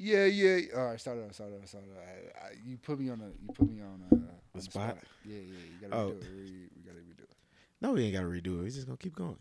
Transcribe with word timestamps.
Yeah, 0.00 0.26
yeah. 0.26 0.60
All 0.76 0.86
right, 0.86 1.00
start 1.00 1.18
it 1.18 1.24
up, 1.24 1.34
start 1.34 1.50
it 1.50 1.56
up, 1.60 1.66
start 1.66 1.84
it 1.84 1.90
up. 1.96 2.04
I, 2.42 2.46
I, 2.46 2.50
you 2.64 2.76
put 2.76 3.00
me 3.00 3.10
on 3.10 3.20
a, 3.20 3.26
you 3.26 3.52
put 3.52 3.68
me 3.68 3.80
on 3.82 4.00
a 4.10 4.14
on 4.14 4.28
The 4.54 4.62
spot? 4.62 4.96
Yeah, 5.24 5.38
yeah. 5.38 5.40
You 5.82 5.88
gotta 5.88 6.02
Oh. 6.02 6.10
redo 6.10 6.22
it. 6.22 6.24
We, 6.36 6.68
we 6.76 6.82
gotta 6.86 6.98
redo 7.00 7.22
it. 7.24 7.30
No, 7.80 7.92
we 7.92 8.04
ain't 8.04 8.14
got 8.14 8.20
to 8.20 8.26
redo 8.28 8.60
it. 8.60 8.62
We 8.62 8.70
just 8.70 8.86
gonna 8.86 8.96
keep 8.96 9.16
going. 9.16 9.36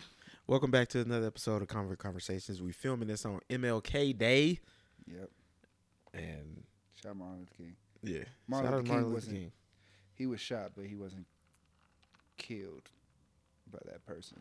Welcome 0.47 0.71
back 0.71 0.87
to 0.89 1.01
another 1.01 1.27
episode 1.27 1.61
of 1.61 1.67
Convert 1.67 1.99
Conversations. 1.99 2.59
We 2.61 2.71
filming 2.71 3.07
this 3.07 3.23
on 3.25 3.39
MLK 3.51 4.17
Day, 4.17 4.59
Yep. 5.05 5.29
and 6.15 6.63
Shout 7.01 7.11
out 7.11 7.17
Martin 7.17 7.39
Luther 7.39 7.53
King. 7.57 7.75
yeah, 8.01 8.23
Martin 8.47 8.71
Luther 8.71 8.81
King 8.83 8.87
Martin 8.89 9.03
Luther 9.05 9.13
wasn't- 9.15 9.35
King. 9.37 9.51
He 10.15 10.25
was 10.25 10.39
shot, 10.41 10.71
but 10.75 10.85
he 10.87 10.95
wasn't 10.95 11.27
killed 12.37 12.89
by 13.71 13.77
that 13.85 14.03
person. 14.07 14.39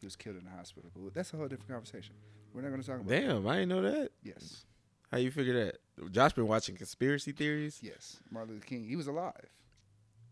He 0.00 0.06
was 0.06 0.16
killed 0.16 0.36
in 0.38 0.44
the 0.44 0.50
hospital. 0.50 0.90
But 0.96 1.14
that's 1.14 1.32
a 1.32 1.36
whole 1.36 1.46
different 1.46 1.70
conversation. 1.70 2.16
We're 2.52 2.62
not 2.62 2.70
gonna 2.70 2.82
talk 2.82 2.96
about. 2.96 3.08
that. 3.08 3.20
Damn, 3.20 3.46
I 3.46 3.54
didn't 3.58 3.68
know 3.68 3.82
that. 3.82 4.10
Yes, 4.24 4.64
How 5.12 5.18
you 5.18 5.30
figure 5.30 5.64
that? 5.66 5.78
Josh 6.12 6.32
been 6.32 6.46
watching 6.48 6.76
conspiracy 6.76 7.32
theories. 7.32 7.78
yes. 7.82 8.18
Martin 8.30 8.54
Luther 8.54 8.66
King. 8.66 8.84
He 8.86 8.96
was 8.96 9.06
alive, 9.06 9.46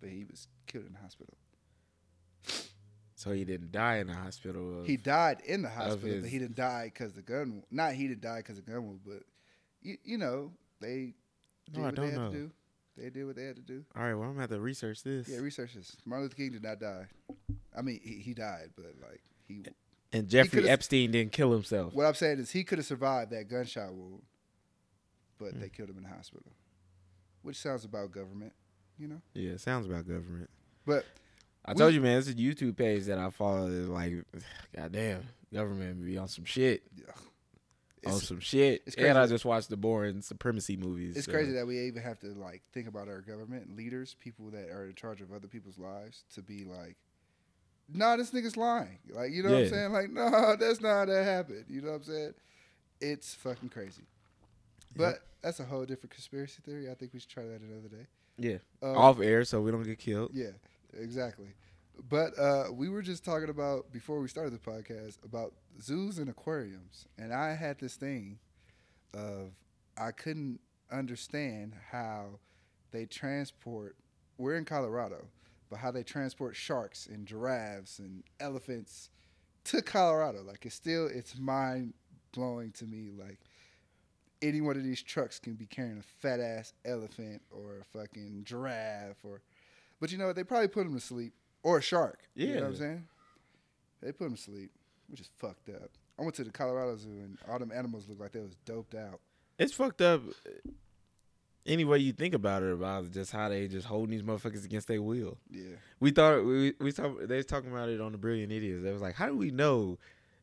but 0.00 0.10
he 0.10 0.24
was 0.24 0.46
killed 0.66 0.86
in 0.86 0.92
the 0.92 0.98
hospital. 0.98 1.34
So 3.16 3.32
he 3.32 3.44
didn't 3.44 3.72
die 3.72 3.96
in 3.98 4.08
the 4.08 4.14
hospital. 4.14 4.80
Of, 4.80 4.86
He 4.86 4.96
died 4.96 5.38
in 5.46 5.62
the 5.62 5.68
hospital, 5.68 6.08
his- 6.08 6.22
but 6.22 6.30
he 6.30 6.38
didn't 6.38 6.56
die 6.56 6.90
because 6.92 7.14
the 7.14 7.22
gun. 7.22 7.62
Not 7.70 7.94
he 7.94 8.08
didn't 8.08 8.20
die 8.22 8.38
because 8.38 8.56
the 8.56 8.62
gun 8.70 8.84
wound, 8.86 9.00
but 9.06 9.22
you, 9.80 9.96
you 10.04 10.18
know 10.18 10.52
they 10.80 11.14
did 11.72 11.76
No, 11.76 11.82
I 11.82 11.84
what 11.86 11.94
don't 11.94 12.06
they 12.06 12.10
had 12.12 12.20
know. 12.20 12.30
to 12.30 12.36
do. 12.36 12.50
They 12.96 13.10
did 13.10 13.24
what 13.26 13.36
they 13.36 13.44
had 13.44 13.56
to 13.56 13.62
do. 13.62 13.84
All 13.96 14.02
right, 14.02 14.14
well, 14.14 14.24
I'm 14.24 14.30
gonna 14.34 14.42
have 14.42 14.50
to 14.50 14.60
research 14.60 15.02
this. 15.02 15.28
Yeah, 15.28 15.38
research 15.38 15.74
this. 15.74 15.96
Martin 16.04 16.24
Luther 16.24 16.36
King 16.36 16.52
did 16.52 16.62
not 16.62 16.78
die. 16.80 17.06
I 17.76 17.82
mean, 17.82 18.00
he, 18.02 18.16
he 18.20 18.34
died, 18.34 18.70
but 18.76 18.86
like 19.00 19.22
he. 19.48 19.64
and 20.12 20.28
Jeffrey 20.28 20.58
could've- 20.58 20.68
Epstein 20.68 21.10
didn't 21.12 21.32
kill 21.32 21.52
himself. 21.52 21.94
What 21.94 22.06
I'm 22.06 22.14
saying 22.14 22.38
is 22.40 22.50
he 22.50 22.62
could 22.62 22.78
have 22.78 22.86
survived 22.86 23.30
that 23.30 23.48
gunshot 23.48 23.92
wound, 23.94 24.22
but 25.38 25.54
Mm. 25.54 25.60
they 25.60 25.68
killed 25.68 25.90
him 25.90 25.96
in 25.98 26.02
the 26.04 26.08
hospital, 26.08 26.52
which 27.42 27.56
sounds 27.56 27.84
about 27.84 28.10
government, 28.12 28.52
you 28.98 29.08
know. 29.08 29.20
Yeah, 29.34 29.52
it 29.52 29.60
sounds 29.60 29.86
about 29.86 30.06
government. 30.06 30.50
But 30.86 31.04
I 31.64 31.72
We- 31.72 31.78
told 31.78 31.94
you, 31.94 32.00
man, 32.00 32.18
it's 32.18 32.28
a 32.28 32.34
YouTube 32.34 32.76
page 32.76 33.04
that 33.04 33.18
I 33.18 33.30
follow. 33.30 33.68
Is 33.68 33.88
like, 33.88 34.12
goddamn, 34.76 35.24
government 35.52 36.04
be 36.04 36.16
on 36.18 36.28
some 36.28 36.44
shit. 36.44 36.82
yeah, 36.94 37.06
on 38.12 38.20
some 38.20 38.38
shit. 38.40 38.82
it's 38.86 38.96
and 38.96 39.16
I 39.16 39.26
just 39.26 39.46
watched 39.46 39.70
the 39.70 39.78
Bourne 39.78 40.20
Supremacy 40.20 40.76
movies. 40.76 41.16
it's 41.16 41.24
so- 41.26 41.32
crazy 41.32 41.52
that 41.52 41.66
we 41.66 41.80
even 41.86 42.02
have 42.02 42.18
to 42.20 42.28
like 42.34 42.62
think 42.72 42.86
about 42.86 43.08
our 43.08 43.22
government 43.22 43.74
leaders, 43.76 44.14
people 44.20 44.50
that 44.50 44.68
are 44.70 44.86
in 44.86 44.94
charge 44.94 45.20
of 45.22 45.32
other 45.32 45.48
people's 45.48 45.78
lives, 45.78 46.24
to 46.34 46.42
be 46.42 46.64
like, 46.64 46.96
"Nah, 47.88 48.16
this 48.16 48.30
nigga's 48.30 48.56
lying." 48.58 48.98
Like, 49.08 49.32
you 49.32 49.42
know 49.42 49.52
what 49.52 49.62
I'm 49.64 49.68
saying? 49.70 49.92
Like, 49.92 50.10
no, 50.12 50.54
that's 50.56 50.80
not 50.82 50.90
how 50.90 51.04
that 51.06 51.24
happened. 51.24 51.64
You 51.68 51.80
know 51.80 51.92
what 51.92 51.96
I'm 51.96 52.02
saying? 52.04 52.34
It's 53.00 53.34
fucking 53.34 53.70
crazy. 53.70 54.04
But 54.96 55.20
that's 55.42 55.60
a 55.60 55.64
whole 55.64 55.84
different 55.84 56.12
conspiracy 56.12 56.62
theory. 56.64 56.90
I 56.90 56.94
think 56.94 57.12
we 57.12 57.20
should 57.20 57.28
try 57.30 57.44
that 57.44 57.60
another 57.60 57.88
day. 57.88 58.06
Yeah, 58.36 58.58
Um, 58.82 58.96
off 58.96 59.20
air 59.20 59.44
so 59.44 59.60
we 59.60 59.70
don't 59.70 59.84
get 59.84 59.98
killed. 59.98 60.30
Yeah, 60.34 60.50
exactly. 60.92 61.54
But 62.08 62.36
uh, 62.38 62.64
we 62.72 62.88
were 62.88 63.02
just 63.02 63.24
talking 63.24 63.48
about 63.48 63.92
before 63.92 64.20
we 64.20 64.26
started 64.26 64.52
the 64.52 64.58
podcast 64.58 65.24
about 65.24 65.52
zoos 65.80 66.18
and 66.18 66.28
aquariums, 66.28 67.06
and 67.16 67.32
I 67.32 67.54
had 67.54 67.78
this 67.78 67.94
thing 67.94 68.38
of 69.12 69.52
I 69.96 70.10
couldn't 70.10 70.58
understand 70.90 71.74
how 71.92 72.40
they 72.90 73.06
transport. 73.06 73.96
We're 74.38 74.56
in 74.56 74.64
Colorado, 74.64 75.26
but 75.70 75.78
how 75.78 75.92
they 75.92 76.02
transport 76.02 76.56
sharks 76.56 77.06
and 77.06 77.26
giraffes 77.26 78.00
and 78.00 78.24
elephants 78.40 79.10
to 79.64 79.80
Colorado. 79.82 80.42
Like 80.42 80.66
it's 80.66 80.74
still 80.74 81.06
it's 81.06 81.38
mind 81.38 81.94
blowing 82.32 82.72
to 82.72 82.86
me. 82.86 83.10
Like 83.16 83.38
any 84.44 84.60
one 84.60 84.76
of 84.76 84.84
these 84.84 85.02
trucks 85.02 85.38
can 85.38 85.54
be 85.54 85.66
carrying 85.66 85.98
a 85.98 86.02
fat 86.02 86.38
ass 86.40 86.72
elephant 86.84 87.42
or 87.50 87.78
a 87.80 87.98
fucking 87.98 88.42
giraffe 88.44 89.16
or 89.24 89.40
but 90.00 90.12
you 90.12 90.18
know 90.18 90.26
what? 90.26 90.36
They 90.36 90.44
probably 90.44 90.68
put 90.68 90.86
him 90.86 90.94
to 90.94 91.00
sleep 91.00 91.32
or 91.62 91.78
a 91.78 91.82
shark. 91.82 92.20
You 92.34 92.48
know 92.48 92.60
what 92.60 92.64
I'm 92.64 92.76
saying? 92.76 93.04
They 94.02 94.12
put 94.12 94.26
him 94.26 94.34
to 94.34 94.40
sleep, 94.40 94.70
which 95.08 95.20
is 95.20 95.30
fucked 95.38 95.70
up. 95.70 95.90
I 96.18 96.22
went 96.22 96.34
to 96.34 96.44
the 96.44 96.50
Colorado 96.50 96.96
Zoo 96.96 97.08
and 97.08 97.38
all 97.48 97.58
them 97.58 97.72
animals 97.72 98.06
looked 98.08 98.20
like 98.20 98.32
they 98.32 98.40
was 98.40 98.56
doped 98.66 98.94
out. 98.94 99.20
It's 99.58 99.72
fucked 99.72 100.02
up. 100.02 100.22
Eh, 100.46 100.70
any 101.66 101.84
way 101.84 101.98
you 101.98 102.12
think 102.12 102.34
about 102.34 102.62
it, 102.62 102.72
about 102.72 103.10
just 103.10 103.32
how 103.32 103.48
they 103.48 103.66
just 103.66 103.86
holding 103.86 104.10
these 104.10 104.22
motherfuckers 104.22 104.64
against 104.64 104.88
their 104.88 105.00
will. 105.00 105.38
Yeah. 105.50 105.76
We 106.00 106.10
thought 106.10 106.44
we 106.44 106.74
we 106.78 106.92
talk, 106.92 107.16
they 107.22 107.36
was 107.36 107.46
talking 107.46 107.72
about 107.72 107.88
it 107.88 108.00
on 108.00 108.12
the 108.12 108.18
Brilliant 108.18 108.52
Idiots. 108.52 108.82
They 108.82 108.92
was 108.92 109.00
like, 109.00 109.14
how 109.14 109.26
do 109.26 109.36
we 109.36 109.50
know 109.50 109.98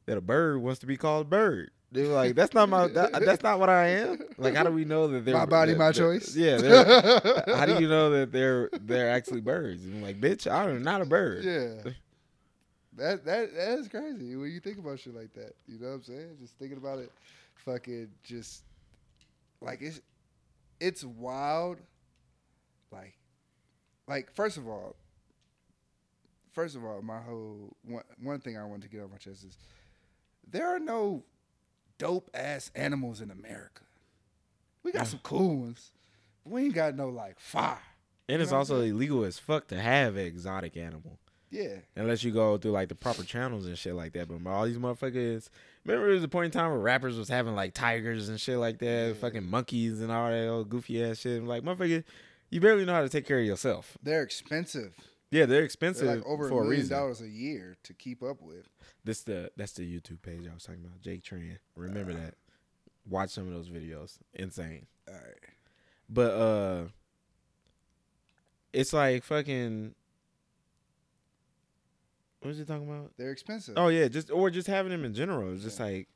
that 0.06 0.17
a 0.17 0.22
bird 0.22 0.62
wants 0.62 0.79
to 0.79 0.85
be 0.85 0.97
called 0.97 1.28
a 1.28 1.29
bird? 1.29 1.72
They 1.94 2.03
were 2.03 2.13
like, 2.13 2.35
that's 2.35 2.53
not 2.53 2.69
my 2.69 2.88
that, 2.88 3.12
that's 3.25 3.44
not 3.44 3.59
what 3.59 3.69
I 3.69 3.88
am. 3.88 4.19
Like, 4.38 4.56
how 4.56 4.63
do 4.63 4.72
we 4.72 4.85
know 4.85 5.07
that 5.09 5.25
they're 5.25 5.34
My 5.35 5.45
body, 5.45 5.73
that- 5.73 5.78
my 5.79 5.88
that- 5.91 5.95
choice. 5.95 6.35
Yeah. 6.35 6.57
how 7.56 7.66
do 7.66 7.81
you 7.81 7.88
know 7.89 8.09
that 8.11 8.31
they're 8.31 8.69
they're 8.81 9.09
actually 9.11 9.41
birds? 9.41 9.84
I'm 9.84 10.01
like, 10.01 10.19
bitch, 10.22 10.50
I'm 10.50 10.84
not 10.84 11.01
a 11.01 11.06
bird. 11.06 11.44
Yeah. 11.44 11.91
That 12.97 13.25
that 13.25 13.53
that 13.56 13.79
is 13.79 13.88
crazy 13.88 14.35
when 14.35 14.51
you 14.51 14.59
think 14.59 14.78
about 14.78 15.00
shit 15.00 15.16
like 15.16 15.34
that. 15.34 15.53
You 15.67 15.79
know 15.79 15.88
what 15.90 15.94
I'm 15.95 16.03
saying? 16.03 16.38
Just 16.40 16.57
thinking 16.57 16.78
about 16.78 17.00
it, 17.00 17.11
fucking 17.66 18.09
just 18.23 18.63
like 19.61 19.81
it's 19.81 20.00
it's 20.79 21.03
wild. 21.03 21.78
Like, 22.91 23.17
like 24.07 24.31
first 24.34 24.57
of 24.57 24.67
all, 24.67 24.95
first 26.51 26.75
of 26.75 26.84
all, 26.84 27.01
my 27.01 27.19
whole 27.22 27.75
one 27.85 28.03
one 28.22 28.40
thing 28.40 28.57
I 28.57 28.66
wanted 28.66 28.84
to 28.84 28.90
get 28.90 29.03
off 29.03 29.11
my 29.11 29.17
chest 29.17 29.44
is 29.45 29.57
there 30.50 30.68
are 30.68 30.79
no 30.79 31.24
dope 31.97 32.29
ass 32.34 32.72
animals 32.75 33.22
in 33.22 33.31
America. 33.31 33.84
We 34.84 34.91
got 34.91 35.00
Yeah. 35.02 35.03
some 35.06 35.19
cool 35.24 35.57
ones, 35.62 35.91
but 36.44 36.52
we 36.53 36.63
ain't 36.66 36.74
got 36.75 36.96
no 36.96 37.09
like 37.09 37.40
fire. 37.40 37.78
And 38.28 38.41
it's 38.41 38.50
You 38.50 38.56
know 38.56 38.59
what 38.59 38.69
I'm 38.69 38.75
also 38.78 38.81
illegal 38.81 39.24
as 39.25 39.38
fuck 39.40 39.68
to 39.68 39.79
have 39.79 40.16
an 40.16 40.25
exotic 40.25 40.78
animal. 40.78 41.19
Yeah, 41.50 41.79
Unless 41.97 42.24
you 42.24 42.31
go 42.31 42.57
through 42.57 42.72
like 42.72 42.88
the 42.88 42.96
proper 42.96 43.24
channels 43.24 43.66
and 43.68 43.78
shit 43.78 43.94
like 43.94 44.13
that. 44.13 44.29
But 44.29 44.50
all 44.50 44.66
these 44.66 44.78
motherfuckers 44.78 45.50
remember 45.84 46.06
there 46.07 46.16
was 46.16 46.24
a 46.24 46.29
point 46.29 46.46
in 46.46 46.52
time 46.52 46.72
where 46.72 46.79
rappers 46.79 47.18
was 47.18 47.28
having 47.28 47.56
like 47.56 47.73
tigers 47.73 48.29
and 48.29 48.40
shit 48.40 48.58
like 48.58 48.79
that, 48.79 49.08
Yeah. 49.09 49.13
fucking 49.16 49.46
monkeys 49.50 50.00
and 50.00 50.12
all 50.12 50.29
that 50.29 50.47
old 50.47 50.69
goofy 50.69 51.03
ass 51.03 51.18
shit. 51.19 51.41
I'm 51.41 51.47
Like 51.47 51.63
motherfucker, 51.63 52.06
you 52.50 52.62
barely 52.62 52.85
know 52.85 52.94
how 52.94 53.02
to 53.02 53.09
take 53.09 53.25
care 53.28 53.40
of 53.40 53.46
yourself. 53.46 53.97
they're 54.02 54.23
expensive. 54.23 54.96
Yeah, 55.29 55.41
they're 55.46 55.47
They're 55.58 55.63
expensive 55.63 56.08
like 56.08 56.25
over 56.25 56.46
a 56.46 56.50
for 56.50 56.62
a 56.62 56.63
million 56.63 56.81
reason. 56.81 56.97
dollars 56.97 57.22
a 57.22 57.28
year 57.29 57.75
to 57.84 57.94
keep 57.94 58.23
up 58.23 58.41
with. 58.41 58.68
This 59.03 59.22
the 59.23 59.51
that's 59.57 59.73
the 59.73 59.81
YouTube 60.00 60.22
page 60.22 60.47
I 60.50 60.53
was 60.53 60.63
talking 60.63 60.84
about. 60.85 61.01
Jake 61.01 61.23
Tran. 61.23 61.57
Remember 61.75 62.12
Uh. 62.12 62.16
that. 62.16 62.34
Watch 63.09 63.31
some 63.31 63.47
of 63.47 63.53
those 63.53 63.69
videos. 63.69 64.17
Insane. 64.34 64.85
All 65.07 65.16
right. 65.16 65.23
But 66.09 66.31
uh 66.34 66.88
it's 68.73 68.94
like 68.94 69.23
fucking 69.23 69.95
what 72.40 72.50
was 72.50 72.57
he 72.57 72.63
talking 72.66 72.88
about? 72.90 73.11
They're 73.17 73.31
expensive. 73.31 73.75
Oh 73.78 73.88
yeah, 73.90 74.07
just 74.07 74.31
or 74.31 74.50
just 74.50 74.67
having 74.67 74.91
them 74.91 75.06
in 75.06 75.13
general. 75.13 75.53
It's 75.53 75.63
just 75.63 75.79
Yeah. 75.79 75.85
like 75.85 76.07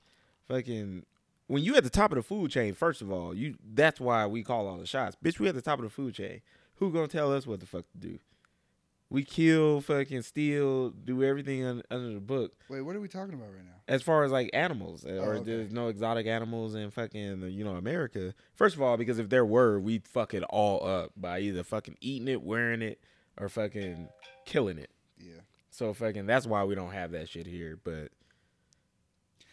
fucking 0.47 1.05
when 1.47 1.63
you 1.63 1.75
at 1.75 1.83
the 1.83 1.89
top 1.89 2.11
of 2.11 2.15
the 2.15 2.23
food 2.23 2.49
chain, 2.51 2.73
first 2.73 3.01
of 3.01 3.11
all, 3.11 3.35
you 3.35 3.55
that's 3.73 3.99
why 3.99 4.25
we 4.25 4.43
call 4.43 4.67
all 4.67 4.77
the 4.77 4.87
shots. 4.87 5.15
Bitch, 5.23 5.39
we 5.39 5.47
at 5.47 5.55
the 5.55 5.61
top 5.61 5.79
of 5.79 5.83
the 5.83 5.89
food 5.89 6.13
chain. 6.15 6.41
Who 6.75 6.91
gonna 6.91 7.07
tell 7.07 7.31
us 7.33 7.45
what 7.47 7.59
the 7.59 7.65
fuck 7.65 7.85
to 7.91 7.97
do? 7.97 8.19
We 9.09 9.23
kill, 9.23 9.81
fucking 9.81 10.23
steal, 10.23 10.89
do 10.89 11.23
everything 11.23 11.63
un, 11.63 11.83
under 11.91 12.13
the 12.13 12.19
book. 12.19 12.53
Wait, 12.69 12.81
what 12.81 12.95
are 12.95 12.99
we 12.99 13.07
talking 13.07 13.35
about 13.35 13.49
right 13.49 13.63
now? 13.63 13.71
As 13.87 14.01
far 14.01 14.23
as 14.23 14.31
like 14.31 14.49
animals, 14.53 15.05
uh, 15.05 15.09
Oh, 15.09 15.23
or 15.23 15.33
okay. 15.35 15.43
there's 15.45 15.71
no 15.71 15.89
exotic 15.89 16.25
animals 16.25 16.73
in 16.73 16.89
fucking 16.89 17.41
you 17.51 17.63
know 17.63 17.75
America. 17.75 18.33
First 18.55 18.75
of 18.75 18.81
all, 18.81 18.97
because 18.97 19.19
if 19.19 19.29
there 19.29 19.45
were, 19.45 19.79
we'd 19.79 20.07
fuck 20.07 20.33
it 20.33 20.41
all 20.43 20.85
up 20.85 21.11
by 21.15 21.39
either 21.39 21.63
fucking 21.63 21.97
eating 22.01 22.27
it, 22.27 22.41
wearing 22.41 22.81
it, 22.81 22.99
or 23.37 23.47
fucking 23.47 24.07
killing 24.45 24.79
it. 24.79 24.89
Yeah. 25.19 25.41
So 25.69 25.93
fucking 25.93 26.25
that's 26.25 26.47
why 26.47 26.63
we 26.63 26.73
don't 26.73 26.91
have 26.91 27.11
that 27.11 27.29
shit 27.29 27.45
here. 27.45 27.77
But 27.81 28.09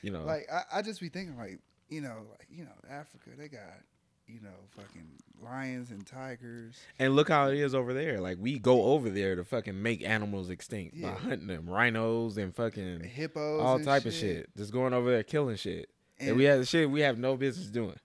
you 0.01 0.11
know, 0.11 0.25
Like 0.25 0.47
I, 0.51 0.79
I 0.79 0.83
just 0.83 1.01
be 1.01 1.11
thinking 1.11 1.37
like, 1.37 1.59
you 1.91 2.01
know, 2.01 2.23
like, 2.31 2.47
you 2.51 2.65
know, 2.65 2.73
Africa, 2.91 3.31
they 3.37 3.49
got, 3.49 3.61
you 4.27 4.41
know, 4.41 4.51
fucking 4.77 5.09
lions 5.43 5.91
and 5.91 6.07
tigers. 6.07 6.77
and 6.99 7.15
look 7.17 7.29
how 7.29 7.49
it 7.49 7.59
is 7.59 7.75
over 7.75 7.93
there. 7.93 8.21
Like 8.21 8.39
we 8.41 8.59
go 8.59 8.85
over 8.85 9.11
there 9.11 9.35
to 9.37 9.45
fucking 9.45 9.81
make 9.83 10.03
animals 10.05 10.51
extinct 10.51 11.01
by 11.01 11.09
hunting 11.11 11.49
them, 11.49 11.69
rhinos 11.69 12.37
and 12.39 12.55
fucking 12.55 13.01
Hippos. 13.05 13.61
all 13.61 13.79
type 13.81 14.05
of 14.07 14.13
shit. 14.15 14.49
Just 14.57 14.73
going 14.73 14.93
over 14.95 15.11
there 15.11 15.23
killing 15.23 15.57
shit. 15.57 15.89
And, 16.19 16.31
And, 16.31 16.37
we 16.37 16.45
have 16.45 16.67
shit 16.69 16.89
we 16.91 17.01
have 17.01 17.19
no 17.19 17.37
business 17.37 17.67
doing. 17.69 17.99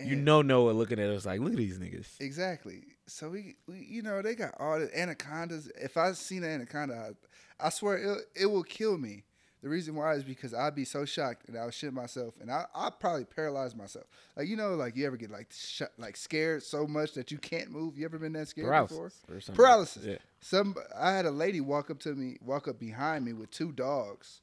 you 0.00 0.16
know 0.16 0.40
Noah 0.42 0.70
looking 0.72 0.98
at 0.98 1.10
us 1.10 1.26
like, 1.26 1.40
look 1.40 1.52
at 1.52 1.58
these 1.58 1.78
niggas. 1.78 2.08
Exactly. 2.20 2.84
So 3.06 3.28
we, 3.28 3.56
we, 3.66 3.84
you 3.86 4.02
know, 4.02 4.22
they 4.22 4.34
got 4.34 4.54
all 4.58 4.78
the 4.78 4.98
anacondas. 4.98 5.70
If 5.80 5.96
I 5.96 6.12
seen 6.12 6.44
an 6.44 6.50
anaconda, 6.52 7.12
I, 7.60 7.66
I 7.66 7.70
swear 7.70 7.96
it, 7.98 8.18
it 8.34 8.46
will 8.46 8.62
kill 8.62 8.96
me. 8.96 9.24
The 9.62 9.68
reason 9.68 9.94
why 9.94 10.14
is 10.14 10.24
because 10.24 10.54
I'd 10.54 10.74
be 10.74 10.86
so 10.86 11.04
shocked 11.04 11.46
and 11.48 11.58
I 11.58 11.66
would 11.66 11.74
shit 11.74 11.92
myself 11.92 12.34
and 12.40 12.50
I 12.50 12.64
I 12.74 12.88
probably 12.90 13.24
paralyze 13.24 13.74
myself. 13.76 14.06
Like 14.36 14.48
you 14.48 14.56
know, 14.56 14.74
like 14.74 14.96
you 14.96 15.06
ever 15.06 15.16
get 15.16 15.30
like 15.30 15.52
sh- 15.52 15.82
like 15.98 16.16
scared 16.16 16.62
so 16.62 16.86
much 16.86 17.12
that 17.14 17.30
you 17.30 17.38
can't 17.38 17.70
move. 17.70 17.98
You 17.98 18.06
ever 18.06 18.18
been 18.18 18.32
that 18.32 18.48
scared 18.48 18.68
Paralysis 18.68 18.96
before? 19.26 19.54
Paralysis. 19.54 20.04
Yeah. 20.04 20.16
Some 20.40 20.74
I 20.98 21.12
had 21.12 21.26
a 21.26 21.30
lady 21.30 21.60
walk 21.60 21.90
up 21.90 21.98
to 22.00 22.14
me, 22.14 22.38
walk 22.40 22.68
up 22.68 22.78
behind 22.78 23.24
me 23.24 23.34
with 23.34 23.50
two 23.50 23.72
dogs, 23.72 24.40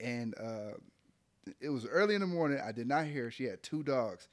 and 0.00 0.34
uh, 0.38 0.74
it 1.60 1.68
was 1.68 1.86
early 1.86 2.14
in 2.16 2.20
the 2.20 2.26
morning. 2.26 2.58
I 2.64 2.72
did 2.72 2.88
not 2.88 3.06
hear 3.06 3.24
her. 3.24 3.30
She 3.30 3.44
had 3.44 3.62
two 3.62 3.82
dogs, 3.84 4.28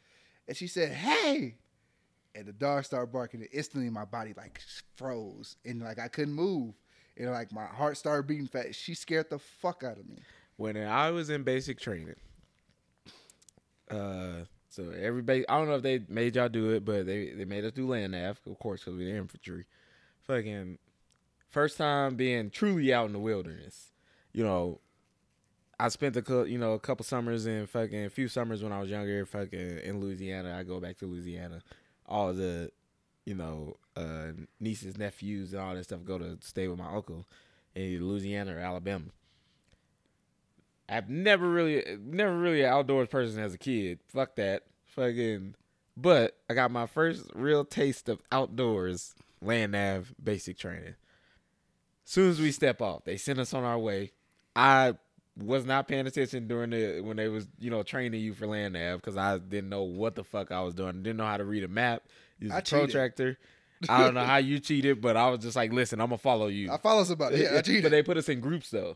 and 0.47 0.57
she 0.57 0.65
said, 0.65 0.91
"Hey," 0.91 1.55
and 2.33 2.47
the 2.47 2.53
dog 2.53 2.85
started 2.85 3.11
barking, 3.13 3.41
and 3.41 3.49
instantly 3.53 3.91
my 3.91 4.05
body 4.05 4.33
like 4.35 4.59
froze, 4.95 5.55
and 5.63 5.81
like 5.81 5.99
I 5.99 6.07
couldn't 6.07 6.33
move, 6.33 6.73
and 7.17 7.31
like 7.31 7.51
my 7.51 7.65
heart 7.65 7.97
started 7.97 8.27
beating 8.27 8.47
fast. 8.47 8.73
She 8.73 8.93
scared 8.93 9.29
the 9.29 9.39
fuck 9.39 9.83
out 9.83 9.97
of 9.97 10.07
me. 10.07 10.17
when 10.57 10.77
I 10.77 11.11
was 11.11 11.29
in 11.29 11.43
basic 11.43 11.79
training, 11.79 12.15
uh, 13.89 14.45
so 14.69 14.89
everybody, 14.89 15.47
I 15.47 15.57
don't 15.57 15.67
know 15.67 15.75
if 15.75 15.83
they 15.83 16.01
made 16.09 16.35
y'all 16.35 16.49
do 16.49 16.71
it, 16.71 16.83
but 16.85 17.05
they 17.05 17.29
they 17.31 17.45
made 17.45 17.63
us 17.65 17.73
do 17.73 17.87
land 17.87 18.13
nav, 18.13 18.39
of 18.47 18.57
course, 18.59 18.83
because 18.83 18.97
we're 18.97 19.15
infantry. 19.15 19.65
Fucking 20.21 20.77
first 21.49 21.77
time 21.77 22.15
being 22.15 22.49
truly 22.49 22.91
out 22.93 23.05
in 23.05 23.13
the 23.13 23.19
wilderness. 23.19 23.91
You 24.31 24.43
know, 24.43 24.79
I 25.79 25.89
spent 25.89 26.17
a 26.17 26.45
you 26.47 26.57
know 26.57 26.73
a 26.73 26.79
couple 26.79 27.05
summers 27.05 27.45
in 27.45 27.67
fucking 27.67 28.05
a 28.05 28.09
few 28.09 28.27
summers 28.27 28.63
when 28.63 28.71
I 28.71 28.79
was 28.79 28.89
younger, 28.89 29.25
fucking 29.25 29.79
in 29.79 29.99
Louisiana. 29.99 30.55
I 30.57 30.63
go 30.63 30.79
back 30.79 30.97
to 30.99 31.05
Louisiana. 31.05 31.61
All 32.07 32.33
the, 32.33 32.71
you 33.25 33.35
know, 33.35 33.77
uh, 33.95 34.31
nieces, 34.59 34.97
nephews, 34.97 35.53
and 35.53 35.61
all 35.61 35.75
that 35.75 35.83
stuff 35.83 36.03
go 36.03 36.17
to 36.17 36.37
stay 36.41 36.67
with 36.67 36.79
my 36.79 36.93
uncle 36.93 37.25
in 37.75 38.07
Louisiana 38.07 38.55
or 38.55 38.59
Alabama. 38.59 39.05
I've 40.89 41.09
never 41.09 41.49
really, 41.49 41.83
never 42.03 42.37
really 42.37 42.61
an 42.61 42.69
outdoors 42.69 43.07
person 43.07 43.41
as 43.41 43.53
a 43.53 43.57
kid. 43.57 43.99
Fuck 44.07 44.35
that, 44.35 44.63
fucking. 44.85 45.55
But 45.95 46.37
I 46.49 46.53
got 46.53 46.71
my 46.71 46.87
first 46.87 47.29
real 47.33 47.63
taste 47.65 48.09
of 48.09 48.19
outdoors 48.31 49.15
land 49.41 49.73
nav 49.73 50.13
basic 50.21 50.57
training. 50.57 50.95
As 52.05 52.11
soon 52.11 52.29
as 52.29 52.39
we 52.39 52.51
step 52.51 52.81
off, 52.81 53.05
they 53.05 53.17
send 53.17 53.39
us 53.39 53.53
on 53.53 53.63
our 53.63 53.79
way. 53.79 54.11
I 54.55 54.95
was 55.37 55.65
not 55.65 55.87
paying 55.87 56.05
attention 56.05 56.47
during 56.47 56.69
the 56.69 57.01
when 57.01 57.17
they 57.17 57.27
was 57.27 57.47
you 57.59 57.71
know 57.71 57.81
training 57.81 58.21
you 58.21 58.33
for 58.33 58.45
land 58.45 58.73
nav 58.73 58.99
because 58.99 59.17
I 59.17 59.37
didn't 59.37 59.69
know 59.69 59.83
what 59.83 60.15
the 60.15 60.23
fuck 60.23 60.51
I 60.51 60.61
was 60.61 60.73
doing. 60.73 61.01
didn't 61.03 61.17
know 61.17 61.25
how 61.25 61.37
to 61.37 61.45
read 61.45 61.63
a 61.63 61.67
map. 61.67 62.03
Use 62.39 62.51
a 62.53 62.61
protractor. 62.61 63.37
I 63.89 64.03
don't 64.03 64.13
know 64.15 64.23
how 64.23 64.37
you 64.37 64.59
cheated, 64.59 65.01
but 65.01 65.15
I 65.17 65.29
was 65.29 65.39
just 65.39 65.55
like, 65.55 65.71
listen, 65.73 65.99
I'm 65.99 66.07
gonna 66.07 66.17
follow 66.17 66.47
you. 66.47 66.71
I 66.71 66.77
follow 66.77 67.03
somebody. 67.03 67.39
Yeah, 67.39 67.57
I 67.57 67.61
cheated. 67.61 67.83
but 67.83 67.91
they 67.91 68.03
put 68.03 68.17
us 68.17 68.29
in 68.29 68.39
groups 68.39 68.69
though. 68.69 68.95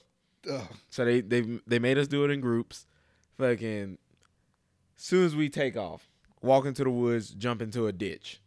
Ugh. 0.49 0.61
So 0.89 1.05
they 1.05 1.21
they 1.21 1.59
they 1.65 1.79
made 1.79 1.97
us 1.97 2.07
do 2.07 2.23
it 2.25 2.31
in 2.31 2.41
groups. 2.41 2.85
Fucking 3.37 3.97
soon 4.95 5.25
as 5.25 5.35
we 5.35 5.49
take 5.49 5.77
off, 5.77 6.09
walk 6.41 6.65
into 6.65 6.83
the 6.83 6.89
woods, 6.89 7.29
jump 7.29 7.61
into 7.61 7.87
a 7.87 7.91
ditch. 7.91 8.41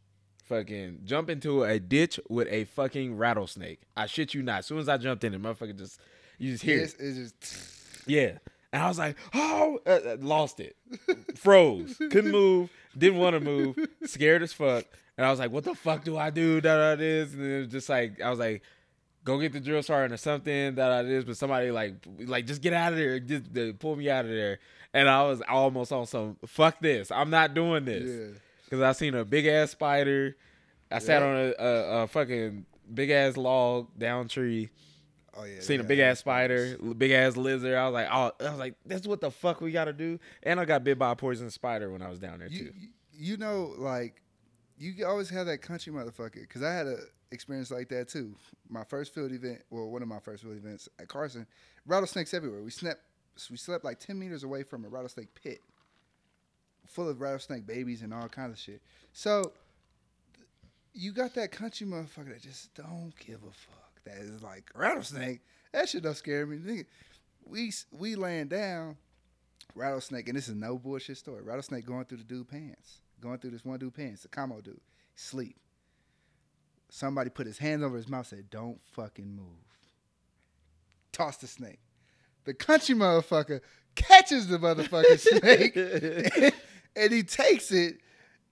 Fucking 0.45 1.03
jump 1.05 1.31
into 1.31 1.63
a 1.63 1.79
ditch 1.79 2.19
with 2.29 2.49
a 2.49 2.65
fucking 2.65 3.17
rattlesnake. 3.17 3.83
I 3.97 4.07
shit 4.07 4.35
you 4.35 4.43
not. 4.43 4.61
As 4.61 4.67
soon 4.67 4.79
as 4.79 4.89
I 4.89 4.97
jumped 4.97 5.23
in, 5.23 5.33
it 5.33 5.41
motherfucker 5.41 5.77
just 5.79 6.01
you 6.39 6.53
just 6.53 6.65
hear 6.65 6.79
it. 6.79 6.83
It's, 6.83 6.95
it's 6.99 7.19
just 7.19 8.09
Yeah. 8.09 8.39
And 8.73 8.83
I 8.83 8.89
was 8.89 8.99
like, 8.99 9.17
oh, 9.35 9.81
uh, 9.85 9.91
uh, 9.91 10.17
lost 10.21 10.61
it. 10.61 10.77
Froze. 11.37 11.97
Couldn't 12.11 12.31
move. 12.31 12.71
Didn't 12.97 13.19
want 13.19 13.35
to 13.35 13.41
move. 13.41 13.77
Scared 14.05 14.43
as 14.43 14.53
fuck. 14.53 14.85
And 15.21 15.27
I 15.27 15.31
was 15.31 15.39
like, 15.39 15.51
what 15.51 15.65
the 15.65 15.75
fuck 15.75 16.03
do 16.03 16.17
I 16.17 16.31
do? 16.31 16.63
Da 16.63 16.77
da 16.79 16.97
this. 16.97 17.35
And 17.35 17.45
it 17.45 17.59
was 17.59 17.69
just 17.69 17.91
like, 17.91 18.23
I 18.23 18.31
was 18.31 18.39
like, 18.39 18.63
go 19.23 19.39
get 19.39 19.53
the 19.53 19.61
drill 19.61 19.83
sergeant 19.83 20.15
or 20.15 20.17
something. 20.17 20.75
Da 20.75 20.89
da 20.89 21.03
this. 21.03 21.25
But 21.25 21.37
somebody 21.37 21.71
like, 21.71 21.95
like, 22.21 22.47
just 22.47 22.63
get 22.63 22.73
out 22.73 22.93
of 22.95 22.99
there. 22.99 23.21
Just 23.21 23.55
uh, 23.55 23.75
pull 23.79 23.97
me 23.97 24.09
out 24.09 24.25
of 24.25 24.31
there. 24.31 24.61
And 24.95 25.11
I 25.11 25.25
was 25.25 25.43
almost 25.47 25.93
on 25.93 26.07
some, 26.07 26.39
fuck 26.47 26.81
this. 26.81 27.11
I'm 27.11 27.29
not 27.29 27.53
doing 27.53 27.85
this. 27.85 28.09
yeah. 28.09 28.39
Because 28.65 28.81
I 28.81 28.93
seen 28.93 29.15
a 29.15 29.23
big 29.27 29.45
ass 29.47 29.73
spider. 29.73 30.39
I 30.91 31.01
sat 31.01 31.23
on 31.23 31.37
a, 31.37 31.55
a, 31.63 32.03
a 32.05 32.07
fucking 32.07 32.65
big 32.95 33.11
ass 33.11 33.37
log 33.37 33.89
down 33.99 34.27
tree 34.29 34.71
Oh 35.37 35.45
yeah. 35.45 35.61
seen 35.61 35.81
a 35.81 35.85
big 35.85 35.99
yeah. 35.99 36.07
ass 36.07 36.21
spider, 36.21 36.79
big 36.97 37.11
ass 37.11 37.37
lizard. 37.37 37.75
I 37.75 37.85
was 37.85 37.93
like, 37.93 38.09
oh, 38.11 38.33
I 38.41 38.51
was 38.51 38.59
like, 38.59 38.75
that's 38.87 39.07
what 39.07 39.21
the 39.21 39.31
fuck 39.31 39.61
we 39.61 39.71
gotta 39.71 39.93
do. 39.93 40.19
And 40.43 40.59
I 40.59 40.65
got 40.65 40.83
bit 40.83 40.99
by 40.99 41.13
a 41.13 41.17
poison 41.17 41.51
spider 41.51 41.91
when 41.91 42.01
I 42.01 42.09
was 42.09 42.19
down 42.19 42.39
there 42.41 42.49
You, 42.49 42.65
too. 42.65 42.73
you 43.13 43.37
know, 43.37 43.75
like 43.77 44.21
you 44.81 45.07
always 45.07 45.29
have 45.29 45.47
that 45.47 45.61
country 45.61 45.93
motherfucker. 45.93 46.41
Because 46.41 46.63
I 46.63 46.73
had 46.73 46.87
a 46.87 46.97
experience 47.31 47.71
like 47.71 47.89
that 47.91 48.09
too. 48.09 48.35
My 48.69 48.83
first 48.83 49.15
field 49.15 49.31
event, 49.31 49.63
well, 49.71 49.91
one 49.91 50.03
of 50.03 50.09
my 50.09 50.19
first 50.19 50.43
field 50.43 50.57
events 50.57 50.89
at 50.99 51.07
Carson, 51.07 51.47
rattlesnakes 51.87 52.33
everywhere. 52.35 52.63
We 52.63 52.71
slept, 52.71 53.03
we 53.51 53.57
slept 53.57 53.85
like 53.85 54.01
ten 54.01 54.19
meters 54.19 54.43
away 54.43 54.63
from 54.63 54.85
a 54.85 54.89
rattlesnake 54.89 55.35
pit, 55.35 55.61
full 56.87 57.09
of 57.09 57.21
rattlesnake 57.21 57.67
babies 57.67 58.03
and 58.03 58.13
all 58.13 58.29
kinds 58.29 58.53
of 58.53 58.59
shit. 58.59 58.81
So 59.13 59.53
you 60.95 61.13
got 61.13 61.35
that 61.35 61.53
country 61.53 61.87
motherfucker 61.87 62.31
that 62.31 62.43
just 62.43 62.75
don't 62.75 63.13
give 63.25 63.43
a 63.43 63.53
fuck. 63.53 64.03
That 64.05 64.17
is 64.17 64.43
like 64.43 64.71
rattlesnake. 64.75 65.41
That 65.73 65.89
shit 65.89 66.03
don't 66.03 66.17
scare 66.17 66.47
me. 66.47 66.85
We 67.45 67.73
we 67.93 68.15
laying 68.17 68.49
down 68.49 68.97
rattlesnake, 69.75 70.29
and 70.29 70.37
this 70.37 70.49
is 70.49 70.55
no 70.55 70.79
bullshit 70.79 71.19
story. 71.19 71.43
Rattlesnake 71.43 71.85
going 71.85 72.07
through 72.07 72.19
the 72.19 72.25
dude 72.25 72.49
pants, 72.49 73.03
going 73.21 73.39
through 73.39 73.51
this 73.51 73.65
one 73.65 73.79
dude 73.79 73.95
pants, 73.95 74.23
the 74.23 74.29
camo 74.29 74.61
dude, 74.61 74.81
sleep. 75.15 75.57
Somebody 76.89 77.31
put 77.31 77.47
his 77.47 77.59
hands 77.59 77.83
over 77.83 77.97
his 77.97 78.09
mouth, 78.09 78.27
said, 78.27 78.51
"Don't 78.51 78.81
fucking 78.93 79.37
move." 79.37 79.47
Toss 81.13 81.37
the 81.37 81.47
snake. 81.47 81.81
The 82.45 82.55
country 82.55 82.95
motherfucker 82.95 83.61
catches 83.95 84.49
the 84.49 84.59
motherfucking 84.59 85.19
snake, 86.41 86.55
and 86.97 87.13
he 87.13 87.23
takes 87.23 87.71
it, 87.71 87.99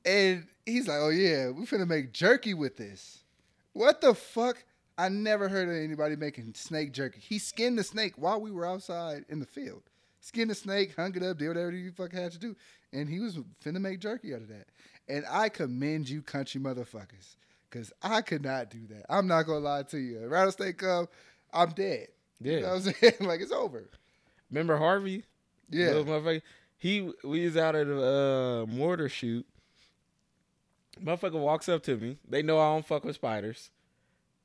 and 0.04 0.46
he's 0.64 0.86
like, 0.86 0.98
"Oh 0.98 1.10
yeah, 1.10 1.50
we 1.50 1.64
finna 1.66 1.86
make 1.86 2.12
jerky 2.12 2.54
with 2.54 2.76
this." 2.76 3.24
What 3.72 4.00
the 4.00 4.14
fuck? 4.14 4.64
I 4.96 5.08
never 5.08 5.48
heard 5.48 5.68
of 5.68 5.76
anybody 5.76 6.16
making 6.16 6.54
snake 6.54 6.92
jerky. 6.92 7.20
He 7.20 7.38
skinned 7.38 7.78
the 7.78 7.84
snake 7.84 8.14
while 8.16 8.40
we 8.40 8.50
were 8.50 8.66
outside 8.66 9.24
in 9.28 9.38
the 9.38 9.46
field. 9.46 9.84
Skinned 10.20 10.50
the 10.50 10.54
snake, 10.54 10.94
hung 10.96 11.14
it 11.14 11.22
up, 11.22 11.38
did 11.38 11.48
whatever 11.48 11.70
you 11.70 11.92
fucking 11.92 12.18
had 12.18 12.32
to 12.32 12.38
do. 12.38 12.56
And 12.92 13.08
he 13.08 13.20
was 13.20 13.38
finna 13.64 13.80
make 13.80 14.00
jerky 14.00 14.34
out 14.34 14.42
of 14.42 14.48
that. 14.48 14.66
And 15.08 15.24
I 15.30 15.48
commend 15.48 16.08
you, 16.08 16.22
country 16.22 16.60
motherfuckers. 16.60 17.36
Cause 17.70 17.92
I 18.02 18.22
could 18.22 18.42
not 18.42 18.70
do 18.70 18.86
that. 18.88 19.04
I'm 19.10 19.26
not 19.26 19.42
gonna 19.42 19.58
lie 19.58 19.82
to 19.84 19.98
you. 19.98 20.26
Rattlesnake 20.26 20.78
come, 20.78 21.06
I'm 21.52 21.70
dead. 21.70 22.08
Yeah. 22.40 22.52
You 22.52 22.60
know 22.62 22.68
what 22.68 22.86
I'm 22.86 22.94
saying? 22.94 23.14
like 23.20 23.40
it's 23.40 23.52
over. 23.52 23.90
Remember 24.50 24.78
Harvey? 24.78 25.24
Yeah. 25.70 25.88
Little 25.88 26.04
motherfucker. 26.04 26.42
He 26.78 27.12
we 27.22 27.44
was 27.44 27.56
out 27.56 27.74
at 27.74 27.86
a 27.86 28.02
uh, 28.02 28.66
mortar 28.66 29.08
shoot. 29.08 29.46
Motherfucker 31.02 31.40
walks 31.40 31.68
up 31.68 31.82
to 31.84 31.96
me. 31.96 32.18
They 32.26 32.42
know 32.42 32.58
I 32.58 32.72
don't 32.72 32.86
fuck 32.86 33.04
with 33.04 33.16
spiders. 33.16 33.70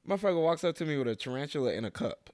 Motherfucker 0.08 0.42
walks 0.42 0.64
up 0.64 0.76
to 0.76 0.86
me 0.86 0.98
with 0.98 1.08
a 1.08 1.16
tarantula 1.16 1.72
in 1.72 1.86
a 1.86 1.92
cup. 1.92 2.33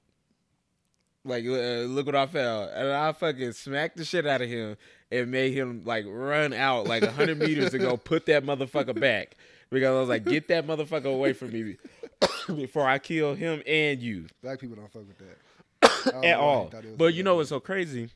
Like, 1.24 1.44
uh, 1.44 1.84
look 1.86 2.06
what 2.06 2.14
I 2.14 2.26
found. 2.26 2.70
And 2.70 2.88
I 2.88 3.12
fucking 3.12 3.52
smacked 3.52 3.96
the 3.96 4.04
shit 4.04 4.26
out 4.26 4.40
of 4.40 4.48
him 4.48 4.76
and 5.10 5.30
made 5.30 5.52
him 5.52 5.82
like 5.84 6.04
run 6.08 6.52
out 6.52 6.86
like 6.86 7.02
100 7.02 7.38
meters 7.38 7.70
to 7.72 7.78
go 7.78 7.96
put 7.98 8.26
that 8.26 8.44
motherfucker 8.44 8.98
back. 8.98 9.36
Because 9.70 9.88
I 9.88 10.00
was 10.00 10.08
like, 10.08 10.24
get 10.24 10.48
that 10.48 10.66
motherfucker 10.66 11.12
away 11.12 11.32
from 11.32 11.52
me 11.52 11.76
before 12.48 12.88
I 12.88 12.98
kill 12.98 13.34
him 13.34 13.62
and 13.66 14.00
you 14.00 14.26
Black 14.42 14.58
people 14.58 14.76
don't 14.76 14.90
fuck 14.90 15.02
with 15.06 15.18
that. 15.18 16.24
At 16.24 16.38
all. 16.38 16.64
he 16.64 16.70
thought 16.70 16.84
it 16.84 16.88
was 16.88 16.96
But 16.96 17.14
you 17.14 17.22
know 17.22 17.36
what's 17.36 17.50
so 17.50 17.60
crazy? 17.60 18.10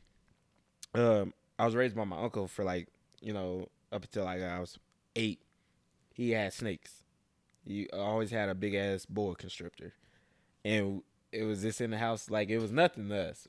Um, 0.95 1.33
I 1.59 1.65
was 1.67 1.75
raised 1.75 1.95
by 1.95 2.05
my 2.05 2.21
uncle 2.21 2.49
for 2.49 2.65
like 2.65 2.89
you 3.21 3.33
know 3.33 3.69
up 3.93 4.05
until 4.05 4.25
like 4.25 4.43
I 4.43 4.59
was 4.61 4.79
eight. 5.17 5.41
He 6.13 6.31
had 6.31 6.53
snakes. 6.53 7.05
He 7.67 7.89
always 7.91 8.31
had 8.31 8.49
a 8.49 8.55
big 8.55 8.75
ass 8.75 9.07
boa 9.07 9.35
constrictor, 9.35 9.93
and 10.65 11.03
it 11.35 11.45
was 11.45 11.63
just 11.63 11.81
in 11.81 11.91
the 11.91 11.99
house 11.99 12.31
like 12.31 12.49
it 12.49 12.59
was 12.59 12.73
nothing 12.73 13.09
to 13.09 13.31
us. 13.31 13.49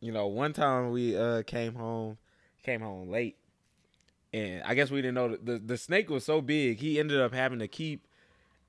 You 0.00 0.12
know, 0.12 0.26
one 0.26 0.52
time 0.52 0.90
we 0.90 1.16
uh 1.16 1.42
came 1.42 1.74
home, 1.74 2.18
came 2.64 2.80
home 2.80 3.08
late, 3.08 3.36
and 4.32 4.62
I 4.64 4.74
guess 4.74 4.90
we 4.90 5.02
didn't 5.02 5.14
know 5.14 5.28
that 5.28 5.46
the 5.46 5.58
the 5.58 5.78
snake 5.78 6.10
was 6.10 6.24
so 6.24 6.40
big. 6.40 6.80
He 6.80 6.98
ended 6.98 7.20
up 7.20 7.32
having 7.32 7.58
to 7.60 7.68
keep 7.68 8.06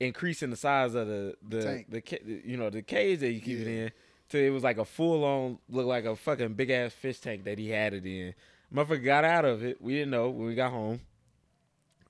increasing 0.00 0.50
the 0.50 0.56
size 0.56 0.94
of 0.94 1.06
the 1.08 1.34
the 1.46 1.62
Tank. 1.62 1.86
the 1.90 2.42
you 2.44 2.56
know 2.56 2.70
the 2.70 2.82
cage 2.82 3.20
that 3.20 3.32
you 3.32 3.40
keep 3.40 3.58
it 3.60 3.66
in. 3.66 3.90
So 4.30 4.38
it 4.38 4.50
was 4.50 4.62
like 4.62 4.78
a 4.78 4.84
full 4.84 5.24
on 5.24 5.58
look 5.68 5.86
like 5.86 6.04
a 6.04 6.16
fucking 6.16 6.54
big 6.54 6.70
ass 6.70 6.92
fish 6.92 7.20
tank 7.20 7.44
that 7.44 7.58
he 7.58 7.70
had 7.70 7.94
it 7.94 8.06
in. 8.06 8.34
Motherfucker 8.72 9.04
got 9.04 9.24
out 9.24 9.44
of 9.44 9.62
it. 9.64 9.80
We 9.80 9.92
didn't 9.94 10.10
know 10.10 10.30
when 10.30 10.46
we 10.46 10.54
got 10.54 10.72
home. 10.72 11.00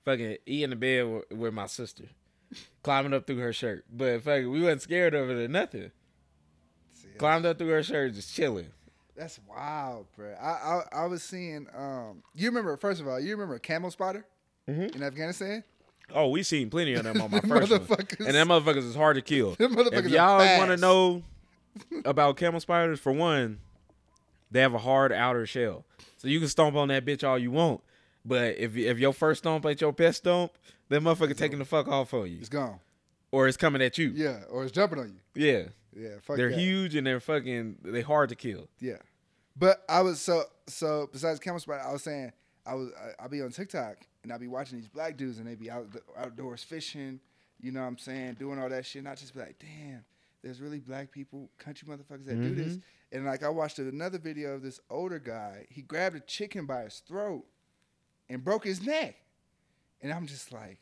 Fucking 0.03 0.37
he 0.45 0.63
in 0.63 0.69
the 0.69 0.75
bed 0.75 1.07
with, 1.07 1.31
with 1.31 1.53
my 1.53 1.65
sister, 1.67 2.05
climbing 2.83 3.13
up 3.13 3.25
through 3.27 3.37
her 3.37 3.53
shirt. 3.53 3.85
But 3.91 4.21
fucking 4.23 4.49
we 4.49 4.61
wasn't 4.61 4.81
scared 4.81 5.13
of 5.13 5.29
it 5.29 5.33
or 5.43 5.47
nothing. 5.47 5.91
See, 6.93 7.07
Climbed 7.17 7.45
up 7.45 7.57
through 7.57 7.69
her 7.69 7.83
shirt, 7.83 8.13
just 8.13 8.33
chilling. 8.35 8.67
That's 9.15 9.39
wild, 9.47 10.07
bro. 10.17 10.33
I, 10.41 10.49
I 10.49 10.81
I 11.03 11.05
was 11.05 11.23
seeing. 11.23 11.67
Um, 11.75 12.21
you 12.33 12.47
remember? 12.49 12.75
First 12.77 12.99
of 13.01 13.07
all, 13.07 13.19
you 13.19 13.31
remember 13.31 13.57
camel 13.59 13.89
spider 13.91 14.25
Mhm. 14.69 14.95
in 14.95 15.03
Afghanistan? 15.03 15.63
Oh, 16.13 16.29
we 16.29 16.43
seen 16.43 16.69
plenty 16.69 16.93
of 16.95 17.03
them 17.03 17.21
on 17.21 17.31
my 17.31 17.39
first 17.47 17.71
one. 17.71 17.97
and 18.19 18.35
them 18.35 18.49
motherfuckers 18.49 18.85
is 18.87 18.95
hard 18.95 19.15
to 19.15 19.21
kill. 19.21 19.55
If 19.59 20.07
y'all 20.09 20.57
want 20.57 20.69
to 20.71 20.77
know 20.77 21.23
about 22.05 22.35
camel 22.37 22.59
spiders, 22.59 22.99
for 22.99 23.11
one, 23.13 23.59
they 24.51 24.59
have 24.61 24.73
a 24.73 24.77
hard 24.79 25.11
outer 25.13 25.45
shell, 25.45 25.85
so 26.17 26.27
you 26.27 26.39
can 26.39 26.47
stomp 26.49 26.75
on 26.75 26.89
that 26.89 27.05
bitch 27.05 27.25
all 27.27 27.39
you 27.39 27.51
want. 27.51 27.81
But 28.25 28.57
if 28.57 28.75
if 28.75 28.97
your 28.99 29.13
first 29.13 29.39
stomp 29.43 29.65
ain't 29.65 29.79
your 29.81 29.93
best 29.93 30.17
stomp, 30.19 30.51
that 30.89 31.01
motherfucker 31.01 31.35
taking 31.35 31.59
the 31.59 31.65
fuck 31.65 31.87
off 31.87 32.13
on 32.13 32.29
you, 32.31 32.37
It's 32.39 32.49
gone. 32.49 32.79
or 33.31 33.47
it's 33.47 33.57
coming 33.57 33.81
at 33.81 33.97
you. 33.97 34.11
Yeah, 34.15 34.41
or 34.49 34.63
it's 34.63 34.71
jumping 34.71 34.99
on 34.99 35.07
you. 35.09 35.19
Yeah, 35.43 35.63
Yeah, 35.95 36.19
fuck 36.21 36.37
they're 36.37 36.49
that. 36.51 36.59
huge 36.59 36.95
and 36.95 37.05
they're 37.07 37.19
fucking 37.19 37.77
they 37.83 38.01
hard 38.01 38.29
to 38.29 38.35
kill. 38.35 38.67
Yeah, 38.79 38.97
but 39.57 39.83
I 39.89 40.01
was 40.01 40.19
so 40.21 40.43
so. 40.67 41.09
Besides 41.11 41.39
camel 41.39 41.59
spider, 41.59 41.81
I 41.87 41.91
was 41.91 42.03
saying 42.03 42.31
I 42.65 42.75
was 42.75 42.89
I, 42.99 43.23
I'll 43.23 43.29
be 43.29 43.41
on 43.41 43.51
TikTok 43.51 43.97
and 44.23 44.31
I'll 44.31 44.39
be 44.39 44.47
watching 44.47 44.77
these 44.79 44.87
black 44.87 45.17
dudes 45.17 45.37
and 45.39 45.47
they 45.47 45.55
be 45.55 45.69
out 45.71 45.87
outdoors 46.17 46.63
fishing, 46.63 47.19
you 47.61 47.71
know 47.71 47.81
what 47.81 47.87
I'm 47.87 47.97
saying, 47.97 48.35
doing 48.39 48.59
all 48.59 48.69
that 48.69 48.85
shit. 48.85 48.99
And 49.01 49.07
I 49.09 49.15
just 49.15 49.33
be 49.33 49.39
like, 49.39 49.57
damn, 49.59 50.03
there's 50.43 50.61
really 50.61 50.79
black 50.79 51.11
people, 51.11 51.49
country 51.57 51.87
motherfuckers 51.87 52.25
that 52.25 52.41
do 52.41 52.53
this. 52.55 52.73
Mhm. 52.75 52.81
And 53.11 53.25
like 53.25 53.43
I 53.43 53.49
watched 53.49 53.79
another 53.79 54.17
video 54.17 54.53
of 54.55 54.61
this 54.63 54.79
older 54.89 55.19
guy. 55.19 55.65
He 55.69 55.81
grabbed 55.81 56.15
a 56.15 56.19
chicken 56.21 56.65
by 56.65 56.83
his 56.83 56.99
throat 57.07 57.45
and 58.29 58.43
broke 58.43 58.65
his 58.65 58.81
neck. 58.85 59.15
And 60.05 60.13
I'm 60.13 60.27
just 60.27 60.53
like, 60.53 60.77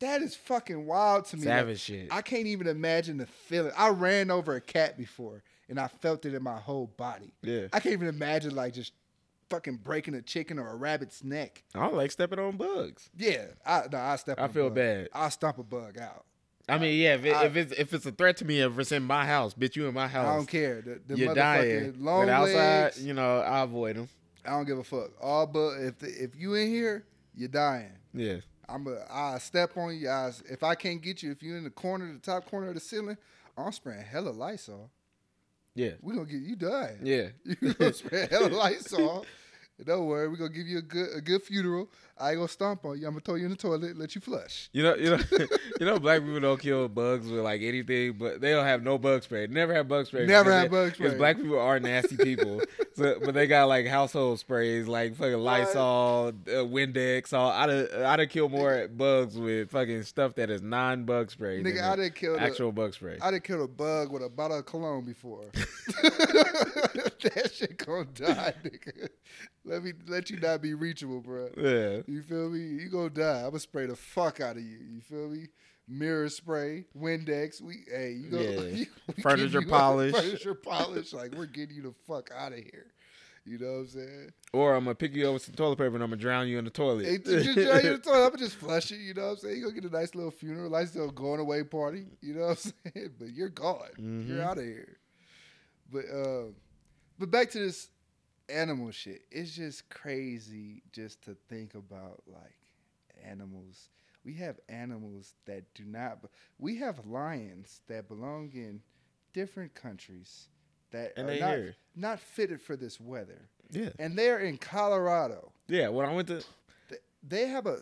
that 0.00 0.20
is 0.20 0.36
fucking 0.36 0.84
wild 0.84 1.24
to 1.26 1.36
me. 1.36 1.46
Like, 1.46 1.56
Savage 1.58 1.80
shit. 1.80 2.08
I 2.10 2.20
can't 2.20 2.46
even 2.46 2.66
imagine 2.66 3.16
the 3.16 3.26
feeling. 3.26 3.72
I 3.74 3.88
ran 3.88 4.30
over 4.30 4.54
a 4.54 4.60
cat 4.60 4.98
before 4.98 5.42
and 5.70 5.80
I 5.80 5.88
felt 5.88 6.26
it 6.26 6.34
in 6.34 6.42
my 6.42 6.58
whole 6.58 6.88
body. 6.98 7.32
yeah. 7.40 7.68
I 7.72 7.80
can't 7.80 7.94
even 7.94 8.08
imagine 8.08 8.54
like 8.54 8.74
just 8.74 8.92
fucking 9.48 9.76
breaking 9.76 10.12
a 10.14 10.20
chicken 10.20 10.58
or 10.58 10.68
a 10.68 10.76
rabbit's 10.76 11.24
neck. 11.24 11.62
I 11.74 11.78
don't 11.80 11.94
like 11.94 12.10
stepping 12.10 12.38
on 12.38 12.58
bugs. 12.58 13.08
Yeah, 13.16 13.46
I 13.64 13.84
no, 13.90 13.96
I 13.96 14.16
step. 14.16 14.38
I 14.38 14.48
feel 14.48 14.68
bad. 14.68 15.08
I'll 15.14 15.30
stomp 15.30 15.56
a 15.56 15.62
bug 15.62 15.96
out. 15.96 16.26
I 16.68 16.76
mean, 16.76 17.00
yeah, 17.00 17.14
if, 17.14 17.24
it, 17.24 17.34
I- 17.34 17.44
if 17.46 17.56
it's 17.56 17.72
if 17.72 17.94
it's 17.94 18.04
a 18.04 18.12
threat 18.12 18.36
to 18.38 18.44
me, 18.44 18.60
if 18.60 18.78
it's 18.78 18.92
in 18.92 19.04
my 19.04 19.24
house, 19.24 19.54
bitch, 19.54 19.74
you 19.74 19.86
in 19.86 19.94
my 19.94 20.08
house. 20.08 20.26
I 20.26 20.36
don't 20.36 20.46
care. 20.48 20.82
The, 20.82 21.00
the 21.06 21.16
you're 21.18 21.34
dying. 21.34 21.94
long 22.04 22.26
but 22.26 22.32
outside, 22.32 22.82
legs. 22.82 23.02
you 23.02 23.14
know, 23.14 23.40
I 23.40 23.62
avoid 23.62 23.96
them. 23.96 24.08
I 24.44 24.50
don't 24.50 24.66
give 24.66 24.76
a 24.78 24.84
fuck. 24.84 25.10
All 25.22 25.46
but 25.46 25.76
if 25.80 25.98
the, 25.98 26.08
if 26.08 26.36
you 26.36 26.52
in 26.54 26.68
here, 26.68 27.06
you're 27.34 27.48
dying. 27.48 27.92
Yeah, 28.12 28.36
I'm 28.68 28.86
a 28.86 28.98
I 29.10 29.38
step 29.38 29.76
on 29.76 29.96
you. 29.96 30.08
I, 30.08 30.32
if 30.50 30.62
I 30.62 30.74
can't 30.74 31.02
get 31.02 31.22
you, 31.22 31.30
if 31.32 31.42
you're 31.42 31.56
in 31.56 31.64
the 31.64 31.70
corner, 31.70 32.12
the 32.12 32.18
top 32.18 32.46
corner 32.50 32.68
of 32.68 32.74
the 32.74 32.80
ceiling, 32.80 33.16
I'm 33.56 33.72
spraying 33.72 34.04
hella 34.04 34.30
Lysol. 34.30 34.90
yeah, 35.74 35.90
We're 36.00 36.14
gonna 36.14 36.26
get 36.26 36.40
you 36.40 36.56
dying. 36.56 36.98
yeah. 37.02 37.28
You 37.60 37.74
gonna 37.74 37.92
spray 37.94 38.26
hella 38.30 38.48
Lysol. 38.48 39.26
Don't 39.84 40.06
worry, 40.06 40.28
we're 40.28 40.36
gonna 40.36 40.50
give 40.50 40.68
you 40.68 40.78
a 40.78 40.82
good 40.82 41.08
a 41.16 41.20
good 41.20 41.42
funeral. 41.42 41.90
I 42.16 42.30
ain't 42.30 42.38
gonna 42.38 42.48
stomp 42.48 42.84
on 42.84 42.98
you. 43.00 43.06
I'm 43.06 43.12
gonna 43.14 43.20
throw 43.20 43.34
you 43.34 43.44
in 43.46 43.50
the 43.50 43.56
toilet, 43.56 43.96
let 43.96 44.14
you 44.14 44.20
flush. 44.20 44.68
You 44.72 44.84
know, 44.84 44.94
you 44.94 45.10
know, 45.10 45.18
you 45.80 45.86
know, 45.86 45.98
black 45.98 46.20
people 46.20 46.38
don't 46.38 46.60
kill 46.60 46.88
bugs 46.88 47.28
with 47.28 47.40
like 47.40 47.60
anything, 47.60 48.12
but 48.12 48.40
they 48.40 48.52
don't 48.52 48.64
have 48.64 48.82
no 48.84 48.98
bug 48.98 49.24
spray. 49.24 49.48
Never 49.48 49.74
have 49.74 49.88
bug 49.88 50.06
spray. 50.06 50.24
Never 50.24 50.52
have 50.52 50.62
they- 50.62 50.68
bug 50.68 50.94
spray. 50.94 51.06
Because 51.06 51.18
black 51.18 51.36
people 51.36 51.58
are 51.58 51.80
nasty 51.80 52.16
people, 52.16 52.60
so, 52.94 53.18
but 53.24 53.34
they 53.34 53.48
got 53.48 53.66
like 53.66 53.86
household 53.86 54.38
sprays, 54.38 54.86
like 54.86 55.16
fucking 55.16 55.38
Lysol, 55.38 56.28
uh, 56.28 56.32
Windex. 56.50 57.32
All 57.32 57.50
I 57.50 57.66
done, 57.66 57.88
I 58.04 58.16
done 58.16 58.28
kill 58.28 58.48
more 58.48 58.86
bugs 58.86 59.36
with 59.36 59.70
fucking 59.70 60.04
stuff 60.04 60.36
that 60.36 60.50
is 60.50 60.62
non-bug 60.62 61.32
spray. 61.32 61.62
than 61.62 61.72
Nigga, 61.72 61.82
I 61.82 61.96
the 61.96 62.02
done 62.02 62.10
killed 62.12 62.36
a, 62.38 62.42
actual 62.42 62.70
bug 62.70 62.94
spray. 62.94 63.18
I 63.20 63.32
done 63.32 63.40
killed 63.40 63.62
a 63.62 63.68
bug 63.68 64.12
with 64.12 64.22
a 64.22 64.28
bottle 64.28 64.58
of 64.58 64.66
cologne 64.66 65.04
before. 65.04 65.46
that 66.02 67.50
shit 67.52 67.76
gonna 67.84 68.04
die, 68.04 68.54
nigga. 68.64 69.08
Let 69.64 69.82
me 69.82 69.92
let 70.06 70.28
you 70.30 70.38
not 70.38 70.60
be 70.60 70.74
reachable, 70.74 71.20
bro. 71.20 71.48
yeah, 71.56 72.02
You 72.06 72.22
feel 72.22 72.50
me? 72.50 72.58
You 72.60 72.88
gonna 72.88 73.10
die. 73.10 73.40
I'm 73.40 73.46
gonna 73.50 73.58
spray 73.60 73.86
the 73.86 73.96
fuck 73.96 74.40
out 74.40 74.56
of 74.56 74.62
you. 74.62 74.78
You 74.78 75.00
feel 75.00 75.28
me? 75.28 75.46
Mirror 75.86 76.28
spray, 76.30 76.84
Windex. 76.98 77.60
We 77.60 77.84
hey, 77.90 78.12
you 78.12 78.30
go 78.30 78.40
Yeah. 78.40 78.84
Furniture 79.22 79.60
you- 79.60 79.66
polish. 79.68 80.14
Furniture 80.14 80.54
polish. 80.54 81.12
Like 81.12 81.34
we're 81.34 81.46
getting 81.46 81.76
you 81.76 81.82
the 81.82 81.94
fuck 82.06 82.30
out 82.36 82.52
of 82.52 82.58
here. 82.58 82.86
You 83.46 83.58
know 83.58 83.72
what 83.72 83.78
I'm 83.80 83.88
saying? 83.88 84.30
or 84.54 84.74
I'm 84.74 84.84
gonna 84.84 84.94
pick 84.94 85.14
you 85.14 85.26
up 85.28 85.34
with 85.34 85.42
some 85.42 85.54
toilet 85.54 85.76
paper 85.76 85.94
and 85.94 86.02
I'm 86.02 86.08
gonna 86.08 86.16
drown 86.22 86.48
you 86.48 86.58
in 86.58 86.64
the 86.64 86.70
toilet. 86.70 87.04
Hey, 87.04 87.18
just 87.18 87.44
draw 87.54 87.62
you 87.62 87.70
in 87.88 87.92
the 87.92 87.98
toilet. 88.02 88.24
I'm 88.24 88.30
gonna 88.30 88.38
just 88.38 88.56
flush 88.56 88.90
it. 88.90 89.00
You 89.00 89.12
know 89.12 89.24
what 89.26 89.30
I'm 89.32 89.36
saying? 89.36 89.56
You 89.58 89.62
gonna 89.64 89.78
get 89.80 89.90
a 89.90 89.94
nice 89.94 90.14
little 90.14 90.30
funeral, 90.30 90.70
nice 90.70 90.94
little 90.94 91.10
going 91.10 91.40
away 91.40 91.62
party. 91.64 92.06
You 92.22 92.34
know 92.34 92.46
what 92.46 92.64
I'm 92.64 92.72
saying? 92.94 93.10
But 93.18 93.28
you're 93.34 93.50
gone. 93.50 93.88
Mhm. 94.00 94.28
You're 94.28 94.42
out 94.42 94.56
of 94.56 94.64
here. 94.64 94.96
But 95.92 96.04
um, 96.10 96.54
but 97.18 97.30
back 97.30 97.50
to 97.50 97.58
this 97.58 97.90
animal 98.48 98.90
shit. 98.90 99.22
It's 99.30 99.54
just 99.54 99.88
crazy 99.90 100.82
just 100.92 101.22
to 101.24 101.36
think 101.48 101.74
about 101.74 102.22
like 102.26 102.56
animals. 103.24 103.88
We 104.24 104.34
have 104.34 104.58
animals 104.68 105.34
that 105.46 105.62
do 105.74 105.84
not. 105.84 106.18
We 106.58 106.76
have 106.78 107.06
lions 107.06 107.82
that 107.88 108.08
belong 108.08 108.50
in 108.54 108.80
different 109.32 109.74
countries 109.74 110.48
that 110.92 111.12
And 111.16 111.28
are 111.28 111.38
not 111.38 111.54
here. 111.56 111.76
not 111.96 112.20
fitted 112.20 112.60
for 112.60 112.76
this 112.76 113.00
weather, 113.00 113.48
yeah, 113.70 113.90
and 113.98 114.16
they're 114.16 114.38
in 114.38 114.56
Colorado 114.58 115.50
yeah. 115.66 115.88
When 115.88 116.06
I 116.08 116.14
went 116.14 116.28
to, 116.28 116.42
they 117.26 117.48
have 117.48 117.66
a 117.66 117.78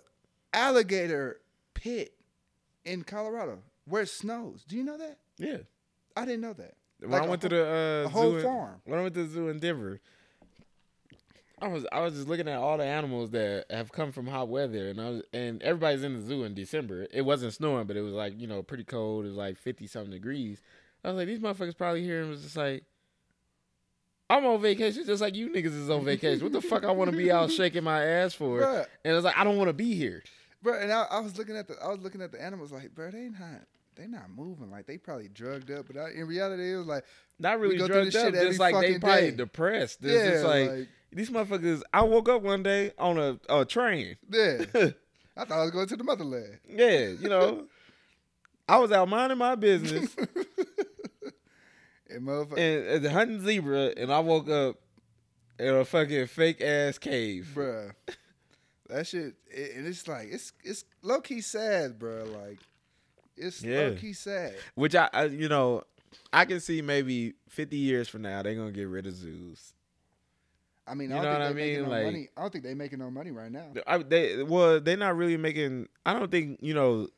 alligator 0.52 1.40
pit 1.74 2.14
in 2.84 3.02
Colorado 3.04 3.58
where 3.86 4.02
it 4.02 4.08
snows. 4.08 4.64
Do 4.66 4.76
you 4.76 4.82
know 4.84 4.96
that? 4.98 5.18
yeah, 5.38 5.58
I 6.16 6.24
didn't 6.24 6.40
know 6.40 6.52
that. 6.54 6.74
when 7.00 7.10
Like 7.10 7.22
I 7.22 7.26
went 7.28 7.42
to 7.42 7.48
the 7.48 8.04
uh, 8.06 8.08
whole 8.08 8.36
in- 8.36 8.42
farm. 8.42 8.80
when 8.84 8.98
I 8.98 9.02
went 9.02 9.14
to 9.14 9.24
the 9.24 9.28
zoo 9.32 9.48
in 9.48 9.58
Denver, 9.58 10.00
I 11.62 11.68
was 11.68 11.86
I 11.92 12.00
was 12.00 12.14
just 12.14 12.26
looking 12.28 12.48
at 12.48 12.58
all 12.58 12.76
the 12.76 12.84
animals 12.84 13.30
that 13.30 13.66
have 13.70 13.92
come 13.92 14.10
from 14.12 14.26
hot 14.26 14.48
weather, 14.48 14.88
and 14.90 15.00
I 15.00 15.08
was 15.10 15.22
and 15.32 15.62
everybody's 15.62 16.02
in 16.02 16.14
the 16.14 16.20
zoo 16.20 16.42
in 16.42 16.54
December. 16.54 17.06
It 17.12 17.22
wasn't 17.22 17.52
snowing, 17.54 17.86
but 17.86 17.96
it 17.96 18.00
was 18.02 18.12
like 18.14 18.38
you 18.40 18.46
know 18.48 18.62
pretty 18.62 18.84
cold. 18.84 19.24
It 19.24 19.28
was 19.28 19.36
like 19.36 19.56
fifty 19.56 19.86
something 19.86 20.10
degrees. 20.10 20.60
I 21.04 21.08
was 21.08 21.16
like, 21.16 21.26
these 21.28 21.38
motherfuckers 21.38 21.76
probably 21.76 22.02
here 22.02 22.20
and 22.22 22.30
was 22.30 22.42
just 22.42 22.56
like. 22.56 22.84
I'm 24.30 24.46
on 24.46 24.62
vacation 24.62 25.04
just 25.04 25.20
like 25.20 25.34
you 25.36 25.50
niggas 25.50 25.78
is 25.78 25.90
on 25.90 26.06
vacation. 26.06 26.42
What 26.42 26.52
the 26.52 26.62
fuck 26.62 26.84
I 26.84 26.90
want 26.90 27.10
to 27.10 27.16
be 27.16 27.30
out 27.30 27.50
shaking 27.52 27.84
my 27.84 28.02
ass 28.02 28.32
for? 28.32 28.60
Bruh, 28.60 28.86
And 29.04 29.14
it's 29.14 29.24
like 29.24 29.36
I 29.36 29.44
don't 29.44 29.58
want 29.58 29.68
to 29.68 29.74
be 29.74 29.94
here. 29.94 30.22
bro. 30.62 30.80
and 30.80 30.90
I, 30.90 31.02
I 31.10 31.20
was 31.20 31.36
looking 31.36 31.54
at 31.54 31.68
the 31.68 31.74
I 31.84 31.88
was 31.88 31.98
looking 32.00 32.22
at 32.22 32.32
the 32.32 32.42
animals 32.42 32.72
like, 32.72 32.94
bro, 32.94 33.10
they 33.10 33.28
not 33.28 33.66
they 33.96 34.06
not 34.06 34.30
moving. 34.34 34.70
Like 34.70 34.86
they 34.86 34.98
probably 34.98 35.28
drugged 35.28 35.70
up, 35.70 35.86
but 35.86 35.96
I, 35.96 36.10
in 36.10 36.26
reality, 36.26 36.72
it 36.72 36.76
was 36.76 36.86
like, 36.86 37.04
Not 37.38 37.60
really 37.60 37.76
drugged 37.76 38.14
up, 38.16 38.32
just 38.32 38.58
like 38.58 38.74
they 38.80 38.98
probably 38.98 39.30
day. 39.30 39.36
depressed. 39.36 39.98
It's 40.02 40.12
yeah, 40.12 40.30
just 40.30 40.44
like, 40.44 40.70
like, 40.70 40.88
these 41.12 41.30
motherfuckers. 41.30 41.82
I 41.92 42.02
woke 42.02 42.28
up 42.28 42.42
one 42.42 42.62
day 42.62 42.92
on 42.98 43.18
a, 43.18 43.38
a 43.48 43.64
train. 43.64 44.16
yeah. 44.30 44.64
I 45.34 45.44
thought 45.46 45.58
I 45.58 45.62
was 45.62 45.70
going 45.70 45.88
to 45.88 45.96
the 45.96 46.04
motherland. 46.04 46.58
Yeah, 46.68 47.08
you 47.08 47.28
know, 47.28 47.64
I 48.68 48.76
was 48.78 48.92
out 48.92 49.08
minding 49.08 49.38
my 49.38 49.54
business 49.54 50.14
And 52.10 52.26
motherfucker, 52.26 52.58
and, 52.58 53.04
and 53.06 53.14
hunting 53.14 53.40
zebra, 53.40 53.94
and 53.96 54.12
I 54.12 54.20
woke 54.20 54.50
up 54.50 54.76
in 55.58 55.74
a 55.74 55.84
fucking 55.84 56.26
fake 56.26 56.60
ass 56.60 56.98
cave. 56.98 57.50
bruh, 57.54 57.92
that 58.90 59.06
shit, 59.06 59.36
it, 59.50 59.76
and 59.76 59.86
it's 59.86 60.06
like 60.06 60.28
it's 60.30 60.52
it's 60.62 60.84
low 61.00 61.22
key 61.22 61.40
sad, 61.40 61.98
bruh. 61.98 62.30
Like 62.30 62.58
it's 63.36 63.62
Yeah. 63.62 63.78
low 63.88 63.94
key 63.96 64.12
sad. 64.12 64.54
Which 64.74 64.94
I, 64.94 65.08
I, 65.12 65.24
you 65.24 65.48
know, 65.48 65.82
I 66.32 66.44
can 66.44 66.60
see 66.60 66.82
maybe 66.82 67.34
fifty 67.48 67.76
years 67.78 68.08
from 68.08 68.22
now 68.22 68.42
they're 68.42 68.54
gonna 68.54 68.72
get 68.72 68.88
rid 68.88 69.06
of 69.06 69.14
zoos. 69.14 69.72
I 70.86 70.94
mean, 70.94 71.10
You 71.10 71.16
I 71.16 71.18
know 71.18 71.24
don't 71.24 71.32
what 71.34 71.42
I 71.42 71.46
think 71.46 71.56
they 71.56 71.62
making 71.62 71.80
mean? 71.82 71.84
no 71.84 71.96
Like- 71.96 72.04
money. 72.06 72.28
I 72.36 72.40
don't 72.42 72.50
think 72.52 72.64
they 72.64 72.74
making 72.74 72.98
no 72.98 73.10
money 73.10 73.30
right 73.30 73.52
now. 73.52 73.72
I, 73.86 73.98
they 73.98 74.42
well, 74.42 74.80
they're 74.80 74.96
not 74.96 75.16
really 75.16 75.36
making. 75.36 75.88
I 76.04 76.12
don't 76.12 76.30
think 76.30 76.58
you 76.60 76.74
know, 76.74 77.08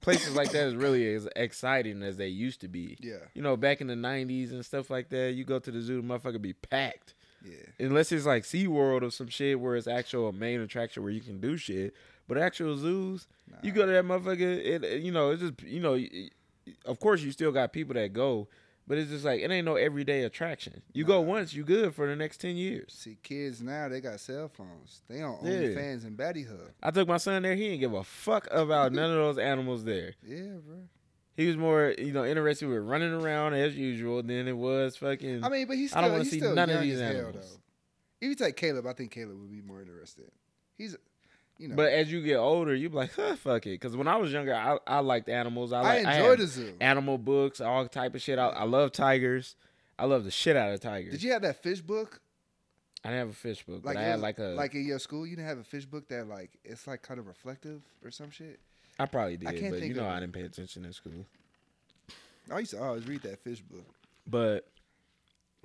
places 0.00 0.34
like 0.36 0.52
that 0.52 0.66
is 0.68 0.76
really 0.76 1.12
as 1.14 1.28
exciting 1.36 2.02
as 2.02 2.16
they 2.16 2.28
used 2.28 2.60
to 2.62 2.68
be. 2.68 2.96
Yeah, 3.00 3.16
You 3.34 3.42
know, 3.42 3.56
back 3.56 3.80
in 3.80 3.88
the 3.88 3.94
'90s 3.94 4.52
and 4.52 4.64
stuff 4.64 4.90
like 4.90 5.08
that, 5.10 5.32
you 5.34 5.44
go 5.44 5.58
to 5.58 5.70
the 5.70 5.80
zoo, 5.82 6.00
the 6.00 6.06
motherfucker 6.06 6.40
be 6.40 6.52
packed. 6.54 7.14
yeah. 7.44 7.56
unless 7.86 8.12
it's 8.12 8.26
like 8.26 8.44
SeaWorld 8.44 9.02
or 9.02 9.10
some 9.10 9.28
shit 9.28 9.58
where 9.58 9.74
it's 9.74 9.86
actual 9.86 10.30
main 10.30 10.60
attraction 10.60 11.02
where 11.02 11.12
you 11.12 11.20
can 11.22 11.40
do 11.40 11.56
shit. 11.56 11.94
But 12.30 12.38
actual 12.38 12.76
zoos, 12.76 13.26
you 13.62 13.72
go 13.72 13.84
to 13.84 13.92
that 13.92 14.04
motherfucker, 14.04 14.40
it, 14.40 15.02
you 15.02 15.10
know, 15.12 15.30
it's 15.32 15.42
just 15.42 15.62
you 15.62 15.80
know, 15.80 15.98
of 16.84 16.98
course 17.00 17.20
you 17.22 17.32
still 17.32 17.50
got 17.50 17.72
people 17.72 17.94
that 17.94 18.12
go, 18.12 18.46
but 18.86 18.98
it's 18.98 19.10
just 19.10 19.24
like 19.24 19.40
it 19.40 19.50
ain't 19.50 19.64
no 19.64 19.74
everyday 19.74 20.22
attraction. 20.22 20.80
You 20.92 21.04
go 21.04 21.20
once, 21.20 21.52
you 21.54 21.64
good 21.64 21.92
for 21.94 22.06
the 22.06 22.14
next 22.14 22.38
ten 22.38 22.54
years. 22.56 22.92
See, 22.96 23.18
kids 23.22 23.60
now 23.60 23.88
they 23.88 24.00
got 24.00 24.20
cell 24.20 24.48
phones. 24.48 25.02
They 25.08 25.22
on 25.22 25.38
Yeah. 25.42 25.50
OnlyFans 25.52 26.04
and 26.04 26.16
Batty 26.16 26.44
Hub. 26.44 26.70
I 26.82 26.92
took 26.92 27.08
my 27.08 27.16
son 27.16 27.42
there, 27.42 27.56
he 27.56 27.64
didn't 27.70 27.80
give 27.80 27.94
a 27.94 28.04
fuck 28.04 28.46
about 28.52 28.92
none 28.92 29.10
of 29.10 29.16
those 29.16 29.38
animals 29.38 29.82
there. 29.84 30.14
Yeah, 30.24 30.58
bro. 30.64 30.76
He 31.36 31.46
was 31.46 31.56
more, 31.56 31.94
you 31.98 32.12
know, 32.12 32.24
interested 32.24 32.68
with 32.68 32.82
running 32.82 33.12
around 33.12 33.54
as 33.54 33.76
usual 33.76 34.22
than 34.22 34.46
it 34.46 34.56
was 34.56 34.96
fucking. 34.98 35.42
I 35.42 35.48
mean, 35.48 35.66
but 35.66 35.76
he's 35.76 35.92
I 35.92 35.98
still, 35.98 36.02
don't 36.02 36.10
wanna 36.12 36.22
he's 36.24 36.32
see 36.32 36.38
still 36.38 36.54
none 36.54 36.70
of 36.70 36.80
these 36.82 37.00
as 37.00 37.16
hell, 37.16 37.30
though. 37.32 37.40
If 38.20 38.28
you 38.28 38.34
take 38.34 38.56
Caleb, 38.56 38.86
I 38.86 38.92
think 38.92 39.10
Caleb 39.10 39.40
would 39.40 39.50
be 39.50 39.62
more 39.62 39.80
interested. 39.80 40.30
He's, 40.76 40.96
you 41.60 41.68
know, 41.68 41.76
but 41.76 41.92
as 41.92 42.10
you 42.10 42.22
get 42.22 42.36
older, 42.36 42.74
you 42.74 42.88
be 42.88 42.96
like, 42.96 43.12
huh, 43.14 43.36
fuck 43.36 43.66
it. 43.66 43.72
Because 43.78 43.94
when 43.94 44.08
I 44.08 44.16
was 44.16 44.32
younger, 44.32 44.54
I, 44.54 44.78
I 44.86 45.00
liked 45.00 45.28
animals. 45.28 45.72
I, 45.72 45.80
I 45.80 46.02
like, 46.02 46.16
enjoy 46.16 46.36
the 46.36 46.46
zoo. 46.46 46.74
animal 46.80 47.18
books, 47.18 47.60
all 47.60 47.86
type 47.86 48.14
of 48.14 48.22
shit. 48.22 48.38
I, 48.38 48.46
I 48.48 48.64
love 48.64 48.92
tigers. 48.92 49.56
I 49.98 50.06
love 50.06 50.24
the 50.24 50.30
shit 50.30 50.56
out 50.56 50.72
of 50.72 50.80
tigers. 50.80 51.12
Did 51.12 51.22
you 51.22 51.32
have 51.32 51.42
that 51.42 51.62
fish 51.62 51.82
book? 51.82 52.22
I 53.04 53.08
didn't 53.08 53.18
have 53.20 53.28
a 53.30 53.34
fish 53.34 53.62
book, 53.64 53.82
but 53.82 53.96
I 53.96 54.02
had 54.02 54.20
like 54.20 54.38
a. 54.38 54.44
like 54.48 54.74
in 54.74 54.86
your 54.86 54.98
school, 54.98 55.26
you 55.26 55.36
didn't 55.36 55.48
have 55.48 55.58
a 55.58 55.64
fish 55.64 55.84
book 55.84 56.08
that 56.08 56.26
like 56.26 56.50
it's 56.64 56.86
like 56.86 57.02
kind 57.02 57.20
of 57.20 57.26
reflective 57.26 57.82
or 58.02 58.10
some 58.10 58.30
shit. 58.30 58.58
I 58.98 59.06
probably 59.06 59.36
did, 59.36 59.48
I 59.48 59.58
can't 59.58 59.72
but 59.72 59.82
you 59.82 59.94
know 59.94 60.08
I 60.08 60.20
didn't 60.20 60.32
pay 60.32 60.42
attention 60.42 60.84
in 60.84 60.92
school. 60.92 61.26
I 62.50 62.60
used 62.60 62.72
to 62.72 62.82
always 62.82 63.06
read 63.06 63.22
that 63.22 63.38
fish 63.38 63.60
book. 63.60 63.84
But 64.26 64.66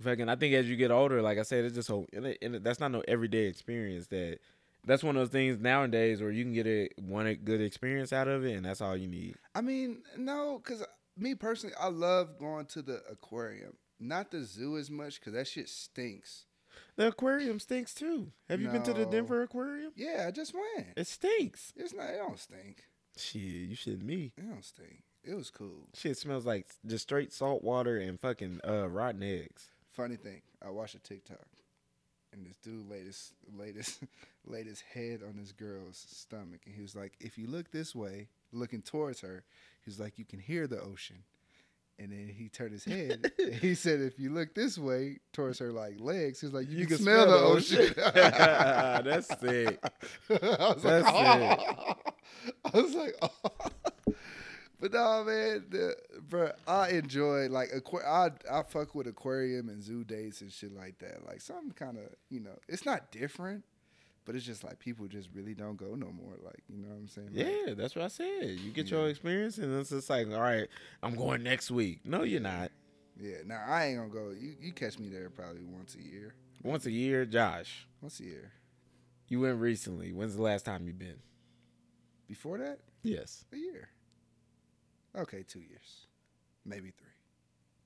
fucking, 0.01 0.29
I 0.29 0.35
think 0.35 0.53
as 0.53 0.69
you 0.69 0.75
get 0.75 0.91
older, 0.91 1.21
like 1.21 1.37
I 1.37 1.43
said, 1.43 1.65
it's 1.65 1.75
just 1.75 1.87
so 1.87 2.05
and, 2.13 2.25
it, 2.27 2.37
and 2.41 2.55
it- 2.55 2.63
that's 2.63 2.79
not 2.79 2.91
no 2.91 3.03
everyday 3.07 3.45
experience. 3.45 4.07
That 4.07 4.39
that's 4.85 5.03
one 5.03 5.15
of 5.15 5.21
those 5.21 5.29
things 5.29 5.59
nowadays 5.59 6.21
where 6.21 6.31
you 6.31 6.43
can 6.43 6.53
get 6.53 6.67
a 6.67 6.89
one 6.97 7.33
good 7.43 7.61
experience 7.61 8.13
out 8.13 8.27
of 8.27 8.45
it, 8.45 8.53
and 8.53 8.65
that's 8.65 8.81
all 8.81 8.95
you 8.95 9.07
need. 9.07 9.35
I 9.53 9.61
mean, 9.61 10.03
no, 10.17 10.61
because 10.63 10.83
me 11.17 11.35
personally, 11.35 11.75
I 11.79 11.89
love 11.89 12.37
going 12.39 12.65
to 12.67 12.81
the 12.81 13.01
aquarium, 13.09 13.73
not 13.99 14.31
the 14.31 14.43
zoo 14.43 14.77
as 14.77 14.89
much 14.89 15.19
because 15.19 15.33
that 15.33 15.47
shit 15.47 15.69
stinks. 15.69 16.45
The 16.97 17.07
aquarium 17.07 17.59
stinks 17.59 17.93
too. 17.93 18.31
Have 18.49 18.61
you 18.61 18.69
been 18.69 18.83
to 18.83 18.93
the 18.93 19.05
Denver 19.05 19.43
aquarium? 19.43 19.91
Yeah, 19.95 20.25
I 20.27 20.31
just 20.31 20.53
went. 20.53 20.87
It 20.95 21.07
stinks. 21.07 21.73
It's 21.75 21.93
not. 21.93 22.09
It 22.09 22.17
don't 22.17 22.39
stink. 22.39 22.83
Shit, 23.17 23.41
you 23.41 23.75
shouldn't 23.75 24.03
me. 24.03 24.33
It 24.37 24.49
don't 24.49 24.63
stink. 24.63 25.03
It 25.23 25.35
was 25.35 25.49
cool. 25.49 25.87
Shit 25.93 26.17
smells 26.17 26.45
like 26.45 26.67
just 26.85 27.03
straight 27.03 27.33
salt 27.33 27.63
water 27.63 27.97
and 27.97 28.19
fucking 28.19 28.59
uh, 28.67 28.87
rotten 28.89 29.23
eggs. 29.23 29.71
Funny 29.91 30.17
thing, 30.17 30.41
I 30.61 30.69
watched 30.69 30.95
a 30.95 30.99
TikTok, 30.99 31.47
and 32.35 32.45
this 32.45 32.57
dude 32.57 32.89
laid 32.89 33.05
his 33.05 33.33
laid 33.57 33.75
his 33.75 33.99
laid 34.45 34.67
his 34.67 34.81
head 34.81 35.21
on 35.27 35.37
this 35.37 35.51
girl's 35.51 36.05
stomach, 36.09 36.61
and 36.65 36.75
he 36.75 36.81
was 36.81 36.95
like, 36.95 37.13
"If 37.19 37.37
you 37.37 37.47
look 37.47 37.71
this 37.71 37.95
way, 37.95 38.27
looking 38.51 38.81
towards 38.81 39.21
her, 39.21 39.43
he's 39.83 39.99
like, 39.99 40.17
you 40.17 40.25
can 40.25 40.39
hear 40.39 40.67
the 40.67 40.81
ocean." 40.81 41.23
And 41.97 42.11
then 42.11 42.27
he 42.27 42.49
turned 42.49 42.73
his 42.73 42.83
head. 42.83 43.31
and 43.39 43.53
he 43.53 43.73
said, 43.75 44.01
"If 44.01 44.19
you 44.19 44.29
look 44.29 44.53
this 44.53 44.77
way 44.77 45.19
towards 45.31 45.59
her, 45.59 45.71
like 45.71 45.99
legs, 45.99 46.41
he's 46.41 46.51
like, 46.51 46.69
you, 46.69 46.85
can, 46.85 46.97
smell, 46.97 47.27
the 47.27 47.37
ocean." 47.37 47.93
That's 47.97 49.27
sick. 49.39 49.79
I 50.29 50.73
was 50.73 50.83
That's 50.83 51.05
like, 51.05 51.13
oh. 51.13 51.95
I 52.73 52.81
was 52.81 52.93
like, 52.93 53.15
oh. 53.21 53.29
But 54.91 54.93
no, 54.93 55.23
man, 55.23 55.65
the, 55.69 55.95
bro, 56.29 56.51
I 56.67 56.89
enjoy 56.89 57.47
like 57.49 57.69
aqua- 57.75 58.05
I 58.07 58.29
I 58.51 58.63
fuck 58.63 58.95
with 58.95 59.07
aquarium 59.07 59.69
and 59.69 59.81
zoo 59.83 60.03
dates 60.03 60.41
and 60.41 60.51
shit 60.51 60.75
like 60.75 60.99
that. 60.99 61.25
Like 61.25 61.41
something 61.41 61.71
kind 61.71 61.97
of 61.97 62.03
you 62.29 62.39
know, 62.39 62.57
it's 62.67 62.85
not 62.85 63.11
different, 63.11 63.63
but 64.25 64.35
it's 64.35 64.45
just 64.45 64.63
like 64.63 64.79
people 64.79 65.07
just 65.07 65.29
really 65.33 65.53
don't 65.53 65.77
go 65.77 65.95
no 65.95 66.11
more. 66.11 66.33
Like 66.43 66.61
you 66.69 66.77
know 66.81 66.89
what 66.89 66.97
I'm 66.97 67.07
saying? 67.07 67.29
Like, 67.33 67.45
Yeah, 67.67 67.73
that's 67.73 67.95
what 67.95 68.05
I 68.05 68.09
said. 68.09 68.59
You 68.59 68.71
get 68.71 68.87
Yeah. 68.89 68.97
your 68.99 69.09
experience, 69.09 69.57
and 69.57 69.73
it's 69.79 69.89
just 69.89 70.09
like, 70.09 70.27
all 70.31 70.41
right, 70.41 70.67
I'm 71.03 71.15
going 71.15 71.43
next 71.43 71.71
week. 71.71 72.01
No, 72.05 72.23
you're 72.23 72.41
not. 72.41 72.71
yeah. 73.19 73.37
Now 73.45 73.63
I 73.67 73.85
ain't 73.85 73.97
gonna 73.97 74.09
go. 74.09 74.31
You 74.37 74.55
you 74.59 74.71
catch 74.73 74.99
me 74.99 75.09
there 75.09 75.29
probably 75.29 75.63
once 75.63 75.95
a 75.95 76.01
year. 76.01 76.33
Once 76.63 76.85
a 76.85 76.91
year, 76.91 77.25
Josh. 77.25 77.87
Once 78.01 78.19
a 78.19 78.23
year. 78.23 78.51
You 79.27 79.39
went 79.41 79.59
recently. 79.59 80.11
When's 80.13 80.35
the 80.35 80.41
last 80.41 80.65
time 80.65 80.85
you 80.87 80.93
been? 80.93 81.17
Before 82.27 82.57
that, 82.57 82.79
Yes. 83.03 83.45
a 83.53 83.57
year. 83.57 83.89
Okay, 85.17 85.43
two 85.47 85.59
years, 85.59 86.07
maybe 86.65 86.91
three. 86.91 87.07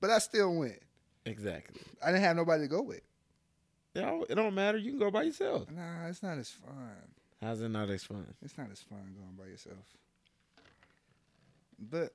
But 0.00 0.10
I 0.10 0.18
still 0.18 0.54
went. 0.54 0.80
Exactly. 1.26 1.82
I 2.02 2.06
didn't 2.06 2.22
have 2.24 2.36
nobody 2.36 2.64
to 2.64 2.68
go 2.68 2.82
with. 2.82 3.02
It 3.94 4.00
don't, 4.00 4.30
it 4.30 4.34
don't 4.34 4.54
matter. 4.54 4.78
You 4.78 4.92
can 4.92 4.98
go 5.00 5.10
by 5.10 5.24
yourself. 5.24 5.70
Nah, 5.70 6.06
it's 6.06 6.22
not 6.22 6.38
as 6.38 6.50
fun. 6.50 6.96
How's 7.42 7.60
it 7.60 7.68
not 7.68 7.88
as 7.90 8.04
fun? 8.04 8.26
It's 8.42 8.56
not 8.56 8.70
as 8.70 8.80
fun 8.80 9.14
going 9.18 9.36
by 9.36 9.46
yourself. 9.46 9.78
But 11.78 12.12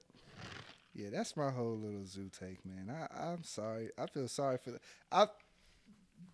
yeah, 0.93 1.09
that's 1.11 1.35
my 1.35 1.51
whole 1.51 1.77
little 1.77 2.05
zoo 2.05 2.29
take, 2.39 2.65
man. 2.65 2.89
I, 2.89 3.31
I'm 3.31 3.43
sorry. 3.43 3.89
I 3.97 4.05
feel 4.07 4.27
sorry 4.27 4.57
for 4.57 4.71
the 4.71 4.79
I 5.11 5.25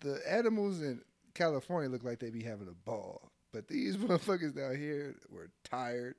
the 0.00 0.20
animals 0.30 0.80
in 0.80 1.00
California 1.34 1.88
look 1.88 2.04
like 2.04 2.18
they 2.20 2.30
be 2.30 2.42
having 2.42 2.68
a 2.68 2.88
ball. 2.88 3.32
But 3.52 3.68
these 3.68 3.96
motherfuckers 3.98 4.54
down 4.54 4.76
here 4.76 5.16
were 5.30 5.50
tired 5.64 6.14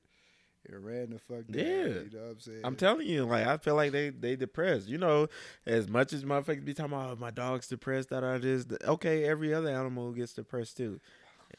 and 0.69 0.85
ran 0.85 1.09
the 1.11 1.19
fuck 1.19 1.47
down. 1.47 1.65
Yeah. 1.65 1.85
You 1.85 2.09
know 2.13 2.19
what 2.21 2.31
I'm 2.31 2.39
saying? 2.39 2.61
I'm 2.63 2.75
telling 2.75 3.07
you, 3.07 3.25
like 3.25 3.45
I 3.45 3.57
feel 3.57 3.75
like 3.75 3.91
they 3.91 4.09
they 4.09 4.35
depressed. 4.35 4.87
You 4.87 4.97
know, 4.97 5.27
as 5.65 5.87
much 5.87 6.13
as 6.13 6.23
motherfuckers 6.23 6.65
be 6.65 6.73
talking 6.73 6.93
about 6.93 7.11
oh, 7.11 7.15
my 7.19 7.31
dog's 7.31 7.67
depressed, 7.67 8.09
that 8.09 8.23
I 8.23 8.37
just 8.37 8.71
okay. 8.83 9.25
Every 9.25 9.53
other 9.53 9.69
animal 9.69 10.11
gets 10.11 10.33
depressed 10.33 10.77
too. 10.77 10.99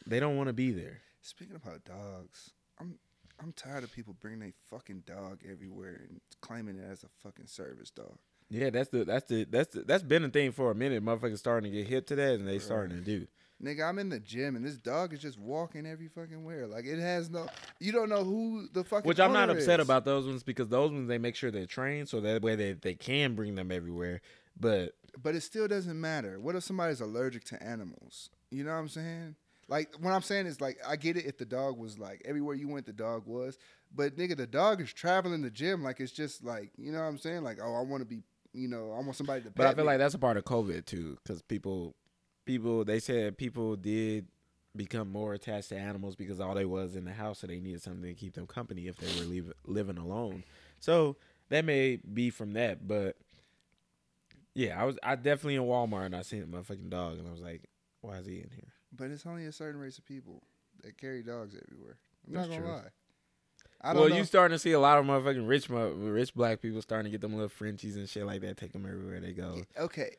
They 0.07 0.21
don't 0.21 0.37
want 0.37 0.49
to 0.49 0.53
be 0.53 0.71
there. 0.71 1.01
Speaking 1.21 1.57
about 1.57 1.85
dogs, 1.85 2.51
I'm 2.79 2.99
I'm 3.41 3.53
tired 3.53 3.85
of 3.85 3.93
people 3.93 4.15
bringing 4.21 4.41
their 4.41 4.53
fucking 4.71 5.05
dog 5.07 5.41
everywhere 5.51 6.01
and 6.09 6.21
claiming 6.41 6.77
it 6.77 6.85
as 6.91 7.05
a 7.05 7.09
fucking 7.23 7.47
service 7.47 7.91
dog. 7.91 8.19
Yeah, 8.51 8.71
that's 8.71 8.91
the 8.91 9.05
that's 9.05 9.27
the 9.27 9.45
that's 9.45 9.75
the, 9.75 9.83
that's 9.83 10.03
been 10.03 10.25
a 10.25 10.29
thing 10.29 10.53
for 10.53 10.71
a 10.71 10.75
minute. 10.75 11.05
Motherfuckers 11.05 11.39
starting 11.39 11.73
to 11.73 11.79
get 11.79 11.89
hip 11.89 12.07
to 12.09 12.17
that, 12.17 12.35
and 12.35 12.47
they 12.47 12.59
starting 12.59 12.97
to 12.97 13.03
do. 13.03 13.27
Nigga, 13.63 13.89
I'm 13.89 13.99
in 13.99 14.09
the 14.09 14.21
gym 14.21 14.57
and 14.57 14.65
this 14.65 14.77
dog 14.77 15.13
is 15.13 15.21
just 15.21 15.39
walking 15.39 15.87
every 15.87 16.09
fucking 16.09 16.45
where. 16.45 16.67
Like 16.67 16.85
it 16.85 16.99
has 16.99 17.31
no, 17.31 17.47
you 17.81 17.93
don't 17.93 18.09
know 18.09 18.25
who 18.25 18.69
the 18.73 18.85
fucking. 18.85 19.09
Which 19.09 19.21
I'm 19.21 19.33
not 19.33 19.49
upset 19.49 19.81
is. 19.81 19.87
about 19.87 20.05
those 20.05 20.27
ones 20.27 20.43
because 20.43 20.69
those 20.69 20.91
ones 20.91 21.09
they 21.09 21.19
make 21.19 21.37
sure 21.37 21.51
they're 21.51 21.67
trained 21.67 22.09
so 22.09 22.21
that 22.21 22.43
way 22.43 22.57
they, 22.57 22.73
they 22.73 22.95
can 22.95 23.35
bring 23.35 23.55
them 23.55 23.71
everywhere. 23.71 24.21
But 24.59 24.95
But 25.23 25.35
it 25.35 25.43
still 25.43 25.69
doesn't 25.69 25.99
matter. 25.99 26.41
What 26.41 26.57
if 26.57 26.65
somebody's 26.65 27.01
allergic 27.01 27.45
to 27.45 27.63
animals? 27.63 28.29
You 28.51 28.65
know 28.65 28.73
what 28.73 28.79
I'm 28.79 28.89
saying? 28.89 29.37
Like 29.69 29.95
what 30.01 30.13
I'm 30.13 30.23
saying 30.23 30.47
is 30.47 30.61
like 30.61 30.79
I 30.87 30.97
get 30.97 31.17
it 31.17 31.25
if 31.25 31.39
the 31.39 31.47
dog 31.47 31.79
was 31.79 31.99
like 31.99 32.23
everywhere 32.25 32.55
you 32.55 32.69
went 32.69 32.87
the 32.87 32.93
dog 32.93 33.27
was, 33.27 33.59
but 33.95 34.17
nigga 34.17 34.37
the 34.37 34.47
dog 34.47 34.81
is 34.81 34.93
traveling 34.93 35.43
the 35.43 35.51
gym 35.51 35.83
like 35.83 36.01
it's 36.01 36.13
just 36.13 36.45
like 36.45 36.71
you 36.77 36.93
know 36.93 36.99
what 36.99 37.07
I'm 37.07 37.19
saying 37.19 37.43
like 37.45 37.59
oh 37.63 37.75
I 37.75 37.81
want 37.81 38.03
to 38.03 38.05
be 38.05 38.23
you 38.53 38.69
know 38.69 38.93
I 38.93 39.01
want 39.01 39.17
somebody 39.17 39.43
to. 39.43 39.51
but 39.51 39.67
I 39.67 39.75
feel 39.75 39.85
me. 39.85 39.93
like 39.93 39.99
that's 39.99 40.15
a 40.15 40.19
part 40.19 40.37
of 40.37 40.45
COVID 40.45 40.85
too 40.85 41.17
because 41.23 41.41
people 41.43 41.95
people 42.45 42.85
they 42.85 43.01
said 43.01 43.37
people 43.37 43.77
did 43.77 44.27
become 44.77 45.11
more 45.11 45.35
attached 45.35 45.69
to 45.69 45.77
animals 45.77 46.17
because 46.17 46.41
all 46.41 46.55
they 46.55 46.65
was 46.65 46.97
in 46.97 47.05
the 47.05 47.13
house 47.13 47.41
so 47.41 47.47
they 47.47 47.61
needed 47.61 47.83
something 47.83 48.03
to 48.03 48.15
keep 48.15 48.35
them 48.35 48.47
company 48.47 48.89
if 48.89 48.97
they 48.97 49.07
were 49.21 49.27
leave, 49.27 49.53
living 49.67 49.99
alone. 49.99 50.43
So 50.81 51.17
that 51.51 51.65
may 51.65 51.97
be 51.97 52.31
from 52.31 52.53
that, 52.53 52.87
but 52.87 53.17
yeah, 54.55 54.81
I 54.81 54.85
was 54.85 54.99
I 55.03 55.17
definitely 55.17 55.57
in 55.57 55.63
Walmart 55.63 56.07
and 56.07 56.17
I 56.17 56.23
seen 56.23 56.51
my 56.51 56.63
fucking 56.63 56.91
dog 56.91 57.19
and 57.19 57.29
I 57.29 57.31
was 57.31 57.41
like, 57.41 57.69
why 58.01 58.19
is 58.19 58.27
he 58.27 58.35
in 58.35 58.51
here? 58.51 58.73
But 58.93 59.11
it's 59.11 59.27
only 59.27 59.47
a 59.47 59.53
certain 59.53 59.81
race 59.81 59.99
of 59.99 60.05
people 60.05 60.43
that 60.83 60.99
carry 60.99 61.23
dogs 61.23 61.55
everywhere. 61.55 61.99
I'm 62.27 62.35
That's 62.35 62.49
not 62.49 62.55
gonna 62.55 62.67
true. 62.67 62.75
lie. 62.77 62.89
I 63.81 63.93
don't 63.93 64.01
well, 64.01 64.09
know. 64.09 64.17
you 64.17 64.25
starting 64.25 64.55
to 64.55 64.59
see 64.59 64.73
a 64.73 64.81
lot 64.81 64.99
of 64.99 65.05
motherfucking 65.05 65.47
rich, 65.47 65.69
rich 65.69 66.35
black 66.35 66.63
people 66.63 66.81
starting 66.81 67.05
to 67.05 67.11
get 67.11 67.21
them 67.21 67.35
little 67.35 67.51
Frenchies 67.51 67.97
and 67.97 68.09
shit 68.09 68.25
like 68.25 68.41
that. 68.41 68.57
Take 68.57 68.73
them 68.73 68.87
everywhere 68.87 69.21
they 69.21 69.33
go. 69.33 69.63
okay, 69.79 70.17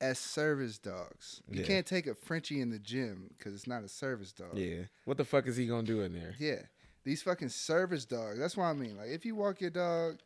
as 0.00 0.18
service 0.18 0.78
dogs, 0.78 1.42
you 1.48 1.60
Yeah. 1.60 1.66
can't 1.66 1.86
take 1.86 2.06
a 2.06 2.14
Frenchie 2.14 2.60
in 2.60 2.70
the 2.70 2.78
gym 2.78 3.28
because 3.36 3.54
it's 3.54 3.66
not 3.66 3.84
a 3.84 3.88
service 3.88 4.32
dog. 4.32 4.56
Yeah. 4.56 4.84
What 5.04 5.16
the 5.18 5.24
fuck 5.24 5.46
is 5.46 5.56
he 5.56 5.66
gonna 5.66 5.86
do 5.86 6.00
in 6.00 6.12
there? 6.12 6.34
Yeah. 6.38 6.62
These 7.04 7.22
fucking 7.22 7.48
service 7.50 8.04
dogs. 8.04 8.38
That's 8.38 8.56
what 8.56 8.64
I 8.64 8.72
mean. 8.72 8.96
Like 8.96 9.08
if 9.10 9.24
you 9.24 9.34
walk 9.34 9.60
your 9.60 9.70
dog, 9.70 10.20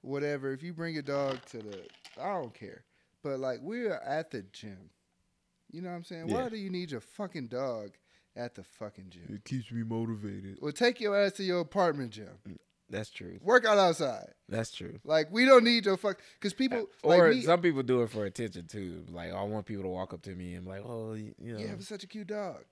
whatever, 0.00 0.52
if 0.52 0.62
you 0.62 0.72
bring 0.72 0.94
your 0.94 1.02
dog 1.02 1.44
to 1.46 1.58
the 1.58 1.86
I 2.20 2.32
don't 2.32 2.54
care. 2.54 2.84
But 3.22 3.38
like 3.38 3.60
we're 3.60 3.94
at 3.94 4.30
the 4.30 4.42
gym. 4.42 4.90
You 5.70 5.82
know 5.82 5.90
what 5.90 5.96
I'm 5.96 6.04
saying? 6.04 6.28
Why 6.28 6.48
do 6.48 6.56
you 6.56 6.70
need 6.70 6.90
your 6.90 7.00
fucking 7.00 7.48
dog 7.48 7.92
at 8.34 8.54
the 8.56 8.64
fucking 8.64 9.10
gym? 9.10 9.26
It 9.32 9.44
keeps 9.44 9.70
me 9.70 9.82
motivated. 9.84 10.58
Well 10.60 10.72
take 10.72 11.00
your 11.00 11.16
ass 11.16 11.32
to 11.34 11.44
your 11.44 11.60
apartment 11.60 12.10
gym. 12.12 12.38
Mm. 12.48 12.58
That's 12.90 13.08
true. 13.08 13.38
Work 13.40 13.64
out 13.64 13.78
outside. 13.78 14.32
That's 14.48 14.72
true. 14.72 14.98
Like 15.04 15.28
we 15.30 15.44
don't 15.44 15.64
need 15.64 15.84
to 15.84 15.96
fuck 15.96 16.18
because 16.34 16.52
people 16.52 16.88
like 17.04 17.20
Or 17.20 17.30
me, 17.32 17.42
some 17.42 17.62
people 17.62 17.82
do 17.84 18.02
it 18.02 18.10
for 18.10 18.24
attention 18.24 18.66
too. 18.66 19.04
Like 19.10 19.32
I 19.32 19.42
want 19.44 19.64
people 19.66 19.84
to 19.84 19.88
walk 19.88 20.12
up 20.12 20.22
to 20.22 20.34
me 20.34 20.54
and 20.54 20.64
be 20.64 20.72
like, 20.72 20.82
oh, 20.84 21.14
you 21.14 21.34
you 21.38 21.52
know, 21.54 21.60
Yeah, 21.60 21.72
it's 21.74 21.88
such 21.88 22.02
a 22.02 22.06
cute 22.08 22.26
dog. 22.26 22.64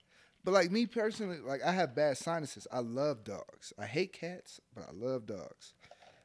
But 0.44 0.54
like 0.54 0.70
me 0.72 0.86
personally, 0.86 1.38
like 1.38 1.62
I 1.64 1.72
have 1.72 1.94
bad 1.94 2.18
sinuses. 2.18 2.66
I 2.72 2.80
love 2.80 3.22
dogs. 3.22 3.72
I 3.78 3.86
hate 3.86 4.12
cats, 4.12 4.60
but 4.74 4.84
I 4.88 4.92
love 4.92 5.26
dogs. 5.26 5.74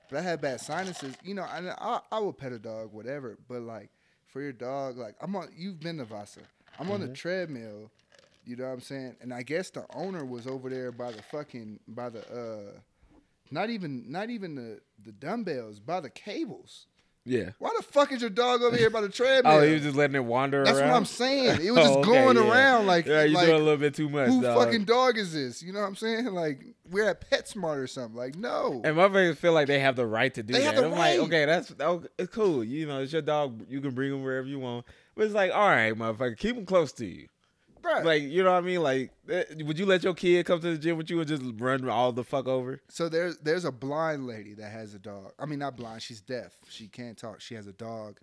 But 0.09 0.19
I 0.19 0.21
have 0.21 0.41
bad 0.41 0.59
sinuses. 0.59 1.15
You 1.23 1.35
know, 1.35 1.43
I 1.43 1.73
I, 1.77 1.99
I 2.11 2.19
will 2.19 2.33
pet 2.33 2.51
a 2.51 2.59
dog, 2.59 2.93
whatever. 2.93 3.37
But 3.47 3.61
like 3.61 3.91
for 4.25 4.41
your 4.41 4.53
dog, 4.53 4.97
like 4.97 5.15
I'm 5.21 5.35
on. 5.35 5.49
You've 5.55 5.79
been 5.79 5.97
to 5.97 6.05
Vasa. 6.05 6.41
I'm 6.79 6.89
on 6.89 7.01
the 7.01 7.09
treadmill. 7.09 7.91
You 8.45 8.55
know 8.57 8.65
what 8.65 8.73
I'm 8.73 8.81
saying? 8.81 9.15
And 9.21 9.33
I 9.33 9.43
guess 9.43 9.69
the 9.69 9.85
owner 9.93 10.25
was 10.25 10.47
over 10.47 10.69
there 10.69 10.91
by 10.91 11.11
the 11.11 11.21
fucking 11.21 11.79
by 11.87 12.09
the 12.09 12.19
uh, 12.19 12.79
not 13.51 13.69
even 13.69 14.11
not 14.11 14.29
even 14.29 14.55
the 14.55 14.79
the 15.03 15.11
dumbbells, 15.11 15.79
by 15.79 15.99
the 15.99 16.09
cables. 16.09 16.87
yeah. 17.25 17.51
Why 17.59 17.69
the 17.77 17.83
fuck 17.83 18.11
is 18.11 18.21
your 18.21 18.29
dog 18.29 18.61
over 18.61 18.75
here 18.75 18.89
by 18.89 19.01
the 19.01 19.09
treadmill? 19.19 19.53
Oh, 19.53 19.61
he 19.61 19.73
was 19.73 19.83
just 19.83 19.95
letting 19.95 20.15
it 20.15 20.25
wander 20.25 20.63
That's 20.63 20.77
around. 20.79 20.89
what 20.91 20.97
I'm 20.97 21.05
saying. 21.05 21.61
It 21.61 21.71
was 21.75 21.79
just 21.83 21.89
Oh, 21.93 21.99
okay, 21.99 22.11
going 22.11 22.37
yeah. 22.37 22.51
around 22.51 22.85
like 22.87 23.05
yeah, 23.05 23.23
you 23.23 23.33
like, 23.35 23.45
doing 23.47 23.61
a 23.61 23.63
little 23.63 23.77
bit 23.77 23.93
too 23.95 24.09
much. 24.09 24.29
who 24.29 24.41
dog. 24.41 24.57
fucking 24.65 24.85
dog 24.85 25.17
is 25.17 25.33
this? 25.33 25.61
You 25.61 25.73
know 25.73 25.81
what 25.81 25.87
I'm 25.87 25.95
saying? 25.95 26.25
Like 26.33 26.63
we're 26.89 27.07
at 27.09 27.29
PetSmart 27.29 27.77
or 27.77 27.87
something. 27.87 28.15
Like 28.17 28.35
no, 28.35 28.81
And 28.83 28.95
motherfuckers 28.97 29.37
feel 29.37 29.53
like 29.53 29.67
they 29.67 29.79
have 29.79 29.95
the 29.95 30.05
right 30.07 30.33
to 30.33 30.43
do 30.43 30.53
They 30.53 30.59
that. 30.61 30.73
have 30.73 30.83
the 30.83 30.85
I'm 30.85 30.91
right. 30.91 31.17
like, 31.19 31.27
okay, 31.27 31.45
that's 31.45 31.73
oh, 31.79 32.03
it's 32.19 32.33
cool. 32.33 32.63
You 32.63 32.87
know, 32.87 33.01
it's 33.01 33.13
your 33.13 33.21
dog. 33.21 33.65
You 33.69 33.79
can 33.81 33.91
bring 33.91 34.11
him 34.11 34.23
wherever 34.23 34.47
you 34.47 34.59
want. 34.59 34.85
But 35.15 35.25
it's 35.25 35.33
like, 35.35 35.51
all 35.53 35.67
right, 35.69 35.93
motherfucker, 35.93 36.37
keep 36.37 36.55
him 36.57 36.65
close 36.65 36.91
to 36.93 37.05
you. 37.05 37.27
Bruh. 37.83 38.03
Like, 38.05 38.23
you 38.23 38.43
know 38.43 38.51
what 38.53 38.57
I 38.63 38.65
mean? 38.65 38.81
Like, 38.81 39.11
eh, 39.29 39.43
would 39.59 39.77
you 39.77 39.85
let 39.85 40.03
your 40.03 40.13
kid 40.13 40.45
come 40.45 40.59
to 40.61 40.71
the 40.71 40.77
gym 40.77 40.97
with 40.97 41.09
you 41.09 41.19
and 41.19 41.27
just 41.27 41.43
run 41.57 41.87
all 41.89 42.11
the 42.13 42.23
fuck 42.23 42.47
over? 42.47 42.81
So 42.89 43.09
there's 43.09 43.37
there's 43.39 43.65
a 43.65 43.71
blind 43.71 44.25
lady 44.25 44.53
that 44.55 44.71
has 44.71 44.93
a 44.93 44.99
dog. 44.99 45.33
I 45.37 45.45
mean, 45.45 45.59
not 45.59 45.75
blind. 45.75 46.01
She's 46.01 46.21
deaf. 46.21 46.53
She 46.69 46.87
can't 46.87 47.17
talk. 47.17 47.41
She 47.41 47.55
has 47.55 47.67
a 47.67 47.73
dog, 47.73 48.19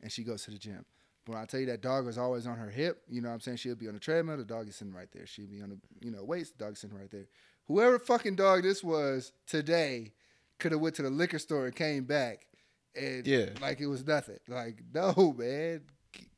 and 0.00 0.10
she 0.12 0.22
goes 0.22 0.44
to 0.44 0.52
the 0.52 0.58
gym. 0.58 0.84
But 1.26 1.34
when 1.34 1.42
I 1.42 1.44
tell 1.46 1.60
you 1.60 1.66
that 1.66 1.82
dog 1.82 2.06
is 2.08 2.16
always 2.18 2.46
on 2.46 2.56
her 2.56 2.70
hip, 2.70 3.02
you 3.08 3.20
know 3.20 3.28
what 3.28 3.34
I'm 3.34 3.40
saying? 3.40 3.58
She'll 3.58 3.74
be 3.74 3.88
on 3.88 3.94
the 3.94 4.00
treadmill. 4.00 4.36
The 4.38 4.44
dog 4.44 4.68
is 4.68 4.76
sitting 4.76 4.94
right 4.94 5.08
there. 5.12 5.26
She'll 5.26 5.46
be 5.46 5.60
on 5.60 5.70
the 5.70 5.78
you 6.06 6.10
know 6.12 6.22
weights. 6.24 6.50
The 6.52 6.64
dog 6.64 6.76
sitting 6.76 6.96
right 6.96 7.10
there. 7.10 7.26
Whoever 7.66 7.98
fucking 7.98 8.36
dog 8.36 8.62
this 8.62 8.82
was 8.82 9.32
today 9.46 10.12
could 10.58 10.72
have 10.72 10.80
went 10.80 10.94
to 10.96 11.02
the 11.02 11.10
liquor 11.10 11.38
store 11.38 11.66
and 11.66 11.74
came 11.74 12.04
back, 12.04 12.46
and 12.94 13.26
Yeah. 13.26 13.46
like 13.60 13.80
it 13.80 13.86
was 13.86 14.06
nothing. 14.06 14.38
Like 14.48 14.82
no 14.94 15.34
man, 15.38 15.82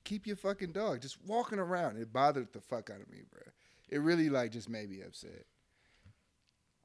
keep 0.05 0.27
your 0.27 0.37
fucking 0.37 0.73
dog 0.73 1.01
just 1.01 1.19
walking 1.27 1.59
around. 1.59 1.97
It 1.99 2.13
bothered 2.13 2.53
the 2.53 2.61
fuck 2.61 2.91
out 2.91 3.01
of 3.01 3.11
me, 3.11 3.19
bro. 3.31 3.43
It 3.89 3.99
really 3.99 4.29
like 4.29 4.53
just 4.53 4.69
made 4.69 4.91
me 4.91 5.03
upset. 5.03 5.45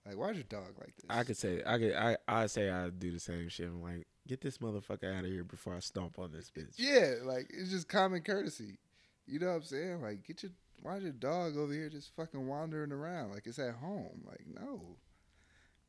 Like 0.05 0.17
why's 0.17 0.35
your 0.35 0.43
dog 0.43 0.73
like 0.79 0.95
this? 0.95 1.05
I 1.09 1.23
could 1.23 1.37
say, 1.37 1.61
I 1.65 1.77
could, 1.77 1.93
I, 1.93 2.17
I 2.27 2.47
say 2.47 2.69
I 2.69 2.89
do 2.89 3.11
the 3.11 3.19
same 3.19 3.49
shit. 3.49 3.67
I'm 3.67 3.81
like, 3.81 4.07
get 4.27 4.41
this 4.41 4.59
motherfucker 4.59 5.13
out 5.13 5.25
of 5.25 5.31
here 5.31 5.43
before 5.43 5.75
I 5.75 5.79
stomp 5.79 6.17
on 6.17 6.31
this 6.31 6.49
bitch. 6.49 6.75
Yeah, 6.77 7.15
like 7.23 7.47
it's 7.49 7.71
just 7.71 7.89
common 7.89 8.21
courtesy. 8.21 8.77
You 9.25 9.39
know 9.39 9.47
what 9.47 9.55
I'm 9.55 9.63
saying? 9.63 10.01
Like, 10.01 10.25
get 10.25 10.43
your 10.43 10.53
why's 10.81 11.03
your 11.03 11.11
dog 11.11 11.57
over 11.57 11.73
here 11.73 11.89
just 11.89 12.15
fucking 12.15 12.47
wandering 12.47 12.91
around 12.91 13.31
like 13.31 13.47
it's 13.47 13.59
at 13.59 13.75
home? 13.75 14.23
Like, 14.25 14.45
no. 14.47 14.81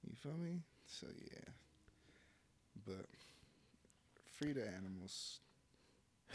You 0.04 0.14
feel 0.16 0.36
me? 0.36 0.62
So 0.86 1.06
yeah. 1.32 1.52
But 2.86 3.06
free 4.38 4.52
the 4.52 4.66
animals. 4.66 5.40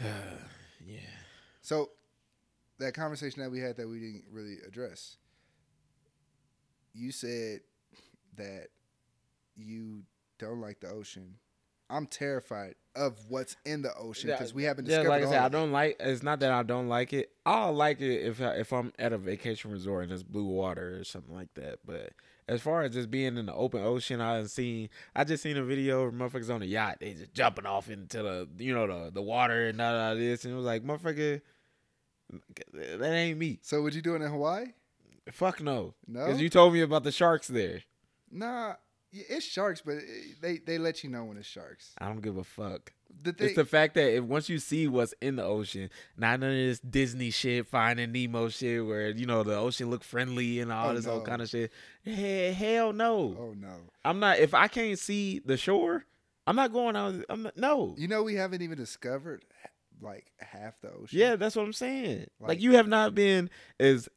yeah. 0.86 1.00
So 1.62 1.90
that 2.78 2.94
conversation 2.94 3.42
that 3.42 3.50
we 3.50 3.60
had 3.60 3.76
that 3.76 3.88
we 3.88 3.98
didn't 3.98 4.24
really 4.30 4.56
address. 4.66 5.16
You 6.92 7.10
said 7.10 7.60
that 8.36 8.68
you 9.56 10.02
don't 10.38 10.60
like 10.60 10.80
the 10.80 10.88
ocean. 10.88 11.36
I'm 11.90 12.06
terrified 12.06 12.74
of 12.96 13.18
what's 13.28 13.56
in 13.64 13.82
the 13.82 13.94
ocean 13.96 14.30
because 14.30 14.54
we 14.54 14.64
haven't 14.64 14.86
discovered. 14.86 15.04
Yeah, 15.04 15.08
like 15.08 15.24
I 15.24 15.30
said, 15.30 15.42
I 15.42 15.48
don't 15.48 15.72
like. 15.72 15.96
It's 16.00 16.22
not 16.22 16.40
that 16.40 16.50
I 16.50 16.62
don't 16.62 16.88
like 16.88 17.12
it. 17.12 17.30
I'll 17.44 17.72
like 17.72 18.00
it 18.00 18.22
if 18.26 18.40
I, 18.40 18.54
if 18.54 18.72
I'm 18.72 18.92
at 18.98 19.12
a 19.12 19.18
vacation 19.18 19.70
resort 19.70 20.04
and 20.04 20.12
it's 20.12 20.22
blue 20.22 20.46
water 20.46 20.98
or 20.98 21.04
something 21.04 21.34
like 21.34 21.52
that. 21.54 21.80
But 21.84 22.12
as 22.46 22.60
far 22.60 22.82
as 22.82 22.92
just 22.92 23.10
being 23.10 23.36
in 23.36 23.46
the 23.46 23.54
open 23.54 23.82
ocean, 23.82 24.20
I 24.20 24.36
have 24.36 24.50
seen. 24.50 24.90
I 25.14 25.24
just 25.24 25.42
seen 25.42 25.56
a 25.56 25.64
video 25.64 26.04
of 26.04 26.14
motherfuckers 26.14 26.54
on 26.54 26.62
a 26.62 26.66
yacht. 26.66 26.98
They 27.00 27.14
just 27.14 27.34
jumping 27.34 27.66
off 27.66 27.90
into 27.90 28.22
the 28.22 28.48
you 28.58 28.74
know 28.74 28.86
the 28.86 29.10
the 29.12 29.22
water 29.22 29.68
and 29.68 29.80
all 29.80 30.12
of 30.12 30.18
this, 30.18 30.44
and 30.44 30.52
it 30.52 30.56
was 30.56 30.66
like 30.66 30.84
motherfucker, 30.84 31.40
that 32.72 33.12
ain't 33.12 33.38
me. 33.38 33.58
So 33.62 33.82
would 33.82 33.94
you 33.94 34.02
do 34.02 34.14
it 34.14 34.22
in 34.22 34.30
Hawaii? 34.30 34.66
Fuck 35.30 35.62
no. 35.62 35.94
No. 36.06 36.26
Because 36.26 36.40
you 36.40 36.50
told 36.50 36.74
me 36.74 36.82
about 36.82 37.04
the 37.04 37.12
sharks 37.12 37.48
there. 37.48 37.82
Nah, 38.30 38.74
it's 39.12 39.46
sharks, 39.46 39.80
but 39.80 39.96
eh, 39.96 40.34
they 40.40 40.58
they 40.58 40.78
let 40.78 41.04
you 41.04 41.10
know 41.10 41.24
when 41.24 41.36
it's 41.36 41.46
sharks. 41.46 41.92
I 41.98 42.06
don't 42.06 42.20
give 42.20 42.36
a 42.36 42.44
fuck. 42.44 42.92
The 43.22 43.32
thing, 43.32 43.46
It's 43.48 43.56
the 43.56 43.64
fact 43.64 43.94
that 43.94 44.14
if 44.16 44.24
once 44.24 44.48
you 44.50 44.58
see 44.58 44.86
what's 44.86 45.14
in 45.22 45.36
the 45.36 45.44
ocean, 45.44 45.88
not 46.16 46.40
none 46.40 46.50
of 46.50 46.56
this 46.56 46.80
Disney 46.80 47.30
shit, 47.30 47.66
Finding 47.66 48.12
Nemo 48.12 48.48
shit, 48.50 48.84
where 48.84 49.08
you 49.10 49.24
know 49.24 49.42
the 49.42 49.56
ocean 49.56 49.88
look 49.90 50.04
friendly 50.04 50.60
and 50.60 50.70
all 50.70 50.90
Oh, 50.90 50.94
this 50.94 51.06
no. 51.06 51.12
old 51.12 51.24
kind 51.26 51.40
of 51.40 51.48
shit. 51.48 51.72
Hell, 52.04 52.52
hell 52.52 52.92
no. 52.92 53.36
oh 53.38 53.54
no, 53.58 53.74
I'm 54.04 54.18
not. 54.20 54.38
If 54.40 54.52
I 54.52 54.68
can't 54.68 54.98
see 54.98 55.38
the 55.38 55.56
shore, 55.56 56.04
I'm 56.46 56.56
not 56.56 56.72
going 56.72 56.96
out. 56.96 57.14
I'm 57.30 57.44
not, 57.44 57.56
no. 57.56 57.94
you 57.96 58.08
know 58.08 58.22
we 58.22 58.34
haven't 58.34 58.60
even 58.60 58.76
discovered 58.76 59.42
like 60.02 60.26
half 60.38 60.78
the 60.82 60.90
ocean. 60.90 61.18
Yeah, 61.18 61.36
that's 61.36 61.56
what 61.56 61.64
I'm 61.64 61.72
saying. 61.72 62.26
Like, 62.40 62.48
Like- 62.48 62.60
you 62.60 62.72
have 62.72 62.88
not 62.88 63.14
been 63.14 63.48
as 63.80 64.08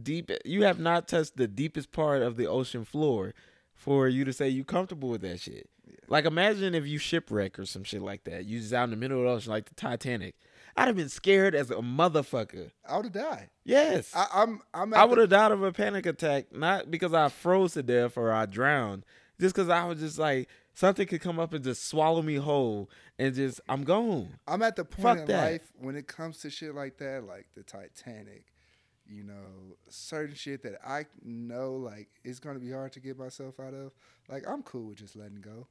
deep. 0.00 0.30
You 0.44 0.62
have 0.64 0.78
not 0.78 1.08
touched 1.08 1.36
the 1.36 1.48
deepest 1.48 1.90
part 1.90 2.22
of 2.22 2.36
the 2.36 2.46
ocean 2.46 2.84
floor 2.84 3.34
for 3.74 4.06
you 4.08 4.24
to 4.24 4.32
say 4.32 4.48
you 4.48 4.62
comfortable 4.62 5.08
with 5.08 5.22
that 5.22 5.40
shit. 5.40 5.68
Like 6.08 6.24
imagine 6.24 6.74
if 6.74 6.86
you 6.86 6.98
shipwreck 6.98 7.58
or 7.58 7.66
some 7.66 7.84
shit 7.84 8.02
like 8.02 8.24
that. 8.24 8.44
You 8.44 8.60
just 8.60 8.72
out 8.72 8.84
in 8.84 8.90
the 8.90 8.96
middle 8.96 9.18
of 9.18 9.24
the 9.24 9.30
ocean 9.30 9.52
like 9.52 9.66
the 9.68 9.74
Titanic. 9.74 10.34
I'd 10.76 10.86
have 10.86 10.96
been 10.96 11.08
scared 11.10 11.54
as 11.54 11.70
a 11.70 11.76
motherfucker. 11.76 12.70
I 12.88 12.96
would 12.96 13.04
have 13.06 13.12
died. 13.12 13.50
Yes. 13.64 14.10
I, 14.14 14.26
I'm 14.32 14.62
I'm. 14.72 14.94
I 14.94 14.98
at 14.98 15.02
the- 15.02 15.08
would 15.10 15.18
have 15.18 15.28
died 15.30 15.52
of 15.52 15.62
a 15.62 15.72
panic 15.72 16.06
attack, 16.06 16.52
not 16.52 16.90
because 16.90 17.12
I 17.14 17.28
froze 17.28 17.74
to 17.74 17.82
death 17.82 18.16
or 18.16 18.32
I 18.32 18.46
drowned, 18.46 19.04
just 19.40 19.54
because 19.54 19.68
I 19.68 19.84
was 19.84 20.00
just 20.00 20.18
like 20.18 20.48
something 20.74 21.06
could 21.06 21.20
come 21.20 21.38
up 21.38 21.52
and 21.52 21.62
just 21.64 21.86
swallow 21.88 22.22
me 22.22 22.36
whole, 22.36 22.88
and 23.18 23.34
just 23.34 23.60
I'm 23.68 23.84
gone. 23.84 24.38
I'm 24.48 24.62
at 24.62 24.76
the 24.76 24.84
point 24.84 25.02
Fuck 25.02 25.18
in 25.18 25.24
that. 25.26 25.50
life 25.52 25.72
when 25.78 25.94
it 25.96 26.06
comes 26.06 26.38
to 26.38 26.50
shit 26.50 26.74
like 26.74 26.96
that, 26.98 27.24
like 27.24 27.48
the 27.54 27.62
Titanic, 27.62 28.46
you 29.12 29.24
know, 29.24 29.76
certain 29.88 30.34
shit 30.34 30.62
that 30.62 30.80
I 30.86 31.06
know 31.24 31.74
like 31.74 32.08
it's 32.24 32.40
gonna 32.40 32.58
be 32.58 32.70
hard 32.72 32.92
to 32.92 33.00
get 33.00 33.18
myself 33.18 33.60
out 33.60 33.74
of. 33.74 33.92
Like 34.28 34.44
I'm 34.48 34.62
cool 34.62 34.88
with 34.88 34.98
just 34.98 35.16
letting 35.16 35.40
go. 35.40 35.66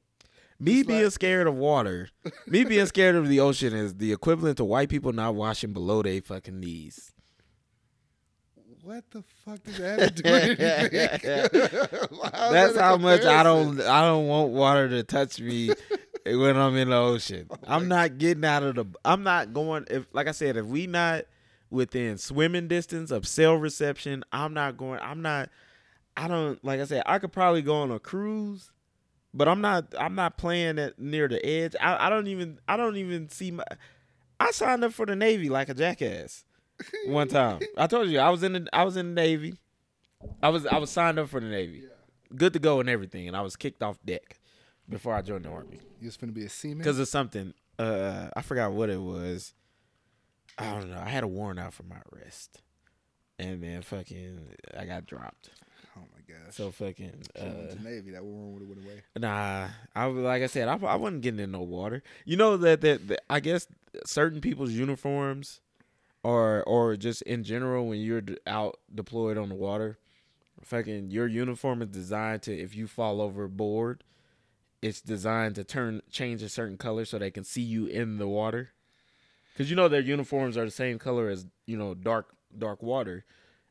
Me 0.60 0.80
It's 0.80 0.86
being 0.86 1.02
like- 1.04 1.12
scared 1.12 1.46
of 1.48 1.54
water, 1.54 2.08
me 2.46 2.64
being 2.64 2.86
scared 2.86 3.16
of 3.16 3.28
the 3.28 3.40
ocean 3.40 3.74
is 3.74 3.94
the 3.94 4.12
equivalent 4.12 4.58
to 4.58 4.64
white 4.64 4.88
people 4.88 5.12
not 5.12 5.34
washing 5.34 5.72
below 5.72 6.02
their 6.02 6.20
fucking 6.22 6.60
knees. 6.60 7.12
What 8.82 9.04
the 9.12 9.22
fuck 9.44 9.62
does 9.62 9.78
that 9.78 10.16
do 10.16 10.22
That's 12.52 12.74
that 12.74 12.80
how 12.80 12.96
much 12.96 13.24
I 13.24 13.44
don't 13.44 13.80
I 13.80 14.02
don't 14.02 14.26
want 14.26 14.50
water 14.50 14.88
to 14.88 15.04
touch 15.04 15.40
me 15.40 15.70
when 16.26 16.56
I'm 16.56 16.76
in 16.76 16.90
the 16.90 16.96
ocean. 16.96 17.46
Oh 17.50 17.56
I'm 17.66 17.86
not 17.86 18.18
getting 18.18 18.44
out 18.44 18.64
of 18.64 18.74
the 18.74 18.86
I'm 19.04 19.22
not 19.22 19.52
going 19.52 19.86
if 19.88 20.06
like 20.12 20.26
I 20.26 20.32
said 20.32 20.56
if 20.56 20.66
we 20.66 20.88
not 20.88 21.26
within 21.72 22.18
swimming 22.18 22.68
distance 22.68 23.10
of 23.10 23.26
cell 23.26 23.54
reception, 23.56 24.22
I'm 24.32 24.54
not 24.54 24.76
going 24.76 25.00
I'm 25.00 25.22
not 25.22 25.48
I 26.16 26.28
don't 26.28 26.62
like 26.64 26.80
I 26.80 26.84
said 26.84 27.02
I 27.06 27.18
could 27.18 27.32
probably 27.32 27.62
go 27.62 27.76
on 27.76 27.90
a 27.90 27.98
cruise, 27.98 28.70
but 29.34 29.48
I'm 29.48 29.60
not 29.60 29.94
I'm 29.98 30.14
not 30.14 30.36
playing 30.36 30.78
at 30.78 30.98
near 30.98 31.26
the 31.28 31.44
edge. 31.44 31.74
I, 31.80 32.06
I 32.06 32.10
don't 32.10 32.28
even 32.28 32.58
I 32.68 32.76
don't 32.76 32.96
even 32.96 33.28
see 33.28 33.50
my 33.50 33.64
I 34.38 34.50
signed 34.50 34.84
up 34.84 34.92
for 34.92 35.06
the 35.06 35.16
Navy 35.16 35.48
like 35.48 35.68
a 35.68 35.74
jackass 35.74 36.44
one 37.06 37.28
time. 37.28 37.60
I 37.76 37.86
told 37.86 38.08
you 38.08 38.18
I 38.18 38.28
was 38.30 38.42
in 38.42 38.52
the 38.52 38.68
I 38.72 38.84
was 38.84 38.96
in 38.96 39.14
the 39.14 39.20
Navy. 39.20 39.54
I 40.42 40.50
was 40.50 40.66
I 40.66 40.78
was 40.78 40.90
signed 40.90 41.18
up 41.18 41.28
for 41.28 41.40
the 41.40 41.48
Navy 41.48 41.84
good 42.34 42.52
to 42.54 42.58
go 42.58 42.80
and 42.80 42.88
everything, 42.88 43.28
and 43.28 43.36
I 43.36 43.40
was 43.42 43.56
kicked 43.56 43.82
off 43.82 43.98
deck 44.04 44.38
before 44.88 45.14
I 45.14 45.22
joined 45.22 45.44
the 45.44 45.50
army 45.50 45.80
You 46.00 46.06
was 46.06 46.16
finna 46.16 46.34
be 46.34 46.44
a 46.44 46.48
seaman. 46.48 46.78
because 46.78 46.98
of 46.98 47.08
something. 47.08 47.54
Uh, 47.78 48.28
I 48.36 48.42
forgot 48.42 48.72
what 48.72 48.90
it 48.90 49.00
was. 49.00 49.54
I 50.62 50.80
don't 50.80 50.90
know. 50.90 51.00
I 51.00 51.08
had 51.08 51.24
a 51.24 51.28
warrant 51.28 51.60
out 51.60 51.74
for 51.74 51.82
my 51.84 51.96
arrest, 52.12 52.60
and 53.38 53.62
then 53.62 53.82
fucking 53.82 54.40
I 54.76 54.84
got 54.86 55.06
dropped. 55.06 55.50
oh 55.96 56.00
my 56.00 56.34
gosh. 56.34 56.54
So 56.54 56.70
fucking 56.70 57.22
uh, 57.38 57.74
Navy, 57.82 58.12
that 58.12 58.24
one 58.24 58.52
would 58.52 58.60
have 58.62 58.68
went 58.68 58.84
away. 58.84 59.02
nah. 59.18 59.68
I 59.94 60.06
was 60.06 60.22
like 60.22 60.42
I 60.42 60.46
said, 60.46 60.68
I, 60.68 60.74
I 60.86 60.96
wasn't 60.96 61.22
getting 61.22 61.40
in 61.40 61.52
no 61.52 61.62
water. 61.62 62.02
You 62.24 62.36
know 62.36 62.56
that, 62.56 62.80
that 62.82 63.08
that 63.08 63.20
I 63.28 63.40
guess 63.40 63.66
certain 64.06 64.40
people's 64.40 64.72
uniforms, 64.72 65.60
or 66.22 66.62
or 66.64 66.96
just 66.96 67.22
in 67.22 67.44
general 67.44 67.86
when 67.88 68.00
you're 68.00 68.22
out 68.46 68.78
deployed 68.94 69.36
on 69.38 69.48
the 69.48 69.54
water, 69.54 69.98
fucking 70.62 71.10
your 71.10 71.26
uniform 71.26 71.82
is 71.82 71.88
designed 71.88 72.42
to 72.42 72.56
if 72.56 72.74
you 72.74 72.86
fall 72.86 73.20
overboard, 73.20 74.04
it's 74.80 75.00
designed 75.00 75.54
to 75.56 75.64
turn 75.64 76.02
change 76.10 76.42
a 76.42 76.48
certain 76.48 76.76
color 76.76 77.04
so 77.04 77.18
they 77.18 77.30
can 77.30 77.44
see 77.44 77.62
you 77.62 77.86
in 77.86 78.18
the 78.18 78.28
water. 78.28 78.70
Cause 79.56 79.68
you 79.70 79.76
know 79.76 79.88
their 79.88 80.00
uniforms 80.00 80.56
are 80.56 80.64
the 80.64 80.70
same 80.70 80.98
color 80.98 81.28
as 81.28 81.46
you 81.66 81.76
know 81.76 81.94
dark 81.94 82.34
dark 82.56 82.82
water, 82.82 83.24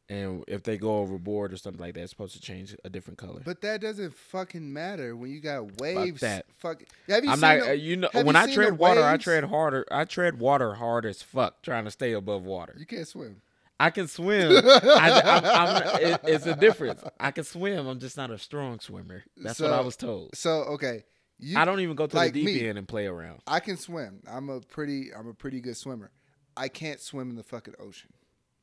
and 0.10 0.44
if 0.48 0.64
they 0.64 0.78
go 0.78 0.98
overboard 1.00 1.54
or 1.54 1.58
something 1.58 1.82
like 1.82 1.94
that, 1.96 2.02
it's 2.02 2.12
supposed 2.12 2.34
to 2.36 2.42
change 2.42 2.76
a 2.84 2.90
different 2.90 3.18
color. 3.18 3.42
But 3.44 3.62
that 3.62 3.82
doesn't 3.82 4.14
fucking 4.14 4.72
matter 4.72 5.16
when 5.16 5.32
you 5.32 5.40
got 5.40 5.80
waves. 5.80 6.22
that. 6.22 6.46
Fuck. 6.60 6.84
Have 7.08 7.24
you 7.24 7.32
I'm 7.32 7.38
seen 7.38 7.42
not. 7.42 7.60
the- 7.66 7.70
uh, 7.70 7.74
you 7.74 7.98
know, 7.98 8.10
when 8.14 8.28
you 8.36 8.42
I 8.42 8.54
tread 8.54 8.78
water, 8.78 9.04
I 9.04 9.18
tread 9.18 9.46
harder. 9.46 9.86
I 9.90 10.06
tread 10.06 10.40
water 10.40 10.74
hard 10.76 11.06
as 11.06 11.22
fuck, 11.22 11.62
trying 11.64 11.86
to 11.86 11.92
stay 11.92 12.12
above 12.14 12.44
water. 12.44 12.76
You 12.78 12.86
can't 12.86 13.08
swim. 13.08 13.42
I 13.80 13.90
can 13.90 14.08
swim. 14.08 14.52
I, 14.64 15.22
I'm, 15.26 15.46
I'm, 15.46 16.02
it, 16.02 16.22
it's 16.26 16.46
a 16.46 16.56
difference. 16.56 17.04
I 17.20 17.32
can 17.32 17.44
swim. 17.44 17.88
I'm 17.88 18.00
just 18.00 18.16
not 18.18 18.30
a 18.30 18.38
strong 18.38 18.80
swimmer. 18.80 19.24
That's 19.38 19.60
what 19.60 19.72
I 19.74 19.82
was 19.82 19.96
told. 19.96 20.36
So 20.36 20.52
okay, 20.76 21.04
you. 21.42 21.58
I 21.58 21.66
don't 21.66 21.80
even 21.82 21.96
go 21.96 22.08
to 22.08 22.16
like 22.16 22.34
the 22.34 22.46
deep 22.46 22.62
me. 22.62 22.68
end 22.70 22.78
and 22.78 22.88
play 22.88 23.06
around. 23.08 23.42
I 23.48 23.60
can 23.60 23.76
swim. 23.78 24.22
I'm 24.28 24.50
a 24.50 24.62
pretty. 24.62 25.10
I'm 25.14 25.28
a 25.28 25.34
pretty 25.34 25.60
good 25.60 25.76
swimmer. 25.76 26.12
I 26.56 26.68
can't 26.70 27.00
swim 27.00 27.30
in 27.30 27.36
the 27.36 27.44
fucking 27.44 27.76
ocean. 27.80 28.12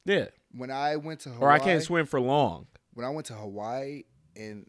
Yeah, 0.05 0.27
When 0.53 0.71
I 0.71 0.97
went 0.97 1.21
to 1.21 1.29
Hawaii, 1.31 1.43
or 1.47 1.51
I 1.51 1.59
can't 1.59 1.83
swim 1.83 2.07
for 2.07 2.19
long. 2.21 2.67
when 2.95 3.05
I 3.05 3.11
went 3.11 3.27
to 3.27 3.35
Hawaii 3.35 4.05
and 4.37 4.64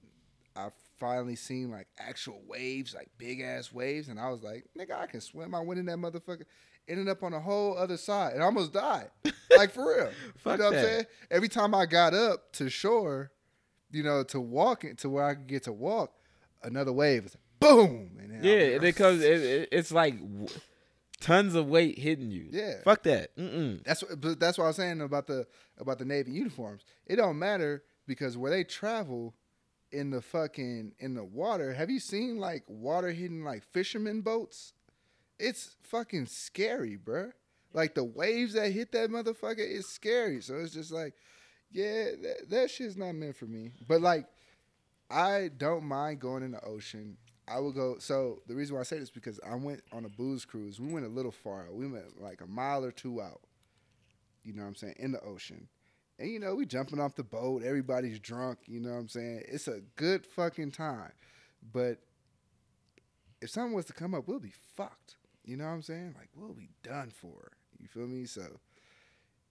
I 0.53 0.67
finally 0.99 1.37
seen 1.37 1.71
like 1.71 1.87
actual 1.97 2.41
waves, 2.45 2.93
like 2.93 3.09
big 3.17 3.39
ass 3.39 3.71
waves, 3.71 4.09
and 4.09 4.19
I 4.19 4.29
was 4.31 4.43
like, 4.43 4.65
nigga, 4.77 4.99
I 4.99 5.05
can 5.05 5.21
swim. 5.21 5.55
I 5.55 5.61
went 5.61 5.79
in 5.79 5.85
that 5.85 5.97
motherfucker, 5.97 6.43
ended 6.89 7.07
up 7.07 7.23
on 7.23 7.31
the 7.31 7.39
whole 7.39 7.77
other 7.77 7.95
side, 7.95 8.33
and 8.33 8.43
almost 8.43 8.73
died. 8.73 9.11
like 9.57 9.71
for 9.71 9.87
real. 9.95 10.11
Fuck 10.39 10.57
you 10.57 10.63
know 10.63 10.65
what 10.65 10.73
that. 10.73 10.79
I'm 10.79 10.85
saying? 10.85 11.05
Every 11.31 11.47
time 11.49 11.73
I 11.73 11.85
got 11.85 12.13
up 12.13 12.51
to 12.53 12.69
shore, 12.69 13.31
you 13.91 14.03
know, 14.03 14.23
to 14.23 14.41
walk 14.41 14.83
it 14.83 14.97
to 14.99 15.09
where 15.09 15.23
I 15.23 15.35
could 15.35 15.47
get 15.47 15.63
to 15.63 15.71
walk, 15.71 16.11
another 16.63 16.91
wave 16.91 17.25
is 17.27 17.37
boom. 17.59 18.09
Yeah, 18.41 18.77
because 18.77 19.21
it, 19.21 19.41
it, 19.41 19.69
it's 19.71 19.91
like 19.91 20.15
tons 21.19 21.55
of 21.55 21.67
weight 21.67 21.99
hitting 21.99 22.31
you. 22.31 22.47
Yeah. 22.51 22.75
fuck 22.83 23.03
that. 23.03 23.35
Mm-mm. 23.35 23.83
That's 23.83 24.01
what, 24.01 24.21
but 24.21 24.39
that's 24.39 24.57
what 24.57 24.65
I 24.65 24.67
was 24.67 24.77
saying 24.77 25.01
about 25.01 25.27
the 25.27 25.45
about 25.77 25.99
the 25.99 26.05
Navy 26.05 26.31
uniforms. 26.31 26.83
It 27.05 27.17
don't 27.17 27.37
matter 27.37 27.83
because 28.07 28.37
where 28.37 28.51
they 28.51 28.63
travel 28.63 29.35
in 29.91 30.09
the 30.11 30.21
fucking 30.21 30.93
in 30.99 31.15
the 31.15 31.23
water. 31.23 31.73
Have 31.73 31.89
you 31.89 31.99
seen 31.99 32.37
like 32.37 32.63
water 32.67 33.11
hitting 33.11 33.43
like 33.43 33.63
fishermen 33.63 34.21
boats? 34.21 34.73
It's 35.37 35.75
fucking 35.83 36.27
scary, 36.27 36.97
bruh. 36.97 37.31
Like 37.73 37.95
the 37.95 38.03
waves 38.03 38.53
that 38.53 38.71
hit 38.71 38.91
that 38.93 39.09
motherfucker 39.09 39.57
is 39.59 39.87
scary. 39.87 40.41
So 40.41 40.55
it's 40.55 40.73
just 40.73 40.91
like, 40.91 41.13
yeah, 41.71 42.09
that, 42.21 42.49
that 42.49 42.71
shit's 42.71 42.97
not 42.97 43.13
meant 43.13 43.35
for 43.35 43.45
me. 43.45 43.71
But 43.87 44.01
like, 44.01 44.25
I 45.09 45.49
don't 45.55 45.85
mind 45.85 46.19
going 46.19 46.43
in 46.43 46.51
the 46.51 46.63
ocean. 46.63 47.17
I 47.49 47.59
will 47.59 47.71
go. 47.71 47.97
So 47.99 48.41
the 48.47 48.55
reason 48.55 48.75
why 48.75 48.81
I 48.81 48.83
say 48.83 48.97
this 48.97 49.05
is 49.05 49.11
because 49.11 49.39
I 49.45 49.55
went 49.55 49.81
on 49.91 50.05
a 50.05 50.09
booze 50.09 50.45
cruise. 50.45 50.79
We 50.79 50.91
went 50.91 51.05
a 51.05 51.09
little 51.09 51.31
far 51.31 51.63
out. 51.67 51.73
We 51.73 51.87
went 51.87 52.21
like 52.21 52.41
a 52.41 52.47
mile 52.47 52.83
or 52.85 52.91
two 52.91 53.21
out. 53.21 53.41
You 54.43 54.53
know 54.53 54.61
what 54.61 54.69
I'm 54.69 54.75
saying? 54.75 54.95
In 54.99 55.11
the 55.11 55.21
ocean. 55.21 55.67
And 56.19 56.29
you 56.29 56.39
know, 56.39 56.55
we 56.55 56.65
jumping 56.65 56.99
off 56.99 57.15
the 57.15 57.23
boat. 57.23 57.63
Everybody's 57.63 58.19
drunk. 58.19 58.59
You 58.65 58.79
know 58.79 58.91
what 58.91 58.97
I'm 58.97 59.07
saying? 59.07 59.43
It's 59.47 59.67
a 59.67 59.81
good 59.95 60.25
fucking 60.25 60.71
time. 60.71 61.11
But 61.73 61.99
if 63.41 63.49
something 63.49 63.73
was 63.73 63.85
to 63.85 63.93
come 63.93 64.13
up, 64.13 64.27
we'll 64.27 64.39
be 64.39 64.53
fucked. 64.75 65.15
You 65.45 65.57
know 65.57 65.65
what 65.65 65.71
I'm 65.71 65.81
saying? 65.81 66.15
Like 66.17 66.29
we'll 66.35 66.53
be 66.53 66.69
done 66.83 67.11
for. 67.11 67.51
You 67.79 67.87
feel 67.87 68.07
me? 68.07 68.25
So 68.25 68.59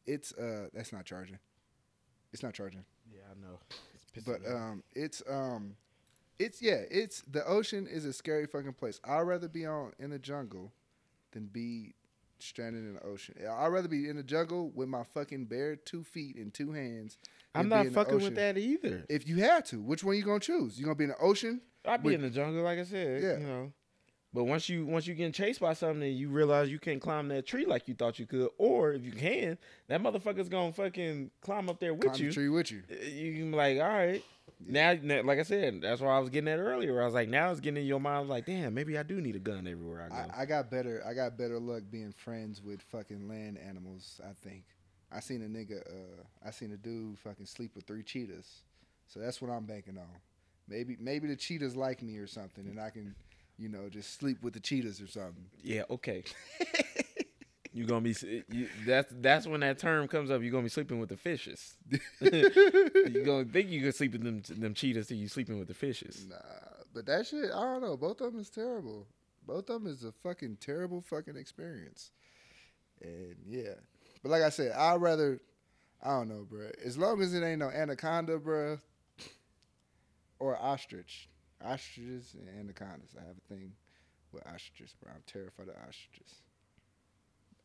it's 0.07 0.33
uh 0.35 0.69
that's 0.73 0.93
not 0.93 1.05
charging. 1.05 1.39
It's 2.33 2.43
not 2.43 2.55
charging. 2.55 2.85
Yeah, 3.11 3.23
I 3.31 3.41
know. 3.41 3.59
It's 4.15 4.27
But 4.27 4.41
um 4.47 4.83
it's 4.95 5.23
um 5.29 5.77
it's 6.39 6.61
yeah, 6.63 6.83
it's 6.91 7.23
the 7.31 7.45
ocean 7.47 7.87
is 7.87 8.05
a 8.05 8.13
scary 8.13 8.47
fucking 8.47 8.75
place. 8.75 9.01
I'd 9.05 9.21
rather 9.23 9.49
be 9.49 9.67
on 9.67 9.93
in 9.99 10.11
the 10.11 10.19
jungle 10.19 10.73
than 11.33 11.47
be 11.47 11.95
stranded 12.39 12.85
in 12.85 12.95
the 12.95 13.03
ocean. 13.05 13.35
I'd 13.51 13.67
rather 13.69 13.89
be 13.89 14.09
in 14.09 14.17
the 14.17 14.23
jungle 14.23 14.71
with 14.75 14.89
my 14.89 15.03
fucking 15.03 15.47
bare 15.47 15.77
two 15.77 16.05
feet 16.05 16.37
and 16.37 16.53
two 16.55 16.73
hands. 16.73 17.17
I'm 17.55 17.69
not 17.69 17.87
fucking 17.89 18.21
with 18.21 18.37
that 18.37 18.57
either. 18.57 19.05
If 19.09 19.27
you 19.27 19.37
had 19.43 19.65
to, 19.67 19.81
which 19.81 20.05
one 20.05 20.17
you 20.17 20.23
gonna 20.23 20.39
choose? 20.41 20.79
You 20.79 20.85
gonna 20.85 20.95
be 20.95 21.05
in 21.05 21.11
the 21.11 21.19
ocean? 21.19 21.61
I'd 21.85 22.03
be 22.03 22.11
But- 22.11 22.15
in 22.17 22.23
the 22.23 22.31
jungle, 22.31 22.63
like 22.63 22.79
I 22.79 22.85
said. 22.85 23.23
Yeah. 23.23 23.39
You 23.39 23.47
know. 23.47 23.73
But 24.33 24.45
once 24.45 24.69
you 24.69 24.85
once 24.85 25.07
you 25.07 25.15
getting 25.15 25.33
chased 25.33 25.59
by 25.59 25.73
something 25.73 26.03
and 26.07 26.15
you 26.17 26.29
realize 26.29 26.69
you 26.71 26.79
can't 26.79 27.01
climb 27.01 27.29
that 27.29 27.47
tree 27.47 27.65
like 27.65 27.89
you 27.89 27.95
thought 27.95 28.19
you 28.19 28.27
could, 28.27 28.51
or 28.59 28.93
if 28.93 29.03
you 29.03 29.11
can, 29.13 29.57
that 29.89 30.03
motherfucker's 30.03 30.51
gonna 30.51 30.71
fucking 30.73 31.31
climb 31.41 31.69
up 31.71 31.81
there 31.81 31.95
with 31.95 32.03
Climb 32.13 32.21
you. 32.23 32.29
the 32.29 32.35
tree 32.35 32.49
with 32.51 32.71
you. 32.71 32.83
You 33.11 33.33
can 33.39 33.51
be 33.51 33.57
like, 33.57 33.79
all 33.81 33.89
right. 33.89 34.23
Now, 34.67 34.95
like 35.25 35.39
I 35.39 35.43
said, 35.43 35.83
that's 35.83 36.01
why 36.01 36.17
I 36.17 36.19
was 36.19 36.31
getting 36.31 36.49
at 36.49 36.59
earlier. 36.59 37.01
I 37.01 37.05
was 37.05 37.15
like, 37.15 37.29
now 37.29 37.51
it's 37.51 37.61
getting 37.61 37.83
in 37.83 37.87
your 37.87 38.01
mind. 38.01 38.17
I 38.17 38.21
was 38.21 38.29
like, 38.29 38.47
damn, 38.47 38.75
maybe 38.75 38.99
I 38.99 39.03
do 39.05 39.21
need 39.21 39.37
a 39.37 39.41
gun 39.41 39.69
everywhere 39.69 40.03
I 40.03 40.09
go. 40.09 40.33
I, 40.37 40.43
I 40.43 40.45
got 40.47 40.71
better. 40.71 41.03
I 41.07 41.15
got 41.15 41.39
better 41.39 41.61
luck 41.61 41.85
being 41.91 42.13
friends 42.13 42.61
with 42.63 42.83
fucking 42.83 43.29
land 43.29 43.59
animals. 43.59 44.21
I 44.25 44.33
think. 44.33 44.65
I 45.11 45.21
seen 45.21 45.43
a 45.43 45.47
nigga. 45.47 45.81
Uh, 45.87 46.23
I 46.47 46.51
seen 46.51 46.73
a 46.73 46.77
dude 46.77 47.19
fucking 47.21 47.47
sleep 47.47 47.73
with 47.75 47.87
three 47.87 48.03
cheetahs. 48.03 48.63
So 49.07 49.21
that's 49.21 49.41
what 49.41 49.51
I'm 49.51 49.65
banking 49.65 49.97
on. 49.97 50.05
Maybe 50.69 50.97
maybe 51.01 51.29
the 51.29 51.37
cheetahs 51.37 51.77
like 51.77 52.03
me 52.03 52.19
or 52.19 52.27
something, 52.27 52.67
and 52.67 52.79
I 52.79 52.91
can, 52.91 53.15
you 53.59 53.69
know, 53.71 53.89
just 53.89 54.19
sleep 54.19 54.43
with 54.43 54.53
the 54.53 54.61
cheetahs 54.61 55.01
or 55.01 55.07
something. 55.07 55.47
yeah, 55.63 55.83
okay. 55.89 56.25
You're 57.79 57.87
gonna 57.87 58.01
be 58.01 58.11
eh, 58.11 58.43
you, 58.51 58.69
that's 58.85 59.15
that's 59.21 59.47
when 59.47 59.61
that 59.61 59.79
term 59.79 60.09
comes 60.09 60.33
up. 60.33 60.43
You're 60.43 60.51
gonna 60.51 60.65
be 60.65 60.69
sleeping 60.69 60.99
with 60.99 61.11
the 61.11 61.17
fishes. 61.17 61.77
you're 62.21 63.25
gonna 63.25 63.45
think 63.45 63.71
you 63.71 63.81
can 63.81 63.93
sleep 63.93 64.13
with 64.13 64.25
them 64.25 64.43
them 64.59 64.75
cheetahs 64.75 65.07
till 65.07 65.17
you 65.17 65.29
sleeping 65.29 65.61
with 65.61 65.69
the 65.69 65.75
fishes. 65.75 66.27
Nah, 66.29 66.37
but 66.93 67.07
that 67.07 67.29
shit, 67.29 67.53
I 67.55 67.63
don't 67.63 67.81
know. 67.81 67.97
Both 67.97 68.21
of 68.21 68.33
them 68.33 68.41
is 68.41 68.51
terrible. 68.51 69.07
Both 69.47 69.71
of 69.71 69.85
them 69.85 69.87
is 69.87 70.03
a 70.03 70.11
fucking 70.11 70.57
terrible 70.61 71.01
fucking 71.03 71.37
experience. 71.37 72.11
And 73.01 73.37
yeah, 73.47 73.75
but 74.25 74.33
like 74.33 74.43
I 74.43 74.49
said, 74.49 74.73
I'd 74.73 75.01
rather, 75.01 75.41
I 76.03 76.09
don't 76.09 76.29
know, 76.29 76.49
bro. 76.51 76.71
As 76.85 76.99
long 76.99 77.23
as 77.23 77.33
it 77.33 77.45
ain't 77.45 77.61
no 77.61 77.71
anaconda, 77.71 78.39
bro, 78.39 78.81
or 80.41 80.61
ostrich. 80.61 81.29
Ostriches 81.65 82.35
and 82.35 82.49
anacondas. 82.59 83.15
I 83.17 83.25
have 83.25 83.37
a 83.37 83.55
thing 83.55 83.73
with 84.33 84.45
ostriches, 84.47 84.97
bro. 85.01 85.13
I'm 85.15 85.23
terrified 85.27 85.69
of 85.69 85.77
ostriches. 85.89 86.43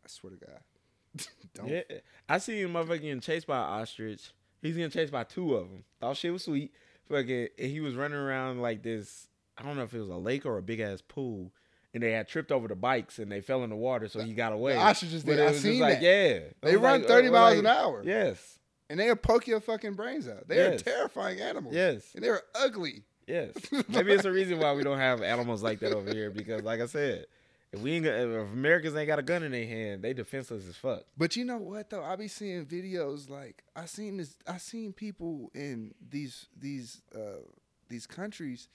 I 0.05 0.07
swear 0.09 0.33
to 0.33 0.37
God. 0.45 1.27
don't. 1.53 1.67
Yeah, 1.69 1.81
I 2.27 2.37
seen 2.39 2.65
a 2.65 2.69
motherfucker 2.69 3.01
getting 3.01 3.19
chased 3.19 3.47
by 3.47 3.57
an 3.57 3.81
ostrich. 3.81 4.31
He's 4.61 4.75
getting 4.75 4.91
chased 4.91 5.11
by 5.11 5.23
two 5.23 5.55
of 5.55 5.69
them. 5.69 5.83
Thought 5.99 6.17
shit 6.17 6.33
was 6.33 6.43
sweet. 6.43 6.71
Fucking, 7.09 7.49
and 7.59 7.71
he 7.71 7.79
was 7.81 7.95
running 7.95 8.17
around 8.17 8.61
like 8.61 8.81
this. 8.81 9.27
I 9.57 9.63
don't 9.63 9.75
know 9.75 9.83
if 9.83 9.93
it 9.93 9.99
was 9.99 10.09
a 10.09 10.15
lake 10.15 10.45
or 10.45 10.57
a 10.57 10.61
big 10.61 10.79
ass 10.79 11.01
pool. 11.01 11.51
And 11.93 12.01
they 12.01 12.11
had 12.13 12.27
tripped 12.27 12.51
over 12.51 12.67
the 12.67 12.75
bikes 12.75 13.19
and 13.19 13.31
they 13.31 13.39
fell 13.39 13.63
in 13.63 13.69
the 13.69 13.75
water, 13.75 14.07
so 14.07 14.19
he 14.21 14.33
got 14.33 14.51
away. 14.51 14.75
ostriches 14.75 15.23
But 15.23 15.35
did. 15.35 15.47
I 15.47 15.51
seen 15.53 15.79
like, 15.79 15.99
that. 15.99 16.01
yeah, 16.01 16.39
They 16.61 16.75
run 16.75 17.01
like- 17.01 17.07
30 17.07 17.27
uh, 17.27 17.31
miles 17.31 17.49
like- 17.51 17.59
an 17.59 17.67
hour. 17.67 18.01
Yes, 18.03 18.57
And 18.89 18.99
they'll 18.99 19.15
poke 19.15 19.45
your 19.45 19.59
fucking 19.59 19.93
brains 19.93 20.27
out. 20.27 20.47
They 20.47 20.57
are 20.59 20.71
Yes. 20.71 20.81
terrifying 20.81 21.39
animals. 21.39 21.75
yes, 21.75 22.01
And 22.15 22.23
they're 22.23 22.41
ugly. 22.55 23.03
yes. 23.27 23.51
Maybe 23.89 24.11
it's 24.13 24.25
a 24.25 24.31
reason 24.31 24.57
why 24.57 24.73
we 24.73 24.81
don't 24.83 24.97
have 24.97 25.21
animals 25.21 25.61
like 25.61 25.81
that 25.81 25.93
over 25.93 26.09
here 26.11 26.31
because, 26.31 26.63
like 26.63 26.81
I 26.81 26.87
said, 26.87 27.27
if 27.73 27.81
we 27.81 27.93
ain't 27.93 28.05
got, 28.05 28.13
if 28.13 28.53
Americans 28.53 28.95
ain't 28.95 29.07
got 29.07 29.17
a 29.17 29.23
gun 29.23 29.41
in 29.41 29.51
their 29.51 29.65
hand, 29.65 30.03
they 30.03 30.13
defenseless 30.13 30.67
as 30.67 30.75
fuck. 30.75 31.03
But 31.17 31.36
you 31.36 31.43
know 31.43 31.57
what 31.57 31.89
though? 31.89 32.03
I 32.03 32.15
be 32.15 32.27
seeing 32.27 32.65
videos 32.65 33.29
like 33.29 33.63
I 33.75 33.86
seen 33.86 34.17
this. 34.17 34.36
I 34.47 34.57
seen 34.57 34.93
people 34.93 35.51
in 35.55 35.95
these 36.07 36.45
these 36.57 37.01
uh 37.15 37.41
these 37.89 38.05
countries 38.05 38.67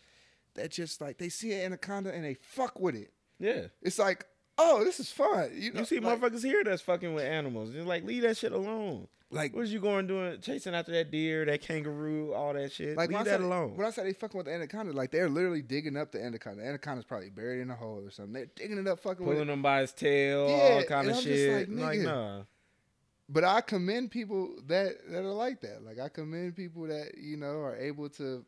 that 0.54 0.72
just 0.72 1.00
like 1.00 1.18
they 1.18 1.28
see 1.28 1.52
an 1.52 1.60
anaconda 1.60 2.12
and 2.12 2.24
they 2.24 2.34
fuck 2.34 2.80
with 2.80 2.96
it. 2.96 3.12
Yeah. 3.38 3.68
It's 3.82 4.00
like, 4.00 4.26
oh, 4.58 4.84
this 4.84 5.00
is 5.00 5.10
fun. 5.10 5.50
You 5.54 5.72
know, 5.72 5.80
You 5.80 5.86
see 5.86 6.00
like, 6.00 6.20
motherfuckers 6.20 6.42
here 6.42 6.62
that's 6.64 6.82
fucking 6.82 7.14
with 7.14 7.24
animals. 7.24 7.70
Just 7.72 7.86
like 7.86 8.04
leave 8.04 8.22
that 8.22 8.36
shit 8.36 8.52
alone. 8.52 9.08
like 9.30 9.54
What 9.54 9.62
is 9.64 9.72
you 9.72 9.80
going 9.80 10.06
doing 10.06 10.40
chasing 10.40 10.74
after 10.74 10.92
that 10.92 11.10
deer, 11.10 11.44
that 11.44 11.60
kangaroo, 11.62 12.32
all 12.34 12.52
that 12.54 12.72
shit? 12.72 12.96
like 12.96 13.08
leave 13.10 13.24
that 13.24 13.38
say- 13.40 13.44
alone. 13.44 13.76
When 13.76 13.86
I 13.86 13.90
say 13.90 14.04
they 14.04 14.12
fucking 14.12 14.36
with 14.36 14.46
the 14.46 14.52
anaconda, 14.54 14.92
like 14.92 15.10
they're 15.10 15.28
literally 15.28 15.62
digging 15.62 15.96
up 15.96 16.12
the 16.12 16.22
anaconda. 16.24 16.62
The 16.62 16.68
anaconda's 16.68 17.04
probably 17.04 17.30
buried 17.30 17.60
in 17.60 17.70
a 17.70 17.74
hole 17.76 18.02
or 18.04 18.10
something. 18.10 18.32
They're 18.32 18.46
digging 18.56 18.78
it 18.78 18.86
up, 18.88 19.00
fucking 19.00 19.24
with 19.24 19.36
Pulling 19.36 19.48
it. 19.48 19.52
him 19.52 19.62
by 19.62 19.80
his 19.82 19.92
tail, 19.92 20.48
Yeah, 20.48 20.74
all 20.74 20.82
kind 20.84 21.08
of 21.10 21.16
I'm 21.16 21.22
shit. 21.22 21.70
like, 21.70 21.96
Like, 21.96 22.00
nah. 22.00 22.42
But 23.30 23.44
I 23.44 23.60
commend 23.60 24.10
people 24.10 24.56
that 24.68 24.94
that 25.10 25.18
are 25.18 25.32
like 25.32 25.60
that. 25.60 25.84
Like 25.84 25.98
I 26.00 26.08
commend 26.08 26.56
people 26.56 26.86
that 26.86 27.18
you 27.18 27.36
know 27.36 27.60
are 27.60 27.76
able 27.76 28.08
to 28.10 28.42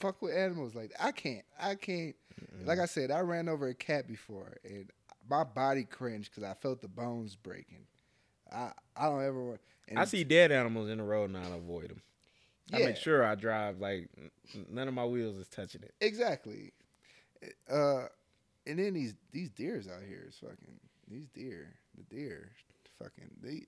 fuck 0.00 0.20
with 0.20 0.34
animals. 0.34 0.74
Like 0.74 0.92
I 1.00 1.12
can't. 1.12 1.44
I 1.58 1.74
can't. 1.76 2.14
Like 2.66 2.78
I 2.78 2.84
said, 2.84 3.10
I 3.10 3.20
ran 3.20 3.48
over 3.48 3.68
a 3.68 3.74
cat 3.74 4.06
before, 4.08 4.56
and 4.64 4.90
my 5.32 5.44
body 5.44 5.84
cringed 5.84 6.30
because 6.30 6.44
I 6.44 6.52
felt 6.52 6.82
the 6.82 6.88
bones 6.88 7.36
breaking. 7.36 7.86
I 8.52 8.72
I 8.94 9.06
don't 9.06 9.24
ever 9.24 9.42
want. 9.42 9.60
I 9.96 10.04
see 10.04 10.24
dead 10.24 10.52
animals 10.52 10.90
in 10.90 10.98
the 10.98 11.04
road 11.04 11.30
and 11.30 11.38
I 11.38 11.48
avoid 11.56 11.88
them. 11.88 12.02
I 12.72 12.78
make 12.78 12.96
sure 12.96 13.24
I 13.24 13.34
drive 13.34 13.80
like 13.80 14.08
none 14.70 14.88
of 14.88 14.94
my 14.94 15.04
wheels 15.04 15.36
is 15.36 15.48
touching 15.48 15.82
it. 15.82 15.94
exactly. 16.00 16.72
Uh, 17.70 18.04
and 18.66 18.78
then 18.78 18.94
these 18.94 19.14
these 19.32 19.50
deers 19.50 19.88
out 19.88 20.02
here 20.06 20.24
is 20.28 20.36
fucking 20.36 20.80
these 21.08 21.28
deer. 21.34 21.74
The 21.96 22.04
deer, 22.14 22.52
fucking 22.98 23.30
they. 23.42 23.64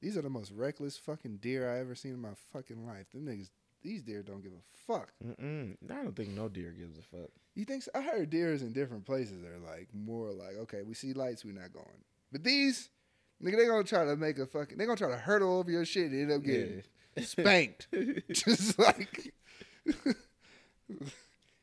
These 0.00 0.16
are 0.16 0.22
the 0.22 0.30
most 0.30 0.52
reckless 0.52 0.96
fucking 0.96 1.38
deer 1.38 1.68
I 1.72 1.80
ever 1.80 1.96
seen 1.96 2.12
in 2.12 2.20
my 2.20 2.34
fucking 2.52 2.86
life. 2.86 3.10
Them 3.12 3.26
niggas, 3.26 3.50
these 3.82 4.02
deer 4.02 4.22
don't 4.22 4.42
give 4.42 4.52
a 4.52 4.92
fuck. 4.92 5.12
Mm-mm. 5.24 5.76
I 5.90 6.02
don't 6.02 6.16
think 6.16 6.30
no 6.30 6.48
deer 6.48 6.72
gives 6.72 6.98
a 6.98 7.02
fuck. 7.02 7.30
You 7.54 7.64
think 7.64 7.82
so? 7.82 7.90
I 7.94 8.02
heard 8.02 8.30
deers 8.30 8.62
in 8.62 8.72
different 8.72 9.04
places 9.04 9.44
are 9.44 9.58
like 9.58 9.88
more 9.94 10.30
like, 10.32 10.56
okay, 10.62 10.82
we 10.82 10.94
see 10.94 11.12
lights, 11.12 11.44
we 11.44 11.52
not 11.52 11.72
going. 11.72 11.86
But 12.32 12.44
these, 12.44 12.90
nigga, 13.42 13.56
they 13.56 13.66
gonna 13.66 13.84
try 13.84 14.04
to 14.04 14.16
make 14.16 14.38
a 14.38 14.46
fucking, 14.46 14.78
they 14.78 14.86
gonna 14.86 14.96
try 14.96 15.10
to 15.10 15.16
hurdle 15.16 15.58
over 15.58 15.70
your 15.70 15.84
shit 15.84 16.10
and 16.10 16.22
end 16.22 16.32
up 16.32 16.44
getting 16.44 16.82
spanked. 17.22 17.88
Just 18.32 18.78
like, 18.78 19.32
you 19.84 20.04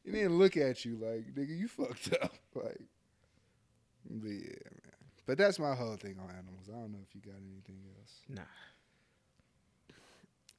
didn't 0.05 0.37
look 0.37 0.57
at 0.57 0.85
you 0.85 0.97
like, 0.97 1.33
nigga, 1.35 1.57
you 1.57 1.67
fucked 1.67 2.13
up. 2.21 2.33
Like, 2.53 2.81
but 4.09 4.29
yeah, 4.29 4.69
man. 4.71 4.81
But 5.25 5.37
that's 5.37 5.57
my 5.57 5.73
whole 5.73 5.95
thing 5.95 6.17
on 6.19 6.29
animals. 6.29 6.69
I 6.69 6.73
don't 6.73 6.91
know 6.91 6.99
if 7.07 7.15
you 7.15 7.21
got 7.21 7.35
anything 7.51 7.81
else. 7.97 8.21
Nah. 8.29 8.41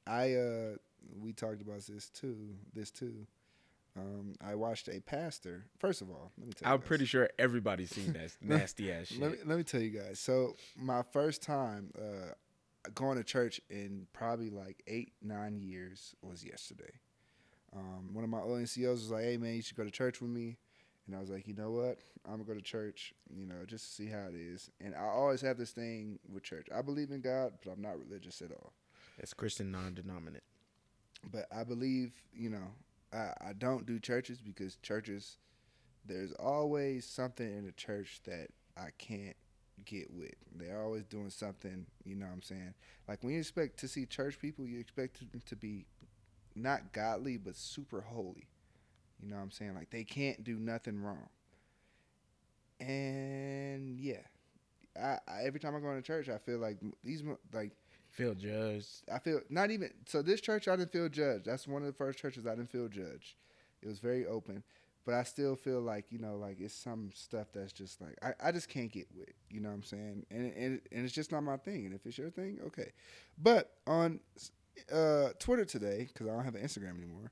I 0.05 0.33
uh 0.33 0.75
we 1.21 1.33
talked 1.33 1.61
about 1.61 1.81
this 1.87 2.09
too. 2.09 2.55
This 2.73 2.91
too. 2.91 3.27
Um, 3.97 4.33
I 4.45 4.55
watched 4.55 4.89
a 4.89 4.99
pastor. 5.01 5.65
First 5.79 6.01
of 6.01 6.09
all, 6.09 6.31
let 6.37 6.47
me 6.47 6.53
tell 6.53 6.69
you. 6.69 6.75
I'm 6.75 6.81
pretty 6.81 7.05
sure 7.05 7.29
everybody's 7.39 7.89
seen 7.89 8.13
that 8.13 8.31
nasty 8.41 8.91
ass 8.91 9.07
shit. 9.07 9.21
Let 9.21 9.31
me, 9.31 9.37
let 9.45 9.57
me 9.57 9.63
tell 9.63 9.81
you 9.81 9.89
guys. 9.89 10.19
So 10.19 10.55
my 10.75 11.01
first 11.01 11.41
time 11.41 11.91
uh, 11.97 12.33
going 12.93 13.17
to 13.17 13.23
church 13.23 13.59
in 13.69 14.07
probably 14.13 14.49
like 14.49 14.83
eight 14.87 15.13
nine 15.21 15.59
years 15.59 16.15
was 16.21 16.43
yesterday. 16.43 16.91
Um, 17.75 18.13
one 18.13 18.23
of 18.23 18.29
my 18.29 18.39
ONCOs 18.39 18.87
was 18.87 19.11
like, 19.11 19.23
"Hey 19.23 19.37
man, 19.37 19.55
you 19.55 19.61
should 19.61 19.77
go 19.77 19.83
to 19.83 19.91
church 19.91 20.21
with 20.21 20.29
me," 20.29 20.57
and 21.05 21.15
I 21.15 21.19
was 21.19 21.29
like, 21.29 21.47
"You 21.47 21.53
know 21.53 21.71
what? 21.71 21.99
I'm 22.25 22.33
gonna 22.33 22.43
go 22.43 22.53
to 22.53 22.61
church. 22.61 23.13
You 23.35 23.45
know, 23.45 23.65
just 23.65 23.85
to 23.85 23.91
see 23.91 24.07
how 24.07 24.27
it 24.29 24.35
is." 24.35 24.69
And 24.79 24.95
I 24.95 25.05
always 25.05 25.41
have 25.41 25.57
this 25.57 25.71
thing 25.71 26.19
with 26.31 26.43
church. 26.43 26.67
I 26.73 26.81
believe 26.81 27.11
in 27.11 27.21
God, 27.21 27.53
but 27.63 27.71
I'm 27.71 27.81
not 27.81 27.99
religious 27.99 28.41
at 28.41 28.51
all. 28.51 28.73
It's 29.17 29.33
Christian 29.33 29.71
non-denominate. 29.71 30.43
But 31.31 31.45
I 31.55 31.63
believe, 31.63 32.13
you 32.33 32.49
know, 32.49 32.71
I, 33.13 33.49
I 33.49 33.53
don't 33.57 33.85
do 33.85 33.99
churches 33.99 34.39
because 34.39 34.77
churches, 34.77 35.37
there's 36.05 36.33
always 36.33 37.05
something 37.05 37.47
in 37.47 37.65
the 37.65 37.71
church 37.73 38.21
that 38.25 38.47
I 38.77 38.89
can't 38.97 39.35
get 39.85 40.11
with. 40.11 40.35
They're 40.55 40.81
always 40.81 41.05
doing 41.05 41.29
something, 41.29 41.85
you 42.03 42.15
know 42.15 42.25
what 42.25 42.33
I'm 42.33 42.41
saying? 42.41 42.73
Like 43.07 43.23
when 43.23 43.33
you 43.33 43.39
expect 43.39 43.77
to 43.79 43.87
see 43.87 44.05
church 44.05 44.39
people, 44.39 44.65
you 44.65 44.79
expect 44.79 45.19
them 45.19 45.41
to 45.45 45.55
be 45.55 45.85
not 46.55 46.93
godly, 46.93 47.37
but 47.37 47.55
super 47.55 48.01
holy. 48.01 48.47
You 49.21 49.29
know 49.29 49.35
what 49.35 49.43
I'm 49.43 49.51
saying? 49.51 49.75
Like 49.75 49.89
they 49.89 50.03
can't 50.03 50.43
do 50.43 50.57
nothing 50.59 51.01
wrong. 51.01 51.29
And 52.79 53.99
yeah, 53.99 54.21
I, 55.01 55.17
I 55.27 55.43
every 55.43 55.59
time 55.59 55.75
I 55.75 55.79
go 55.79 55.89
into 55.89 56.03
church, 56.03 56.29
I 56.29 56.37
feel 56.37 56.59
like 56.59 56.77
these 57.03 57.23
like 57.53 57.71
Feel 58.17 58.33
judged. 58.33 59.03
I 59.13 59.19
feel 59.19 59.41
not 59.47 59.69
even 59.69 59.91
so. 60.07 60.23
This 60.23 60.41
church 60.41 60.67
I 60.67 60.75
didn't 60.75 60.91
feel 60.91 61.07
judged. 61.07 61.45
That's 61.45 61.67
one 61.67 61.83
of 61.83 61.85
the 61.85 61.93
first 61.93 62.17
churches 62.17 62.47
I 62.47 62.55
didn't 62.55 62.71
feel 62.71 62.87
judged. 62.87 63.35
It 63.83 63.87
was 63.87 63.99
very 63.99 64.25
open, 64.25 64.63
but 65.05 65.13
I 65.13 65.21
still 65.21 65.55
feel 65.55 65.81
like 65.81 66.05
you 66.09 66.17
know, 66.17 66.35
like 66.35 66.59
it's 66.59 66.73
some 66.73 67.11
stuff 67.13 67.49
that's 67.53 67.71
just 67.71 68.01
like 68.01 68.15
I, 68.23 68.47
I 68.47 68.51
just 68.51 68.69
can't 68.69 68.91
get 68.91 69.05
with. 69.15 69.29
You 69.51 69.59
know 69.59 69.69
what 69.69 69.75
I'm 69.75 69.83
saying? 69.83 70.25
And 70.31 70.51
and 70.53 70.81
and 70.91 71.05
it's 71.05 71.13
just 71.13 71.31
not 71.31 71.43
my 71.43 71.57
thing. 71.57 71.85
And 71.85 71.93
if 71.93 72.07
it's 72.07 72.17
your 72.17 72.31
thing, 72.31 72.57
okay. 72.65 72.91
But 73.37 73.71
on 73.85 74.19
uh, 74.91 75.29
Twitter 75.37 75.65
today, 75.65 76.09
because 76.11 76.25
I 76.25 76.31
don't 76.31 76.43
have 76.43 76.55
an 76.55 76.63
Instagram 76.63 76.97
anymore, 76.97 77.31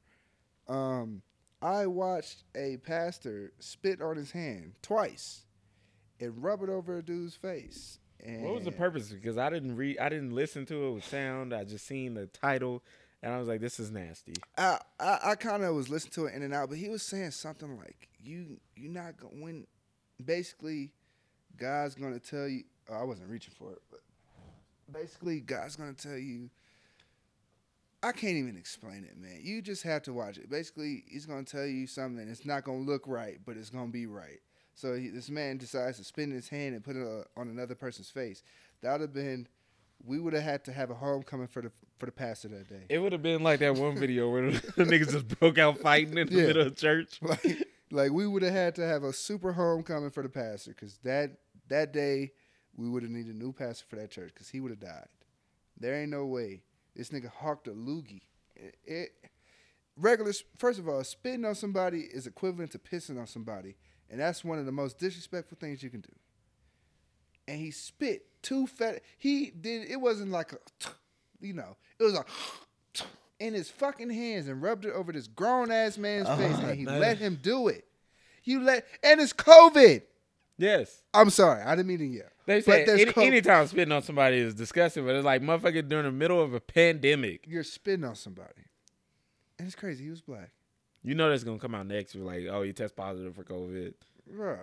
um, 0.68 1.24
I 1.64 1.88
watched 1.88 2.44
a 2.56 2.78
pastor 2.78 3.54
spit 3.60 4.04
on 4.04 4.18
his 4.18 4.30
hand 4.30 4.74
twice 4.84 5.46
and 6.20 6.44
rub 6.44 6.62
it 6.62 6.70
over 6.70 7.00
a 7.00 7.02
dude's 7.02 7.36
face. 7.36 7.98
And 8.24 8.44
What 8.44 8.56
was 8.56 8.64
the 8.64 8.72
purpose? 8.72 9.10
Because 9.10 9.38
I 9.38 9.50
didn't 9.50 9.76
read, 9.76 10.00
I 10.00 10.10
didn't 10.10 10.34
listen 10.34 10.66
to 10.68 10.88
it 10.88 10.92
with 10.92 11.06
sound. 11.06 11.54
I 11.54 11.64
just 11.64 11.86
seen 11.86 12.14
the 12.16 12.28
title, 12.28 12.84
and 13.22 13.34
I 13.34 13.38
was 13.38 13.48
like, 13.48 13.62
"This 13.62 13.80
is 13.80 13.92
nasty." 13.92 14.34
I 14.58 14.80
I, 15.00 15.20
I 15.24 15.36
kind 15.36 15.64
of 15.64 15.76
was 15.76 15.90
listening 15.90 16.14
to 16.14 16.26
it 16.26 16.36
in 16.36 16.44
and 16.44 16.54
out, 16.54 16.70
but 16.70 16.78
he 16.78 16.90
was 16.90 17.04
saying 17.04 17.32
something 17.32 17.78
like, 17.78 18.10
"You 18.24 18.60
you 18.76 18.90
not 18.90 19.18
going 19.18 19.42
when 19.42 19.68
basically 20.24 20.92
God's 21.58 21.96
gonna 21.96 22.20
tell 22.20 22.48
you." 22.48 22.64
Oh, 22.90 22.96
I 22.96 23.04
wasn't 23.04 23.30
reaching 23.30 23.54
for 23.58 23.72
it, 23.74 23.82
but 23.92 24.00
basically 24.92 25.40
God's 25.40 25.76
gonna 25.76 25.94
tell 25.94 26.18
you. 26.18 26.50
I 28.04 28.12
can't 28.12 28.36
even 28.36 28.56
explain 28.56 29.04
it, 29.04 29.18
man. 29.18 29.40
You 29.42 29.64
just 29.64 29.82
have 29.82 30.04
to 30.04 30.14
watch 30.14 30.38
it. 30.38 30.48
Basically, 30.48 31.04
he's 31.08 31.26
gonna 31.26 31.44
tell 31.44 31.66
you 31.66 31.88
something. 31.88 32.28
It's 32.28 32.46
not 32.46 32.64
gonna 32.64 32.78
look 32.80 33.08
right, 33.08 33.40
but 33.44 33.58
it's 33.58 33.72
gonna 33.72 33.92
be 33.92 34.06
right. 34.06 34.42
So 34.76 34.94
he, 34.96 35.08
this 35.10 35.30
man 35.30 35.58
decides 35.58 35.98
to 35.98 36.04
spin 36.04 36.32
his 36.32 36.50
hand 36.50 36.76
and 36.76 36.84
put 36.84 36.96
it 36.96 37.02
uh, 37.08 37.24
on 37.40 37.48
another 37.50 37.76
person's 37.76 38.10
face. 38.10 38.44
That 38.82 38.92
would 38.94 39.02
have 39.02 39.14
been. 39.14 39.48
We 40.06 40.20
would 40.20 40.34
have 40.34 40.44
had 40.44 40.66
to 40.66 40.74
have 40.74 40.92
a 40.92 40.94
homecoming 40.94 41.48
for 41.48 41.62
the 41.62 41.72
for 41.98 42.06
the 42.06 42.12
pastor 42.12 42.50
that 42.50 42.68
day. 42.68 42.84
It 42.90 43.00
would 43.00 43.14
have 43.14 43.24
been 43.24 43.42
like 43.42 43.60
that 43.62 43.76
one 43.76 43.98
video 43.98 44.30
where 44.30 44.52
the 44.52 44.84
niggas 44.84 45.12
just 45.14 45.28
broke 45.40 45.58
out 45.58 45.80
fighting 45.80 46.18
in 46.18 46.28
the 46.28 46.36
Yeah. 46.36 46.46
middle 46.48 46.68
of 46.68 46.76
church. 46.76 47.18
like, 47.22 47.68
like 47.90 48.12
we 48.12 48.28
would 48.28 48.44
have 48.44 48.54
had 48.54 48.76
to 48.76 48.86
have 48.86 49.04
a 49.04 49.14
super 49.14 49.54
homecoming 49.54 50.12
for 50.12 50.22
the 50.22 50.30
pastor 50.30 50.72
because 50.72 51.00
that 51.04 51.32
that 51.70 51.94
day 51.94 52.34
we 52.76 52.90
would 52.90 53.02
have 53.04 53.12
needed 53.12 53.34
a 53.34 53.38
new 53.38 53.54
pastor 53.54 53.86
for 53.90 53.96
that 53.96 54.12
church 54.12 54.32
because 54.34 54.50
he 54.50 54.60
would 54.60 54.72
have 54.72 54.82
died. 54.82 55.08
There 55.80 55.96
ain't 55.96 56.12
no 56.12 56.26
way 56.26 56.64
this 56.96 57.10
nigga 57.10 57.30
hawked 57.30 57.68
a 57.70 57.72
loogie. 57.72 58.22
It, 58.56 58.76
it 58.86 59.10
regular. 59.96 60.34
First 60.58 60.80
of 60.80 60.88
all, 60.90 61.04
spitting 61.06 61.46
on 61.46 61.56
somebody 61.56 62.02
is 62.02 62.28
equivalent 62.28 62.72
to 62.74 62.80
pissing 62.80 63.18
on 63.20 63.28
somebody, 63.28 63.76
and 64.10 64.20
that's 64.20 64.44
one 64.44 64.60
of 64.60 64.66
the 64.66 64.72
most 64.72 64.98
disrespectful 64.98 65.58
things 65.60 65.82
you 65.84 65.90
can 65.90 66.02
do. 66.02 66.12
And 67.48 67.60
he 67.60 67.72
spit 67.72 68.26
two 68.42 68.68
fat. 68.68 69.02
He 69.18 69.52
did. 69.52 69.90
It 69.90 70.00
wasn't 70.00 70.32
like 70.32 70.54
a, 70.54 70.58
you 71.40 71.54
know, 71.54 71.76
it 72.00 72.04
was 72.04 72.14
a 72.16 72.26
in 73.40 73.54
his 73.54 73.70
fucking 73.70 74.10
hands 74.10 74.48
and 74.48 74.62
rubbed 74.62 74.86
it 74.86 74.94
over 74.94 75.12
this 75.12 75.28
grown 75.28 75.72
ass 75.72 75.98
man's 75.98 76.28
oh, 76.30 76.38
face, 76.38 76.58
and 76.58 76.78
he 76.78 76.86
man. 76.86 77.00
let 77.00 77.18
him 77.18 77.40
do 77.42 77.68
it. 77.68 77.86
You 78.44 78.62
let, 78.62 78.86
and 79.04 79.20
it's 79.20 79.34
COVID. 79.34 80.04
Yes. 80.58 81.02
I'm 81.14 81.30
sorry, 81.30 81.62
I 81.62 81.76
didn't 81.76 81.88
mean 81.88 81.98
to 82.00 82.06
yell. 82.06 82.28
They 82.46 82.62
say 82.62 82.86
any, 82.86 83.06
co- 83.06 83.22
anytime 83.22 83.68
spitting 83.68 83.92
on 83.92 84.04
somebody 84.04 84.38
is 84.38 84.54
disgusting, 84.54 85.06
but 85.06 85.16
it's 85.16 85.26
like 85.26 85.42
motherfucker 85.42 85.88
during 85.88 86.06
the 86.06 86.12
middle 86.12 86.42
of 86.42 86.54
a 86.54 86.60
pandemic. 86.60 87.46
You're 87.48 87.64
spitting 87.64 88.06
on 88.06 88.16
somebody, 88.16 88.70
and 89.58 89.68
it's 89.68 89.76
crazy. 89.76 90.04
He 90.06 90.10
was 90.12 90.22
black, 90.22 90.52
You 91.06 91.14
know 91.16 91.30
that's 91.30 91.44
gonna 91.44 91.60
come 91.60 91.76
out 91.76 91.86
next. 91.88 92.16
We're 92.16 92.24
like, 92.24 92.46
oh, 92.50 92.64
he 92.64 92.74
test 92.74 92.96
positive 92.96 93.36
for 93.36 93.44
COVID. 93.44 93.94
bruh. 94.34 94.58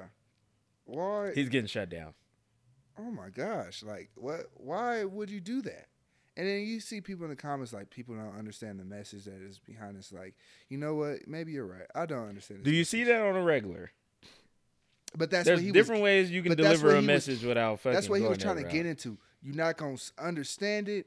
Why? 0.85 1.33
He's 1.35 1.49
getting 1.49 1.69
shut 1.69 1.89
down. 1.89 2.15
oh 2.99 3.11
my 3.11 3.29
gosh! 3.31 3.83
Like, 3.83 4.11
what? 4.17 4.47
Why 4.55 5.05
would 5.05 5.31
you 5.31 5.41
do 5.41 5.63
that? 5.63 5.87
And 6.37 6.49
then 6.49 6.63
you 6.63 6.81
see 6.81 7.01
people 7.01 7.25
in 7.25 7.31
the 7.31 7.37
comments 7.37 7.73
like 7.73 7.91
people 7.91 8.15
don't 8.17 8.37
understand 8.39 8.81
the 8.81 8.85
message 8.85 9.25
that 9.27 9.41
is 9.41 9.59
behind 9.59 9.97
this. 9.97 10.13
Like, 10.13 10.35
you 10.69 10.79
know 10.79 10.95
what? 10.95 11.29
Maybe 11.29 11.53
you're 11.53 11.67
right. 11.67 11.87
I 11.95 12.07
don't 12.07 12.29
understand. 12.29 12.65
Do 12.65 12.71
you 12.73 12.85
see 12.85 13.05
that 13.05 13.21
on 13.23 13.37
a 13.37 13.43
regular? 13.43 13.91
But 15.17 15.31
that's 15.31 15.45
There's 15.47 15.59
what 15.61 15.65
he 15.67 15.73
different 15.73 16.01
was, 16.01 16.07
ways 16.07 16.31
you 16.31 16.43
can 16.43 16.57
deliver 16.57 16.89
a 16.89 16.93
he 16.93 16.97
was- 16.97 17.07
message 17.07 17.45
without 17.45 17.81
fucking. 17.81 17.93
That's 17.95 18.09
what 18.09 18.21
he 18.21 18.27
was 18.27 18.39
trying 18.39 18.57
to 18.57 18.69
get 18.69 18.87
into. 18.87 19.19
You're 19.43 19.55
not 19.57 19.77
gonna 19.77 19.99
understand 20.19 20.89
it, 20.89 21.07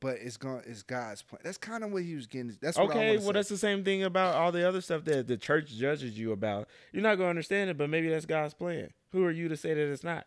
but 0.00 0.16
it's 0.20 0.36
going 0.36 0.62
it's 0.66 0.82
God's 0.82 1.22
plan. 1.22 1.40
That's 1.44 1.58
kind 1.58 1.82
of 1.84 1.92
what 1.92 2.02
he 2.02 2.14
was 2.14 2.26
getting. 2.26 2.56
That's 2.60 2.76
what 2.78 2.88
I 2.88 2.90
Okay, 2.90 3.16
well 3.18 3.26
say. 3.26 3.32
that's 3.32 3.48
the 3.48 3.56
same 3.58 3.84
thing 3.84 4.02
about 4.02 4.34
all 4.34 4.52
the 4.52 4.66
other 4.66 4.80
stuff 4.80 5.04
that 5.04 5.26
the 5.26 5.36
church 5.36 5.70
judges 5.74 6.18
you 6.18 6.32
about. 6.32 6.68
You're 6.92 7.02
not 7.02 7.16
gonna 7.16 7.30
understand 7.30 7.70
it, 7.70 7.78
but 7.78 7.90
maybe 7.90 8.08
that's 8.08 8.26
God's 8.26 8.54
plan. 8.54 8.90
Who 9.12 9.24
are 9.24 9.30
you 9.30 9.48
to 9.48 9.56
say 9.56 9.74
that 9.74 9.90
it's 9.92 10.04
not? 10.04 10.26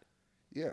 yeah. 0.53 0.71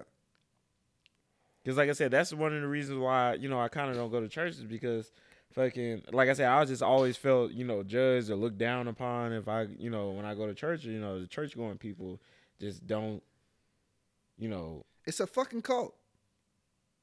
Because 1.62 1.76
like 1.76 1.90
I 1.90 1.92
said, 1.92 2.10
that's 2.10 2.32
one 2.32 2.54
of 2.54 2.62
the 2.62 2.68
reasons 2.68 2.98
why 2.98 3.34
you 3.34 3.48
know 3.48 3.60
I 3.60 3.68
kind 3.68 3.90
of 3.90 3.96
don't 3.96 4.10
go 4.10 4.20
to 4.20 4.28
churches 4.28 4.62
because 4.64 5.10
fucking 5.52 6.02
like 6.12 6.28
I 6.28 6.32
said, 6.32 6.48
I 6.48 6.64
just 6.64 6.82
always 6.82 7.16
felt 7.16 7.52
you 7.52 7.64
know 7.64 7.82
judged 7.82 8.30
or 8.30 8.36
looked 8.36 8.58
down 8.58 8.88
upon 8.88 9.32
if 9.32 9.48
I 9.48 9.62
you 9.78 9.90
know 9.90 10.10
when 10.10 10.24
I 10.24 10.34
go 10.34 10.46
to 10.46 10.54
church. 10.54 10.84
You 10.84 10.98
know 11.00 11.20
the 11.20 11.26
church 11.26 11.56
going 11.56 11.76
people 11.76 12.20
just 12.60 12.86
don't 12.86 13.22
you 14.38 14.48
know 14.48 14.84
It's 15.04 15.20
a 15.20 15.26
fucking 15.26 15.62
cult. 15.62 15.94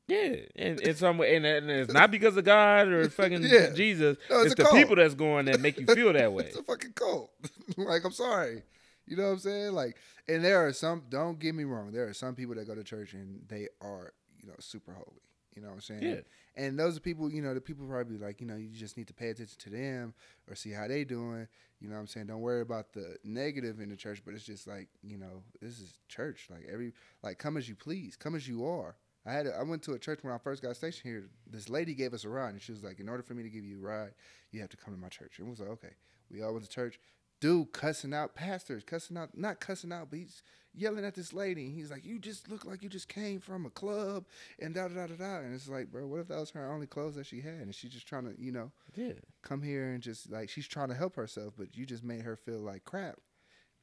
Yeah 0.07 0.35
and 0.55 0.79
it's 0.81 0.99
some 0.99 1.19
and, 1.21 1.45
and 1.45 1.69
it's 1.69 1.91
not 1.91 2.11
because 2.11 2.37
of 2.37 2.43
God 2.45 2.87
or 2.87 3.09
fucking 3.09 3.41
Yeah. 3.43 3.71
Jesus. 3.73 4.17
No, 4.29 4.41
it's 4.41 4.53
it's 4.53 4.63
the 4.63 4.69
people 4.75 4.95
that's 4.95 5.15
going 5.15 5.45
that 5.45 5.59
make 5.59 5.79
you 5.79 5.85
feel 5.85 6.13
that 6.13 6.31
way. 6.33 6.45
it's 6.45 6.57
a 6.57 6.63
fucking 6.63 6.93
cult. 6.93 7.31
like 7.77 8.03
I'm 8.05 8.11
sorry. 8.11 8.63
You 9.07 9.17
know 9.17 9.23
what 9.23 9.33
I'm 9.33 9.39
saying? 9.39 9.73
Like, 9.73 9.97
and 10.27 10.43
there 10.43 10.65
are 10.65 10.73
some. 10.73 11.03
Don't 11.09 11.37
get 11.39 11.53
me 11.53 11.63
wrong. 11.63 11.91
There 11.91 12.07
are 12.07 12.13
some 12.13 12.33
people 12.33 12.55
that 12.55 12.65
go 12.65 12.73
to 12.73 12.83
church 12.83 13.13
and 13.13 13.41
they 13.47 13.67
are, 13.81 14.13
you 14.41 14.47
know, 14.47 14.55
super 14.59 14.93
holy. 14.93 15.21
You 15.55 15.61
know 15.61 15.67
what 15.69 15.75
I'm 15.75 15.81
saying? 15.81 16.01
Yeah. 16.01 16.21
And 16.55 16.77
those 16.79 16.97
are 16.97 17.01
people. 17.01 17.31
You 17.31 17.41
know, 17.43 17.53
the 17.53 17.61
people 17.61 17.85
probably 17.87 18.17
like, 18.17 18.41
you 18.41 18.47
know, 18.47 18.55
you 18.55 18.69
just 18.69 18.97
need 18.97 19.07
to 19.07 19.13
pay 19.13 19.29
attention 19.29 19.57
to 19.59 19.69
them 19.69 20.13
or 20.49 20.55
see 20.55 20.71
how 20.71 20.87
they 20.87 21.03
doing. 21.03 21.47
You 21.79 21.89
know 21.89 21.95
what 21.95 22.01
I'm 22.01 22.07
saying? 22.07 22.27
Don't 22.27 22.41
worry 22.41 22.61
about 22.61 22.93
the 22.93 23.17
negative 23.23 23.79
in 23.79 23.89
the 23.89 23.95
church, 23.95 24.23
but 24.25 24.33
it's 24.33 24.43
just 24.45 24.65
like, 24.65 24.87
you 25.03 25.17
know, 25.17 25.43
this 25.61 25.79
is 25.79 25.93
church. 26.07 26.47
Like 26.49 26.67
every, 26.71 26.93
like 27.21 27.37
come 27.37 27.57
as 27.57 27.69
you 27.69 27.75
please, 27.75 28.15
come 28.15 28.33
as 28.33 28.47
you 28.47 28.65
are. 28.65 28.95
I 29.25 29.33
had, 29.33 29.47
a, 29.47 29.55
I 29.57 29.63
went 29.63 29.81
to 29.83 29.93
a 29.93 29.99
church 29.99 30.19
when 30.23 30.33
I 30.33 30.37
first 30.37 30.61
got 30.61 30.75
stationed 30.75 31.11
here. 31.11 31.29
This 31.49 31.69
lady 31.69 31.93
gave 31.95 32.13
us 32.13 32.25
a 32.25 32.29
ride, 32.29 32.49
and 32.53 32.61
she 32.61 32.71
was 32.71 32.83
like, 32.83 32.99
"In 32.99 33.09
order 33.09 33.23
for 33.23 33.33
me 33.33 33.43
to 33.43 33.49
give 33.49 33.65
you 33.65 33.77
a 33.79 33.81
ride, 33.81 34.13
you 34.51 34.61
have 34.61 34.69
to 34.69 34.77
come 34.77 34.93
to 34.93 34.99
my 34.99 35.09
church." 35.09 35.39
And 35.39 35.47
we 35.47 35.51
was 35.51 35.59
like, 35.59 35.69
"Okay." 35.69 35.95
We 36.29 36.41
all 36.41 36.53
went 36.53 36.63
to 36.65 36.69
church. 36.69 36.99
Dude 37.41 37.73
cussing 37.73 38.13
out 38.13 38.33
pastors, 38.33 38.83
cussing 38.83 39.17
out, 39.17 39.37
not 39.37 39.59
cussing 39.59 39.91
out, 39.91 40.09
but 40.09 40.19
he's 40.19 40.41
yelling 40.73 41.03
at 41.05 41.15
this 41.15 41.33
lady. 41.33 41.65
And 41.65 41.73
he's 41.75 41.91
like, 41.91 42.05
"You 42.05 42.17
just 42.19 42.49
look 42.49 42.65
like 42.65 42.81
you 42.81 42.89
just 42.89 43.09
came 43.09 43.39
from 43.39 43.65
a 43.65 43.69
club," 43.69 44.25
and 44.59 44.73
da 44.73 44.87
da 44.87 44.93
da 44.95 45.07
da 45.07 45.15
da. 45.15 45.35
And 45.39 45.53
it's 45.53 45.67
like, 45.67 45.91
bro, 45.91 46.07
what 46.07 46.21
if 46.21 46.27
that 46.29 46.39
was 46.39 46.51
her 46.51 46.71
only 46.71 46.87
clothes 46.87 47.15
that 47.15 47.25
she 47.25 47.41
had, 47.41 47.61
and 47.61 47.73
she's 47.75 47.91
just 47.91 48.07
trying 48.07 48.25
to, 48.25 48.39
you 48.41 48.51
know, 48.51 48.71
Yeah. 48.95 49.13
come 49.41 49.61
here 49.63 49.91
and 49.91 50.01
just 50.03 50.29
like 50.31 50.49
she's 50.49 50.67
trying 50.67 50.89
to 50.89 50.95
help 50.95 51.15
herself, 51.15 51.53
but 51.57 51.75
you 51.75 51.85
just 51.85 52.03
made 52.03 52.21
her 52.21 52.35
feel 52.35 52.59
like 52.59 52.83
crap 52.85 53.19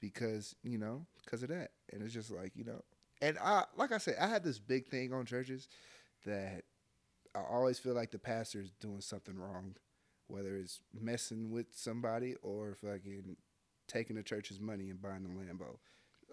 because 0.01 0.55
you 0.63 0.79
know 0.79 1.07
because 1.25 1.43
of 1.43 1.49
that, 1.51 1.73
and 1.93 2.03
it's 2.03 2.15
just 2.15 2.31
like 2.31 2.53
you 2.57 2.65
know, 2.65 2.83
and 3.23 3.39
I 3.39 3.65
like 3.77 3.93
I 3.93 3.99
said, 3.99 4.17
I 4.21 4.27
had 4.27 4.45
this 4.45 4.59
big 4.59 4.89
thing 4.89 5.15
on 5.15 5.25
churches 5.25 5.69
that 6.27 6.65
I 7.35 7.41
always 7.51 7.79
feel 7.79 7.95
like 7.95 8.11
the 8.11 8.19
pastor 8.19 8.61
is 8.61 8.73
doing 8.81 9.01
something 9.01 9.37
wrong, 9.39 9.77
whether 10.29 10.57
it's 10.57 10.81
messing 10.93 11.51
with 11.51 11.67
somebody 11.73 12.35
or 12.43 12.75
fucking 12.75 13.37
taking 13.89 14.17
the 14.17 14.23
church's 14.23 14.61
money 14.61 14.91
and 14.91 15.01
buying 15.01 15.25
a 15.25 15.29
Lambo. 15.29 15.79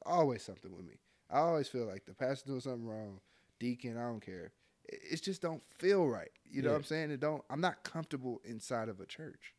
Always 0.05 0.43
something 0.43 0.75
with 0.75 0.85
me. 0.85 0.95
I 1.31 1.39
always 1.39 1.67
feel 1.69 1.85
like 1.85 2.05
the 2.05 2.13
pastor 2.13 2.47
doing 2.47 2.59
something 2.61 2.85
wrong, 2.85 3.19
deacon, 3.59 3.97
I 3.97 4.03
don't 4.03 4.19
care. 4.25 4.51
It, 4.85 4.99
it 5.11 5.21
just 5.23 5.41
don't 5.41 5.61
feel 5.77 6.07
right. 6.07 6.31
You 6.49 6.61
know 6.61 6.69
Yeah. 6.69 6.73
what 6.73 6.77
I'm 6.79 6.83
saying? 6.85 7.11
It 7.11 7.19
don't. 7.19 7.43
I'm 7.49 7.61
not 7.61 7.83
comfortable 7.83 8.41
inside 8.43 8.89
of 8.89 8.99
a 8.99 9.05
church. 9.05 9.53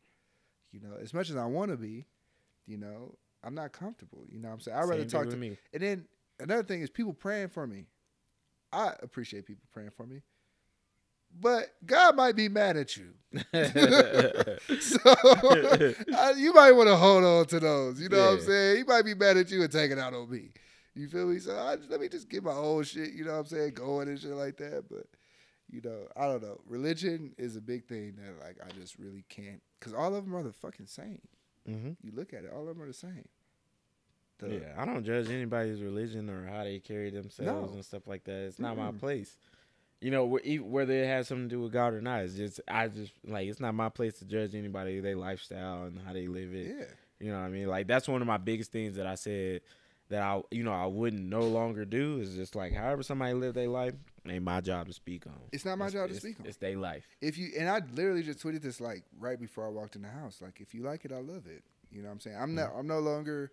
You 0.71 0.79
know, 0.81 0.95
as 1.01 1.13
much 1.13 1.29
as 1.29 1.35
I 1.35 1.45
want 1.45 1.71
to 1.71 1.77
be, 1.77 2.05
you 2.65 2.77
know, 2.77 3.15
I'm 3.43 3.55
not 3.55 3.71
comfortable. 3.73 4.25
You 4.29 4.39
know 4.39 4.49
what 4.49 4.55
I'm 4.55 4.59
saying? 4.61 4.77
I'd 4.77 4.83
rather 4.89 5.01
Same 5.01 5.09
talk 5.09 5.29
to 5.29 5.37
me. 5.37 5.57
and 5.73 5.81
then 5.83 6.05
another 6.41 6.63
thing 6.63 6.81
is 6.81 6.89
people 6.89 7.13
praying 7.13 7.49
for 7.49 7.65
me. 7.67 7.87
I 8.73 8.93
appreciate 9.01 9.45
people 9.45 9.67
praying 9.71 9.91
for 9.91 10.05
me. 10.05 10.21
But 11.39 11.67
God 11.85 12.15
might 12.17 12.35
be 12.35 12.49
mad 12.49 12.75
at 12.77 12.97
you. 12.97 13.13
so 14.79 14.99
I- 16.13 16.33
you 16.37 16.53
might 16.53 16.71
want 16.73 16.89
to 16.89 16.95
hold 16.97 17.23
on 17.23 17.45
to 17.47 17.59
those. 17.59 18.01
You 18.01 18.09
know 18.09 18.17
what 18.17 18.33
I'm 18.33 18.41
saying? 18.41 18.77
He 18.77 18.83
might 18.83 19.05
be 19.05 19.13
mad 19.15 19.37
at 19.37 19.49
you 19.51 19.61
and 19.63 19.71
take 19.71 19.91
it 19.91 19.97
out 19.99 20.13
on 20.13 20.29
me. 20.29 20.49
You 20.93 21.07
feel 21.07 21.27
me? 21.27 21.39
So 21.39 21.55
I 21.55 21.77
let 21.89 22.01
me 22.01 22.09
just 22.09 22.29
get 22.29 22.43
my 22.43 22.51
old 22.51 22.85
shit, 22.85 23.13
you 23.13 23.23
know 23.23 23.31
what 23.33 23.39
I'm 23.39 23.45
saying, 23.45 23.73
going 23.75 24.09
and 24.09 24.19
shit 24.19 24.31
like 24.31 24.57
that. 24.57 24.85
But, 24.89 25.05
you 25.69 25.79
know, 25.81 26.07
I 26.17 26.25
don't 26.27 26.41
know. 26.43 26.59
Religion 26.65 27.33
is 27.37 27.55
a 27.55 27.61
big 27.61 27.85
thing 27.87 28.15
that, 28.17 28.45
like, 28.45 28.57
I 28.65 28.69
just 28.77 28.99
really 28.99 29.23
can't. 29.29 29.61
Because 29.79 29.93
all 29.93 30.13
of 30.13 30.25
them 30.25 30.35
are 30.35 30.43
the 30.43 30.51
fucking 30.51 30.87
same. 30.87 31.21
hmm 31.65 31.91
You 32.01 32.11
look 32.13 32.33
at 32.33 32.43
it, 32.43 32.51
all 32.53 32.67
of 32.67 32.75
them 32.75 32.81
are 32.83 32.87
the 32.87 32.93
same. 32.93 33.27
The- 34.41 34.55
Yeah, 34.55 34.73
I 34.77 34.85
don't 34.85 35.03
judge 35.05 35.29
anybody's 35.29 35.81
religion 35.81 36.29
or 36.29 36.45
how 36.45 36.63
they 36.63 36.79
carry 36.79 37.09
themselves 37.11 37.71
No. 37.71 37.75
and 37.75 37.85
stuff 37.85 38.07
like 38.07 38.23
that. 38.25 38.45
It's 38.47 38.59
not 38.59 38.75
my 38.77 38.91
Mm-mm. 38.91 38.99
place. 38.99 39.37
You 40.01 40.09
know, 40.09 40.25
whether 40.25 40.93
it 40.93 41.05
has 41.05 41.27
something 41.27 41.47
to 41.47 41.55
do 41.55 41.61
with 41.61 41.71
God 41.71 41.93
or 41.93 42.01
not, 42.01 42.21
it's 42.23 42.33
just 42.33 42.59
I 42.67 42.87
just 42.87 43.13
like 43.25 43.47
it's 43.47 43.59
not 43.59 43.75
my 43.75 43.89
place 43.89 44.17
to 44.19 44.25
judge 44.25 44.55
anybody 44.55 44.99
their 44.99 45.15
lifestyle 45.15 45.83
and 45.83 45.99
how 46.05 46.11
they 46.13 46.27
live 46.27 46.53
it. 46.55 46.75
Yeah. 46.75 46.85
You 47.19 47.31
know 47.31 47.39
what 47.39 47.45
I 47.45 47.49
mean? 47.49 47.67
Like 47.67 47.87
that's 47.87 48.07
one 48.07 48.19
of 48.21 48.27
my 48.27 48.37
biggest 48.37 48.71
things 48.71 48.95
that 48.95 49.05
I 49.05 49.13
said 49.13 49.61
that 50.09 50.23
I 50.23 50.41
you 50.49 50.63
know 50.63 50.73
I 50.73 50.87
wouldn't 50.87 51.21
no 51.29 51.41
longer 51.41 51.85
do 51.85 52.19
is 52.19 52.35
just 52.35 52.55
like 52.55 52.73
however 52.73 53.03
somebody 53.03 53.33
live 53.35 53.53
their 53.53 53.67
life 53.69 53.93
ain't 54.27 54.43
my 54.43 54.59
job 54.59 54.87
to 54.87 54.93
speak 54.93 55.27
on. 55.27 55.33
It's 55.51 55.65
not 55.65 55.77
my 55.77 55.85
It's- 55.85 56.01
job 56.01 56.09
to 56.09 56.15
speak 56.15 56.39
on. 56.39 56.47
It's 56.47 56.57
their 56.57 56.77
life. 56.77 57.07
if 57.21 57.37
you 57.37 57.51
and 57.59 57.69
I 57.69 57.81
literally 57.93 58.23
just 58.23 58.39
tweeted 58.39 58.63
this 58.63 58.81
like 58.81 59.03
right 59.19 59.39
before 59.39 59.67
I 59.67 59.69
walked 59.69 59.95
in 59.95 60.01
the 60.01 60.09
house. 60.09 60.41
Like 60.41 60.59
if 60.61 60.73
you 60.73 60.81
like 60.81 61.05
it, 61.05 61.11
I 61.11 61.19
love 61.19 61.45
it. 61.45 61.63
You 61.91 62.01
know 62.01 62.07
what 62.07 62.13
I'm 62.13 62.19
saying? 62.21 62.37
I'm 62.39 62.51
mm. 62.53 62.55
not 62.55 62.71
I'm 62.75 62.87
no 62.87 62.99
longer 62.99 63.51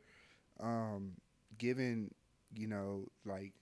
um 0.61 1.13
giving, 1.59 2.13
you 2.55 2.67
know, 2.67 3.07
like 3.25 3.53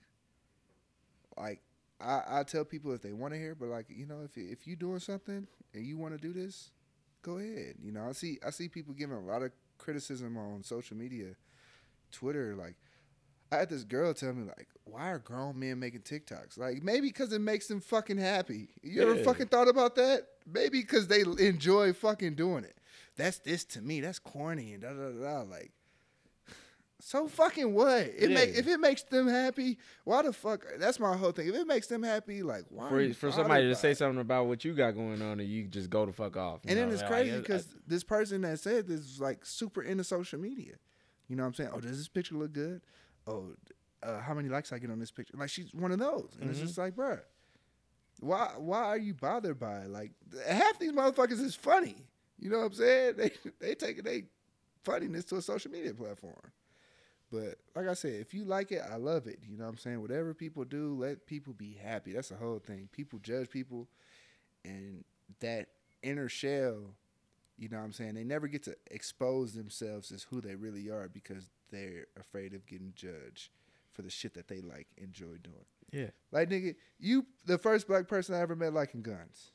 like 1.37 1.61
I, 2.01 2.23
I 2.29 2.43
tell 2.43 2.65
people 2.65 2.93
if 2.93 3.03
they 3.03 3.13
want 3.13 3.33
to 3.33 3.39
hear, 3.39 3.55
but 3.55 3.69
like, 3.69 3.87
you 3.89 4.07
know, 4.07 4.21
if 4.25 4.37
if 4.37 4.67
you 4.67 4.77
doing 4.77 5.01
something 5.01 5.47
and 5.75 5.87
you 5.87 5.97
want 5.97 6.15
to 6.15 6.21
do 6.21 6.33
this, 6.33 6.71
go 7.23 7.39
ahead. 7.39 7.77
You 7.83 7.93
know, 7.93 8.07
I 8.09 8.13
see 8.13 8.39
I 8.47 8.51
see 8.51 8.69
people 8.69 8.95
giving 8.95 9.17
a 9.17 9.21
lot 9.21 9.43
of 9.43 9.53
criticism 9.79 10.37
on 10.37 10.63
social 10.63 10.97
media, 10.97 11.35
Twitter, 12.13 12.55
like 12.55 12.77
I 13.53 13.59
had 13.59 13.71
this 13.71 13.85
girl 13.85 14.13
tell 14.13 14.33
me 14.33 14.45
like, 14.45 14.69
why 14.85 15.11
are 15.11 15.19
grown 15.19 15.59
men 15.59 15.79
making 15.79 16.01
TikToks? 16.01 16.59
Like 16.59 16.83
maybe 16.83 17.09
because 17.09 17.33
it 17.33 17.41
makes 17.41 17.69
them 17.69 17.81
fucking 17.81 18.19
happy. 18.19 18.69
You 18.83 19.03
ever 19.03 19.17
fucking 19.23 19.47
thought 19.49 19.69
about 19.69 19.95
that? 19.97 20.27
Maybe 20.47 20.81
because 20.81 21.07
they 21.07 21.23
enjoy 21.23 21.93
fucking 21.93 22.35
doing 22.35 22.65
it. 22.65 22.77
That's 23.17 23.39
this 23.39 23.65
to 23.67 23.81
me. 23.81 24.01
That's 24.01 24.19
corny 24.19 24.73
and 24.73 24.83
da 24.83 24.91
da 24.93 25.11
da. 25.11 25.43
da. 25.45 25.51
Like, 25.51 25.73
so 27.01 27.29
fucking 27.29 27.75
what? 27.75 28.01
It 28.17 28.31
make 28.31 28.51
if 28.57 28.67
it 28.67 28.81
makes 28.81 29.03
them 29.03 29.29
happy. 29.29 29.79
Why 30.05 30.23
the 30.23 30.33
fuck? 30.33 30.65
That's 30.79 30.99
my 30.99 31.17
whole 31.17 31.33
thing. 31.33 31.49
If 31.49 31.55
it 31.55 31.67
makes 31.67 31.87
them 31.87 32.03
happy, 32.03 32.43
like 32.43 32.65
why? 32.71 32.89
For 32.89 33.15
for 33.15 33.33
somebody 33.33 33.69
to 33.69 33.75
say 33.75 33.95
something 33.95 34.21
about 34.21 34.47
what 34.47 34.65
you 34.65 34.75
got 34.75 34.93
going 34.93 35.21
on, 35.23 35.41
and 35.41 35.49
you 35.49 35.65
just 35.65 35.91
go 35.91 36.07
the 36.07 36.13
fuck 36.13 36.37
off. 36.37 36.61
And 36.67 36.79
then 36.79 36.91
it's 36.91 37.03
Like, 37.03 37.11
crazy 37.11 37.39
because 37.39 37.69
this 37.87 38.03
person 38.03 38.41
that 38.43 38.59
said 38.61 38.87
this 38.87 39.01
is 39.01 39.21
like 39.21 39.45
super 39.45 39.83
into 39.83 40.05
social 40.05 40.39
media. 40.41 40.75
You 41.29 41.37
know 41.37 41.43
what 41.43 41.49
I'm 41.49 41.55
saying? 41.55 41.71
Oh, 41.73 41.81
does 41.81 41.99
this 41.99 42.09
picture 42.09 42.35
look 42.37 42.53
good? 42.53 42.81
Oh, 43.27 43.55
uh, 44.03 44.21
how 44.21 44.35
many 44.35 44.49
likes 44.49 44.73
I 44.73 44.79
get 44.79 44.91
on 44.91 44.99
this 44.99 45.11
picture? 45.11 45.35
Like 45.37 45.51
she's 45.51 45.75
one 45.75 45.93
of 45.93 45.99
those, 45.99 46.37
and 46.41 46.49
it's 46.51 46.61
Mhm. 46.61 46.67
just 46.67 46.79
like, 46.79 46.95
bruh, 46.95 47.21
why 48.21 48.53
why 48.57 48.85
are 48.85 48.99
you 48.99 49.15
bothered 49.15 49.59
by 49.59 49.81
it? 49.81 49.91
Like 49.91 50.13
half 50.49 50.79
these 50.79 50.93
motherfuckers 50.93 51.41
is 51.43 51.55
funny. 51.55 51.97
You 52.39 52.51
know 52.51 52.59
what 52.61 52.67
I'm 52.67 52.73
saying? 52.75 53.15
They 53.19 53.31
they 53.61 53.75
take 53.75 54.03
they 54.03 54.25
funniness 54.85 55.25
to 55.27 55.37
a 55.37 55.43
social 55.43 55.71
media 55.71 55.93
platform. 55.93 56.53
But 57.31 57.57
like 57.75 57.89
I 57.89 57.95
said, 57.95 58.15
if 58.21 58.33
you 58.35 58.45
like 58.45 58.71
it, 58.73 58.83
I 58.91 58.97
love 58.97 59.27
it. 59.27 59.41
You 59.43 59.57
know 59.57 59.65
what 59.65 59.71
I'm 59.71 59.79
saying? 59.79 60.01
Whatever 60.01 60.33
people 60.33 60.65
do, 60.65 60.95
let 60.99 61.27
people 61.27 61.55
be 61.55 61.73
happy. 61.83 62.13
That's 62.13 62.29
the 62.29 62.37
whole 62.37 62.59
thing. 62.61 62.89
People 62.93 63.19
judge 63.19 63.51
people 63.51 63.89
and 64.65 65.05
that 65.41 65.69
inner 66.03 66.29
shell, 66.29 66.95
you 67.59 67.69
know 67.69 67.79
what 67.79 67.85
I'm 67.85 67.93
saying? 67.93 68.15
They 68.15 68.23
never 68.25 68.47
get 68.47 68.63
to 68.65 68.77
expose 68.91 69.55
themselves 69.55 70.13
as 70.13 70.23
who 70.25 70.41
they 70.41 70.55
really 70.55 70.89
are 70.89 71.09
because 71.09 71.51
they're 71.71 72.07
afraid 72.19 72.55
of 72.55 72.65
getting 72.67 72.93
judged 72.95 73.51
for 73.93 74.03
the 74.03 74.11
shit 74.11 74.35
that 74.35 74.47
they 74.47 74.61
like 74.61 74.87
enjoy 74.97 75.37
doing. 75.43 75.65
yeah, 75.91 76.11
Like 76.31 76.51
nigga, 76.51 76.77
you 76.99 77.27
the 77.45 77.59
first 77.59 77.89
black 77.89 78.07
person 78.07 78.35
I 78.35 78.41
ever 78.41 78.55
met 78.55 78.73
liking 78.73 79.03
guns. 79.03 79.51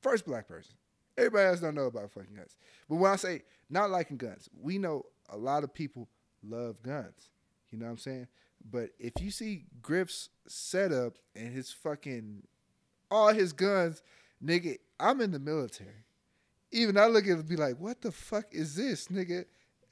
First 0.00 0.24
black 0.24 0.46
person. 0.48 0.74
Everybody 1.16 1.46
else 1.48 1.60
don't 1.60 1.74
know 1.74 1.86
about 1.86 2.10
fucking 2.10 2.34
guns. 2.34 2.56
But 2.88 2.96
when 2.96 3.10
I 3.10 3.16
say 3.16 3.42
not 3.70 3.90
liking 3.90 4.16
guns, 4.16 4.48
we 4.60 4.78
know 4.78 5.06
a 5.28 5.36
lot 5.36 5.64
of 5.64 5.72
people 5.74 6.08
love 6.48 6.82
guns. 6.82 7.30
You 7.70 7.78
know 7.78 7.86
what 7.86 7.92
I'm 7.92 7.98
saying? 7.98 8.28
But 8.70 8.90
if 8.98 9.20
you 9.20 9.30
see 9.30 9.64
Griff's 9.82 10.30
setup 10.46 11.14
and 11.34 11.52
his 11.52 11.70
fucking 11.70 12.42
all 13.10 13.32
his 13.32 13.52
guns, 13.52 14.02
nigga, 14.44 14.78
I'm 14.98 15.20
in 15.20 15.32
the 15.32 15.38
military. 15.38 16.04
Even 16.72 16.96
I 16.96 17.06
look 17.06 17.24
at 17.24 17.30
it 17.30 17.34
and 17.34 17.48
be 17.48 17.56
like, 17.56 17.78
what 17.78 18.00
the 18.00 18.10
fuck 18.10 18.46
is 18.52 18.74
this, 18.74 19.08
nigga? 19.08 19.44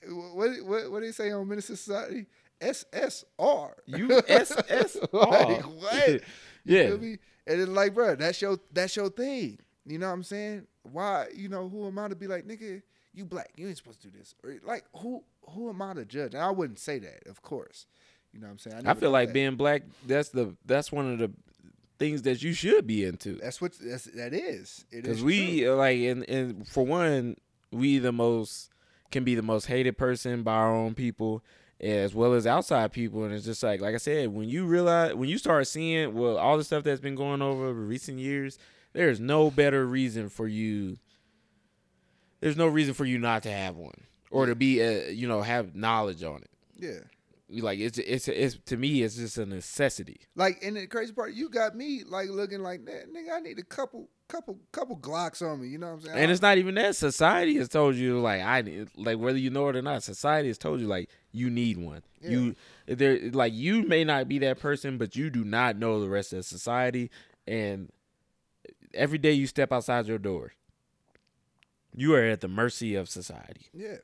What 0.09 0.51
what 0.65 0.91
what 0.91 1.01
do 1.01 1.07
they 1.07 1.13
say 1.13 1.31
on 1.31 1.49
Minister 1.49 1.77
Society? 1.77 2.27
SSR. 2.61 3.73
USSR. 3.89 5.13
like 5.13 5.63
what? 5.81 6.09
You 6.09 6.21
yeah. 6.65 7.17
And 7.45 7.61
it's 7.61 7.69
like, 7.69 7.95
bro, 7.95 8.15
that's 8.15 8.41
your 8.41 8.59
that's 8.73 8.97
your 8.97 9.11
thing. 9.11 9.59
You 9.85 9.99
know 9.99 10.07
what 10.07 10.15
I'm 10.15 10.23
saying? 10.23 10.67
Why, 10.85 11.27
you 11.35 11.49
know, 11.49 11.69
who 11.69 11.87
am 11.87 11.99
I 11.99 12.09
to 12.09 12.15
be 12.15 12.29
like, 12.29 12.47
nigga, 12.47 12.83
you 13.13 13.25
black, 13.25 13.51
you 13.57 13.67
ain't 13.67 13.77
supposed 13.77 14.01
to 14.03 14.09
do 14.09 14.19
this. 14.19 14.35
Or 14.45 14.57
like 14.65 14.85
who 14.97 15.25
who 15.51 15.69
am 15.69 15.83
I 15.83 15.95
to 15.95 16.05
judge? 16.05 16.35
And 16.35 16.43
I 16.43 16.51
wouldn't 16.51 16.79
say 16.79 16.99
that, 17.01 17.27
of 17.29 17.43
course. 17.43 17.87
You 18.33 18.41
know 18.41 18.47
what 18.47 18.53
I'm 18.53 18.59
saying? 18.59 18.77
I 18.77 18.81
never 18.83 19.01
feel 19.01 19.11
like 19.11 19.29
that. 19.29 19.35
being 19.35 19.57
black. 19.57 19.83
That's 20.07 20.31
the 20.31 20.57
that's 20.65 20.91
one 20.91 21.13
of 21.13 21.19
the 21.19 21.31
things 21.99 22.23
that 22.23 22.43
you 22.43 22.53
should 22.53 22.87
be 22.87 23.05
into. 23.05 23.35
that's 23.37 23.61
what 23.61 23.75
that's 23.79 24.05
that 24.05 24.33
is. 24.33 24.85
It 24.91 24.97
is 24.99 25.03
Because 25.03 25.19
true. 25.19 25.27
we 25.27 25.69
uh, 25.69 25.75
like, 25.75 25.99
and 26.01 26.29
and 26.29 26.67
for 26.67 26.85
one, 26.85 27.37
we 27.71 27.99
the 27.99 28.13
most 28.13 28.71
can 29.11 29.25
be 29.25 29.35
the 29.35 29.43
most 29.43 29.67
hated 29.67 29.99
person 29.99 30.43
by 30.43 30.55
our 30.55 30.75
own 30.75 30.95
people, 30.95 31.45
as 31.81 32.15
well 32.15 32.33
as 32.33 32.47
outside 32.47 32.93
people. 32.93 33.25
And 33.25 33.35
it's 33.35 33.45
just 33.45 33.63
like, 33.63 33.83
like 33.83 33.95
I 33.95 33.99
said, 33.99 34.31
when 34.33 34.49
you 34.49 34.65
realize, 34.65 35.15
when 35.15 35.29
you 35.29 35.37
start 35.37 35.67
seeing, 35.67 36.15
well, 36.15 36.39
all 36.39 36.57
the 36.57 36.65
stuff 36.65 36.83
that's 36.85 37.01
been 37.03 37.15
going 37.15 37.43
over 37.43 37.75
recent 37.75 38.19
years, 38.19 38.59
there's 38.95 39.21
no 39.21 39.51
better 39.51 39.85
reason 39.87 40.31
for 40.31 40.49
you. 40.49 40.97
There's 42.41 42.57
no 42.57 42.67
reason 42.67 42.95
for 42.95 43.05
you 43.05 43.19
not 43.19 43.43
to 43.45 43.53
have 43.53 43.77
one 43.77 43.93
or 44.33 44.47
to 44.47 44.55
be, 44.55 44.83
uh, 44.83 45.11
you 45.11 45.29
know, 45.29 45.43
have 45.43 45.75
knowledge 45.77 46.23
on 46.25 46.43
it. 46.43 46.51
Yeah. 46.79 46.99
Like 47.61 47.81
it's 47.81 47.99
it's 47.99 48.29
it's 48.29 48.59
to 48.67 48.79
me, 48.79 49.03
it's 49.03 49.17
just 49.17 49.37
a 49.37 49.45
necessity. 49.45 50.23
Like 50.35 50.63
and 50.65 50.77
the 50.77 50.87
crazy 50.87 51.13
part, 51.13 51.35
you 51.35 51.51
got 51.51 51.77
me 51.77 52.03
like 52.07 52.31
looking 52.31 52.63
like 52.63 52.87
that, 52.87 53.13
nigga. 53.13 53.37
I 53.37 53.41
need 53.41 53.59
a 53.59 53.63
couple, 53.63 54.09
couple, 54.27 54.59
couple 54.73 54.97
Glocks 54.97 55.43
on 55.47 55.61
me. 55.61 55.69
You 55.69 55.77
know 55.77 55.89
what 55.89 55.93
I'm 55.93 56.01
saying? 56.01 56.17
And 56.19 56.31
it's 56.31 56.41
not 56.41 56.57
even 56.57 56.77
that. 56.77 56.97
Society 56.97 57.57
has 57.59 57.69
told 57.69 57.97
you 57.97 58.21
like 58.21 58.41
I 58.41 58.63
need 58.63 58.89
like 58.97 59.19
whether 59.19 59.37
you 59.37 59.51
know 59.51 59.69
it 59.69 59.77
or 59.77 59.83
not. 59.83 60.03
Society 60.03 60.49
has 60.49 60.57
told 60.57 60.81
you 60.81 60.87
like 60.87 61.11
you 61.31 61.51
need 61.51 61.77
one. 61.77 62.03
You 62.23 62.55
there 62.87 63.19
like 63.33 63.53
you 63.53 63.83
may 63.83 64.03
not 64.03 64.29
be 64.29 64.39
that 64.39 64.59
person, 64.59 64.97
but 64.97 65.15
you 65.15 65.29
do 65.29 65.45
not 65.45 65.77
know 65.77 66.01
the 66.01 66.09
rest 66.09 66.33
of 66.33 66.47
society. 66.47 67.11
And 67.47 67.91
every 68.95 69.19
day 69.19 69.33
you 69.33 69.47
step 69.47 69.73
outside 69.73 70.07
your 70.07 70.19
door, 70.19 70.53
you 71.95 72.15
are 72.15 72.25
at 72.25 72.41
the 72.41 72.49
mercy 72.49 72.95
of 72.95 73.11
society. 73.11 73.67
yeah. 73.75 73.97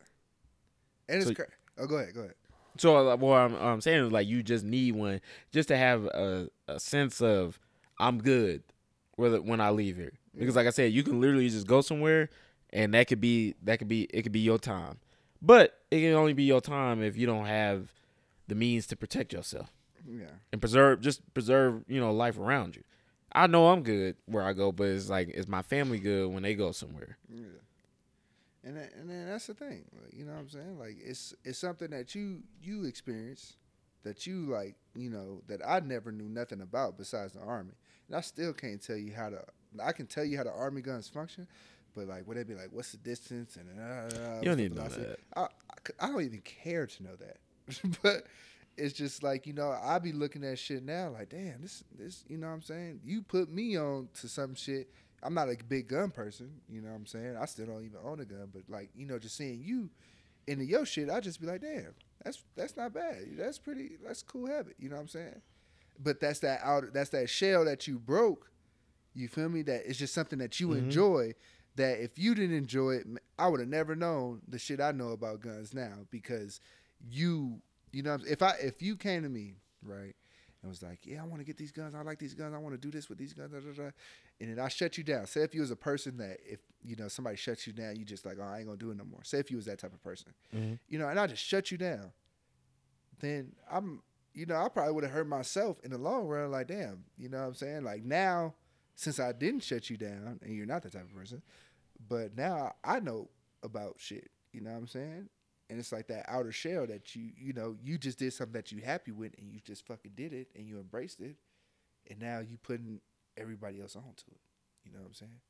And 1.09 1.19
it's 1.19 1.29
So- 1.29 1.35
cra- 1.35 1.47
oh, 1.79 1.87
go 1.87 1.97
ahead, 1.97 2.15
go 2.15 2.21
ahead. 2.21 2.35
So 2.79 3.09
uh, 3.11 3.17
what 3.17 3.37
I'm, 3.39 3.55
I'm 3.57 3.81
saying 3.81 4.07
is 4.07 4.13
like 4.13 4.29
you 4.29 4.43
just 4.43 4.65
need 4.65 4.95
one 4.95 5.21
just 5.53 5.69
to 5.69 5.77
have 5.77 6.05
a, 6.05 6.49
a 6.69 6.79
sense 6.79 7.21
of 7.21 7.59
I'm 7.99 8.19
good 8.23 8.63
whether 9.17 9.43
when 9.43 9.61
I 9.61 9.71
leave 9.71 9.97
here. 9.97 10.13
Because 10.39 10.55
like 10.55 10.69
I 10.69 10.71
said, 10.71 10.93
you 10.93 11.03
can 11.03 11.21
literally 11.21 11.49
just 11.49 11.67
go 11.67 11.81
somewhere 11.81 12.31
and 12.73 12.95
that 12.95 13.09
could 13.09 13.21
be 13.21 13.55
that 13.65 13.79
could 13.81 13.89
be 13.89 14.05
it 14.05 14.23
could 14.23 14.31
be 14.33 14.39
your 14.41 14.59
time. 14.59 14.99
But 15.43 15.77
it 15.91 16.01
can 16.01 16.13
only 16.15 16.35
be 16.35 16.45
your 16.45 16.61
time 16.61 17.03
if 17.03 17.17
you 17.17 17.27
don't 17.27 17.47
have 17.47 17.93
the 18.47 18.55
means 18.55 18.87
to 18.89 18.97
protect 18.97 19.33
yourself 19.33 19.73
Yeah. 20.09 20.27
and 20.53 20.61
preserve 20.61 21.01
just 21.01 21.21
preserve, 21.35 21.83
you 21.89 21.99
know, 21.99 22.13
life 22.13 22.39
around 22.39 22.77
you. 22.77 22.83
I 23.33 23.47
know 23.49 23.69
I'm 23.71 23.83
good 23.83 24.15
where 24.27 24.45
I 24.45 24.53
go, 24.53 24.71
but 24.71 24.87
it's 24.87 25.09
like 25.11 25.31
is 25.31 25.49
my 25.49 25.63
family 25.63 25.99
good 25.99 26.31
when 26.33 26.45
they 26.45 26.55
go 26.55 26.71
somewhere? 26.71 27.19
Yeah. 27.29 27.43
And 28.69 28.77
that, 28.77 28.93
and 29.01 29.09
then 29.09 29.27
that's 29.27 29.47
the 29.47 29.55
thing, 29.55 29.87
like, 29.95 30.13
you 30.13 30.27
know 30.27 30.33
what 30.33 30.41
I'm 30.41 30.51
saying? 30.51 30.79
Like 30.79 30.99
it's 31.03 31.35
it's 31.43 31.59
something 31.59 31.89
that 31.91 32.15
you 32.15 32.43
you 32.63 32.85
experience 32.85 33.57
that 34.05 34.27
you 34.27 34.45
like, 34.45 34.77
you 34.95 35.09
know, 35.09 35.41
that 35.47 35.63
I 35.67 35.81
never 35.81 36.13
knew 36.13 36.29
nothing 36.29 36.61
about 36.61 36.99
besides 36.99 37.33
the 37.33 37.41
army. 37.41 37.73
And 38.09 38.17
I 38.17 38.21
still 38.21 38.53
can't 38.53 38.83
tell 38.83 38.99
you 38.99 39.15
how 39.15 39.31
to 39.31 39.43
I 39.83 39.93
can 39.93 40.07
tell 40.07 40.23
you 40.23 40.37
how 40.37 40.45
the 40.45 40.53
army 40.53 40.83
guns 40.83 41.09
function, 41.09 41.49
but 41.97 42.09
like 42.09 42.29
would 42.29 42.37
it 42.37 42.47
be 42.47 42.55
like 42.55 42.69
what's 42.71 42.93
the 42.93 42.99
distance 42.99 43.57
and 43.57 43.71
uh, 43.81 43.83
uh, 43.83 44.39
You 44.43 44.45
don't 44.45 44.57
what's 44.57 44.57
the 44.57 44.57
need 44.57 44.75
to 44.75 44.83
know 44.83 44.89
that. 44.89 45.19
I, 45.35 45.41
I, 45.41 46.07
I 46.07 46.09
don't 46.09 46.23
even 46.23 46.43
care 46.43 46.87
to 46.87 47.03
know 47.03 47.17
that. 47.17 47.99
but 48.03 48.27
it's 48.77 48.93
just 48.93 49.23
like, 49.23 49.47
you 49.47 49.55
know, 49.55 49.75
I 49.83 49.99
be 49.99 50.13
looking 50.13 50.45
at 50.45 50.59
shit 50.59 50.85
now 50.85 51.09
like, 51.09 51.31
damn, 51.31 51.63
this 51.63 51.85
this 51.99 52.23
you 52.29 52.37
know 52.37 52.49
what 52.49 52.53
I'm 52.53 52.63
saying? 52.63 53.01
You 53.03 53.23
put 53.23 53.51
me 53.51 53.79
on 53.79 54.11
to 54.21 54.29
some 54.29 54.55
shit 54.55 54.91
I'm 55.23 55.35
not 55.35 55.49
a 55.49 55.57
big 55.69 55.89
gun 55.89 56.11
person, 56.11 56.61
you 56.69 56.81
know 56.81 56.91
what 56.91 56.97
I'm 56.97 57.07
saying? 57.07 57.37
I 57.37 57.45
still 57.47 57.67
don't 57.67 57.85
even 57.85 57.99
own 58.05 58.21
a 58.21 58.25
gun, 58.25 58.49
but 58.53 58.63
like, 58.69 58.91
you 58.95 59.07
know, 59.07 59.19
just 59.19 59.37
seeing 59.37 59.61
you 59.63 59.91
into 60.47 60.65
your 60.65 60.87
shit, 60.87 61.11
I 61.11 61.21
just 61.21 61.41
be 61.41 61.47
like, 61.47 61.61
damn, 61.61 61.95
that's 62.25 62.43
that's 62.57 62.77
not 62.77 62.93
bad. 62.95 63.17
That's 63.37 63.59
pretty 63.59 63.93
that's 64.05 64.23
a 64.23 64.25
cool 64.25 64.47
habit, 64.47 64.77
you 64.79 64.89
know 64.89 64.97
what 64.97 65.03
I'm 65.03 65.09
saying? 65.09 65.43
But 66.01 66.21
that's 66.21 66.39
that 66.41 66.61
outer 66.63 66.91
that's 66.93 67.11
that 67.11 67.29
shell 67.29 67.65
that 67.65 67.87
you 67.87 67.99
broke. 67.99 68.51
You 69.15 69.27
feel 69.29 69.49
me? 69.49 69.63
That 69.63 69.83
it's 69.89 69.99
just 69.99 70.15
something 70.15 70.39
that 70.39 70.61
you 70.61 70.69
Mhm. 70.69 70.79
enjoy. 70.79 71.35
That 71.77 72.01
if 72.03 72.19
you 72.19 72.35
didn't 72.35 72.57
enjoy 72.57 72.97
it, 72.97 73.07
I 73.39 73.49
would 73.49 73.61
have 73.61 73.69
never 73.69 73.95
known 73.97 74.43
the 74.49 74.59
shit 74.59 74.81
I 74.81 74.93
know 74.93 75.11
about 75.11 75.41
guns 75.41 75.75
now 75.75 76.07
because 76.11 76.61
you, 77.11 77.61
you 77.93 78.03
know, 78.03 78.19
if 78.27 78.43
I 78.43 78.53
if 78.61 78.81
you 78.83 78.97
came 78.97 79.23
to 79.23 79.29
me 79.29 79.55
right 79.83 80.15
and 80.63 80.69
was 80.71 80.83
like, 80.83 81.01
yeah, 81.07 81.23
I 81.23 81.27
want 81.27 81.41
to 81.41 81.45
get 81.45 81.57
these 81.57 81.71
guns, 81.73 81.95
I 81.95 82.03
like 82.03 82.19
these 82.19 82.35
guns, 82.35 82.53
I 82.55 82.59
want 82.59 82.75
to 82.75 82.81
do 82.81 82.91
this 82.91 83.09
with 83.09 83.19
these 83.19 83.33
guns, 83.33 83.53
da, 83.53 83.61
da, 83.61 83.73
da, 83.85 83.91
and 84.41 84.51
then 84.51 84.59
I 84.65 84.69
shut 84.69 84.97
you 84.99 85.05
down. 85.05 85.27
Say 85.27 85.43
if 85.43 85.55
you 85.55 85.61
was 85.61 85.71
a 85.71 85.77
person 85.77 86.17
that 86.19 86.39
if 86.45 86.61
you 86.83 86.95
know 86.97 87.09
somebody 87.09 87.37
shuts 87.37 87.67
you 87.67 87.73
down, 87.73 87.97
you 87.97 88.05
just 88.05 88.25
like, 88.25 88.37
oh, 88.41 88.45
I 88.45 88.59
ain't 88.59 88.67
gonna 88.67 88.79
do 88.79 88.91
it 88.91 88.97
no 88.97 89.05
more. 89.05 89.25
Say 89.25 89.39
if 89.39 89.51
you 89.51 89.57
was 89.57 89.67
that 89.67 89.79
type 89.79 89.93
of 89.93 90.03
person, 90.03 90.33
Mhm. 90.55 90.79
you 90.89 90.99
know, 90.99 91.09
and 91.09 91.19
I 91.19 91.27
just 91.27 91.43
shut 91.45 91.71
you 91.71 91.79
down, 91.79 92.13
then 93.21 93.53
I'm, 93.71 94.03
you 94.35 94.47
know, 94.47 94.57
I 94.57 94.69
probably 94.69 94.93
would 94.95 95.05
have 95.05 95.13
hurt 95.13 95.27
myself 95.27 95.81
in 95.83 95.91
the 95.91 95.99
long 95.99 96.27
run. 96.27 96.51
Like, 96.51 96.69
damn, 96.69 97.05
you 97.17 97.29
know 97.29 97.41
what 97.41 97.47
I'm 97.49 97.55
saying? 97.55 97.83
Like 97.85 98.05
now, 98.05 98.55
since 98.95 99.19
I 99.21 99.33
didn't 99.33 99.63
shut 99.65 99.91
you 99.91 99.97
down, 99.97 100.39
and 100.43 100.55
you're 100.55 100.67
not 100.67 100.83
that 100.83 100.93
type 100.93 101.05
of 101.05 101.15
person, 101.15 101.43
but 102.09 102.37
now 102.37 102.75
I 102.85 103.01
know 103.01 103.29
about 103.63 103.97
shit. 103.99 104.31
You 104.53 104.61
know 104.61 104.71
what 104.71 104.79
I'm 104.79 104.87
saying? 104.89 105.29
And 105.71 105.79
it's 105.79 105.93
like 105.93 106.07
that 106.09 106.25
outer 106.29 106.53
shell 106.53 106.87
that 106.87 107.15
you, 107.15 107.31
you 107.37 107.53
know, 107.53 107.77
you 107.83 107.99
just 107.99 108.19
did 108.19 108.33
something 108.33 108.55
that 108.55 108.73
you 108.73 108.81
happy 108.81 109.11
with, 109.13 109.35
and 109.39 109.51
you 109.53 109.61
just 109.61 109.87
fucking 109.87 110.13
did 110.15 110.33
it, 110.33 110.49
and 110.57 110.67
you 110.67 110.79
embraced 110.79 111.21
it, 111.21 111.37
and 112.09 112.19
now 112.19 112.39
you 112.39 112.57
putting 112.57 113.01
everybody 113.39 113.81
else 113.81 113.97
onto 113.97 114.31
it. 114.31 114.41
You 114.85 114.93
know 114.93 115.01
what 115.01 115.09
I'm 115.09 115.15
saying? 115.15 115.41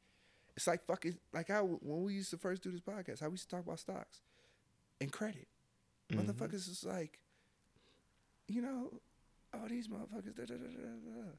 It's 0.57 0.66
like 0.66 0.84
fucking 0.86 1.16
like 1.32 1.49
how 1.49 1.64
when 1.64 2.03
we 2.03 2.14
used 2.14 2.30
to 2.30 2.39
first 2.39 2.62
do 2.62 2.70
this 2.70 2.80
podcast, 2.80 3.20
how 3.20 3.28
we 3.28 3.32
used 3.34 3.49
to 3.49 3.57
talk 3.57 3.64
about 3.64 3.78
stocks 3.78 4.20
and 5.01 5.12
credit. 5.12 5.47
Mhm. 6.11 6.24
Motherfuckers 6.24 6.68
is 6.68 6.84
like, 6.84 7.20
you 8.49 8.62
know, 8.62 8.93
all 9.55 9.68
these 9.68 9.89
motherfuckers. 9.89 10.34
Da, 10.34 10.45
da, 10.45 10.55
da, 10.55 10.66
da, 10.66 11.22
da. 11.22 11.30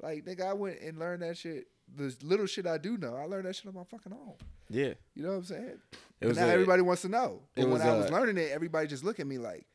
Like 0.00 0.24
nigga, 0.24 0.46
I 0.48 0.52
went 0.52 0.80
and 0.80 0.98
learned 0.98 1.22
that 1.22 1.36
shit. 1.36 1.68
The 1.94 2.14
little 2.22 2.46
shit 2.46 2.66
I 2.66 2.78
do 2.78 2.96
know, 2.98 3.14
I 3.14 3.24
learned 3.24 3.46
that 3.46 3.54
shit 3.54 3.66
on 3.66 3.74
my 3.74 3.84
fucking 3.84 4.12
own. 4.12 4.34
Yeah. 4.68 4.94
You 5.14 5.22
know 5.22 5.30
what 5.30 5.36
I'm 5.36 5.44
saying? 5.44 5.78
It 6.20 6.26
was 6.26 6.36
now 6.36 6.46
a- 6.46 6.50
everybody 6.52 6.82
wants 6.82 7.02
to 7.02 7.08
know. 7.08 7.42
But 7.54 7.68
when 7.68 7.80
I 7.80 7.96
was 7.96 8.10
learning 8.10 8.36
it, 8.38 8.50
everybody 8.50 8.88
just 8.88 9.04
look 9.04 9.20
at 9.20 9.26
me 9.26 9.38
like, 9.38 9.66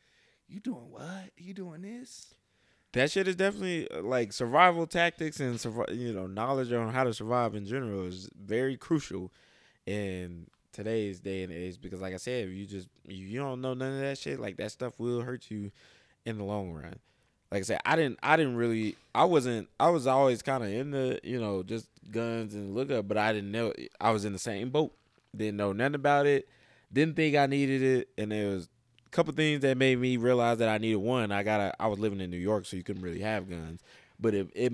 You 0.48 0.60
doing 0.60 0.92
what? 0.92 1.32
You 1.38 1.54
doing 1.54 1.82
this? 1.82 2.34
That 2.94 3.12
shit 3.12 3.28
is 3.28 3.36
definitely 3.36 3.90
uh, 3.90 4.02
like 4.02 4.34
survival 4.34 4.86
tactics 4.86 5.40
and 5.40 5.64
you 5.92 6.14
know 6.14 6.28
knowledge 6.28 6.72
on 6.72 6.94
how 6.94 7.04
to 7.04 7.14
survive 7.14 7.56
in 7.56 7.66
general 7.66 8.06
is 8.06 8.30
very 8.40 8.78
crucial 8.78 9.32
in 9.86 10.48
today's 10.74 11.20
day 11.20 11.44
and 11.44 11.52
age 11.52 11.80
because 11.82 12.02
like 12.02 12.14
I 12.14 12.18
said, 12.18 12.48
if 12.48 12.54
you 12.54 12.66
just 12.66 12.88
you 13.08 13.40
don't 13.40 13.62
know 13.62 13.74
none 13.74 13.94
of 13.94 14.00
that 14.00 14.18
shit, 14.18 14.40
like 14.40 14.58
that 14.58 14.72
stuff 14.72 15.00
will 15.00 15.22
hurt 15.22 15.50
you 15.50 15.72
in 16.26 16.38
the 16.38 16.44
long 16.44 16.72
run. 16.72 16.96
Like 17.52 17.62
I 17.62 17.64
said, 17.64 17.82
I 17.86 17.96
didn't 17.96 18.20
I 18.24 18.38
didn't 18.38 18.56
really 18.56 18.96
I 19.14 19.26
wasn't 19.26 19.70
I 19.80 19.90
was 19.90 20.08
always 20.08 20.42
kind 20.42 20.64
of 20.64 20.70
in 20.70 20.92
the 20.92 21.20
you 21.24 21.40
know 21.40 21.64
just 21.64 21.88
guns 22.12 22.54
and 22.54 22.76
look 22.76 22.92
up, 22.92 23.08
but 23.08 23.18
I 23.18 23.34
didn't 23.34 23.52
know 23.52 23.74
I 24.00 24.12
was 24.12 24.26
in 24.26 24.34
the 24.34 24.40
same 24.40 24.70
boat. 24.70 24.94
Didn't 25.36 25.58
know 25.58 25.72
nothing 25.72 25.96
about 25.96 26.26
it. 26.26 26.48
Didn't 26.92 27.16
think 27.16 27.38
I 27.38 27.46
needed 27.46 27.82
it, 27.82 28.10
and 28.18 28.34
it 28.34 28.54
was 28.54 28.70
couple 29.12 29.34
things 29.34 29.62
that 29.62 29.78
made 29.78 30.00
me 30.00 30.18
realize 30.18 30.58
that 30.60 30.70
I 30.70 30.78
needed 30.78 30.98
one. 30.98 31.32
I 31.32 31.44
got 31.44 31.76
I 31.80 31.88
was 31.88 32.00
living 32.00 32.22
in 32.22 32.30
New 32.30 32.38
York, 32.38 32.66
so 32.66 32.78
you 32.78 32.84
couldn't 32.84 33.02
really 33.02 33.22
have 33.22 33.50
guns. 33.50 33.82
But 34.20 34.34
it, 34.34 34.50
it 34.54 34.74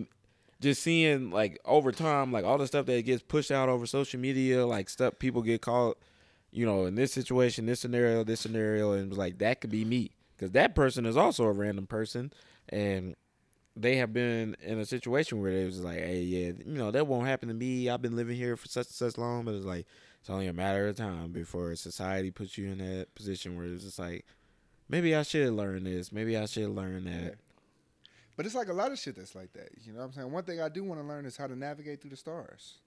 just 0.62 0.82
seeing 0.82 1.32
like 1.32 1.60
over 1.66 1.92
time, 1.92 2.32
like 2.32 2.46
all 2.46 2.58
the 2.58 2.68
stuff 2.68 2.86
that 2.86 3.06
gets 3.06 3.24
pushed 3.24 3.52
out 3.52 3.70
over 3.70 3.86
social 3.86 4.20
media, 4.20 4.66
like 4.66 4.90
stuff 4.90 5.20
people 5.20 5.42
get 5.42 5.62
caught, 5.62 5.98
you 6.52 6.66
know, 6.66 6.86
in 6.86 6.96
this 6.96 7.14
situation, 7.14 7.66
this 7.66 7.80
scenario, 7.80 8.24
this 8.24 8.40
scenario, 8.40 8.94
and 8.94 9.16
like 9.16 9.40
that 9.40 9.62
could 9.62 9.72
be 9.72 9.86
me 9.86 10.12
because 10.36 10.52
that 10.52 10.76
person 10.76 11.06
is 11.06 11.18
also 11.18 11.46
a 11.46 11.52
random 11.52 11.88
person, 11.88 12.32
and 12.70 13.16
they 13.76 13.98
have 13.98 14.12
been 14.12 14.56
in 14.62 14.80
a 14.80 14.86
situation 14.86 15.42
where 15.42 15.54
they 15.54 15.66
was 15.66 15.80
like, 15.82 16.00
hey, 16.00 16.22
yeah, 16.22 16.52
you 16.66 16.78
know, 16.78 16.92
that 16.92 17.06
won't 17.06 17.28
happen 17.28 17.48
to 17.48 17.54
me. 17.54 17.90
I've 17.90 18.02
been 18.02 18.16
living 18.16 18.36
here 18.36 18.58
for 18.58 18.68
such 18.68 18.88
and 18.88 18.96
such 18.96 19.18
long, 19.18 19.46
but 19.46 19.54
it's 19.54 19.66
like 19.66 19.86
it's 20.28 20.34
only 20.34 20.48
a 20.48 20.54
matter 20.54 20.90
of 20.90 20.98
time 20.98 21.32
before 21.32 21.74
society 21.78 22.32
puts 22.32 22.58
you 22.58 22.70
in 22.70 22.80
that 22.80 23.16
position 23.16 23.56
where 23.56 23.66
it's 23.66 23.86
just 23.86 23.98
like, 23.98 24.26
maybe 24.90 25.16
I 25.16 25.22
should 25.22 25.54
learn 25.54 25.86
this. 25.86 26.12
Maybe 26.12 26.36
I 26.36 26.48
should 26.48 26.68
learn 26.68 27.06
that. 27.06 27.36
But 28.36 28.46
it's 28.46 28.54
like 28.54 28.68
a 28.68 28.74
lot 28.74 28.92
of 28.92 29.00
shit 29.00 29.16
that's 29.16 29.36
like 29.36 29.54
that. 29.54 29.70
You 29.86 29.94
know 29.94 30.00
what 30.00 30.08
I'm 30.08 30.12
saying? 30.12 30.32
One 30.34 30.44
thing 30.44 30.60
I 30.60 30.68
do 30.68 30.84
want 30.84 31.00
to 31.00 31.08
learn 31.08 31.26
is 31.26 31.38
how 31.38 31.48
to 31.48 31.56
navigate 31.56 32.02
through 32.02 32.10
the 32.10 32.18
stars. 32.18 32.80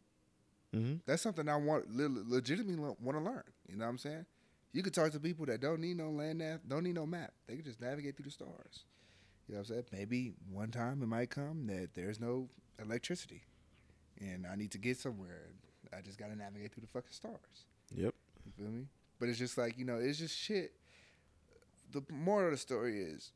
Mm-hmm. 0.76 0.96
That's 1.06 1.22
something 1.22 1.48
I 1.48 1.56
want 1.56 1.86
legitimately 1.90 2.78
want 2.78 3.16
to 3.16 3.24
learn. 3.24 3.44
You 3.66 3.78
know 3.78 3.86
what 3.86 3.90
I'm 3.90 3.96
saying? 3.96 4.26
You 4.74 4.82
could 4.82 4.92
talk 4.92 5.10
to 5.12 5.18
people 5.18 5.46
that 5.46 5.62
don't 5.62 5.80
need 5.80 5.96
no 5.96 6.10
land 6.10 6.40
nav, 6.40 6.60
don't 6.68 6.84
need 6.84 6.96
no 6.96 7.06
map. 7.06 7.32
They 7.46 7.56
can 7.56 7.64
just 7.64 7.80
navigate 7.80 8.18
through 8.18 8.26
the 8.26 8.32
stars. 8.32 8.84
You 9.48 9.54
know 9.54 9.60
what 9.60 9.70
I'm 9.70 9.76
saying? 9.76 9.84
Maybe 9.92 10.34
one 10.52 10.72
time 10.72 11.02
it 11.02 11.06
might 11.06 11.30
come 11.30 11.68
that 11.68 11.94
there's 11.94 12.20
no 12.20 12.50
electricity, 12.78 13.44
and 14.20 14.46
I 14.46 14.56
need 14.56 14.72
to 14.72 14.78
get 14.78 14.98
somewhere. 14.98 15.46
I 15.96 16.00
just 16.00 16.18
gotta 16.18 16.36
navigate 16.36 16.72
through 16.72 16.82
the 16.82 16.88
fucking 16.88 17.12
stars. 17.12 17.66
Yep. 17.94 18.14
You 18.44 18.52
feel 18.56 18.72
me? 18.72 18.86
But 19.18 19.28
it's 19.28 19.38
just 19.38 19.58
like 19.58 19.78
you 19.78 19.84
know, 19.84 19.96
it's 19.96 20.18
just 20.18 20.36
shit. 20.36 20.72
The 21.92 22.02
moral 22.10 22.46
of 22.46 22.52
the 22.52 22.58
story 22.58 23.00
is, 23.00 23.32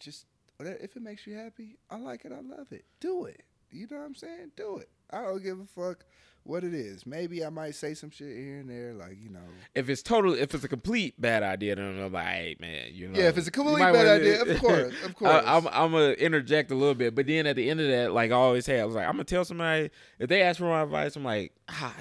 just 0.00 0.26
if 0.60 0.96
it 0.96 1.02
makes 1.02 1.26
you 1.26 1.36
happy, 1.36 1.76
I 1.90 1.96
like 1.96 2.24
it. 2.24 2.32
I 2.32 2.40
love 2.40 2.72
it. 2.72 2.84
Do 3.00 3.26
it. 3.26 3.44
You 3.70 3.86
know 3.90 3.98
what 3.98 4.06
I'm 4.06 4.14
saying? 4.14 4.52
Do 4.56 4.78
it. 4.78 4.88
I 5.10 5.22
don't 5.22 5.42
give 5.42 5.60
a 5.60 5.64
fuck 5.64 6.04
what 6.48 6.64
it 6.64 6.72
is. 6.72 7.04
Maybe 7.06 7.44
I 7.44 7.50
might 7.50 7.74
say 7.74 7.92
some 7.92 8.10
shit 8.10 8.34
here 8.34 8.58
and 8.58 8.70
there, 8.70 8.94
like 8.94 9.22
you 9.22 9.28
know. 9.28 9.40
If 9.74 9.90
it's 9.90 10.02
total, 10.02 10.34
if 10.34 10.54
it's 10.54 10.64
a 10.64 10.68
complete 10.68 11.20
bad 11.20 11.42
idea, 11.42 11.76
then 11.76 12.00
I'm 12.00 12.12
like, 12.12 12.26
hey 12.26 12.56
man, 12.58 12.86
you 12.92 13.08
know. 13.08 13.18
Yeah, 13.18 13.28
if 13.28 13.36
it's 13.36 13.48
a 13.48 13.50
complete 13.50 13.80
bad 13.80 13.94
wanna, 13.94 14.10
idea, 14.10 14.42
of 14.54 14.58
course, 14.58 14.94
of 15.04 15.14
course. 15.14 15.30
I, 15.30 15.56
am 15.56 15.66
I'm, 15.66 15.74
I'm 15.74 15.92
gonna 15.92 16.12
interject 16.12 16.70
a 16.70 16.74
little 16.74 16.94
bit, 16.94 17.14
but 17.14 17.26
then 17.26 17.46
at 17.46 17.56
the 17.56 17.68
end 17.68 17.80
of 17.80 17.88
that, 17.88 18.12
like 18.12 18.30
I 18.30 18.34
always 18.34 18.64
say, 18.64 18.80
I 18.80 18.84
was 18.86 18.94
like, 18.94 19.06
I'm 19.06 19.12
gonna 19.12 19.24
tell 19.24 19.44
somebody 19.44 19.90
if 20.18 20.28
they 20.28 20.42
ask 20.42 20.58
for 20.58 20.64
my 20.64 20.82
advice, 20.82 21.16
I'm 21.16 21.24
like, 21.24 21.52
ah, 21.68 21.94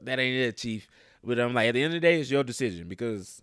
that 0.00 0.18
ain't 0.18 0.36
it, 0.36 0.56
chief. 0.56 0.88
But 1.22 1.38
I'm 1.38 1.54
like, 1.54 1.68
at 1.68 1.74
the 1.74 1.82
end 1.82 1.94
of 1.94 2.00
the 2.00 2.06
day, 2.06 2.20
it's 2.20 2.30
your 2.30 2.44
decision 2.44 2.88
because 2.88 3.42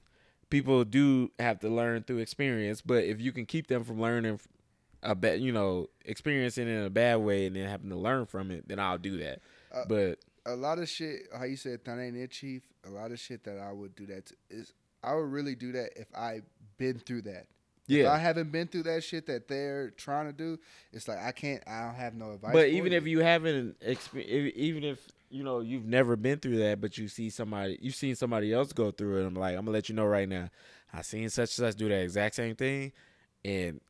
people 0.49 0.83
do 0.83 1.31
have 1.39 1.59
to 1.59 1.69
learn 1.69 2.03
through 2.03 2.19
experience. 2.19 2.81
But 2.81 3.05
if 3.05 3.21
you 3.21 3.31
can 3.31 3.45
keep 3.45 3.67
them 3.67 3.83
from 3.83 3.99
learning 3.99 4.39
a 5.01 5.15
bad, 5.15 5.41
you 5.41 5.51
know, 5.51 5.89
experiencing 6.05 6.67
it 6.67 6.71
in 6.71 6.83
a 6.83 6.89
bad 6.89 7.17
way 7.17 7.45
and 7.45 7.55
then 7.55 7.67
having 7.67 7.89
to 7.89 7.97
learn 7.97 8.25
from 8.25 8.51
it, 8.51 8.67
then 8.67 8.79
I'll 8.79 8.97
do 8.97 9.17
that. 9.17 9.41
Uh, 9.73 9.83
but 9.87 10.19
a 10.45 10.55
lot 10.55 10.79
of 10.79 10.89
shit, 10.89 11.23
how 11.37 11.45
you 11.45 11.55
said 11.55 11.79
that 11.85 11.99
ain't 11.99 12.17
it, 12.17 12.31
chief. 12.31 12.63
A 12.85 12.89
lot 12.89 13.11
of 13.11 13.19
shit 13.19 13.43
that 13.45 13.57
I 13.57 13.71
would 13.71 13.95
do 13.95 14.05
that 14.07 14.27
to, 14.27 14.35
is 14.49 14.73
I 15.03 15.15
would 15.15 15.31
really 15.31 15.55
do 15.55 15.71
that 15.73 15.91
if 15.95 16.07
I 16.15 16.41
been 16.77 16.99
through 16.99 17.23
that. 17.23 17.47
Yeah, 17.87 18.03
if 18.03 18.09
I 18.11 18.17
haven't 18.17 18.51
been 18.51 18.67
through 18.67 18.83
that 18.83 19.03
shit 19.03 19.25
that 19.27 19.47
they're 19.47 19.89
trying 19.91 20.27
to 20.27 20.33
do. 20.33 20.57
It's 20.93 21.07
like 21.07 21.19
I 21.19 21.31
can't. 21.31 21.61
I 21.67 21.81
don't 21.85 21.95
have 21.95 22.15
no 22.15 22.31
advice. 22.31 22.53
But 22.53 22.69
even 22.69 22.93
you. 22.93 22.97
if 22.97 23.07
you 23.07 23.19
haven't, 23.19 23.75
experienced, 23.81 24.57
even 24.57 24.83
if 24.83 25.05
you 25.29 25.43
know 25.43 25.59
you've 25.59 25.85
never 25.85 26.15
been 26.15 26.39
through 26.39 26.59
that, 26.59 26.79
but 26.79 26.97
you 26.97 27.07
see 27.07 27.29
somebody, 27.29 27.77
you've 27.81 27.95
seen 27.95 28.15
somebody 28.15 28.53
else 28.53 28.71
go 28.71 28.91
through 28.91 29.21
it. 29.21 29.27
I'm 29.27 29.33
like, 29.33 29.55
I'm 29.55 29.65
gonna 29.65 29.71
let 29.71 29.89
you 29.89 29.95
know 29.95 30.05
right 30.05 30.29
now. 30.29 30.49
I 30.93 31.01
seen 31.01 31.29
such 31.29 31.57
and 31.57 31.67
such 31.67 31.75
do 31.75 31.89
that 31.89 32.03
exact 32.03 32.35
same 32.35 32.55
thing, 32.55 32.93
and 33.43 33.81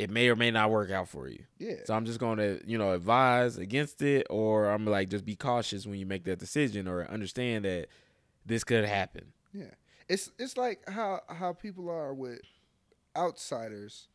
it 0.00 0.08
may 0.08 0.30
or 0.30 0.36
may 0.36 0.50
not 0.50 0.70
work 0.70 0.90
out 0.90 1.08
for 1.08 1.28
you. 1.28 1.44
Yeah. 1.58 1.74
So 1.84 1.92
I'm 1.92 2.06
just 2.06 2.18
going 2.18 2.38
to, 2.38 2.58
you 2.64 2.78
know, 2.78 2.92
advise 2.92 3.58
against 3.58 4.00
it 4.00 4.26
or 4.30 4.70
I'm 4.70 4.86
like 4.86 5.10
just 5.10 5.26
be 5.26 5.36
cautious 5.36 5.86
when 5.86 5.98
you 5.98 6.06
make 6.06 6.24
that 6.24 6.38
decision 6.38 6.88
or 6.88 7.06
understand 7.10 7.66
that 7.66 7.88
this 8.46 8.64
could 8.64 8.86
happen. 8.86 9.34
Yeah. 9.52 9.74
It's 10.08 10.30
it's 10.38 10.56
like 10.56 10.88
how 10.88 11.20
how 11.28 11.52
people 11.52 11.90
are 11.90 12.14
with 12.14 12.40
outsiders 13.14 14.08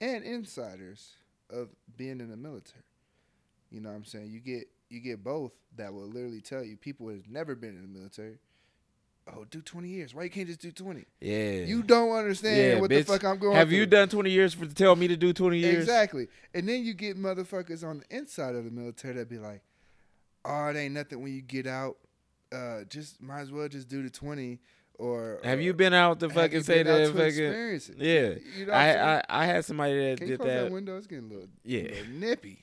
and 0.00 0.24
insiders 0.24 1.12
of 1.50 1.68
being 1.96 2.20
in 2.20 2.30
the 2.30 2.36
military. 2.36 2.82
You 3.70 3.80
know 3.80 3.90
what 3.90 3.96
I'm 3.96 4.04
saying? 4.04 4.30
You 4.32 4.40
get 4.40 4.64
you 4.90 4.98
get 4.98 5.22
both 5.22 5.52
that 5.76 5.94
will 5.94 6.08
literally 6.08 6.40
tell 6.40 6.64
you 6.64 6.76
people 6.76 7.06
who 7.06 7.14
have 7.14 7.30
never 7.30 7.54
been 7.54 7.76
in 7.76 7.82
the 7.82 7.98
military 7.98 8.38
oh, 9.36 9.44
do 9.50 9.60
20 9.60 9.88
years. 9.88 10.14
Why 10.14 10.24
you 10.24 10.30
can't 10.30 10.46
just 10.46 10.60
do 10.60 10.70
20? 10.70 11.04
Yeah. 11.20 11.50
You 11.64 11.82
don't 11.82 12.10
understand 12.10 12.56
yeah, 12.56 12.80
what 12.80 12.90
bitch, 12.90 13.06
the 13.06 13.12
fuck 13.12 13.24
I'm 13.24 13.38
going 13.38 13.56
Have 13.56 13.68
through. 13.68 13.78
you 13.78 13.86
done 13.86 14.08
20 14.08 14.30
years 14.30 14.54
for 14.54 14.66
to 14.66 14.74
tell 14.74 14.96
me 14.96 15.08
to 15.08 15.16
do 15.16 15.32
20 15.32 15.58
years? 15.58 15.82
Exactly. 15.84 16.28
And 16.54 16.68
then 16.68 16.84
you 16.84 16.94
get 16.94 17.16
motherfuckers 17.18 17.84
on 17.84 18.00
the 18.00 18.16
inside 18.16 18.54
of 18.54 18.64
the 18.64 18.70
military 18.70 19.14
that 19.14 19.28
be 19.28 19.38
like, 19.38 19.62
oh, 20.44 20.68
it 20.68 20.76
ain't 20.76 20.94
nothing 20.94 21.22
when 21.22 21.32
you 21.32 21.42
get 21.42 21.66
out. 21.66 21.96
Uh, 22.50 22.84
just 22.84 23.20
might 23.20 23.40
as 23.40 23.52
well 23.52 23.68
just 23.68 23.88
do 23.88 24.02
the 24.02 24.08
20 24.08 24.58
or 24.98 25.38
have 25.44 25.60
you 25.60 25.72
been 25.72 25.92
out 25.92 26.18
to 26.18 26.28
fucking 26.28 26.62
say 26.62 26.82
that 26.82 27.08
fucking 27.14 28.04
yeah 28.04 28.34
you 28.56 28.66
know 28.66 28.72
I, 28.72 29.16
I, 29.18 29.22
I 29.28 29.44
had 29.44 29.64
somebody 29.64 29.92
that 29.92 30.18
Can 30.18 30.28
did 30.28 30.40
that, 30.40 30.46
that 30.46 30.72
window 30.72 30.96
it's 30.96 31.06
getting 31.06 31.30
a 31.30 31.34
little 31.34 31.48
yeah 31.62 31.80
a 31.80 31.82
little 31.82 32.12
nippy 32.14 32.58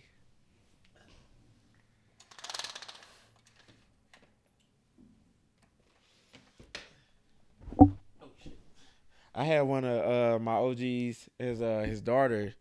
I 9.36 9.44
had 9.44 9.62
one 9.62 9.84
of 9.84 10.06
uh, 10.36 10.40
my 10.40 10.54
OGs, 10.54 11.30
his 11.38 11.62
uh, 11.62 11.86
his 11.86 12.02
daughter, 12.02 12.54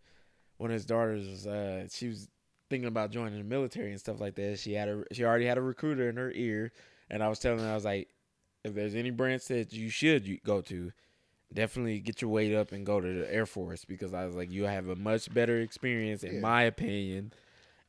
one 0.57 0.71
of 0.71 0.75
his 0.75 0.85
daughters 0.85 1.29
was 1.29 1.47
uh, 1.47 1.87
she 1.89 2.09
was 2.09 2.29
thinking 2.69 2.89
about 2.89 3.11
joining 3.11 3.39
the 3.39 3.45
military 3.45 3.91
and 3.91 4.01
stuff 4.01 4.21
like 4.21 4.35
that. 4.35 4.59
She 4.59 4.75
had 4.75 4.89
a 4.89 5.05
she 5.13 5.25
already 5.25 5.47
had 5.47 5.57
a 5.57 5.63
recruiter 5.63 6.09
in 6.09 6.17
her 6.17 6.33
ear, 6.33 6.73
and 7.09 7.23
I 7.23 7.29
was 7.29 7.39
telling 7.39 7.61
her 7.61 7.71
I 7.71 7.75
was 7.75 7.85
like, 7.85 8.09
if 8.65 8.75
there's 8.75 8.97
any 8.97 9.11
branch 9.11 9.47
that 9.47 9.73
you 9.73 9.89
should 9.89 10.43
go 10.43 10.61
to, 10.63 10.93
definitely 11.53 12.01
get 12.01 12.21
your 12.21 12.31
weight 12.31 12.55
up 12.55 12.73
and 12.73 12.85
go 12.85 13.01
to 13.01 13.21
the 13.21 13.33
Air 13.33 13.47
Force 13.47 13.85
because 13.85 14.13
I 14.13 14.27
was 14.27 14.35
like, 14.35 14.51
you 14.51 14.65
have 14.65 14.89
a 14.89 14.97
much 14.97 15.33
better 15.33 15.61
experience 15.61 16.25
in 16.25 16.35
yeah. 16.35 16.41
my 16.41 16.63
opinion 16.63 17.33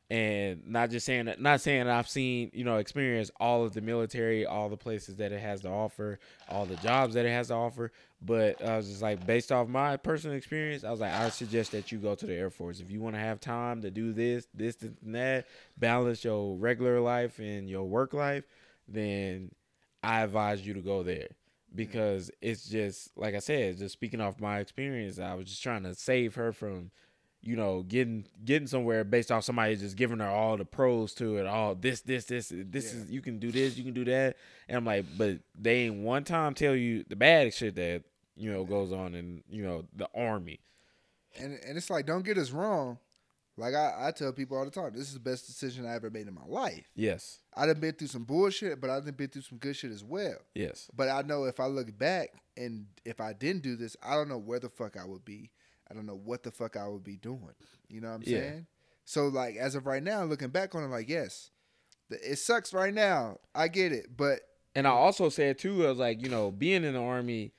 and 0.10 0.68
not 0.68 0.92
just 0.92 1.06
saying 1.06 1.26
that 1.26 1.42
not 1.42 1.62
saying 1.62 1.88
I've 1.88 2.08
seen 2.08 2.52
you 2.54 2.64
know 2.64 2.78
experience 2.78 3.32
all 3.40 3.64
of 3.64 3.74
the 3.74 3.82
military 3.82 4.46
all 4.46 4.70
the 4.70 4.78
places 4.78 5.16
that 5.16 5.32
it 5.32 5.42
has 5.42 5.62
to 5.62 5.70
offer 5.70 6.20
all 6.48 6.66
the 6.66 6.76
jobs 6.76 7.16
that 7.16 7.26
it 7.26 7.32
has 7.32 7.48
to 7.48 7.56
offer. 7.56 7.92
But 8.22 8.64
I 8.64 8.78
was 8.78 8.88
just 8.88 9.02
like 9.02 9.26
based 9.26 9.52
off 9.52 9.68
my 9.68 9.98
personal 9.98 10.36
experience 10.38 10.84
I 10.84 10.92
was 10.92 11.00
like 11.00 11.12
I 11.12 11.30
suggest 11.30 11.72
that 11.72 11.92
you 11.92 11.98
go 11.98 12.14
to 12.14 12.26
the 12.26 12.34
Air 12.34 12.52
Force. 12.52 12.80
If 12.80 12.92
you 12.92 13.00
want 13.00 13.16
to 13.16 13.20
have 13.20 13.40
time 13.40 13.82
to 13.82 13.90
do 13.90 14.14
this 14.14 14.48
this 14.54 14.78
and 14.82 15.16
that 15.16 15.48
balance 15.78 16.24
your 16.24 16.56
regular 16.56 17.00
life 17.00 17.40
and 17.40 17.68
your 17.68 17.84
work 17.86 18.14
life 18.14 18.44
then 18.88 19.52
I 20.04 20.22
advise 20.22 20.66
you 20.66 20.76
to 20.76 20.82
go 20.82 21.02
there. 21.02 21.30
Because 21.74 22.30
it's 22.42 22.70
just 22.70 23.10
like 23.18 23.34
I 23.34 23.40
said 23.40 23.80
just 23.80 23.94
speaking 23.94 24.22
off 24.22 24.40
my 24.40 24.60
experience 24.60 25.18
I 25.18 25.34
was 25.34 25.48
just 25.48 25.64
trying 25.64 25.84
to 25.84 25.96
save 25.96 26.36
her 26.36 26.52
from 26.54 26.92
you 27.46 27.56
know, 27.56 27.84
getting 27.84 28.26
getting 28.44 28.68
somewhere 28.68 29.04
based 29.04 29.32
off 29.32 29.44
somebody 29.44 29.76
just 29.76 29.96
giving 29.96 30.20
her 30.20 30.28
all 30.28 30.58
the 30.58 30.66
pros 30.66 31.14
to 31.14 31.38
it, 31.38 31.46
all 31.46 31.76
this, 31.76 32.02
this, 32.02 32.26
this, 32.26 32.52
this 32.52 32.94
yeah. 32.94 33.02
is 33.02 33.12
you 33.12 33.22
can 33.22 33.40
do 33.40 33.52
this, 33.52 33.78
you 33.78 33.84
can 33.84 33.94
do 33.94 34.04
that. 34.06 34.36
And 34.68 34.78
I'm 34.78 34.86
like, 34.86 35.06
but 35.18 35.38
they 35.54 35.84
ain't 35.84 35.98
one 35.98 36.24
time 36.24 36.56
tell 36.56 36.76
you 36.76 37.06
the 37.08 37.16
bad 37.16 37.54
shit 37.54 37.76
that, 37.76 38.04
you 38.36 38.52
know, 38.52 38.66
goes 38.66 38.92
on 38.92 39.14
in, 39.14 39.44
you 39.48 39.64
know, 39.64 39.86
the 39.96 40.10
army. 40.16 40.60
And 41.40 41.60
and 41.66 41.78
it's 41.78 41.90
like, 41.90 42.06
don't 42.08 42.26
get 42.26 42.38
us 42.38 42.52
wrong. 42.52 42.98
Like 43.58 43.74
I, 43.74 44.08
I 44.08 44.12
tell 44.12 44.34
people 44.34 44.58
all 44.58 44.66
the 44.66 44.72
time, 44.72 44.92
this 44.94 45.08
is 45.08 45.14
the 45.14 45.20
best 45.20 45.46
decision 45.46 45.86
I 45.86 45.96
ever 45.96 46.10
made 46.10 46.28
in 46.28 46.34
my 46.34 46.46
life. 46.48 46.90
Yes. 46.96 47.40
I 47.54 47.66
done 47.66 47.80
been 47.80 47.94
through 47.94 48.08
some 48.08 48.24
bullshit, 48.24 48.82
but 48.82 48.90
I 48.90 49.00
done 49.00 49.12
been 49.12 49.30
through 49.30 49.44
some 49.44 49.60
good 49.60 49.76
shit 49.76 49.92
as 49.92 50.04
well. 50.04 50.38
Yes. 50.56 50.90
But 50.94 51.10
I 51.10 51.22
know 51.22 51.46
if 51.46 51.60
I 51.60 51.68
look 51.68 51.98
back 51.98 52.30
and 52.58 52.88
if 53.06 53.22
I 53.22 53.34
didn't 53.34 53.64
do 53.64 53.76
this, 53.76 53.96
I 54.04 54.16
don't 54.16 54.28
know 54.28 54.38
where 54.38 54.60
the 54.60 54.70
fuck 54.70 54.98
I 54.98 55.06
would 55.06 55.24
be. 55.24 55.52
I 55.90 55.94
don't 55.94 56.06
know 56.06 56.20
what 56.24 56.44
the 56.44 56.52
fuck 56.52 56.76
I 56.78 56.88
would 56.88 57.04
be 57.04 57.18
doing. 57.18 57.56
You 57.88 58.02
know 58.02 58.10
what 58.10 58.16
I'm 58.16 58.24
yeah. 58.26 58.40
saying? 58.40 58.68
So 59.06 59.28
like 59.28 59.56
as 59.56 59.76
of 59.76 59.86
right 59.86 60.04
now, 60.04 60.24
looking 60.24 60.50
back 60.50 60.76
on 60.76 60.84
it, 60.84 60.88
like 60.88 61.10
yes, 61.10 61.52
it 62.10 62.38
sucks 62.38 62.74
right 62.74 62.94
now. 62.94 63.40
I 63.54 63.68
get 63.68 63.92
it, 63.92 64.18
but 64.18 64.40
and 64.76 64.88
I 64.88 64.92
also 64.92 65.30
said 65.30 65.58
too, 65.58 65.86
I 65.86 65.90
was 65.90 66.00
like, 66.00 66.22
you 66.22 66.30
know, 66.30 66.52
being 66.52 66.84
in 66.84 66.94
the 66.94 67.02
army, 67.02 67.54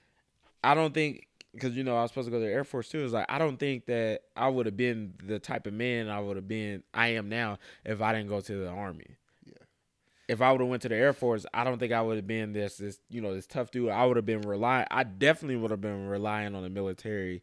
I 0.62 0.74
don't 0.74 0.92
think 0.92 1.26
because 1.56 1.76
you 1.76 1.84
know 1.84 1.96
I 1.96 2.02
was 2.02 2.10
supposed 2.10 2.26
to 2.26 2.30
go 2.30 2.38
to 2.38 2.44
the 2.44 2.52
Air 2.52 2.64
Force 2.64 2.88
too. 2.88 3.02
It's 3.02 3.12
like 3.12 3.26
I 3.28 3.38
don't 3.38 3.58
think 3.58 3.86
that 3.86 4.22
I 4.36 4.48
would 4.48 4.66
have 4.66 4.76
been 4.76 5.14
the 5.24 5.38
type 5.38 5.66
of 5.66 5.72
man 5.72 6.08
I 6.08 6.20
would 6.20 6.36
have 6.36 6.48
been 6.48 6.82
I 6.92 7.08
am 7.08 7.28
now 7.28 7.58
if 7.84 8.00
I 8.00 8.12
didn't 8.12 8.28
go 8.28 8.40
to 8.40 8.52
the 8.56 8.68
army. 8.68 9.16
Yeah. 9.44 9.54
If 10.28 10.42
I 10.42 10.52
would 10.52 10.60
have 10.60 10.68
went 10.68 10.82
to 10.82 10.88
the 10.88 10.96
Air 10.96 11.12
Force, 11.12 11.46
I 11.54 11.64
don't 11.64 11.78
think 11.78 11.92
I 11.92 12.02
would 12.02 12.16
have 12.16 12.26
been 12.26 12.52
this 12.52 12.76
this 12.76 12.98
you 13.08 13.20
know 13.20 13.34
this 13.34 13.46
tough 13.46 13.70
dude. 13.70 13.88
I 13.88 14.04
would 14.04 14.16
have 14.16 14.26
been 14.26 14.42
relying. 14.42 14.86
I 14.90 15.04
definitely 15.04 15.56
would 15.56 15.70
have 15.70 15.80
been 15.80 16.08
relying 16.08 16.54
on 16.54 16.62
the 16.62 16.70
military. 16.70 17.42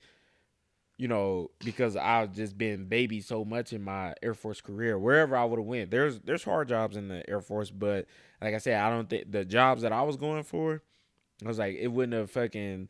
You 1.04 1.10
know, 1.10 1.52
because 1.60 1.98
I've 1.98 2.34
just 2.34 2.58
been 2.58 2.86
baby 2.86 3.20
so 3.20 3.44
much 3.44 3.74
in 3.74 3.84
my 3.84 4.14
Air 4.24 4.34
Force 4.34 4.62
career. 4.62 4.98
Wherever 4.98 5.36
I 5.36 5.44
would 5.44 5.60
have 5.60 5.66
went, 5.68 5.92
there's 5.92 6.22
there's 6.22 6.46
hard 6.46 6.70
jobs 6.70 6.96
in 6.96 7.10
the 7.10 7.30
Air 7.30 7.42
Force, 7.42 7.70
but 7.70 8.06
like 8.42 8.54
I 8.54 8.58
said, 8.58 8.80
I 8.80 8.90
don't 8.90 9.10
think 9.10 9.30
the 9.30 9.44
jobs 9.44 9.82
that 9.82 9.92
I 9.92 10.04
was 10.04 10.16
going 10.16 10.44
for, 10.44 10.82
I 11.44 11.48
was 11.50 11.60
like, 11.60 11.76
it 11.76 11.90
wouldn't 11.90 12.14
have 12.14 12.32
fucking 12.32 12.88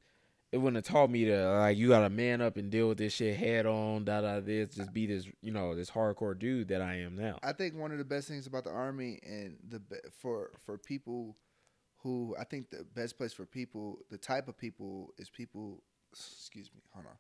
it 0.52 0.58
wouldn't 0.58 0.86
have 0.86 0.94
taught 0.94 1.10
me 1.10 1.26
to 1.26 1.58
like 1.58 1.76
you 1.76 1.88
gotta 1.88 2.12
man 2.12 2.40
up 2.40 2.56
and 2.58 2.70
deal 2.70 2.88
with 2.88 3.00
this 3.00 3.14
shit 3.14 3.36
head 3.36 3.66
on, 3.66 4.06
da 4.06 4.22
da 4.22 4.40
this, 4.42 4.76
just 4.76 4.94
be 4.94 5.08
this 5.08 5.28
you 5.42 5.52
know 5.52 5.74
this 5.74 5.90
hardcore 5.90 6.38
dude 6.38 6.68
that 6.68 6.84
I 6.84 6.98
am 6.98 7.16
now. 7.16 7.40
I 7.42 7.52
think 7.52 7.76
one 7.76 7.92
of 7.92 7.98
the 7.98 8.06
best 8.06 8.28
things 8.28 8.46
about 8.46 8.64
the 8.64 8.70
army 8.70 9.20
and 9.26 9.58
the 9.68 9.82
for 10.22 10.52
for 10.64 10.78
people 10.78 11.36
who 12.04 12.36
I 12.40 12.44
think 12.44 12.70
the 12.70 12.86
best 12.94 13.18
place 13.18 13.34
for 13.34 13.48
people, 13.48 13.98
the 14.12 14.20
type 14.20 14.48
of 14.48 14.56
people 14.56 15.16
is 15.18 15.32
people. 15.32 15.82
Excuse 16.12 16.70
me, 16.76 16.82
hold 16.94 17.08
on. 17.08 17.16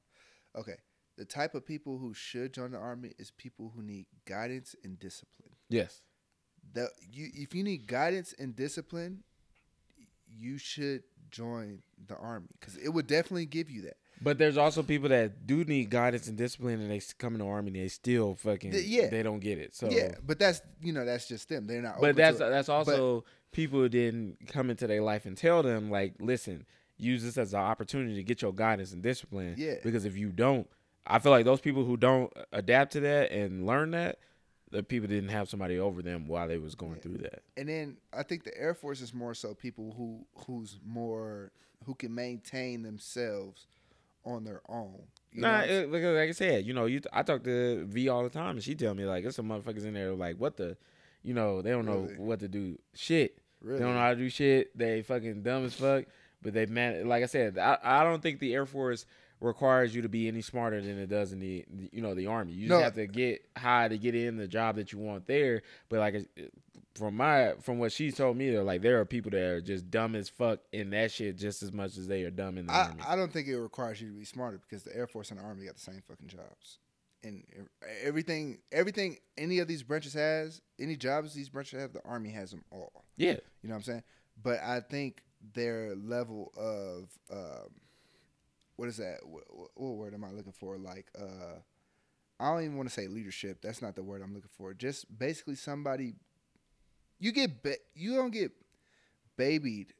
Okay, 0.56 0.76
the 1.18 1.26
type 1.26 1.56
of 1.56 1.66
people 1.66 1.97
who 1.97 2.14
should 2.14 2.54
join 2.54 2.72
the 2.72 2.78
army 2.78 3.14
is 3.18 3.32
people 3.32 3.72
who 3.76 3.82
need 3.82 4.06
guidance 4.26 4.76
and 4.84 4.99
discipline. 4.99 5.56
Yes, 5.70 6.01
The 6.74 6.89
you 7.12 7.30
if 7.34 7.54
you 7.56 7.64
need 7.64 7.88
guidance 7.88 8.34
and 8.38 8.56
discipline, 8.56 9.24
you 10.28 10.58
should 10.58 11.04
join 11.32 11.82
the 12.08 12.16
army 12.16 12.47
because 12.60 12.78
it 12.78 12.89
would 12.89 13.08
definitely 13.08 13.45
give 13.45 13.70
you 13.70 13.82
that. 13.84 13.97
but 14.22 14.38
there's 14.38 14.58
also 14.58 14.84
people 14.84 15.10
that 15.10 15.47
do 15.47 15.64
need 15.64 15.89
guidance 15.89 16.28
and 16.28 16.38
discipline, 16.38 16.80
and 16.80 16.91
they 16.91 17.01
come 17.18 17.34
in 17.34 17.39
the 17.39 17.45
army 17.47 17.70
and 17.72 17.76
they 17.84 17.88
still 17.88 18.36
fucking 18.36 18.72
Th- 18.72 18.86
yeah. 18.86 19.08
they 19.10 19.24
don't 19.24 19.39
get 19.39 19.58
it. 19.58 19.74
So 19.76 19.89
yeah, 19.89 20.16
but 20.26 20.38
that's 20.39 20.62
you 20.82 20.93
know 20.93 21.06
that's 21.06 21.28
just 21.28 21.49
them. 21.49 21.66
They're 21.68 21.82
not. 21.82 21.99
but 21.99 22.16
that's 22.16 22.38
that's 22.39 22.70
also 22.70 23.26
people 23.51 23.88
didn't 23.89 24.38
come 24.47 24.70
into 24.70 24.86
their 24.88 25.01
life 25.01 25.26
and 25.26 25.36
tell 25.38 25.64
them 25.64 25.89
like, 25.91 26.14
listen, 26.20 26.66
use 27.04 27.24
this 27.24 27.38
as 27.38 27.54
an 27.54 27.60
opportunity 27.60 28.16
to 28.16 28.24
get 28.24 28.41
your 28.41 28.54
guidance 28.54 28.93
and 28.93 29.01
discipline. 29.04 29.56
Yeah. 29.58 29.76
Because 29.84 30.06
if 30.06 30.18
you 30.18 30.30
don't, 30.30 30.68
I 31.06 31.20
feel 31.20 31.32
like 31.32 31.45
those 31.45 31.62
people 31.62 31.84
who 31.84 31.97
don't 31.97 32.32
adapt 32.51 32.93
to 32.93 33.01
that 33.01 33.32
and 33.32 33.66
learn 33.66 33.91
that, 33.91 34.20
the 34.72 34.82
people 34.82 35.08
didn't 35.08 35.30
have 35.30 35.49
somebody 35.49 35.78
over 35.78 36.01
them 36.01 36.28
while 36.28 36.47
they 36.47 36.58
was 36.58 36.74
going 36.76 36.95
Yeah. 36.95 37.01
through 37.01 37.18
that. 37.20 37.43
and 37.58 37.70
then 37.70 37.97
I 38.12 38.24
think 38.24 38.43
the 38.43 38.58
Air 38.58 38.74
Force 38.74 39.01
is 39.01 39.14
more 39.14 39.34
so 39.36 39.54
people 39.54 39.93
who 39.97 40.26
who's 40.47 40.80
more 40.86 41.51
who 41.86 41.93
can 41.93 42.16
maintain 42.16 42.82
themselves 42.82 43.68
on 44.26 44.45
their 44.45 44.62
own. 44.70 45.04
Nah, 45.34 45.62
it, 45.62 45.91
like, 45.91 46.04
I 46.04 46.32
said, 46.32 46.66
you 46.66 46.74
know, 46.74 46.86
you 46.86 47.01
I 47.12 47.24
talk 47.24 47.43
to 47.43 47.86
V 47.86 48.08
all 48.08 48.24
the 48.24 48.30
time, 48.30 48.56
and 48.56 48.64
she 48.64 48.74
tell 48.74 48.93
me 48.93 49.04
like, 49.06 49.24
there's 49.24 49.36
some 49.36 49.49
motherfuckers 49.49 49.84
in 49.86 49.93
there 49.93 50.14
like, 50.14 50.38
what 50.38 50.56
the, 50.58 50.78
you 51.24 51.34
know, 51.34 51.62
they 51.62 51.72
don't 51.72 51.86
know 51.86 52.08
what 52.18 52.39
to 52.39 52.47
do. 52.47 52.80
Shit, 52.93 53.38
Really? 53.62 53.80
they 53.80 53.84
don't 53.86 53.93
know 53.95 53.99
how 53.99 54.12
to 54.12 54.16
do 54.16 54.30
shit. 54.30 54.76
They 54.78 55.01
fucking 55.01 55.43
dumb 55.43 55.66
as 55.66 55.74
fuck. 55.74 56.06
But 56.43 56.53
they 56.53 56.65
man, 56.67 57.07
like 57.07 57.23
I 57.23 57.27
said, 57.27 57.57
I, 57.57 57.77
I 57.81 58.03
don't 58.03 58.21
think 58.21 58.39
the 58.39 58.53
Air 58.53 58.65
Force 58.65 59.05
requires 59.41 59.93
you 59.93 60.01
to 60.03 60.09
be 60.09 60.27
any 60.29 60.41
smarter 60.41 60.79
than 60.81 60.97
it 60.99 61.07
does 61.07 61.33
in 61.33 61.39
the 61.39 61.65
you 61.91 62.01
know 62.01 62.13
the 62.13 62.27
army. 62.27 62.53
You 62.53 62.67
just 62.67 62.77
No. 62.77 62.83
have 62.83 62.95
to 62.95 63.07
get 63.07 63.45
high 63.57 63.87
to 63.87 63.97
get 63.97 64.15
in 64.15 64.37
the 64.37 64.47
job 64.47 64.75
that 64.75 64.91
you 64.93 64.99
want 64.99 65.25
there. 65.27 65.63
But 65.89 65.99
like 65.99 66.27
from 66.95 67.17
my 67.17 67.53
from 67.61 67.79
what 67.79 67.91
she 67.91 68.11
told 68.11 68.37
me, 68.37 68.57
like 68.59 68.81
there 68.81 68.99
are 68.99 69.05
people 69.05 69.31
that 69.31 69.41
are 69.41 69.61
just 69.61 69.89
dumb 69.89 70.15
as 70.15 70.29
fuck 70.29 70.59
in 70.71 70.91
that 70.91 71.11
shit 71.11 71.37
just 71.37 71.63
as 71.63 71.73
much 71.73 71.97
as 71.97 72.07
they 72.07 72.23
are 72.23 72.29
dumb 72.29 72.57
in 72.57 72.67
the 72.67 72.73
I, 72.73 72.83
army. 72.87 73.01
I 73.07 73.15
don't 73.15 73.33
think 73.33 73.47
it 73.47 73.57
requires 73.59 73.99
you 74.01 74.09
to 74.09 74.13
be 74.13 74.25
smarter 74.25 74.59
because 74.59 74.83
the 74.83 74.95
Air 74.95 75.07
Force 75.07 75.31
and 75.31 75.39
the 75.39 75.43
Army 75.43 75.65
got 75.65 75.75
the 75.75 75.81
same 75.81 76.01
fucking 76.07 76.27
jobs. 76.27 76.79
And 77.25 77.43
everything, 78.03 78.59
everything 78.73 79.15
any 79.37 79.59
of 79.59 79.67
these 79.69 79.81
branches 79.81 80.13
has, 80.13 80.61
any 80.77 80.97
jobs 80.97 81.33
these 81.33 81.47
branches 81.47 81.79
have, 81.79 81.93
the 81.93 82.01
Army 82.03 82.29
has 82.31 82.51
them 82.51 82.65
all. 82.69 83.05
yeah, 83.15 83.37
You 83.61 83.69
know 83.69 83.75
what 83.75 83.75
I'm 83.77 83.83
saying? 83.83 84.03
But 84.41 84.59
I 84.61 84.81
think 84.81 85.23
their 85.53 85.95
level 85.95 86.51
of 86.57 87.09
um, 87.31 87.69
what 88.75 88.87
is 88.87 88.97
that? 88.97 89.19
What, 89.23 89.43
what 89.75 89.95
word 89.95 90.13
am 90.13 90.23
I 90.23 90.31
looking 90.31 90.53
for? 90.53 90.77
Like, 90.77 91.07
uh, 91.19 91.59
I 92.39 92.51
don't 92.51 92.63
even 92.63 92.77
want 92.77 92.89
to 92.89 92.93
say 92.93 93.07
leadership. 93.07 93.61
That's 93.61 93.81
not 93.81 93.95
the 93.95 94.03
word 94.03 94.21
I'm 94.21 94.33
looking 94.33 94.49
for. 94.57 94.73
Just 94.73 95.17
basically 95.17 95.55
somebody. 95.55 96.15
You 97.19 97.31
get 97.31 97.63
ba- 97.63 97.77
you 97.93 98.15
don't 98.15 98.31
get 98.31 98.51
babied 99.37 99.93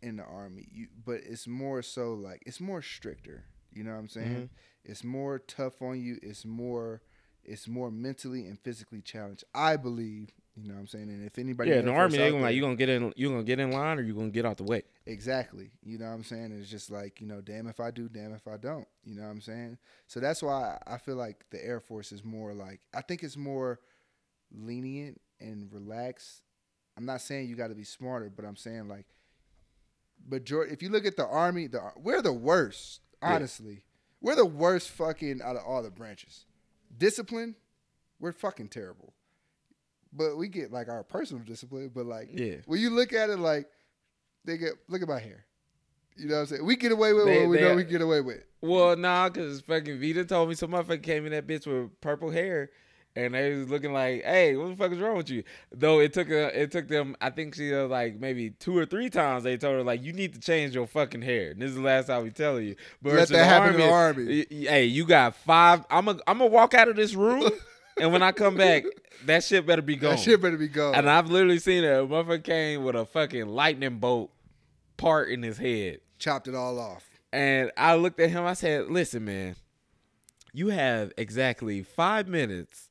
in 0.00 0.16
the 0.16 0.24
army. 0.24 0.66
You 0.72 0.88
but 1.04 1.20
it's 1.24 1.46
more 1.46 1.82
so 1.82 2.14
like 2.14 2.42
it's 2.46 2.60
more 2.60 2.82
stricter. 2.82 3.44
You 3.72 3.84
know 3.84 3.92
what 3.92 3.98
I'm 3.98 4.08
saying? 4.08 4.50
It's 4.84 5.04
more 5.04 5.38
tough 5.38 5.80
on 5.82 6.00
you. 6.00 6.18
It's 6.22 6.44
more. 6.44 7.02
It's 7.44 7.66
more 7.66 7.90
mentally 7.90 8.46
and 8.46 8.58
physically 8.60 9.00
challenged. 9.00 9.44
I 9.54 9.76
believe. 9.76 10.30
You 10.56 10.68
know 10.68 10.74
what 10.74 10.80
I'm 10.80 10.86
saying? 10.86 11.08
And 11.08 11.24
if 11.24 11.38
anybody 11.38 11.70
yeah. 11.70 11.78
in 11.78 11.86
the 11.86 11.92
army, 11.92 12.18
they 12.18 12.26
out 12.26 12.32
gonna 12.32 12.42
like 12.42 12.54
you 12.54 12.60
gonna 12.60 12.76
get 12.76 12.90
in, 12.90 13.12
you 13.16 13.30
gonna 13.30 13.42
get 13.42 13.58
in 13.58 13.70
line, 13.70 13.98
or 13.98 14.02
you 14.02 14.14
gonna 14.14 14.28
get 14.28 14.44
out 14.44 14.58
the 14.58 14.64
way. 14.64 14.82
Exactly. 15.06 15.70
You 15.82 15.98
know 15.98 16.06
what 16.06 16.12
I'm 16.12 16.24
saying? 16.24 16.52
It's 16.52 16.70
just 16.70 16.90
like, 16.90 17.20
you 17.20 17.26
know, 17.26 17.40
damn 17.40 17.66
if 17.66 17.80
I 17.80 17.90
do, 17.90 18.08
damn 18.08 18.34
if 18.34 18.46
I 18.46 18.58
don't. 18.58 18.86
You 19.04 19.14
know 19.14 19.22
what 19.22 19.30
I'm 19.30 19.40
saying? 19.40 19.78
So 20.06 20.20
that's 20.20 20.42
why 20.42 20.78
I 20.86 20.98
feel 20.98 21.16
like 21.16 21.46
the 21.50 21.64
Air 21.64 21.80
Force 21.80 22.12
is 22.12 22.22
more 22.22 22.52
like 22.52 22.80
I 22.94 23.00
think 23.00 23.22
it's 23.22 23.36
more 23.36 23.80
lenient 24.50 25.20
and 25.40 25.72
relaxed. 25.72 26.42
I'm 26.98 27.06
not 27.06 27.22
saying 27.22 27.48
you 27.48 27.56
got 27.56 27.68
to 27.68 27.74
be 27.74 27.84
smarter, 27.84 28.30
but 28.34 28.44
I'm 28.44 28.56
saying 28.56 28.88
like 28.88 29.06
but 30.28 30.44
George, 30.44 30.70
if 30.70 30.82
you 30.82 30.88
look 30.88 31.06
at 31.06 31.16
the 31.16 31.26
army, 31.26 31.66
the 31.66 31.80
we're 31.96 32.22
the 32.22 32.32
worst, 32.32 33.00
Yeah. 33.22 33.34
honestly. 33.34 33.84
We're 34.20 34.36
the 34.36 34.46
worst 34.46 34.90
fucking 34.90 35.42
out 35.42 35.56
of 35.56 35.64
all 35.64 35.82
the 35.82 35.90
branches. 35.90 36.46
Discipline, 36.96 37.56
we're 38.20 38.30
fucking 38.32 38.68
terrible. 38.68 39.14
But 40.12 40.36
we 40.36 40.48
get 40.48 40.72
like 40.72 40.88
our 40.88 41.02
personal 41.04 41.42
discipline, 41.44 41.90
but 41.94 42.06
like 42.06 42.28
Yeah. 42.32 42.56
when 42.66 42.80
you 42.80 42.90
look 42.90 43.12
at 43.12 43.30
it 43.30 43.38
like 43.38 43.66
they 44.44 44.58
get 44.58 44.72
look 44.88 45.02
at 45.02 45.08
my 45.08 45.18
hair. 45.20 45.44
You 46.16 46.26
know 46.28 46.34
what 46.34 46.40
I'm 46.42 46.46
saying? 46.46 46.66
We 46.66 46.76
get 46.76 46.92
away 46.92 47.14
with 47.14 47.24
They- 47.24 47.40
what 47.40 47.48
we 47.48 47.56
they- 47.56 47.62
know 47.62 47.74
we 47.76 47.84
get 47.84 48.02
away 48.02 48.20
with. 48.20 48.44
Well, 48.60 48.96
nah, 48.96 49.28
cause 49.30 49.62
fucking 49.62 49.98
Vita 50.00 50.24
told 50.24 50.48
me 50.50 50.54
some 50.54 50.70
motherfucker 50.72 51.02
came 51.02 51.24
in 51.26 51.32
that 51.32 51.46
bitch 51.46 51.66
with 51.66 51.98
purple 52.02 52.30
hair, 52.30 52.70
and 53.16 53.34
they 53.34 53.54
was 53.54 53.70
looking 53.70 53.92
like, 53.94 54.22
"Hey, 54.22 54.54
what 54.54 54.68
the 54.68 54.76
fuck 54.76 54.92
is 54.92 54.98
wrong 54.98 55.16
with 55.16 55.30
you?" 55.30 55.42
Though 55.72 56.00
it 56.00 56.12
took 56.12 56.28
a, 56.28 56.60
it 56.62 56.70
took 56.70 56.86
them, 56.88 57.16
I 57.20 57.30
think 57.30 57.54
she 57.54 57.72
was 57.72 57.90
like 57.90 58.20
maybe 58.20 58.50
two 58.50 58.76
or 58.76 58.84
three 58.84 59.08
times. 59.08 59.42
They 59.44 59.56
told 59.56 59.76
her 59.76 59.82
like, 59.82 60.02
"You 60.02 60.12
need 60.12 60.34
to 60.34 60.38
change 60.40 60.74
your 60.74 60.86
fucking 60.86 61.22
hair." 61.22 61.52
And 61.52 61.62
this 61.62 61.70
is 61.70 61.76
the 61.76 61.82
last 61.82 62.06
time 62.08 62.22
we 62.24 62.30
telling 62.30 62.66
you. 62.66 62.76
But 63.00 63.14
Let 63.14 63.28
that 63.28 63.44
happen 63.46 63.74
in 63.74 63.80
the 63.80 63.88
army. 63.90 64.46
Hey, 64.50 64.84
you 64.84 65.06
got 65.06 65.34
five. 65.34 65.84
I'm 65.90 66.06
a, 66.08 66.18
I'm 66.26 66.38
gonna 66.38 66.46
walk 66.46 66.74
out 66.74 66.88
of 66.88 66.96
this 66.96 67.14
room, 67.14 67.50
and 67.98 68.12
when 68.12 68.22
I 68.22 68.32
come 68.32 68.56
back, 68.56 68.84
that 69.26 69.44
shit 69.44 69.66
better 69.66 69.82
be 69.82 69.96
gone. 69.96 70.16
That 70.16 70.20
shit 70.20 70.40
better 70.40 70.56
be 70.56 70.68
gone. 70.68 70.94
And 70.94 71.08
I've 71.08 71.30
literally 71.30 71.58
seen 71.58 71.84
it. 71.84 71.88
A 71.88 72.06
motherfucker 72.06 72.44
came 72.44 72.84
with 72.84 72.96
a 72.96 73.04
fucking 73.04 73.46
lightning 73.48 73.98
bolt 73.98 74.30
part 74.96 75.28
in 75.30 75.42
his 75.42 75.58
head. 75.58 76.00
Chopped 76.18 76.48
it 76.48 76.54
all 76.54 76.78
off. 76.78 77.08
And 77.32 77.70
I 77.76 77.94
looked 77.96 78.20
at 78.20 78.30
him. 78.30 78.44
I 78.44 78.54
said, 78.54 78.90
"Listen, 78.90 79.24
man, 79.24 79.56
you 80.52 80.68
have 80.68 81.12
exactly 81.16 81.82
five 81.82 82.28
minutes, 82.28 82.90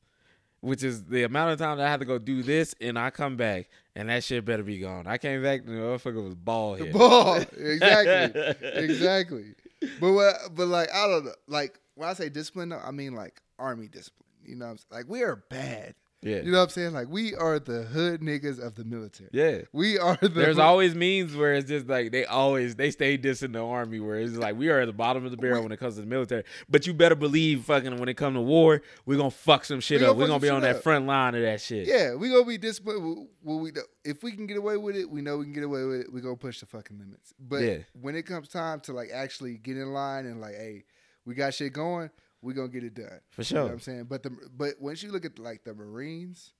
which 0.61 0.83
is 0.83 1.05
the 1.05 1.23
amount 1.23 1.51
of 1.51 1.59
time 1.59 1.77
that 1.77 1.87
I 1.87 1.89
have 1.89 1.99
to 1.99 2.05
go 2.05 2.17
do 2.17 2.41
this, 2.41 2.73
and 2.81 2.97
I 2.97 3.11
come 3.11 3.37
back, 3.37 3.69
and 3.95 4.09
that 4.09 4.23
shit 4.23 4.43
better 4.43 4.63
be 4.63 4.79
gone." 4.79 5.05
I 5.05 5.17
came 5.17 5.43
back, 5.43 5.61
and 5.61 5.69
the 5.69 5.81
motherfucker 5.81 6.23
was 6.23 6.35
bald 6.35 6.79
head. 6.79 6.93
ball. 6.93 7.35
exactly. 7.57 8.71
exactly. 8.73 9.55
But 9.99 10.11
what 10.13 10.35
but 10.55 10.67
like 10.67 10.91
I 10.93 11.07
don't 11.07 11.25
know. 11.25 11.33
Like 11.47 11.79
when 11.95 12.09
I 12.09 12.13
say 12.13 12.29
discipline 12.29 12.73
I 12.73 12.91
mean 12.91 13.13
like 13.13 13.41
army 13.59 13.87
discipline. 13.87 14.27
You 14.45 14.55
know 14.55 14.65
what 14.65 14.71
I'm 14.71 14.77
saying? 14.77 14.87
Like 14.91 15.09
we 15.09 15.23
are 15.23 15.35
bad. 15.49 15.95
Yeah, 16.23 16.41
You 16.43 16.51
know 16.51 16.59
what 16.59 16.65
I'm 16.65 16.69
saying? 16.69 16.93
Like 16.93 17.07
we 17.09 17.33
are 17.33 17.57
the 17.57 17.81
hood 17.81 18.21
niggas 18.21 18.59
of 18.63 18.75
the 18.75 18.83
military. 18.85 19.31
yeah. 19.33 19.61
We 19.73 19.97
are 19.97 20.15
the 20.21 20.29
There's 20.29 20.59
always 20.59 20.93
means 20.93 21.35
where 21.35 21.55
it's 21.55 21.67
just 21.67 21.87
like 21.87 22.11
they 22.11 22.25
always 22.25 22.75
they 22.75 22.91
stay 22.91 23.17
this 23.17 23.41
in 23.41 23.53
the 23.53 23.65
army 23.65 23.99
where 23.99 24.19
it's 24.19 24.35
like 24.35 24.55
we 24.55 24.69
are 24.69 24.81
at 24.81 24.85
the 24.85 24.93
bottom 24.93 25.25
of 25.25 25.31
the 25.31 25.37
barrel 25.37 25.63
when 25.63 25.71
it 25.71 25.77
comes 25.77 25.95
to 25.95 26.01
the 26.01 26.05
military. 26.05 26.43
But 26.69 26.85
you 26.85 26.93
better 26.93 27.15
believe 27.15 27.63
fucking 27.63 27.97
when 27.97 28.07
it 28.07 28.17
comes 28.17 28.35
to 28.35 28.41
war, 28.41 28.83
we're 29.07 29.17
gonna 29.17 29.31
fuck 29.31 29.65
some 29.65 29.79
shit 29.79 30.01
We 30.01 30.05
up. 30.07 30.15
We're 30.15 30.27
gonna 30.27 30.39
be 30.39 30.49
on 30.49 30.61
that 30.61 30.75
up. 30.75 30.83
front 30.83 31.07
line 31.07 31.33
of 31.33 31.41
that 31.41 31.59
shit. 31.59 31.87
Yeah, 31.87 32.13
we 32.13 32.29
gonna 32.29 32.45
be 32.45 32.59
disciplined. 32.59 33.27
When 33.41 33.61
we 33.61 33.71
if 34.05 34.21
we 34.21 34.33
can 34.33 34.45
get 34.45 34.57
away 34.57 34.77
with 34.77 34.95
it, 34.95 35.09
we 35.09 35.23
know 35.23 35.37
we 35.37 35.45
can 35.45 35.53
get 35.53 35.63
away 35.63 35.85
with 35.85 36.01
it. 36.01 36.13
We 36.13 36.21
gonna 36.21 36.35
push 36.35 36.59
the 36.59 36.67
fucking 36.67 36.99
limits. 36.99 37.33
But 37.39 37.63
Yeah. 37.63 37.77
when 37.99 38.15
it 38.15 38.27
comes 38.27 38.47
time 38.47 38.79
to 38.81 38.93
like 38.93 39.09
actually 39.11 39.57
get 39.57 39.75
in 39.75 39.91
line 39.91 40.27
and 40.27 40.39
like, 40.39 40.53
hey, 40.53 40.83
we 41.25 41.33
got 41.33 41.55
shit 41.55 41.73
going, 41.73 42.11
we 42.41 42.53
gonna 42.53 42.69
get 42.69 42.83
it 42.83 42.95
done. 42.95 43.19
For 43.31 43.43
sure. 43.43 43.61
You 43.61 43.67
know 43.67 43.73
I'm 43.73 43.79
saying? 43.79 44.05
But 44.05 44.23
the 44.23 44.31
but 44.55 44.73
once 44.79 45.03
you 45.03 45.11
look 45.11 45.25
at 45.25 45.39
like 45.39 45.63
the 45.63 45.73
Marines, 45.73 46.53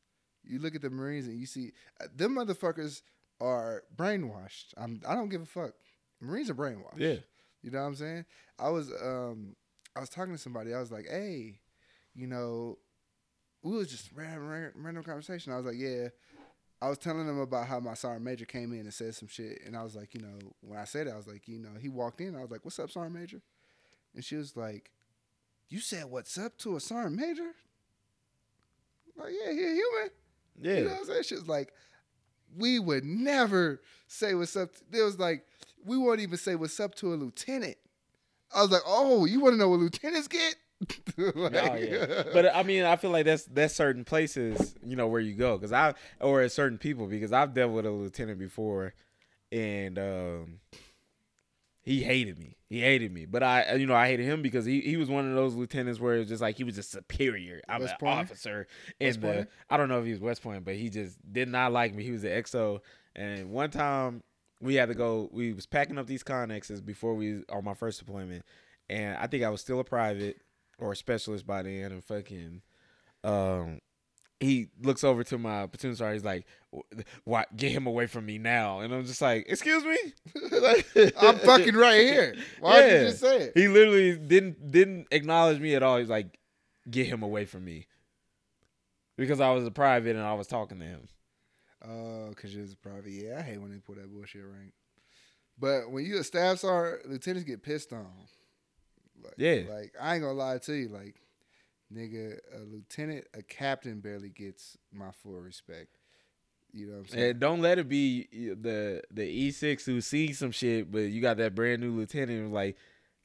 you 0.43 0.59
look 0.59 0.75
at 0.75 0.81
the 0.81 0.89
Marines 0.89 1.27
and 1.27 1.39
you 1.39 1.45
see 1.45 1.71
uh, 2.01 2.07
them 2.15 2.35
motherfuckers 2.35 3.01
are 3.39 3.83
brainwashed. 3.95 4.73
I'm 4.77 5.01
I 5.07 5.15
don't 5.15 5.29
give 5.29 5.41
a 5.41 5.45
fuck. 5.45 5.73
Marines 6.19 6.49
are 6.49 6.55
brainwashed. 6.55 6.99
Yeah. 6.99 7.15
You 7.61 7.71
know 7.71 7.81
what 7.81 7.87
I'm 7.87 7.95
saying? 7.95 8.25
I 8.59 8.69
was 8.69 8.91
um 9.01 9.55
I 9.95 9.99
was 9.99 10.09
talking 10.09 10.33
to 10.33 10.39
somebody. 10.39 10.73
I 10.73 10.79
was 10.79 10.91
like, 10.91 11.07
hey, 11.09 11.59
you 12.13 12.27
know, 12.27 12.77
we 13.63 13.71
was 13.75 13.89
just 13.89 14.11
random, 14.13 14.47
random, 14.47 14.71
random 14.75 15.03
conversation. 15.03 15.51
I 15.51 15.57
was 15.57 15.65
like, 15.65 15.77
yeah. 15.77 16.09
I 16.83 16.89
was 16.89 16.97
telling 16.97 17.27
them 17.27 17.39
about 17.39 17.67
how 17.67 17.79
my 17.79 17.93
sergeant 17.93 18.25
major 18.25 18.45
came 18.45 18.73
in 18.73 18.79
and 18.79 18.93
said 18.93 19.13
some 19.13 19.27
shit, 19.27 19.61
and 19.67 19.77
I 19.77 19.83
was 19.83 19.95
like, 19.95 20.15
you 20.15 20.21
know, 20.21 20.39
when 20.61 20.79
I 20.79 20.85
said 20.85 21.05
it, 21.05 21.13
I 21.13 21.15
was 21.15 21.27
like, 21.27 21.47
you 21.47 21.59
know, 21.59 21.69
he 21.79 21.89
walked 21.89 22.21
in. 22.21 22.35
I 22.35 22.41
was 22.41 22.49
like, 22.49 22.65
"What's 22.65 22.79
up, 22.79 22.89
sergeant 22.89 23.13
major?" 23.13 23.43
and 24.15 24.23
she 24.23 24.35
was 24.35 24.55
like, 24.55 24.91
"You 25.71 25.79
said 25.79 26.05
what's 26.05 26.37
up 26.37 26.57
to 26.59 26.75
a 26.75 26.79
sergeant 26.79 27.15
major?" 27.15 27.55
Like, 29.17 29.33
yeah, 29.43 29.51
he 29.51 29.59
a 29.59 29.69
human. 29.69 30.09
Yeah. 30.61 30.73
You 30.75 30.83
know 30.83 30.89
what 30.91 30.99
I'm 30.99 31.05
saying? 31.05 31.23
She 31.23 31.35
was 31.35 31.47
like, 31.47 31.73
we 32.57 32.79
would 32.79 33.03
never 33.03 33.81
say 34.07 34.33
what's 34.33 34.55
up. 34.55 34.71
To, 34.73 34.99
it 34.99 35.03
was 35.03 35.19
like, 35.19 35.45
we 35.85 35.97
won't 35.97 36.19
even 36.19 36.37
say 36.37 36.55
what's 36.55 36.79
up 36.79 36.95
to 36.95 37.13
a 37.13 37.15
lieutenant. 37.15 37.77
I 38.53 38.61
was 38.61 38.71
like, 38.71 38.81
oh, 38.85 39.25
you 39.25 39.39
want 39.39 39.53
to 39.53 39.57
know 39.57 39.69
what 39.69 39.79
lieutenants 39.79 40.27
get? 40.27 40.55
like, 41.17 41.55
Oh, 41.55 41.75
yeah. 41.75 42.23
But 42.33 42.55
I 42.55 42.63
mean, 42.63 42.83
I 42.83 42.95
feel 42.95 43.11
like 43.11 43.25
that's 43.25 43.45
that's 43.45 43.73
certain 43.73 44.03
places, 44.03 44.75
you 44.83 44.95
know, 44.95 45.07
where 45.07 45.21
you 45.21 45.35
go, 45.35 45.57
because 45.57 45.71
I 45.71 45.93
or 46.19 46.41
at 46.41 46.51
certain 46.51 46.77
people, 46.77 47.07
because 47.07 47.31
I've 47.31 47.53
dealt 47.53 47.71
with 47.71 47.85
a 47.85 47.91
lieutenant 47.91 48.39
before, 48.39 48.93
and 49.51 49.99
um, 49.99 50.59
he 51.83 52.03
hated 52.03 52.37
me. 52.37 52.57
He 52.69 52.79
hated 52.81 53.11
me, 53.11 53.25
but 53.25 53.43
I, 53.43 53.73
you 53.73 53.85
know, 53.85 53.95
I 53.95 54.07
hated 54.07 54.25
him 54.25 54.41
because 54.41 54.65
he, 54.65 54.81
he 54.81 54.97
was 54.97 55.09
one 55.09 55.27
of 55.27 55.35
those 55.35 55.55
lieutenants 55.55 55.99
where 55.99 56.15
it's 56.15 56.29
just 56.29 56.41
like 56.41 56.55
he 56.55 56.63
was 56.63 56.75
just 56.75 56.91
superior. 56.91 57.59
I'm 57.67 57.81
West 57.81 57.93
an 57.93 57.99
Point? 57.99 58.19
officer 58.19 58.67
in 58.99 59.19
the, 59.19 59.47
I 59.69 59.77
don't 59.77 59.89
know 59.89 59.99
if 59.99 60.05
he 60.05 60.11
was 60.11 60.21
West 60.21 60.41
Point, 60.43 60.63
but 60.63 60.75
he 60.75 60.89
just 60.89 61.17
did 61.33 61.49
not 61.49 61.73
like 61.73 61.93
me. 61.93 62.03
He 62.03 62.11
was 62.11 62.23
an 62.23 62.31
XO, 62.31 62.79
and 63.15 63.51
one 63.51 63.71
time 63.71 64.23
we 64.61 64.75
had 64.75 64.89
to 64.89 64.95
go. 64.95 65.27
We 65.33 65.53
was 65.53 65.65
packing 65.65 65.97
up 65.97 66.07
these 66.07 66.23
connexes 66.23 66.85
before 66.85 67.15
we 67.15 67.43
on 67.49 67.65
my 67.65 67.73
first 67.73 67.99
deployment, 67.99 68.45
and 68.89 69.17
I 69.17 69.27
think 69.27 69.43
I 69.43 69.49
was 69.49 69.61
still 69.61 69.79
a 69.79 69.83
private 69.83 70.37
or 70.77 70.91
a 70.91 70.95
specialist 70.95 71.45
by 71.45 71.63
then, 71.63 71.91
and 71.91 72.03
fucking, 72.03 72.61
um, 73.23 73.79
he 74.41 74.67
looks 74.81 75.03
over 75.03 75.23
to 75.23 75.37
my 75.37 75.67
platoon 75.67 75.95
sergeant. 75.95 76.15
He's 76.15 76.25
like, 76.25 76.45
"Why 77.23 77.45
get 77.55 77.71
him 77.71 77.85
away 77.87 78.07
from 78.07 78.25
me 78.25 78.37
now?" 78.37 78.79
And 78.81 78.93
I'm 78.93 79.05
just 79.05 79.21
like, 79.21 79.45
"Excuse 79.47 79.85
me." 79.85 79.97
I'm 81.17 81.37
fucking 81.37 81.75
right 81.75 82.01
here. 82.01 82.35
Why 82.59 82.81
did 82.81 83.01
you 83.01 83.07
just 83.09 83.21
say 83.21 83.37
it? 83.43 83.51
He 83.55 83.67
literally 83.67 84.17
didn't 84.17 84.71
didn't 84.71 85.07
acknowledge 85.11 85.59
me 85.59 85.75
at 85.75 85.83
all. 85.83 85.97
He's 85.97 86.09
like, 86.09 86.37
"Get 86.89 87.07
him 87.07 87.23
away 87.23 87.45
from 87.45 87.63
me," 87.63 87.87
because 89.15 89.39
I 89.39 89.51
was 89.51 89.65
a 89.65 89.71
private 89.71 90.15
and 90.15 90.25
I 90.25 90.33
was 90.33 90.47
talking 90.47 90.79
to 90.79 90.85
him. 90.85 91.07
Oh, 91.87 92.29
because 92.29 92.53
you're 92.55 92.65
a 92.65 92.75
private. 92.81 93.11
Yeah, 93.11 93.39
I 93.39 93.41
hate 93.41 93.61
when 93.61 93.71
they 93.71 93.77
put 93.77 93.97
that 93.97 94.11
bullshit 94.11 94.43
rank. 94.43 94.73
But 95.57 95.91
when 95.91 96.05
you 96.05 96.17
a 96.19 96.23
staff 96.23 96.59
sergeant, 96.59 97.09
lieutenants 97.09 97.47
get 97.47 97.63
pissed 97.63 97.93
on. 97.93 98.07
Like, 99.23 99.33
Yeah. 99.37 99.61
Like, 99.69 99.93
I 99.99 100.15
ain't 100.15 100.23
going 100.23 100.35
to 100.35 100.39
lie 100.43 100.57
to 100.57 100.73
you. 100.73 100.89
Like, 100.89 101.15
nigga, 101.93 102.39
a 102.55 102.59
lieutenant, 102.59 103.25
a 103.33 103.41
captain 103.41 103.99
barely 103.99 104.29
gets 104.29 104.77
my 104.93 105.11
full 105.11 105.39
respect. 105.39 105.97
You 106.73 106.87
know 106.87 106.93
what 106.93 106.99
I'm 106.99 107.07
saying? 107.07 107.29
And 107.31 107.39
don't 107.39 107.61
let 107.61 107.79
it 107.79 107.89
be 107.89 108.27
the 108.31 109.01
the 109.11 109.23
E 109.25 109.51
six 109.51 109.85
who 109.85 109.99
sees 110.01 110.39
some 110.39 110.51
shit, 110.51 110.91
but 110.91 110.99
you 110.99 111.21
got 111.21 111.37
that 111.37 111.53
brand 111.53 111.81
new 111.81 111.91
lieutenant 111.91 112.53
like, 112.53 112.77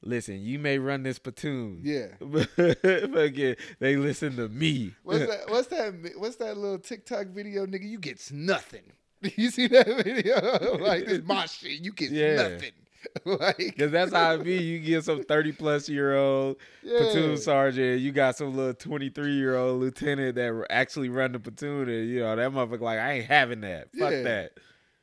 listen, 0.03 0.41
you 0.41 0.59
may 0.59 0.79
run 0.79 1.05
this 1.05 1.19
platoon, 1.21 1.81
yeah. 1.85 2.07
but 2.21 2.49
fucking 2.57 3.57
they 3.79 3.97
listen 3.97 4.35
to 4.37 4.49
me. 4.49 4.95
What's 5.05 5.27
that? 5.27 5.41
What's 5.49 5.69
that? 5.69 6.13
What's 6.17 6.37
that 6.37 6.57
little 6.57 6.79
TikTok 6.79 7.29
video, 7.29 7.67
nigga? 7.67 7.89
You 7.89 7.99
gets 7.99 8.31
nothing. 8.33 8.93
You 9.37 9.51
see 9.51 9.67
that 9.69 9.87
video? 10.05 10.77
like 10.77 11.07
this 11.07 11.23
my 11.25 11.47
shit. 11.47 11.81
You 11.81 11.93
get 11.93 12.11
Yeah. 12.11 12.37
nothing. 12.37 12.73
like 13.25 13.57
Because 13.59 13.91
that's 13.93 14.13
how 14.13 14.35
it 14.35 14.45
be. 14.45 14.57
You 14.57 14.79
get 14.79 15.05
some 15.05 15.23
thirty 15.25 15.53
plus 15.53 15.89
year 15.89 16.17
old 16.17 16.57
yeah. 16.83 16.99
platoon 16.99 17.37
sergeant. 17.37 18.01
You 18.01 18.13
got 18.13 18.37
some 18.37 18.57
little 18.57 18.75
twenty 18.75 19.09
three 19.09 19.35
year 19.35 19.57
old 19.57 19.81
lieutenant 19.81 20.35
that 20.37 20.67
actually 20.71 21.09
run 21.09 21.33
the 21.33 21.41
platoon, 21.41 21.89
and 21.89 22.09
you 22.09 22.21
know 22.21 22.37
that 22.37 22.51
motherfucker 22.51 22.81
like 22.81 22.99
I 22.99 23.13
ain't 23.15 23.27
having 23.27 23.61
that. 23.63 23.89
Fuck 23.99 24.13
Yeah. 24.13 24.23
that. 24.23 24.53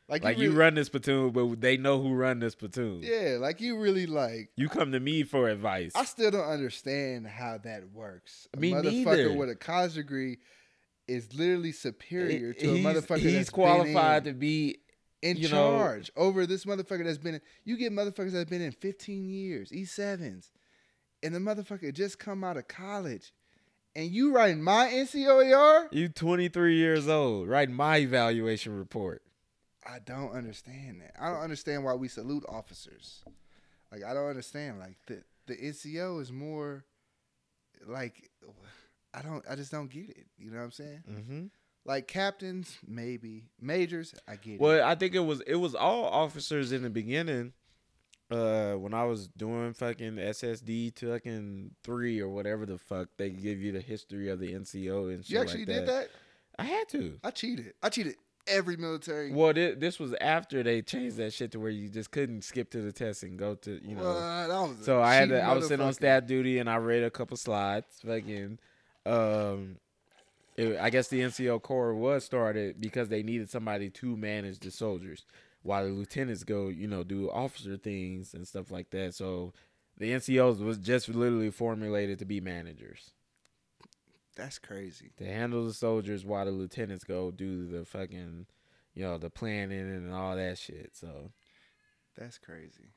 Like, 0.10 0.24
Like 0.24 0.38
you, 0.38 0.52
you 0.52 0.58
run 0.58 0.76
this 0.76 0.90
platoon, 0.90 1.32
but 1.32 1.62
they 1.62 1.78
know 1.78 2.02
who 2.02 2.14
run 2.14 2.40
this 2.40 2.56
platoon. 2.56 3.02
Yeah, 3.04 3.38
like 3.40 3.62
you 3.62 3.80
really 3.80 4.06
like. 4.06 4.52
You 4.58 4.68
come 4.68 4.92
to 4.92 5.00
me 5.00 5.24
for 5.24 5.50
advice. 5.50 5.94
I 5.96 6.04
still 6.06 6.30
don't 6.30 6.48
understand 6.48 7.26
how 7.26 7.58
that 7.64 7.90
works. 7.94 8.48
A 8.54 8.60
Me 8.60 8.72
motherfucker 8.72 9.06
neither. 9.06 9.34
with 9.34 9.50
a 9.50 9.56
college 9.56 9.94
degree 9.96 10.40
is 11.08 11.34
literally 11.34 11.70
eh, 11.70 11.74
superior 11.74 12.54
to 12.54 12.76
a 12.76 12.80
motherfucker 12.80 13.20
He's 13.20 13.34
that's 13.34 13.50
qualified 13.50 14.26
to 14.26 14.34
be. 14.34 14.78
In, 15.24 15.38
you 15.38 15.50
know- 15.50 15.78
charge 15.78 16.12
over 16.16 16.46
this 16.46 16.66
motherfucker 16.66 17.04
that's 17.06 17.18
been. 17.18 17.36
In, 17.36 17.42
you 17.64 17.78
get 17.78 17.92
motherfuckers 17.92 18.32
that's 18.32 18.50
been 18.50 18.62
in 18.62 18.72
15 18.72 19.26
years, 19.30 19.72
E 19.72 19.86
sevens, 19.86 20.52
and 21.24 21.34
the 21.34 21.40
motherfucker 21.40 21.94
just 21.94 22.20
come 22.20 22.44
out 22.44 22.58
of 22.58 22.68
college, 22.68 23.34
and 23.96 24.12
you 24.12 24.36
writing 24.36 24.62
my 24.62 24.88
NCOER. 24.88 25.88
You 25.92 26.10
23 26.10 26.76
years 26.76 27.08
old, 27.08 27.48
writing 27.48 27.74
my 27.76 27.98
evaluation 27.98 28.78
report. 28.78 29.22
I 29.86 30.00
don't 30.00 30.32
understand 30.32 31.02
that. 31.02 31.14
I 31.20 31.30
don't 31.30 31.42
understand 31.42 31.84
why 31.84 31.94
we 31.94 32.08
salute 32.08 32.44
officers. 32.48 33.24
Like 33.92 34.04
I 34.04 34.14
don't 34.14 34.28
understand. 34.30 34.80
Like 34.80 34.98
the 35.08 35.24
the 35.48 35.56
NCO 35.56 36.22
is 36.22 36.32
more 36.32 36.86
like 37.86 38.30
I 39.14 39.22
don't 39.22 39.44
I 39.50 39.56
just 39.56 39.72
don't 39.72 39.90
get 39.90 40.10
it. 40.10 40.26
You 40.38 40.52
know 40.52 40.58
what 40.58 40.64
I'm 40.64 40.72
saying? 40.72 41.04
Mm-hmm. 41.10 41.46
Like 41.86 42.08
captains, 42.08 42.78
maybe 42.88 43.44
majors, 43.60 44.14
I 44.28 44.38
get 44.38 44.54
it. 44.54 44.60
Well, 44.62 44.86
I 44.88 44.96
think 44.96 45.16
it 45.16 45.20
was 45.20 45.42
it 45.42 45.56
was 45.56 45.76
all 45.76 46.06
officers 46.06 46.72
in 46.72 46.82
the 46.84 46.90
beginning. 46.90 47.54
Uh, 48.32 48.74
when 48.74 48.94
I 48.94 49.04
was 49.04 49.28
doing 49.28 49.74
fucking 49.74 50.14
SSD 50.16 50.96
to 50.96 51.12
fucking 51.12 51.72
three 51.84 52.20
or 52.20 52.30
whatever 52.30 52.66
the 52.66 52.78
fuck 52.78 53.10
they 53.18 53.30
give 53.30 53.62
you 53.62 53.72
the 53.74 53.82
history 53.82 54.30
of 54.30 54.40
the 54.40 54.54
NCO 54.54 55.14
and 55.14 55.24
shit 55.24 55.34
you 55.34 55.42
actually 55.42 55.66
like 55.66 55.68
did 55.68 55.88
that? 55.88 56.10
I 56.58 56.64
had 56.64 56.88
to. 56.90 57.20
I 57.24 57.32
cheated. 57.32 57.74
I 57.84 57.90
cheated 57.90 58.16
every 58.48 58.78
military. 58.78 59.32
Well, 59.32 59.54
thi- 59.54 59.74
this 59.74 60.00
was 60.00 60.14
after 60.22 60.64
they 60.64 60.82
changed 60.82 61.18
that 61.18 61.34
shit 61.34 61.52
to 61.52 61.60
where 61.60 61.70
you 61.70 61.90
just 61.90 62.12
couldn't 62.12 62.44
skip 62.44 62.70
to 62.72 62.82
the 62.82 62.92
test 62.92 63.24
and 63.24 63.38
go 63.38 63.56
to 63.56 63.80
you 63.86 63.96
know. 63.96 64.04
Well, 64.04 64.68
that 64.68 64.86
So 64.86 65.02
I 65.02 65.16
had 65.16 65.30
to. 65.30 65.42
I 65.42 65.54
was 65.54 65.68
sitting 65.68 65.86
on 65.86 65.94
staff 65.94 66.26
duty 66.26 66.60
and 66.60 66.70
I 66.70 66.78
read 66.78 67.04
a 67.04 67.12
couple 67.12 67.38
slides. 67.38 67.88
Fucking, 68.06 68.58
um, 69.06 69.78
it- 70.56 70.78
I 70.78 70.90
guess 70.90 71.08
the 71.08 71.22
NCO 71.22 71.60
Corps 71.62 71.94
was 71.94 72.24
started 72.24 72.80
because 72.80 73.10
they 73.10 73.24
needed 73.24 73.50
somebody 73.50 73.90
to 73.92 74.16
manage 74.18 74.60
the 74.60 74.72
soldiers, 74.72 75.26
while 75.62 75.86
the 75.86 75.92
lieutenants 75.92 76.44
go, 76.44 76.68
you 76.70 76.88
know, 76.88 77.04
do 77.04 77.30
officer 77.32 77.78
things 77.78 78.34
and 78.34 78.48
stuff 78.48 78.70
like 78.72 78.90
that. 78.92 79.16
So 79.16 79.54
the 79.98 80.12
NCOs 80.12 80.60
was 80.60 80.78
just 80.78 81.10
literally 81.10 81.52
formulated 81.52 82.20
to 82.20 82.26
be 82.26 82.42
managers 82.42 83.12
That's 84.36 84.60
crazy. 84.60 85.12
to 85.18 85.26
handle 85.26 85.66
the 85.66 85.74
soldiers, 85.74 86.26
while 86.26 86.46
the 86.46 86.52
lieutenants 86.52 87.04
go 87.04 87.32
do 87.32 87.66
the 87.68 87.86
fucking, 87.86 88.48
you 88.94 89.04
know, 89.04 89.18
the 89.18 89.30
planning 89.30 89.90
and 89.90 90.12
all 90.14 90.36
that 90.36 90.58
shit. 90.58 90.96
So. 90.96 91.32
That's 92.16 92.38
crazy. 92.38 92.94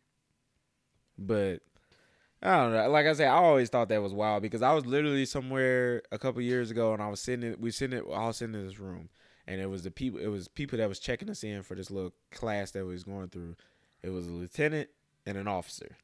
But 1.16 1.62
I 2.46 2.62
don't 2.62 2.72
know. 2.72 2.90
Like 2.90 3.06
I 3.06 3.12
said, 3.12 3.26
I 3.26 3.38
always 3.38 3.68
thought 3.68 3.88
that 3.88 4.00
was 4.00 4.14
wild 4.14 4.42
because 4.42 4.62
I 4.62 4.72
was 4.72 4.86
literally 4.86 5.24
somewhere 5.24 6.02
a 6.12 6.18
couple 6.18 6.40
years 6.42 6.70
ago 6.70 6.92
and 6.92 7.02
I 7.02 7.08
was 7.08 7.18
sitting. 7.18 7.52
In, 7.52 7.60
we 7.60 7.72
sitting. 7.72 7.98
I 7.98 8.26
was 8.26 8.36
sitting 8.36 8.54
in 8.54 8.64
this 8.64 8.78
room, 8.78 9.08
and 9.48 9.60
it 9.60 9.68
was 9.68 9.82
the 9.82 9.90
people. 9.90 10.20
It 10.20 10.28
was 10.28 10.46
people 10.46 10.78
that 10.78 10.88
was 10.88 11.00
checking 11.00 11.28
us 11.28 11.42
in 11.42 11.64
for 11.64 11.74
this 11.74 11.90
little 11.90 12.12
class 12.30 12.70
that 12.70 12.86
we 12.86 12.92
was 12.92 13.02
going 13.02 13.30
through. 13.30 13.56
It 14.00 14.10
was 14.10 14.28
a 14.28 14.30
lieutenant 14.30 14.90
and 15.26 15.36
an 15.36 15.48
officer. 15.48 15.96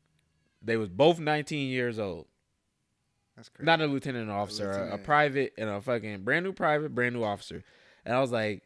They 0.60 0.76
was 0.76 0.88
both 0.88 1.20
19 1.20 1.68
years 1.70 2.00
old. 2.00 2.26
That's 3.36 3.48
crazy. 3.48 3.66
Not 3.66 3.80
a 3.80 3.86
lieutenant 3.86 4.22
and 4.22 4.30
an 4.30 4.36
officer, 4.36 4.70
a, 4.70 4.94
a 4.94 4.98
private 4.98 5.54
and 5.56 5.70
a 5.70 5.80
fucking 5.80 6.24
brand 6.24 6.44
new 6.44 6.52
private, 6.52 6.92
brand 6.92 7.14
new 7.14 7.22
officer. 7.22 7.62
And 8.04 8.16
I 8.16 8.20
was 8.20 8.32
like, 8.32 8.64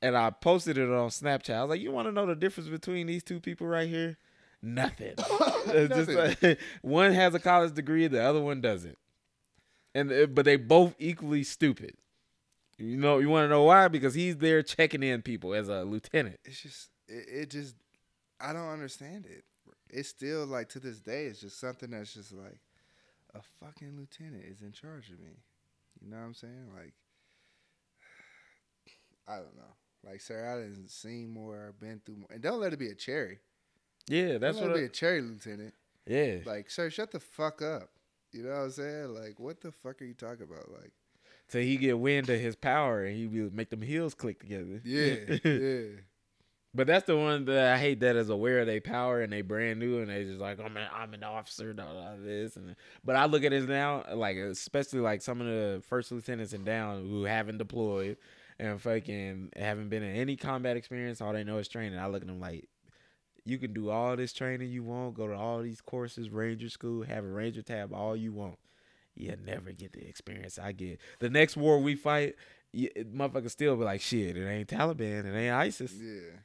and 0.00 0.16
I 0.16 0.30
posted 0.30 0.78
it 0.78 0.88
on 0.88 1.10
Snapchat. 1.10 1.54
I 1.54 1.62
was 1.62 1.70
like, 1.70 1.80
you 1.80 1.92
want 1.92 2.08
to 2.08 2.12
know 2.12 2.26
the 2.26 2.34
difference 2.34 2.68
between 2.70 3.06
these 3.06 3.22
two 3.22 3.40
people 3.40 3.66
right 3.66 3.88
here? 3.88 4.16
Nothing. 4.64 5.14
It's 5.66 5.94
just 5.94 6.10
Nothing. 6.10 6.50
like, 6.50 6.58
one 6.82 7.12
has 7.12 7.34
a 7.34 7.40
college 7.40 7.74
degree, 7.74 8.06
the 8.06 8.22
other 8.22 8.40
one 8.40 8.60
doesn't. 8.60 8.96
And 9.94 10.10
uh, 10.12 10.26
but 10.26 10.44
they 10.44 10.56
both 10.56 10.94
equally 10.98 11.42
stupid. 11.42 11.96
You 12.78 12.96
know, 12.96 13.18
you 13.18 13.28
want 13.28 13.44
to 13.44 13.48
know 13.48 13.64
why? 13.64 13.88
Because 13.88 14.14
he's 14.14 14.36
there 14.36 14.62
checking 14.62 15.02
in 15.02 15.22
people 15.22 15.54
as 15.54 15.68
a 15.68 15.84
lieutenant. 15.84 16.38
it's 16.44 16.60
just 16.60 16.90
it, 17.08 17.26
it 17.42 17.50
just 17.50 17.76
I 18.40 18.52
don't 18.52 18.68
understand 18.68 19.26
it. 19.26 19.44
It's 19.90 20.08
still 20.08 20.46
like 20.46 20.68
to 20.70 20.80
this 20.80 20.98
day, 20.98 21.26
it's 21.26 21.40
just 21.40 21.60
something 21.60 21.90
that's 21.90 22.14
just 22.14 22.32
like 22.32 22.58
a 23.34 23.40
fucking 23.60 23.96
lieutenant 23.96 24.44
is 24.44 24.62
in 24.62 24.72
charge 24.72 25.10
of 25.10 25.20
me. 25.20 25.38
You 26.00 26.10
know 26.10 26.16
what 26.18 26.24
I'm 26.24 26.34
saying? 26.34 26.68
Like 26.74 26.94
I 29.28 29.36
don't 29.36 29.56
know. 29.56 29.74
Like 30.04 30.20
sir, 30.20 30.46
I 30.46 30.62
didn't 30.62 30.90
see 30.90 31.26
more, 31.26 31.68
I've 31.68 31.80
been 31.80 32.00
through 32.04 32.16
more. 32.16 32.28
And 32.30 32.42
don't 32.42 32.60
let 32.60 32.72
it 32.72 32.78
be 32.78 32.88
a 32.88 32.94
cherry. 32.94 33.38
Yeah, 34.08 34.38
that's 34.38 34.58
what. 34.58 34.74
be 34.74 34.84
a 34.84 34.88
cherry 34.88 35.20
lieutenant. 35.22 35.74
yeah, 36.06 36.38
Like, 36.44 36.70
sir, 36.70 36.90
shut 36.90 37.10
the 37.10 37.20
fuck 37.20 37.62
up. 37.62 37.88
You 38.32 38.42
know 38.42 38.50
what 38.50 38.56
I'm 38.56 38.70
saying? 38.70 39.14
Like, 39.14 39.38
what 39.38 39.60
the 39.60 39.72
fuck 39.72 40.02
are 40.02 40.04
you 40.04 40.14
talking 40.14 40.46
about? 40.50 40.70
Like, 40.70 40.92
so 41.48 41.60
he 41.60 41.76
get 41.76 41.98
wind 41.98 42.28
of 42.30 42.40
his 42.40 42.56
power 42.56 43.04
and 43.04 43.16
he 43.16 43.26
will 43.26 43.50
make 43.52 43.70
them 43.70 43.82
heels 43.82 44.14
click 44.14 44.40
together. 44.40 44.80
yeah, 44.84 45.38
yeah. 45.44 45.80
But 46.76 46.88
that's 46.88 47.06
the 47.06 47.16
one 47.16 47.44
that 47.44 47.74
I 47.74 47.78
hate 47.78 48.00
that 48.00 48.16
is 48.16 48.30
aware 48.30 48.58
of 48.58 48.66
their 48.66 48.80
power 48.80 49.20
and 49.20 49.32
they 49.32 49.42
brand 49.42 49.78
new 49.78 50.00
and 50.00 50.10
they 50.10 50.24
just 50.24 50.40
like 50.40 50.58
I'm 50.58 50.76
an 50.76 50.88
I'm 50.92 51.14
an 51.14 51.22
officer, 51.22 51.72
da, 51.72 51.84
da, 51.84 52.16
this 52.18 52.56
and 52.56 52.74
but 53.04 53.14
I 53.14 53.26
look 53.26 53.44
at 53.44 53.52
it 53.52 53.68
now 53.68 54.02
like 54.12 54.36
especially 54.36 54.98
like 54.98 55.22
some 55.22 55.40
of 55.40 55.46
the 55.46 55.80
first 55.88 56.10
lieutenants 56.10 56.52
and 56.52 56.64
down 56.64 57.08
who 57.08 57.22
haven't 57.22 57.58
deployed 57.58 58.16
and 58.58 58.82
fucking 58.82 59.50
haven't 59.54 59.88
been 59.88 60.02
in 60.02 60.16
any 60.16 60.34
combat 60.34 60.76
experience, 60.76 61.20
all 61.20 61.32
they 61.32 61.44
know 61.44 61.58
is 61.58 61.68
training. 61.68 61.96
I 61.96 62.08
look 62.08 62.22
at 62.22 62.26
them 62.26 62.40
like 62.40 62.68
You 63.44 63.58
can 63.58 63.72
do 63.74 63.90
all 63.90 64.16
this 64.16 64.32
training 64.32 64.70
you 64.70 64.82
want, 64.82 65.14
go 65.14 65.26
to 65.26 65.34
all 65.34 65.60
these 65.62 65.80
courses, 65.82 66.30
Ranger 66.30 66.70
School, 66.70 67.02
have 67.02 67.24
a 67.24 67.28
Ranger 67.28 67.62
tab, 67.62 67.92
all 67.92 68.16
you 68.16 68.32
want. 68.32 68.58
You 69.14 69.36
never 69.44 69.72
get 69.72 69.92
the 69.92 70.06
experience 70.08 70.58
I 70.58 70.72
get. 70.72 70.98
The 71.20 71.30
next 71.30 71.56
war 71.56 71.78
we 71.78 71.94
fight, 71.94 72.36
you, 72.72 72.88
motherfuckers 73.14 73.50
still 73.50 73.76
be 73.76 73.84
like, 73.84 74.00
shit, 74.00 74.36
it 74.36 74.46
ain't 74.48 74.68
Taliban, 74.68 75.24
it 75.26 75.36
ain't 75.36 75.54
ISIS. 75.54 75.92
Yeah. 75.92 76.38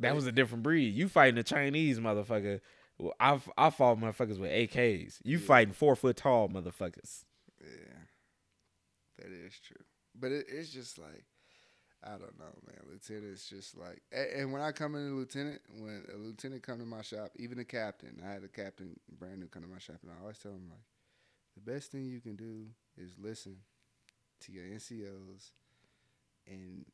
That 0.00 0.14
was 0.14 0.26
a 0.26 0.32
different 0.32 0.62
breed. 0.62 0.94
You 0.94 1.08
fighting 1.08 1.34
the 1.34 1.42
Chinese 1.42 1.98
motherfucker. 1.98 2.60
Well, 2.98 3.14
I 3.18 3.40
I 3.56 3.70
fought 3.70 3.98
motherfuckers 3.98 4.38
with 4.38 4.50
AKs. 4.52 5.18
You 5.24 5.38
Yeah. 5.38 5.46
fighting 5.46 5.74
four 5.74 5.96
foot 5.96 6.16
tall 6.16 6.48
motherfuckers. 6.48 7.24
Yeah, 7.60 7.98
that 9.18 9.32
is 9.32 9.58
true. 9.58 9.84
But 10.14 10.30
it, 10.32 10.46
it's 10.48 10.70
just 10.70 10.98
like 10.98 11.24
I 12.04 12.10
don't 12.10 12.38
know, 12.38 12.54
man. 12.66 12.80
Lieutenant's 12.90 13.48
just 13.48 13.76
like, 13.76 14.00
and, 14.12 14.52
when 14.52 14.62
I 14.62 14.70
come 14.70 14.94
in 14.94 15.08
a 15.08 15.14
lieutenant, 15.14 15.60
when 15.76 16.04
a 16.14 16.16
lieutenant 16.16 16.62
come 16.62 16.78
to 16.78 16.84
my 16.84 17.02
shop, 17.02 17.32
even 17.36 17.58
a 17.58 17.64
captain, 17.64 18.22
I 18.24 18.32
had 18.32 18.44
a 18.44 18.48
captain 18.48 18.98
brand 19.18 19.40
new 19.40 19.48
come 19.48 19.62
to 19.62 19.68
my 19.68 19.78
shop, 19.78 19.96
and 20.02 20.12
I 20.12 20.20
always 20.22 20.38
tell 20.38 20.52
him 20.52 20.68
like, 20.70 20.80
the 21.56 21.72
best 21.72 21.90
thing 21.90 22.04
you 22.04 22.20
can 22.20 22.36
do 22.36 22.66
is 22.96 23.12
listen 23.20 23.56
to 24.42 24.52
your 24.52 24.64
NCOs 24.64 25.50
and 26.46 26.84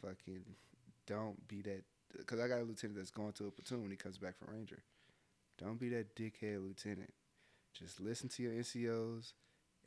fucking 0.00 0.44
don't 1.06 1.48
be 1.48 1.62
that. 1.62 1.82
Because 2.16 2.38
I 2.38 2.46
got 2.46 2.60
a 2.60 2.62
lieutenant 2.62 2.96
that's 2.96 3.10
going 3.10 3.32
to 3.32 3.48
a 3.48 3.50
platoon 3.50 3.82
when 3.82 3.90
he 3.90 3.96
comes 3.96 4.18
back 4.18 4.38
from 4.38 4.54
Ranger. 4.54 4.84
Don't 5.58 5.80
be 5.80 5.88
that 5.90 6.14
dickhead 6.14 6.64
lieutenant. 6.64 7.12
Just 7.72 8.00
listen 8.00 8.28
to 8.30 8.42
your 8.42 8.52
NCOs. 8.52 9.32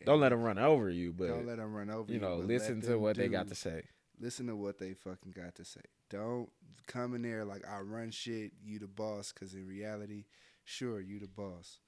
Don't 0.05 0.20
let 0.20 0.30
them 0.30 0.43
run 0.43 0.59
over 0.59 0.89
you, 0.89 1.13
but 1.13 1.28
don't 1.28 1.47
let 1.47 1.57
them 1.57 1.74
run 1.74 1.89
over 1.89 2.11
you 2.11 2.20
you. 2.20 2.22
know, 2.22 2.36
listen 2.36 2.82
to 2.82 2.99
what 2.99 3.15
they 3.15 3.28
got 3.30 3.47
to 3.47 3.55
say. 3.55 3.84
Listen 4.20 4.47
to 4.47 4.55
what 4.55 4.80
they 4.80 4.93
fucking 4.93 5.34
got 5.36 5.55
to 5.55 5.65
say. 5.65 5.82
Don't 6.09 6.49
come 6.88 7.13
in 7.13 7.22
there 7.22 7.45
like 7.45 7.63
I 7.68 7.80
run 7.82 8.11
shit, 8.11 8.53
you 8.63 8.80
the 8.80 8.88
boss, 8.88 9.32
because 9.32 9.53
in 9.53 9.68
reality, 9.68 10.26
sure, 10.63 10.99
you 10.99 11.20
the 11.20 11.28
boss. 11.28 11.80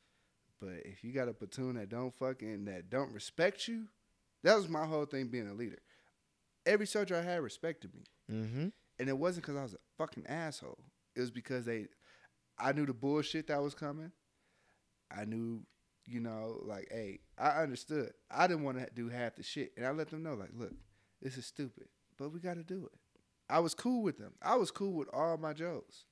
But 0.60 0.82
if 0.86 1.04
you 1.04 1.14
got 1.14 1.30
a 1.30 1.34
platoon 1.34 1.76
that 1.76 1.90
don't 1.90 2.14
fucking, 2.14 2.66
that 2.66 2.90
don't 2.90 3.14
respect 3.14 3.68
you, 3.68 3.86
that 4.44 4.56
was 4.56 4.68
my 4.68 4.86
whole 4.86 5.06
thing 5.06 5.28
being 5.28 5.48
a 5.48 5.54
leader. 5.54 5.80
Every 6.66 6.86
soldier 6.86 7.16
I 7.16 7.22
had 7.22 7.42
respected 7.42 7.96
me. 7.96 8.04
Mm-hmm. 8.32 8.68
And 9.00 9.10
it 9.10 9.18
wasn't 9.18 9.46
because 9.46 9.58
I 9.58 9.64
was 9.64 9.74
a 9.74 9.78
fucking 9.98 10.28
asshole. 10.28 10.78
It 11.16 11.22
was 11.22 11.32
because 11.32 11.66
they, 11.66 11.88
I 12.60 12.74
knew 12.74 12.86
the 12.86 12.94
bullshit 12.94 13.48
that 13.48 13.64
was 13.64 13.74
coming. 13.74 14.12
I 15.10 15.26
knew, 15.26 15.62
you 16.06 16.20
know, 16.20 16.60
like, 16.64 16.90
hey, 16.92 17.20
I 17.38 17.62
understood. 17.62 18.12
I 18.30 18.48
didn't 18.48 18.64
want 18.64 18.78
to 18.78 18.88
do 18.94 19.10
half 19.10 19.36
the 19.36 19.44
shit, 19.44 19.72
and 19.78 19.86
I 19.86 19.92
let 19.92 20.10
them 20.10 20.22
know, 20.22 20.34
like, 20.34 20.52
look, 20.54 20.74
this 21.22 21.38
is 21.38 21.46
stupid, 21.46 21.88
but 22.20 22.34
we 22.34 22.40
got 22.40 22.56
to 22.56 22.64
do 22.64 22.86
it. 22.86 23.00
I 23.50 23.60
was 23.60 23.74
cool 23.74 24.04
with 24.04 24.20
them. 24.20 24.34
I 24.44 24.56
was 24.56 24.70
cool 24.70 24.94
with 24.94 25.08
all 25.12 25.38
my 25.38 25.54
Joes. 25.54 26.06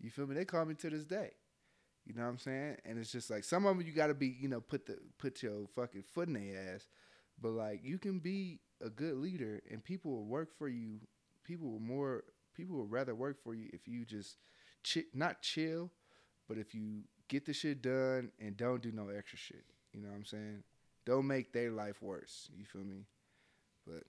You 0.00 0.10
feel 0.10 0.26
me? 0.26 0.34
They 0.34 0.44
call 0.44 0.64
me 0.64 0.74
to 0.74 0.90
this 0.90 1.04
day. 1.04 1.30
You 2.04 2.14
know 2.14 2.22
what 2.22 2.30
I'm 2.30 2.38
saying? 2.38 2.78
And 2.84 2.98
it's 2.98 3.12
just 3.12 3.30
like 3.30 3.44
some 3.44 3.64
of 3.64 3.76
them 3.76 3.86
you 3.86 3.92
got 3.92 4.08
to 4.08 4.14
be, 4.14 4.26
you 4.26 4.48
know, 4.48 4.60
put 4.60 4.86
the 4.86 4.98
put 5.18 5.42
your 5.42 5.68
fucking 5.76 6.02
foot 6.02 6.26
in 6.26 6.34
their 6.34 6.74
ass. 6.74 6.88
But 7.40 7.52
like 7.52 7.80
you 7.84 7.98
can 7.98 8.18
be 8.18 8.58
a 8.84 8.90
good 8.90 9.18
leader, 9.18 9.62
and 9.70 9.84
people 9.84 10.10
will 10.10 10.24
work 10.24 10.56
for 10.58 10.68
you. 10.68 10.98
People 11.44 11.70
will 11.70 11.80
more. 11.80 12.24
People 12.56 12.76
will 12.76 12.86
rather 12.86 13.14
work 13.14 13.42
for 13.42 13.54
you 13.54 13.68
if 13.72 13.86
you 13.88 14.04
just, 14.04 14.36
chi- 14.92 15.04
not 15.14 15.40
chill, 15.40 15.90
but 16.48 16.58
if 16.58 16.74
you 16.74 17.04
get 17.28 17.46
the 17.46 17.54
shit 17.54 17.80
done 17.80 18.30
and 18.38 18.58
don't 18.58 18.82
do 18.82 18.92
no 18.92 19.08
extra 19.08 19.38
shit. 19.38 19.64
You 19.94 20.02
know 20.02 20.08
what 20.08 20.16
I'm 20.16 20.24
saying? 20.26 20.62
Don't 21.06 21.26
make 21.26 21.52
their 21.54 21.70
life 21.70 22.02
worse. 22.02 22.50
You 22.54 22.66
feel 22.66 22.84
me? 22.84 23.06
But 23.86 24.02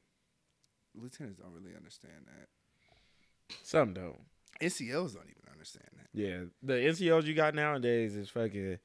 lieutenants 0.95 1.39
don't 1.39 1.53
really 1.53 1.75
understand 1.75 2.25
that. 2.25 2.47
Some 3.63 3.93
don't. 3.93 4.19
NCOs 4.61 5.13
don't 5.13 5.29
even 5.29 5.51
understand 5.51 5.89
that. 5.97 6.07
Yeah, 6.13 6.43
the 6.61 6.73
NCOs 6.73 7.25
you 7.25 7.33
got 7.33 7.55
nowadays 7.55 8.15
is 8.15 8.29
fucking. 8.29 8.79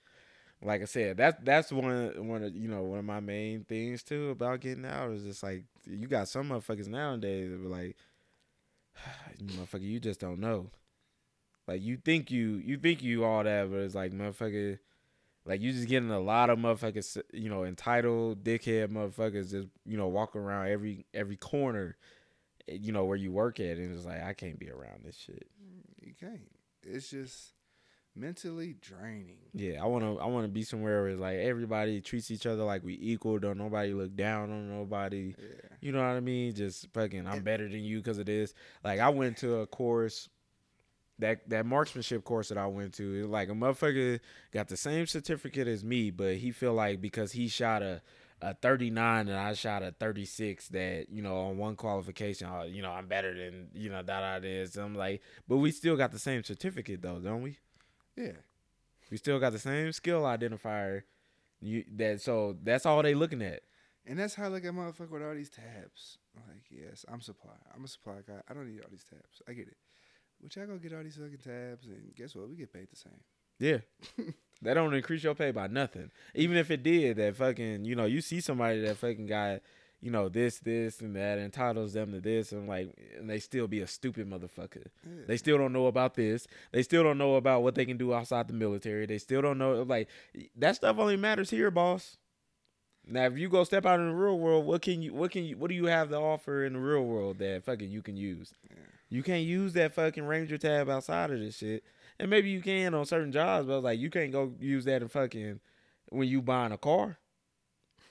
Like 0.60 0.82
I 0.82 0.86
said, 0.86 1.16
that's 1.16 1.36
that's 1.44 1.70
one 1.70 2.26
one 2.26 2.42
of 2.42 2.56
you 2.56 2.68
know 2.68 2.82
one 2.82 2.98
of 2.98 3.04
my 3.04 3.20
main 3.20 3.62
things 3.62 4.02
too 4.02 4.30
about 4.30 4.60
getting 4.60 4.84
out 4.84 5.12
is 5.12 5.22
just 5.22 5.42
like 5.42 5.64
you 5.86 6.08
got 6.08 6.26
some 6.26 6.48
motherfuckers 6.48 6.88
nowadays 6.88 7.50
that 7.50 7.62
be 7.62 7.68
like, 7.68 7.96
motherfucker, 9.42 9.82
you 9.82 10.00
just 10.00 10.18
don't 10.18 10.40
know. 10.40 10.70
Like 11.68 11.82
you 11.82 11.96
think 11.96 12.30
you 12.32 12.60
you 12.64 12.76
think 12.76 13.02
you 13.02 13.24
all 13.24 13.44
that, 13.44 13.70
but 13.70 13.80
it's 13.80 13.94
like 13.94 14.12
motherfucker, 14.12 14.78
like 15.48 15.62
you 15.62 15.72
just 15.72 15.88
getting 15.88 16.10
a 16.10 16.20
lot 16.20 16.50
of 16.50 16.58
motherfuckers, 16.58 17.20
you 17.32 17.48
know, 17.48 17.64
entitled 17.64 18.44
dickhead 18.44 18.88
motherfuckers 18.88 19.50
just 19.50 19.68
you 19.86 19.96
know 19.96 20.06
walk 20.06 20.36
around 20.36 20.68
every 20.68 21.06
every 21.14 21.36
corner, 21.36 21.96
eh, 22.68 22.76
you 22.78 22.92
know 22.92 23.06
where 23.06 23.16
you 23.16 23.32
work 23.32 23.58
at, 23.58 23.78
and 23.78 23.96
it's 23.96 24.04
like 24.04 24.22
I 24.22 24.34
can't 24.34 24.58
be 24.58 24.70
around 24.70 25.04
this 25.04 25.16
shit. 25.16 25.48
You 26.02 26.12
can't. 26.20 26.50
It's 26.82 27.08
just 27.08 27.54
mentally 28.14 28.76
draining. 28.78 29.38
Yeah, 29.54 29.82
I 29.82 29.86
wanna 29.86 30.16
I 30.16 30.26
wanna 30.26 30.48
be 30.48 30.64
somewhere 30.64 31.00
where 31.00 31.10
it's 31.10 31.20
like 31.20 31.38
everybody 31.38 32.02
treats 32.02 32.30
each 32.30 32.44
other 32.44 32.64
like 32.64 32.84
we 32.84 32.98
equal. 33.00 33.38
Don't 33.38 33.56
nobody 33.58 33.94
look 33.94 34.14
down 34.14 34.50
on 34.50 34.68
nobody. 34.68 35.34
Yeah. 35.38 35.76
You 35.80 35.92
know 35.92 36.00
what 36.00 36.08
I 36.16 36.20
mean? 36.20 36.54
Just 36.54 36.88
fucking 36.92 37.26
I'm 37.26 37.42
better 37.42 37.66
than 37.68 37.80
you 37.82 37.98
because 37.98 38.18
of 38.18 38.26
this. 38.26 38.52
Like 38.84 39.00
I 39.00 39.08
went 39.08 39.38
to 39.38 39.60
a 39.60 39.66
course. 39.66 40.28
That, 41.20 41.48
that 41.50 41.66
marksmanship 41.66 42.22
course 42.22 42.48
that 42.48 42.58
I 42.58 42.66
went 42.66 42.94
to, 42.94 43.26
like 43.26 43.48
a 43.48 43.52
motherfucker 43.52 44.20
got 44.52 44.68
the 44.68 44.76
same 44.76 45.06
certificate 45.06 45.66
as 45.66 45.82
me, 45.82 46.10
but 46.10 46.36
he 46.36 46.52
feel 46.52 46.74
like 46.74 47.00
because 47.00 47.32
he 47.32 47.48
shot 47.48 47.82
a, 47.82 48.00
a 48.40 48.54
39 48.54 49.28
and 49.28 49.36
I 49.36 49.52
shot 49.54 49.82
a 49.82 49.90
36 49.90 50.68
that, 50.68 51.06
you 51.10 51.22
know, 51.22 51.36
on 51.36 51.58
one 51.58 51.74
qualification, 51.74 52.48
uh, 52.48 52.62
you 52.62 52.82
know, 52.82 52.92
I'm 52.92 53.08
better 53.08 53.34
than, 53.34 53.68
you 53.74 53.90
know, 53.90 54.02
that 54.02 54.22
I 54.22 54.38
is. 54.46 54.76
I'm 54.76 54.94
like, 54.94 55.22
but 55.48 55.56
we 55.56 55.72
still 55.72 55.96
got 55.96 56.12
the 56.12 56.20
same 56.20 56.44
certificate 56.44 57.02
though, 57.02 57.18
don't 57.18 57.42
we? 57.42 57.58
Yeah. 58.16 58.32
We 59.10 59.16
still 59.16 59.38
got 59.40 59.52
the 59.52 59.58
same 59.58 59.92
skill 59.92 60.22
identifier. 60.22 61.02
You 61.60 61.84
that 61.96 62.20
so 62.20 62.56
that's 62.62 62.86
all 62.86 63.02
they 63.02 63.14
looking 63.14 63.42
at. 63.42 63.62
And 64.06 64.18
that's 64.18 64.34
how 64.34 64.44
I 64.44 64.48
look 64.48 64.64
at 64.64 64.72
motherfucker 64.72 65.10
with 65.10 65.22
all 65.22 65.34
these 65.34 65.50
tabs. 65.50 66.18
Like, 66.34 66.64
yes, 66.70 67.04
I'm 67.12 67.20
supply. 67.20 67.56
I'm 67.74 67.84
a 67.84 67.88
supply 67.88 68.20
guy. 68.26 68.40
I 68.48 68.54
don't 68.54 68.66
need 68.66 68.80
all 68.80 68.90
these 68.90 69.04
tabs. 69.04 69.42
I 69.46 69.52
get 69.52 69.68
it. 69.68 69.76
Which 70.40 70.56
I 70.56 70.66
go 70.66 70.76
get 70.76 70.94
all 70.94 71.02
these 71.02 71.16
fucking 71.16 71.38
tabs, 71.38 71.86
and 71.86 72.14
guess 72.14 72.34
what? 72.34 72.48
We 72.48 72.56
get 72.56 72.72
paid 72.72 72.88
the 72.90 72.96
same. 72.96 73.20
Yeah. 73.58 73.78
that 74.62 74.74
don't 74.74 74.94
increase 74.94 75.24
your 75.24 75.34
pay 75.34 75.50
by 75.50 75.66
nothing. 75.66 76.10
Even 76.34 76.56
if 76.56 76.70
it 76.70 76.82
did, 76.82 77.16
that 77.16 77.36
fucking 77.36 77.84
you 77.84 77.96
know, 77.96 78.04
you 78.04 78.20
see 78.20 78.40
somebody 78.40 78.80
that 78.82 78.96
fucking 78.96 79.26
got, 79.26 79.60
you 80.00 80.10
know, 80.10 80.28
this, 80.28 80.60
this, 80.60 81.00
and 81.00 81.16
that 81.16 81.38
entitles 81.38 81.92
them 81.92 82.12
to 82.12 82.20
this, 82.20 82.52
and 82.52 82.68
like, 82.68 82.96
and 83.18 83.28
they 83.28 83.40
still 83.40 83.66
be 83.66 83.80
a 83.80 83.86
stupid 83.86 84.30
motherfucker. 84.30 84.86
Yeah. 85.04 85.24
They 85.26 85.36
still 85.36 85.58
don't 85.58 85.72
know 85.72 85.86
about 85.86 86.14
this. 86.14 86.46
They 86.72 86.82
still 86.82 87.02
don't 87.02 87.18
know 87.18 87.34
about 87.34 87.62
what 87.62 87.74
they 87.74 87.84
can 87.84 87.96
do 87.96 88.14
outside 88.14 88.46
the 88.46 88.54
military. 88.54 89.06
They 89.06 89.18
still 89.18 89.42
don't 89.42 89.58
know 89.58 89.82
like 89.82 90.08
that 90.56 90.76
stuff 90.76 90.98
only 90.98 91.16
matters 91.16 91.50
here, 91.50 91.70
boss. 91.70 92.16
Now, 93.10 93.24
if 93.24 93.38
you 93.38 93.48
go 93.48 93.64
step 93.64 93.86
out 93.86 94.00
in 94.00 94.08
the 94.08 94.14
real 94.14 94.38
world, 94.38 94.66
what 94.66 94.82
can 94.82 95.00
you, 95.00 95.14
what 95.14 95.30
can 95.30 95.44
you, 95.44 95.56
what 95.56 95.70
do 95.70 95.74
you 95.74 95.86
have 95.86 96.10
to 96.10 96.16
offer 96.16 96.64
in 96.64 96.74
the 96.74 96.78
real 96.78 97.04
world 97.04 97.38
that 97.38 97.64
fucking 97.64 97.90
you 97.90 98.02
can 98.02 98.18
use? 98.18 98.52
Yeah. 98.68 98.76
You 99.10 99.22
can't 99.22 99.44
use 99.44 99.72
that 99.74 99.94
fucking 99.94 100.24
Ranger 100.24 100.58
tab 100.58 100.88
outside 100.88 101.30
of 101.30 101.40
this 101.40 101.56
shit. 101.56 101.82
And 102.18 102.30
maybe 102.30 102.50
you 102.50 102.60
can 102.60 102.94
on 102.94 103.06
certain 103.06 103.32
jobs, 103.32 103.66
but 103.66 103.82
like 103.82 103.98
you 103.98 104.10
can't 104.10 104.32
go 104.32 104.52
use 104.60 104.84
that 104.84 105.02
in 105.02 105.08
fucking 105.08 105.60
when 106.10 106.28
you 106.28 106.42
buying 106.42 106.72
a 106.72 106.78
car. 106.78 107.18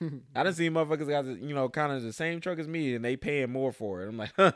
I 0.34 0.42
done 0.42 0.54
seen 0.54 0.72
motherfuckers 0.72 1.08
got 1.08 1.24
the, 1.24 1.34
you 1.34 1.54
know 1.54 1.68
kind 1.68 1.92
of 1.92 2.02
the 2.02 2.12
same 2.12 2.40
truck 2.40 2.58
as 2.58 2.68
me 2.68 2.94
and 2.94 3.04
they 3.04 3.16
paying 3.16 3.50
more 3.50 3.72
for 3.72 4.02
it. 4.02 4.08
I'm 4.08 4.16
like, 4.16 4.32
huh, 4.36 4.52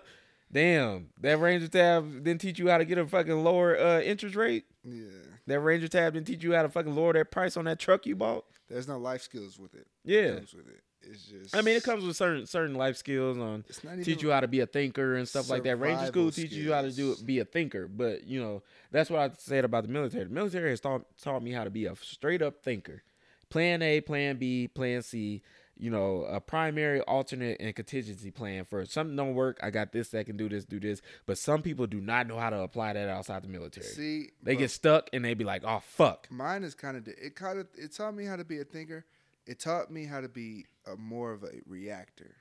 damn, 0.51 1.11
that 1.21 1.39
Ranger 1.39 1.69
tab 1.69 2.25
didn't 2.25 2.41
teach 2.41 2.59
you 2.59 2.69
how 2.69 2.79
to 2.79 2.85
get 2.85 2.99
a 2.99 3.07
fucking 3.07 3.45
lower 3.45 3.79
uh, 3.79 4.01
interest 4.01 4.37
rate. 4.37 4.65
yeah. 4.85 5.09
That 5.47 5.61
Ranger 5.61 5.89
tab 5.89 6.15
didn't 6.15 6.29
teach 6.29 6.45
you 6.45 6.55
how 6.55 6.63
to 6.63 6.69
fucking 6.69 6.95
lower 6.95 7.13
that 7.15 7.33
price 7.33 7.57
on 7.57 7.65
that 7.65 7.81
truck 7.81 8.07
you 8.07 8.15
bought. 8.15 8.45
There's 8.69 8.87
no 8.87 8.99
life 8.99 9.23
skills 9.23 9.59
with 9.59 9.75
it. 9.75 9.87
Yeah. 10.05 10.37
It 10.37 10.55
with 10.55 10.69
it. 10.69 10.83
It's 11.05 11.25
just. 11.25 11.57
I 11.57 11.63
mean, 11.63 11.77
it 11.77 11.83
comes 11.83 12.05
with 12.05 12.17
certain 12.17 12.47
certain 12.47 12.75
life 12.75 12.97
skills 12.97 13.39
on 13.39 13.65
It's 13.69 13.83
not 13.83 13.93
even. 13.95 14.05
teach 14.05 14.23
you 14.23 14.31
how 14.31 14.41
to 14.41 14.49
be 14.49 14.61
a 14.61 14.67
thinker 14.67 15.17
and 15.17 15.29
stuff 15.29 15.51
like 15.51 15.63
that. 15.65 15.77
Ranger 15.77 16.07
school 16.07 16.31
Survival 16.31 16.51
teaches 16.51 16.59
you 16.59 16.73
how 16.73 16.83
to 16.83 16.91
do 16.93 17.13
it, 17.13 17.25
be 17.27 17.39
a 17.39 17.45
thinker. 17.45 17.89
But 17.89 18.27
you 18.27 18.41
know, 18.41 18.63
that's 18.91 19.11
what 19.11 19.21
I 19.21 19.31
said 19.39 19.65
about 19.65 19.85
the 19.85 19.91
military. 19.91 20.25
The 20.25 20.31
military 20.31 20.71
has 20.71 20.81
taught 20.81 21.05
taught 21.21 21.43
me 21.43 21.53
how 21.53 21.65
to 21.65 21.71
be 21.71 21.87
a 21.87 21.97
straight 21.97 22.43
up 22.43 22.63
thinker. 22.63 23.03
Plan 23.51 23.83
A, 23.83 24.01
Plan 24.01 24.37
B, 24.37 24.69
Plan 24.69 25.03
C. 25.03 25.43
You 25.79 25.91
know, 25.91 26.23
a 26.25 26.39
primary, 26.41 27.01
alternate, 27.01 27.57
and 27.59 27.75
contingency 27.75 28.31
plan 28.31 28.65
for 28.65 28.83
if 28.83 28.93
something 28.93 29.17
don't 29.17 29.35
work. 29.35 29.59
I 29.63 29.71
got 29.71 29.91
this 29.91 30.11
that 30.11 30.27
can 30.27 30.37
do 30.37 30.49
this, 30.49 30.65
do 30.65 30.79
this. 30.79 31.03
But 31.27 31.39
some 31.39 31.61
people 31.63 31.87
do 31.87 32.01
not 32.01 32.29
know 32.29 32.39
how 32.39 32.51
to 32.51 32.61
apply 32.61 32.93
that 32.93 33.09
outside 33.09 33.43
the 33.43 33.49
military. 33.49 33.87
See, 33.87 34.31
they 34.43 34.55
get 34.55 34.71
stuck 34.71 35.09
and 35.13 35.25
they 35.25 35.35
be 35.35 35.45
like, 35.45 35.65
"Oh 35.65 35.81
fuck." 35.85 36.29
mine 36.31 36.63
is 36.63 36.75
kind 36.75 36.97
of. 36.97 37.09
It 37.09 37.35
kind 37.35 37.59
of. 37.59 37.67
It 37.77 37.93
taught 37.97 38.15
me 38.15 38.27
how 38.27 38.37
to 38.37 38.45
be 38.45 38.61
a 38.61 38.65
thinker. 38.65 39.05
It 39.47 39.59
taught 39.59 39.91
me 39.91 40.05
how 40.05 40.21
to 40.21 40.29
be 40.29 40.67
a 40.87 40.97
more 40.97 41.33
of 41.33 41.43
a 41.43 41.61
reactor, 41.67 42.37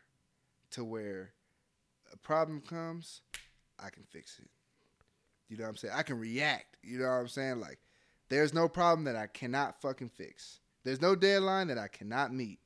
to 0.72 0.84
where 0.84 1.34
a 2.14 2.18
problem 2.18 2.62
comes, 2.62 3.22
I 3.80 3.90
can 3.90 4.04
fix 4.04 4.40
it. 4.40 4.50
You 5.50 5.58
know 5.58 5.64
what 5.64 5.70
I'm 5.72 5.76
saying? 5.78 5.94
I 5.98 6.04
can 6.04 6.20
react. 6.20 6.78
You 6.84 7.00
know 7.00 7.06
what 7.06 7.14
I'm 7.14 7.28
saying? 7.28 7.60
Like, 7.60 7.80
there's 8.30 8.54
no 8.54 8.70
problem 8.70 9.04
that 9.06 9.16
I 9.16 9.28
cannot 9.28 9.82
fucking 9.82 10.10
fix. 10.10 10.60
There's 10.84 11.02
no 11.02 11.16
deadline 11.16 11.68
that 11.68 11.78
I 11.78 11.88
cannot 11.88 12.34
meet. 12.34 12.60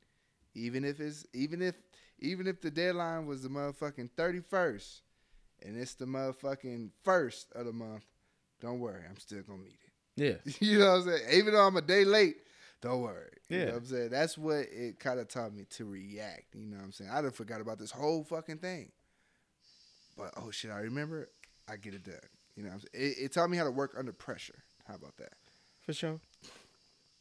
Even 0.54 0.84
if 0.84 1.00
it's 1.00 1.26
even 1.34 1.60
if 1.60 1.74
even 2.18 2.46
if 2.46 2.60
the 2.60 2.70
deadline 2.70 3.26
was 3.26 3.42
the 3.42 3.48
motherfucking 3.48 4.10
31st 4.16 5.00
and 5.62 5.76
it's 5.76 5.94
the 5.94 6.06
motherfucking 6.06 6.90
first 7.02 7.52
of 7.54 7.66
the 7.66 7.72
month, 7.72 8.04
don't 8.60 8.80
worry, 8.80 9.02
I'm 9.08 9.18
still 9.18 9.42
gonna 9.42 9.58
meet 9.58 9.78
it. 9.84 9.92
Yeah. 10.16 10.52
you 10.60 10.78
know 10.78 10.92
what 10.92 11.00
I'm 11.00 11.08
saying? 11.08 11.22
Even 11.32 11.54
though 11.54 11.66
I'm 11.66 11.76
a 11.76 11.82
day 11.82 12.04
late, 12.04 12.36
don't 12.82 13.00
worry. 13.02 13.30
You 13.48 13.58
Yeah. 13.58 13.64
know 13.66 13.70
what 13.72 13.78
I'm 13.78 13.86
saying? 13.86 14.08
That's 14.10 14.36
what 14.38 14.66
it 14.70 14.98
kind 15.00 15.18
of 15.20 15.28
taught 15.28 15.52
me 15.54 15.64
to 15.70 15.84
react. 15.84 16.54
You 16.54 16.66
know 16.66 16.76
what 16.76 16.84
I'm 16.84 16.92
saying? 16.92 17.10
I 17.10 17.22
done 17.22 17.30
forgot 17.32 17.60
about 17.60 17.78
this 17.78 17.90
whole 17.90 18.22
fucking 18.24 18.58
thing. 18.58 18.92
But 20.16 20.32
oh 20.36 20.50
shit, 20.50 20.70
I 20.70 20.78
remember 20.80 21.22
it. 21.22 21.32
I 21.68 21.76
get 21.76 21.94
it 21.94 22.04
done. 22.04 22.14
You 22.54 22.62
know 22.62 22.70
what 22.70 22.74
I'm 22.76 22.80
saying? 22.94 23.12
It, 23.18 23.24
it 23.24 23.32
taught 23.32 23.50
me 23.50 23.56
how 23.56 23.64
to 23.64 23.70
work 23.70 23.94
under 23.98 24.12
pressure. 24.12 24.62
How 24.86 24.94
about 24.94 25.16
that? 25.18 25.32
For 25.82 25.92
sure. 25.92 26.20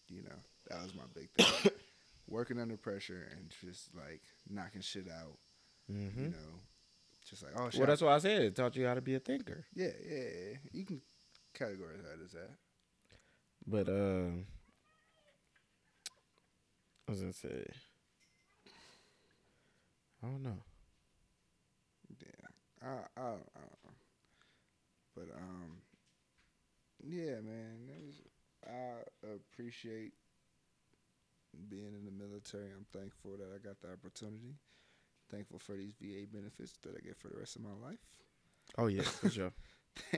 You 0.07 0.21
know, 0.23 0.35
that 0.69 0.81
was 0.83 0.93
my 0.95 1.03
big 1.13 1.29
thing. 1.31 1.71
Working 2.27 2.59
under 2.59 2.77
pressure 2.77 3.27
and 3.35 3.51
just 3.61 3.89
like 3.95 4.21
knocking 4.49 4.81
shit 4.81 5.07
out. 5.09 5.37
Mm-hmm. 5.91 6.21
You 6.23 6.29
know, 6.29 6.59
just 7.29 7.43
like 7.43 7.51
oh 7.57 7.69
shit. 7.69 7.79
Well, 7.79 7.87
that's 7.87 8.01
why 8.01 8.13
I 8.15 8.17
said 8.19 8.41
it 8.43 8.55
taught 8.55 8.75
you 8.75 8.85
how 8.85 8.93
to 8.93 9.01
be 9.01 9.15
a 9.15 9.19
thinker. 9.19 9.65
yeah, 9.75 9.87
yeah, 10.07 10.15
yeah. 10.17 10.57
You 10.71 10.85
can 10.85 11.01
categorize 11.53 12.01
that 12.03 12.23
as 12.23 12.31
that. 12.31 12.49
But 13.67 13.89
uh, 13.89 14.41
I 17.07 17.11
was 17.11 17.21
gonna 17.21 17.33
say, 17.33 17.65
I 20.23 20.27
don't 20.27 20.41
know. 20.43 20.57
Yeah, 22.19 22.47
I, 22.81 22.87
I, 23.19 23.21
I 23.21 23.31
don't 23.31 23.83
know. 23.83 23.93
But 25.15 25.29
um, 25.35 25.81
yeah, 27.03 27.39
man, 27.41 27.87
was, 28.05 28.21
I 28.65 29.27
appreciate 29.35 30.13
being 31.69 31.93
in 31.93 32.05
the 32.05 32.11
military. 32.11 32.71
I'm 32.71 32.85
thankful 32.93 33.37
that 33.37 33.49
I 33.53 33.57
got 33.57 33.79
the 33.81 33.91
opportunity. 33.91 34.55
Thankful 35.31 35.59
for 35.59 35.73
these 35.75 35.93
VA 36.01 36.25
benefits 36.31 36.73
that 36.83 36.95
I 36.95 36.99
get 37.01 37.17
for 37.17 37.27
the 37.29 37.37
rest 37.37 37.55
of 37.55 37.61
my 37.63 37.73
life. 37.87 37.99
Oh 38.77 38.87
yeah, 38.87 39.03
for 39.03 39.29
sure. 39.29 39.51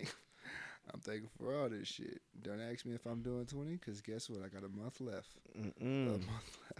I'm 0.93 0.99
thankful 1.01 1.31
for 1.37 1.55
all 1.59 1.69
this 1.69 1.87
shit. 1.87 2.21
Don't 2.41 2.61
ask 2.61 2.85
me 2.85 2.95
if 2.95 3.05
I'm 3.05 3.21
doing 3.21 3.45
20, 3.45 3.73
because 3.73 4.01
guess 4.01 4.29
what? 4.29 4.43
I 4.43 4.47
got 4.47 4.63
a 4.63 4.69
month 4.69 4.99
left. 5.01 5.37
A 6.05 6.09
Mm-mm. 6.09 6.19
month 6.19 6.57
left. 6.63 6.76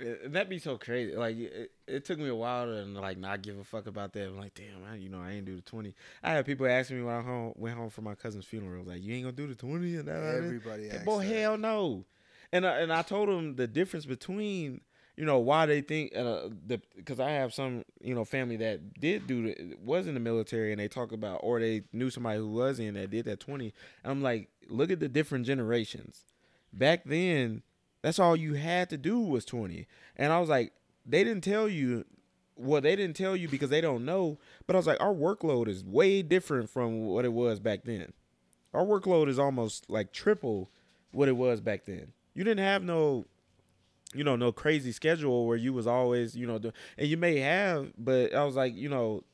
It- 0.00 0.32
That'd 0.32 0.48
be 0.48 0.58
so 0.58 0.76
crazy. 0.78 1.14
Like 1.14 1.36
it, 1.36 1.70
it 1.86 2.04
took 2.04 2.18
me 2.18 2.28
a 2.28 2.34
while 2.34 2.66
to 2.66 2.84
like 2.84 3.18
not 3.18 3.42
give 3.42 3.58
a 3.58 3.64
fuck 3.64 3.86
about 3.86 4.12
that. 4.14 4.26
I'm 4.26 4.38
like, 4.38 4.54
damn, 4.54 4.84
I, 4.90 4.96
you 4.96 5.08
know, 5.08 5.20
I 5.20 5.32
ain't 5.32 5.44
do 5.46 5.56
the 5.56 5.62
twenty. 5.62 5.94
I 6.22 6.32
had 6.32 6.46
people 6.46 6.66
asking 6.66 6.98
me 6.98 7.04
when 7.04 7.14
I 7.14 7.20
home, 7.22 7.52
went 7.56 7.76
home 7.76 7.90
for 7.90 8.02
my 8.02 8.14
cousin's 8.14 8.44
funeral, 8.44 8.84
like, 8.84 9.02
you 9.02 9.14
ain't 9.14 9.24
gonna 9.24 9.32
do 9.36 9.46
the 9.46 9.54
twenty 9.54 9.96
and 9.96 10.06
that. 10.08 10.12
that, 10.12 10.20
that?" 10.20 10.44
Everybody 10.44 10.84
Yeah, 10.86 11.02
Boy, 11.04 11.24
that. 11.24 11.34
hell 11.34 11.58
no. 11.58 12.04
And 12.52 12.66
I, 12.66 12.80
and 12.80 12.92
I 12.92 13.02
told 13.02 13.28
them 13.28 13.54
the 13.56 13.66
difference 13.68 14.06
between 14.06 14.80
you 15.16 15.26
know 15.26 15.38
why 15.38 15.66
they 15.66 15.82
think 15.82 16.16
uh, 16.16 16.48
the 16.66 16.80
because 16.96 17.20
I 17.20 17.30
have 17.30 17.52
some 17.52 17.84
you 18.02 18.14
know 18.14 18.24
family 18.24 18.56
that 18.56 18.94
did 18.98 19.26
do 19.26 19.42
the, 19.54 19.76
was 19.84 20.06
in 20.06 20.14
the 20.14 20.20
military 20.20 20.72
and 20.72 20.80
they 20.80 20.88
talk 20.88 21.12
about 21.12 21.40
or 21.42 21.60
they 21.60 21.82
knew 21.92 22.08
somebody 22.10 22.38
who 22.38 22.48
was 22.48 22.80
in 22.80 22.94
that 22.94 23.10
did 23.10 23.26
that 23.26 23.38
twenty. 23.40 23.74
And 24.02 24.10
I'm 24.12 24.22
like, 24.22 24.48
look 24.68 24.90
at 24.90 24.98
the 25.00 25.08
different 25.08 25.46
generations. 25.46 26.20
Back 26.72 27.02
then, 27.04 27.62
that's 28.02 28.18
all 28.18 28.36
you 28.36 28.54
had 28.54 28.90
to 28.90 28.98
do 28.98 29.20
was 29.20 29.44
twenty. 29.44 29.86
And 30.16 30.32
I 30.32 30.40
was 30.40 30.48
like, 30.48 30.72
they 31.06 31.24
didn't 31.24 31.44
tell 31.44 31.68
you. 31.68 32.04
Well, 32.56 32.82
they 32.82 32.94
didn't 32.94 33.16
tell 33.16 33.34
you 33.34 33.48
because 33.48 33.70
they 33.70 33.80
don't 33.80 34.04
know. 34.04 34.38
But 34.66 34.76
I 34.76 34.78
was 34.78 34.86
like, 34.86 35.00
our 35.00 35.14
workload 35.14 35.66
is 35.66 35.82
way 35.82 36.20
different 36.22 36.68
from 36.68 37.06
what 37.06 37.24
it 37.24 37.32
was 37.32 37.58
back 37.58 37.84
then. 37.84 38.12
Our 38.74 38.84
workload 38.84 39.28
is 39.28 39.38
almost 39.38 39.88
like 39.88 40.12
triple 40.12 40.70
what 41.12 41.28
it 41.28 41.36
was 41.36 41.60
back 41.60 41.86
then. 41.86 42.12
You 42.34 42.44
didn't 42.44 42.64
have 42.64 42.82
no, 42.82 43.24
you 44.14 44.24
know, 44.24 44.36
no 44.36 44.52
crazy 44.52 44.92
schedule 44.92 45.46
where 45.46 45.56
you 45.56 45.72
was 45.72 45.86
always, 45.86 46.36
you 46.36 46.46
know, 46.46 46.58
do, 46.58 46.72
and 46.98 47.08
you 47.08 47.16
may 47.16 47.38
have, 47.38 47.92
but 47.98 48.34
I 48.34 48.44
was 48.44 48.56
like, 48.56 48.74
you 48.74 48.88
know, 48.88 49.24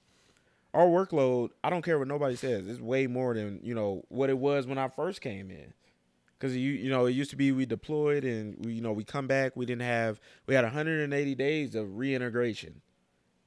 our 0.77 0.87
workload. 0.87 1.51
I 1.65 1.71
don't 1.71 1.83
care 1.83 1.99
what 1.99 2.09
nobody 2.09 2.37
says. 2.37 2.67
It's 2.69 2.81
way 2.81 3.07
more 3.07 3.35
than 3.35 3.61
you 3.63 3.75
know 3.75 4.05
what 4.09 4.31
it 4.31 4.39
was 4.39 4.67
when 4.67 4.79
I 4.79 4.89
first 4.89 5.21
came 5.21 5.51
in. 5.51 5.73
Cause 6.39 6.55
you 6.55 6.73
you 6.73 6.91
know 6.91 7.07
it 7.07 7.13
used 7.13 7.31
to 7.31 7.37
be 7.37 7.51
we 7.51 7.65
deployed 7.65 8.23
and 8.23 8.63
we 8.63 8.75
you 8.75 8.83
know 8.83 8.93
we 8.93 9.05
come 9.05 9.27
back 9.27 9.57
we 9.57 9.65
didn't 9.65 9.83
have 9.83 10.21
we 10.47 10.55
had 10.55 10.65
180 10.65 11.35
days 11.35 11.75
of 11.75 11.97
reintegration, 11.97 12.83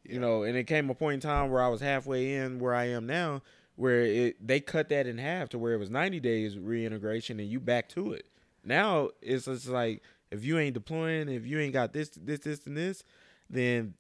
you 0.04 0.20
know, 0.20 0.42
and 0.42 0.58
it 0.58 0.64
came 0.64 0.90
a 0.90 0.96
point 0.96 1.16
in 1.16 1.20
time 1.20 1.52
where 1.52 1.62
I 1.62 1.68
was 1.68 1.82
halfway 1.82 2.34
in 2.34 2.58
where 2.58 2.74
I 2.74 2.86
am 2.86 3.06
now, 3.06 3.44
where 3.76 4.02
it 4.02 4.48
they 4.48 4.60
cut 4.60 4.90
that 4.90 5.06
in 5.06 5.20
half 5.20 5.50
to 5.50 5.60
where 5.60 5.74
it 5.74 5.78
was 5.78 5.92
90 5.92 6.20
days 6.20 6.58
reintegration 6.58 7.40
and 7.40 7.48
you 7.48 7.60
back 7.60 7.90
to 7.90 8.12
it. 8.14 8.26
Now 8.64 9.10
it's 9.22 9.46
just 9.46 9.68
like 9.68 10.02
if 10.32 10.44
you 10.44 10.58
ain't 10.58 10.74
deploying, 10.74 11.30
if 11.30 11.46
you 11.46 11.60
ain't 11.60 11.74
got 11.74 11.94
this 11.94 12.10
this 12.10 12.40
this 12.40 12.66
and 12.66 12.76
this, 12.76 13.04
then 13.50 13.94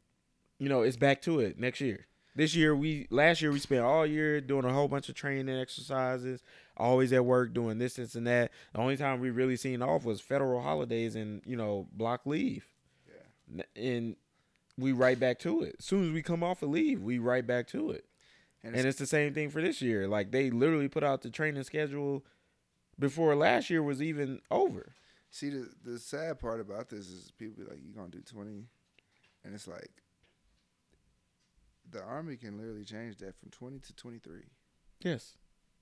you 0.57 0.67
know 0.67 0.81
it's 0.81 0.97
back 0.97 1.21
to 1.23 1.39
it 1.39 1.59
next 1.59 1.79
year. 1.79 2.07
This 2.35 2.55
year 2.55 2.75
we 2.75 3.07
last 3.09 3.41
year 3.41 3.51
we 3.51 3.59
spent 3.59 3.81
all 3.81 4.05
year 4.05 4.39
doing 4.39 4.65
a 4.65 4.73
whole 4.73 4.87
bunch 4.87 5.09
of 5.09 5.15
training 5.15 5.59
exercises, 5.59 6.43
always 6.80 7.11
at 7.13 7.25
work 7.25 7.53
doing 7.53 7.77
this, 7.77 7.95
this 7.95 8.15
and 8.15 8.25
that. 8.27 8.51
The 8.73 8.80
only 8.80 8.97
time 8.97 9.19
we 9.19 9.30
really 9.30 9.57
seen 9.57 9.82
off 9.82 10.05
was 10.05 10.21
federal 10.21 10.61
holidays 10.61 11.15
and 11.15 11.41
you 11.45 11.55
know 11.55 11.88
block 11.91 12.25
leave. 12.25 12.67
Yeah. 13.07 13.63
And 13.75 14.15
we 14.77 14.91
right 14.93 15.19
back 15.19 15.39
to 15.39 15.61
it. 15.63 15.75
As 15.80 15.86
soon 15.86 16.05
as 16.07 16.11
we 16.11 16.21
come 16.21 16.43
off 16.43 16.63
of 16.63 16.69
leave, 16.69 17.01
we 17.01 17.19
right 17.19 17.45
back 17.45 17.67
to 17.67 17.91
it. 17.91 18.05
And, 18.63 18.75
And 18.75 18.86
it's, 18.86 18.91
it's 18.95 18.99
the 18.99 19.05
same 19.07 19.34
thing 19.34 19.49
for 19.49 19.61
this 19.61 19.82
year. 19.82 20.07
Like 20.07 20.32
they 20.32 20.49
literally 20.49 20.88
put 20.88 21.03
out 21.03 21.21
the 21.21 21.30
training 21.30 21.63
schedule 21.63 22.25
before 22.97 23.36
last 23.36 23.69
year 23.69 23.82
was 23.84 24.01
even 24.01 24.41
over. 24.51 24.93
see 25.30 25.49
the 25.49 25.69
the 25.84 25.99
sad 25.99 26.39
part 26.39 26.59
about 26.59 26.89
this 26.89 27.07
is 27.09 27.32
people 27.38 27.63
be 27.63 27.69
like, 27.69 27.80
"You 27.86 27.93
gonna 27.93 28.09
do 28.09 28.21
20? 28.21 28.67
and 29.45 29.53
it's 29.55 29.67
like 29.67 29.91
the 31.89 32.03
army 32.03 32.36
can 32.36 32.57
literally 32.57 32.84
change 32.84 33.17
that 33.17 33.36
from 33.39 33.49
twenty 33.49 33.80
to 33.80 33.93
twenty 33.95 34.19
three, 34.19 34.43
Yes. 35.01 35.38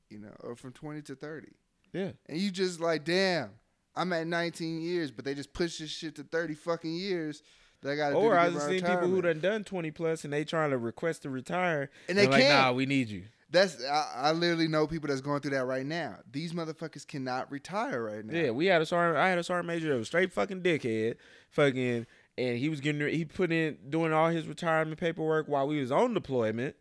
You 0.09 0.19
know, 0.19 0.33
or 0.41 0.55
from 0.55 0.71
twenty 0.73 1.01
to 1.03 1.15
thirty, 1.15 1.53
Yeah. 1.93 2.11
and 2.27 2.37
you 2.37 2.51
just 2.51 2.79
like, 2.79 3.03
damn, 3.03 3.51
I'm 3.95 4.11
at 4.13 4.27
nineteen 4.27 4.81
years, 4.81 5.11
but 5.11 5.25
they 5.25 5.33
just 5.33 5.53
push 5.53 5.79
this 5.79 5.89
shit 5.89 6.15
to 6.15 6.23
thirty 6.23 6.53
fucking 6.53 6.93
years. 6.93 7.41
That 7.83 7.91
I 7.91 7.95
got 7.95 8.09
to 8.09 8.15
Or 8.15 8.33
to 8.33 8.39
I 8.41 8.45
get 8.45 8.53
just 8.53 8.65
my 8.67 8.71
seen 8.71 8.81
people 8.81 9.07
who 9.07 9.21
done 9.21 9.39
done 9.39 9.63
twenty 9.63 9.91
plus 9.91 10.23
and 10.23 10.33
they 10.33 10.43
trying 10.43 10.71
to 10.71 10.77
request 10.79 11.21
to 11.23 11.29
retire 11.29 11.91
and 12.09 12.17
they 12.17 12.23
They're 12.23 12.31
like, 12.31 12.41
can't. 12.41 12.65
nah, 12.65 12.71
we 12.71 12.87
need 12.87 13.07
you. 13.09 13.25
That's 13.51 13.81
I, 13.85 14.13
I 14.15 14.31
literally 14.31 14.67
know 14.67 14.87
people 14.87 15.09
that's 15.09 15.21
going 15.21 15.41
through 15.41 15.51
that 15.51 15.65
right 15.65 15.85
now. 15.85 16.17
These 16.29 16.53
motherfuckers 16.53 17.05
cannot 17.07 17.51
retire 17.51 18.03
right 18.03 18.25
now. 18.25 18.35
Yeah, 18.37 18.49
we 18.49 18.65
had 18.65 18.81
a 18.81 18.85
sergeant. 18.85 19.17
I 19.19 19.29
had 19.29 19.37
a 19.37 19.43
sergeant 19.43 19.67
major 19.67 19.89
that 19.89 19.97
was 19.97 20.07
straight 20.07 20.33
fucking 20.33 20.63
dickhead, 20.63 21.15
fucking, 21.51 22.07
and 22.37 22.57
he 22.57 22.67
was 22.67 22.81
getting 22.81 23.07
he 23.09 23.23
put 23.25 23.51
in 23.51 23.77
doing 23.89 24.11
all 24.11 24.29
his 24.29 24.47
retirement 24.47 24.99
paperwork 24.99 25.47
while 25.47 25.67
we 25.67 25.79
was 25.79 25.91
on 25.91 26.13
deployment, 26.15 26.75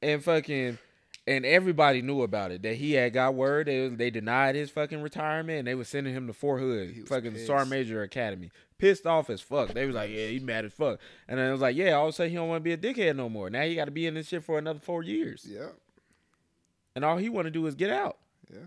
and 0.00 0.22
fucking, 0.24 0.78
and 1.30 1.46
everybody 1.46 2.02
knew 2.02 2.22
about 2.22 2.50
it 2.50 2.62
that 2.62 2.74
he 2.74 2.92
had 2.92 3.12
got 3.12 3.34
word 3.34 3.66
they 3.66 3.88
they 3.88 4.10
denied 4.10 4.54
his 4.54 4.70
fucking 4.70 5.00
retirement 5.02 5.60
and 5.60 5.68
they 5.68 5.74
was 5.74 5.88
sending 5.88 6.12
him 6.14 6.26
to 6.26 6.32
Fort 6.32 6.60
Hood, 6.60 7.08
fucking 7.08 7.32
pissed. 7.32 7.46
sergeant 7.46 7.70
major 7.70 8.02
academy, 8.02 8.50
pissed 8.78 9.06
off 9.06 9.30
as 9.30 9.40
fuck. 9.40 9.72
They 9.72 9.86
was 9.86 9.94
like, 9.94 10.10
yeah, 10.10 10.26
he 10.26 10.38
mad 10.40 10.64
as 10.64 10.72
fuck, 10.72 10.98
and 11.28 11.38
then 11.38 11.48
it 11.48 11.52
was 11.52 11.60
like, 11.60 11.76
yeah, 11.76 11.92
all 11.92 12.06
of 12.08 12.10
a 12.10 12.12
sudden 12.12 12.30
he 12.30 12.36
don't 12.36 12.48
want 12.48 12.64
to 12.64 12.64
be 12.64 12.72
a 12.72 12.76
dickhead 12.76 13.16
no 13.16 13.28
more. 13.28 13.48
Now 13.50 13.62
he 13.62 13.74
got 13.74 13.84
to 13.86 13.90
be 13.90 14.06
in 14.06 14.14
this 14.14 14.28
shit 14.28 14.44
for 14.44 14.58
another 14.58 14.80
four 14.80 15.02
years, 15.02 15.46
Yeah. 15.48 15.68
and 16.94 17.04
all 17.04 17.16
he 17.16 17.28
want 17.28 17.46
to 17.46 17.50
do 17.50 17.66
is 17.66 17.74
get 17.74 17.90
out. 17.90 18.18
Yeah. 18.52 18.58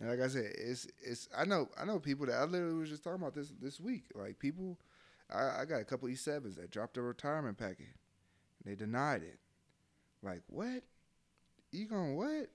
And 0.00 0.10
like 0.10 0.20
I 0.20 0.28
said, 0.28 0.52
it's 0.58 0.86
it's 1.02 1.28
I 1.36 1.44
know 1.46 1.68
I 1.80 1.84
know 1.84 1.98
people 1.98 2.26
that 2.26 2.34
I 2.34 2.44
literally 2.44 2.74
was 2.78 2.90
just 2.90 3.02
talking 3.02 3.20
about 3.20 3.34
this 3.34 3.50
this 3.60 3.80
week. 3.80 4.04
Like 4.14 4.38
people 4.38 4.78
I, 5.34 5.62
I 5.62 5.64
got 5.64 5.80
a 5.80 5.84
couple 5.84 6.08
E 6.08 6.14
sevens 6.14 6.56
that 6.56 6.70
dropped 6.70 6.94
their 6.94 7.02
retirement 7.02 7.56
packet. 7.58 7.86
They 8.64 8.74
denied 8.74 9.22
it. 9.22 9.38
Like, 10.22 10.42
what? 10.48 10.82
You 11.76 11.86
going 11.86 12.16
what? 12.16 12.48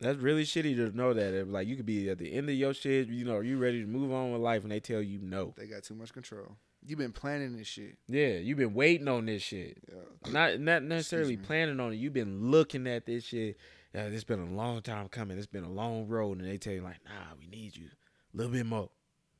That's 0.00 0.18
really 0.18 0.42
shitty 0.42 0.74
to 0.76 0.96
know 0.96 1.14
that. 1.14 1.48
Like 1.48 1.68
you 1.68 1.76
could 1.76 1.86
be 1.86 2.10
at 2.10 2.18
the 2.18 2.32
end 2.32 2.48
of 2.48 2.56
your 2.56 2.74
shit, 2.74 3.08
you 3.08 3.24
know, 3.24 3.36
are 3.36 3.44
you 3.44 3.56
ready 3.56 3.80
to 3.80 3.86
move 3.86 4.12
on 4.12 4.32
with 4.32 4.40
life, 4.40 4.64
and 4.64 4.72
they 4.72 4.80
tell 4.80 5.00
you 5.00 5.20
no. 5.22 5.54
They 5.56 5.66
got 5.66 5.84
too 5.84 5.94
much 5.94 6.12
control. 6.12 6.56
You've 6.84 6.98
been 6.98 7.12
planning 7.12 7.56
this 7.56 7.68
shit. 7.68 7.96
Yeah, 8.08 8.38
you've 8.38 8.58
been 8.58 8.74
waiting 8.74 9.06
on 9.06 9.26
this 9.26 9.42
shit. 9.42 9.78
Yeah. 9.88 10.32
Not 10.32 10.58
not 10.58 10.82
necessarily 10.82 11.36
planning 11.36 11.78
on 11.78 11.92
it. 11.92 11.96
You've 11.96 12.12
been 12.12 12.50
looking 12.50 12.88
at 12.88 13.06
this 13.06 13.24
shit. 13.24 13.56
Yeah, 13.94 14.06
it's 14.06 14.24
been 14.24 14.40
a 14.40 14.52
long 14.52 14.82
time 14.82 15.08
coming. 15.08 15.38
It's 15.38 15.46
been 15.46 15.62
a 15.62 15.70
long 15.70 16.08
road, 16.08 16.40
and 16.40 16.50
they 16.50 16.58
tell 16.58 16.72
you 16.72 16.82
like, 16.82 16.98
nah, 17.04 17.36
we 17.38 17.46
need 17.46 17.76
you 17.76 17.86
a 18.34 18.36
little 18.36 18.52
bit 18.52 18.66
more, 18.66 18.90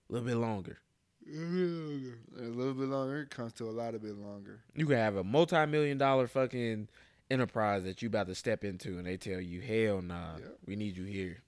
a 0.09 0.13
little 0.13 0.29
bit 0.29 0.37
longer. 0.37 0.79
A 1.27 2.43
little 2.43 2.75
bit 2.75 2.89
longer. 2.89 3.23
It 3.23 3.31
comes 3.31 3.53
to 3.55 3.65
a 3.65 3.73
lot 3.73 3.95
of 3.95 4.03
bit 4.03 4.17
longer. 4.17 4.61
You 4.75 4.87
can 4.87 4.97
have 4.97 5.17
a 5.17 5.25
multi-million 5.25 5.99
dollar 5.99 6.29
fucking 6.29 6.89
enterprise 7.31 7.85
that 7.85 8.03
you 8.03 8.09
about 8.09 8.27
to 8.29 8.35
step 8.35 8.65
into, 8.65 8.99
and 8.99 9.07
they 9.07 9.17
tell 9.17 9.41
you, 9.41 9.61
hell 9.61 10.03
nah, 10.03 10.37
Yep. 10.39 10.59
we 10.67 10.77
need 10.77 10.97
you 10.97 11.05
here. 11.05 11.39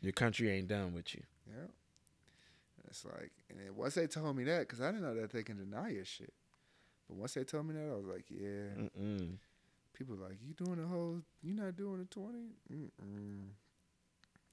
Your 0.00 0.12
country 0.12 0.50
ain't 0.50 0.68
done 0.68 0.94
with 0.94 1.14
you. 1.14 1.22
Yeah. 1.46 1.66
It's 2.88 3.04
like, 3.04 3.30
and 3.48 3.58
then 3.58 3.76
once 3.76 3.94
they 3.94 4.06
told 4.06 4.36
me 4.36 4.44
that, 4.44 4.60
because 4.60 4.80
I 4.80 4.86
didn't 4.90 5.02
know 5.02 5.14
that 5.14 5.30
they 5.30 5.42
can 5.42 5.56
deny 5.58 5.90
your 5.90 6.04
shit. 6.04 6.32
But 7.08 7.16
once 7.18 7.34
they 7.34 7.44
told 7.44 7.66
me 7.66 7.74
that, 7.74 7.90
I 7.92 7.96
was 7.96 8.06
like, 8.06 8.24
yeah. 8.28 8.88
Mm-mm. 8.98 9.36
People 9.92 10.16
like, 10.16 10.38
you 10.42 10.54
doing 10.54 10.80
the 10.80 10.86
whole, 10.86 11.20
you 11.42 11.54
not 11.54 11.76
doing 11.76 11.98
the 11.98 12.04
20? 12.06 12.38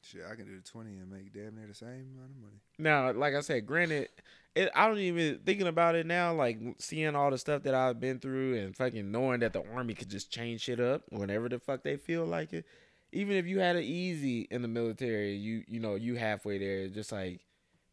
Shit, 0.01 0.21
I 0.29 0.35
can 0.35 0.45
do 0.45 0.55
the 0.55 0.63
20 0.63 0.89
and 0.97 1.11
make 1.11 1.33
damn 1.33 1.55
near 1.55 1.67
the 1.67 1.73
same 1.73 1.89
amount 2.15 2.31
of 2.31 2.41
money. 2.41 2.61
Now, 2.79 3.11
like 3.11 3.33
I 3.35 3.41
said, 3.41 3.65
granted, 3.65 4.09
it, 4.55 4.69
I 4.73 4.87
don't 4.87 4.99
even 4.99 5.39
thinking 5.45 5.67
about 5.67 5.95
it 5.95 6.05
now. 6.05 6.33
Like 6.33 6.59
seeing 6.79 7.15
all 7.15 7.31
the 7.31 7.37
stuff 7.37 7.63
that 7.63 7.75
I've 7.75 7.99
been 7.99 8.19
through 8.19 8.57
and 8.57 8.75
fucking 8.75 9.11
knowing 9.11 9.41
that 9.41 9.53
the 9.53 9.63
army 9.73 9.93
could 9.93 10.09
just 10.09 10.31
change 10.31 10.61
shit 10.61 10.79
up 10.79 11.03
whenever 11.09 11.49
the 11.49 11.59
fuck 11.59 11.83
they 11.83 11.97
feel 11.97 12.25
like 12.25 12.53
it. 12.53 12.65
even 13.11 13.35
if 13.35 13.45
you 13.47 13.59
had 13.59 13.75
it 13.75 13.83
easy 13.83 14.47
in 14.51 14.61
the 14.61 14.67
military, 14.67 15.35
you 15.35 15.63
you 15.67 15.79
know 15.79 15.95
you 15.95 16.15
halfway 16.15 16.57
there. 16.57 16.87
Just 16.87 17.11
like 17.11 17.41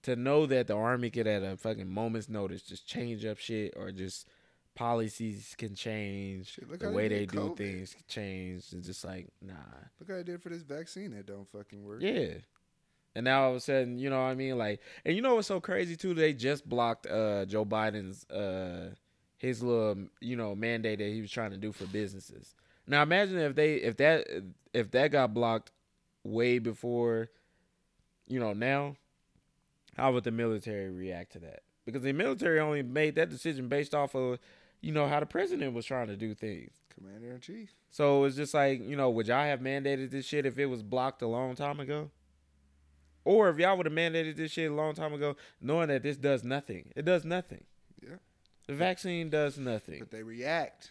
to 0.03 0.17
know 0.17 0.47
that 0.47 0.67
the 0.67 0.77
army 0.77 1.11
could 1.11 1.27
at 1.27 1.43
a 1.43 1.57
fucking 1.57 1.89
moment's 1.89 2.29
notice 2.29 2.63
just 2.63 2.87
change 2.87 3.25
up 3.25 3.39
shit 3.39 3.73
or 3.77 3.91
just 3.91 4.29
policies 4.75 5.55
can 5.57 5.75
change, 5.75 6.53
Shit, 6.55 6.69
the 6.79 6.87
how 6.87 6.91
they 6.91 6.97
way 6.97 7.09
they 7.09 7.27
do 7.27 7.39
COVID. 7.39 7.57
things 7.57 7.95
can 7.95 8.05
change. 8.09 8.65
It's 8.73 8.87
just 8.87 9.05
like 9.05 9.29
nah, 9.41 9.55
Look 10.01 10.11
how 10.11 10.17
I 10.19 10.23
did 10.23 10.43
for 10.43 10.49
this 10.49 10.63
vaccine 10.63 11.13
that 11.13 11.27
don't 11.27 11.49
fucking 11.51 11.83
work. 11.85 12.03
yeah. 12.03 12.35
And 13.17 13.25
now 13.27 13.45
all 13.45 13.51
of 13.51 13.57
a 13.57 13.61
sudden, 13.61 14.01
you 14.01 14.11
know 14.11 14.17
what 14.17 14.31
I 14.31 14.35
mean? 14.35 14.59
Like, 14.59 14.81
and 15.05 15.15
you 15.15 15.23
know 15.23 15.37
what's 15.37 15.47
so 15.47 15.61
crazy 15.61 15.95
too? 15.95 16.15
They 16.15 16.33
just 16.33 16.69
blocked 16.69 17.07
uh 17.07 17.45
Joe 17.45 17.65
Biden's 17.65 18.29
uh 18.29 18.91
his 19.39 19.63
little 19.63 20.07
you 20.21 20.35
know 20.37 20.55
mandate 20.57 20.99
that 20.99 21.09
he 21.09 21.21
was 21.21 21.31
trying 21.31 21.53
to 21.53 21.57
do 21.57 21.71
for 21.73 21.87
businesses. 21.87 22.55
Now 22.89 23.03
imagine 23.03 23.39
if 23.39 23.55
they 23.55 23.75
if 23.77 23.97
that 23.99 24.27
if 24.73 24.91
that 24.91 25.13
got 25.13 25.33
blocked 25.33 25.71
way 26.25 26.59
before, 26.59 27.29
you 28.27 28.41
know 28.41 28.53
now, 28.53 28.97
how 29.97 30.13
would 30.13 30.25
the 30.25 30.33
military 30.33 30.91
react 30.91 31.33
to 31.35 31.39
that? 31.41 31.61
Because 31.87 32.03
the 32.03 32.13
military 32.13 32.59
only 32.59 32.83
made 32.83 33.15
that 33.15 33.29
decision 33.31 33.69
based 33.69 33.95
off 33.95 34.15
of 34.17 34.39
you 34.85 34.93
know 34.93 35.09
how 35.09 35.19
the 35.19 35.27
president 35.27 35.73
was 35.73 35.87
trying 35.87 36.09
to 36.09 36.17
do 36.17 36.35
things. 36.35 36.71
Commander 36.95 37.33
in 37.33 37.41
chief. 37.41 37.73
So 37.91 38.25
it's 38.25 38.37
just 38.37 38.53
like, 38.53 38.87
you 38.87 38.97
know, 38.97 39.09
would 39.11 39.27
y'all 39.29 39.45
have 39.45 39.61
mandated 39.61 40.11
this 40.11 40.27
shit 40.27 40.45
if 40.45 40.59
it 40.59 40.67
was 40.67 40.83
blocked 40.83 41.23
a 41.23 41.27
long 41.27 41.55
time 41.55 41.81
ago? 41.81 42.11
Or 43.25 43.49
if 43.49 43.59
y'all 43.59 43.79
would 43.79 43.87
have 43.87 43.95
mandated 43.95 44.37
this 44.37 44.53
shit 44.53 44.71
a 44.71 44.75
long 44.75 44.95
time 44.95 45.15
ago, 45.15 45.37
knowing 45.61 45.89
that 45.89 46.03
this 46.03 46.19
does 46.19 46.45
nothing. 46.45 46.93
It 46.95 47.07
does 47.07 47.25
nothing. 47.25 47.65
Yeah. 48.03 48.17
The 48.67 48.75
vaccine 48.75 49.31
does 49.31 49.57
nothing. 49.57 50.01
But 50.01 50.11
they 50.11 50.23
react. 50.23 50.91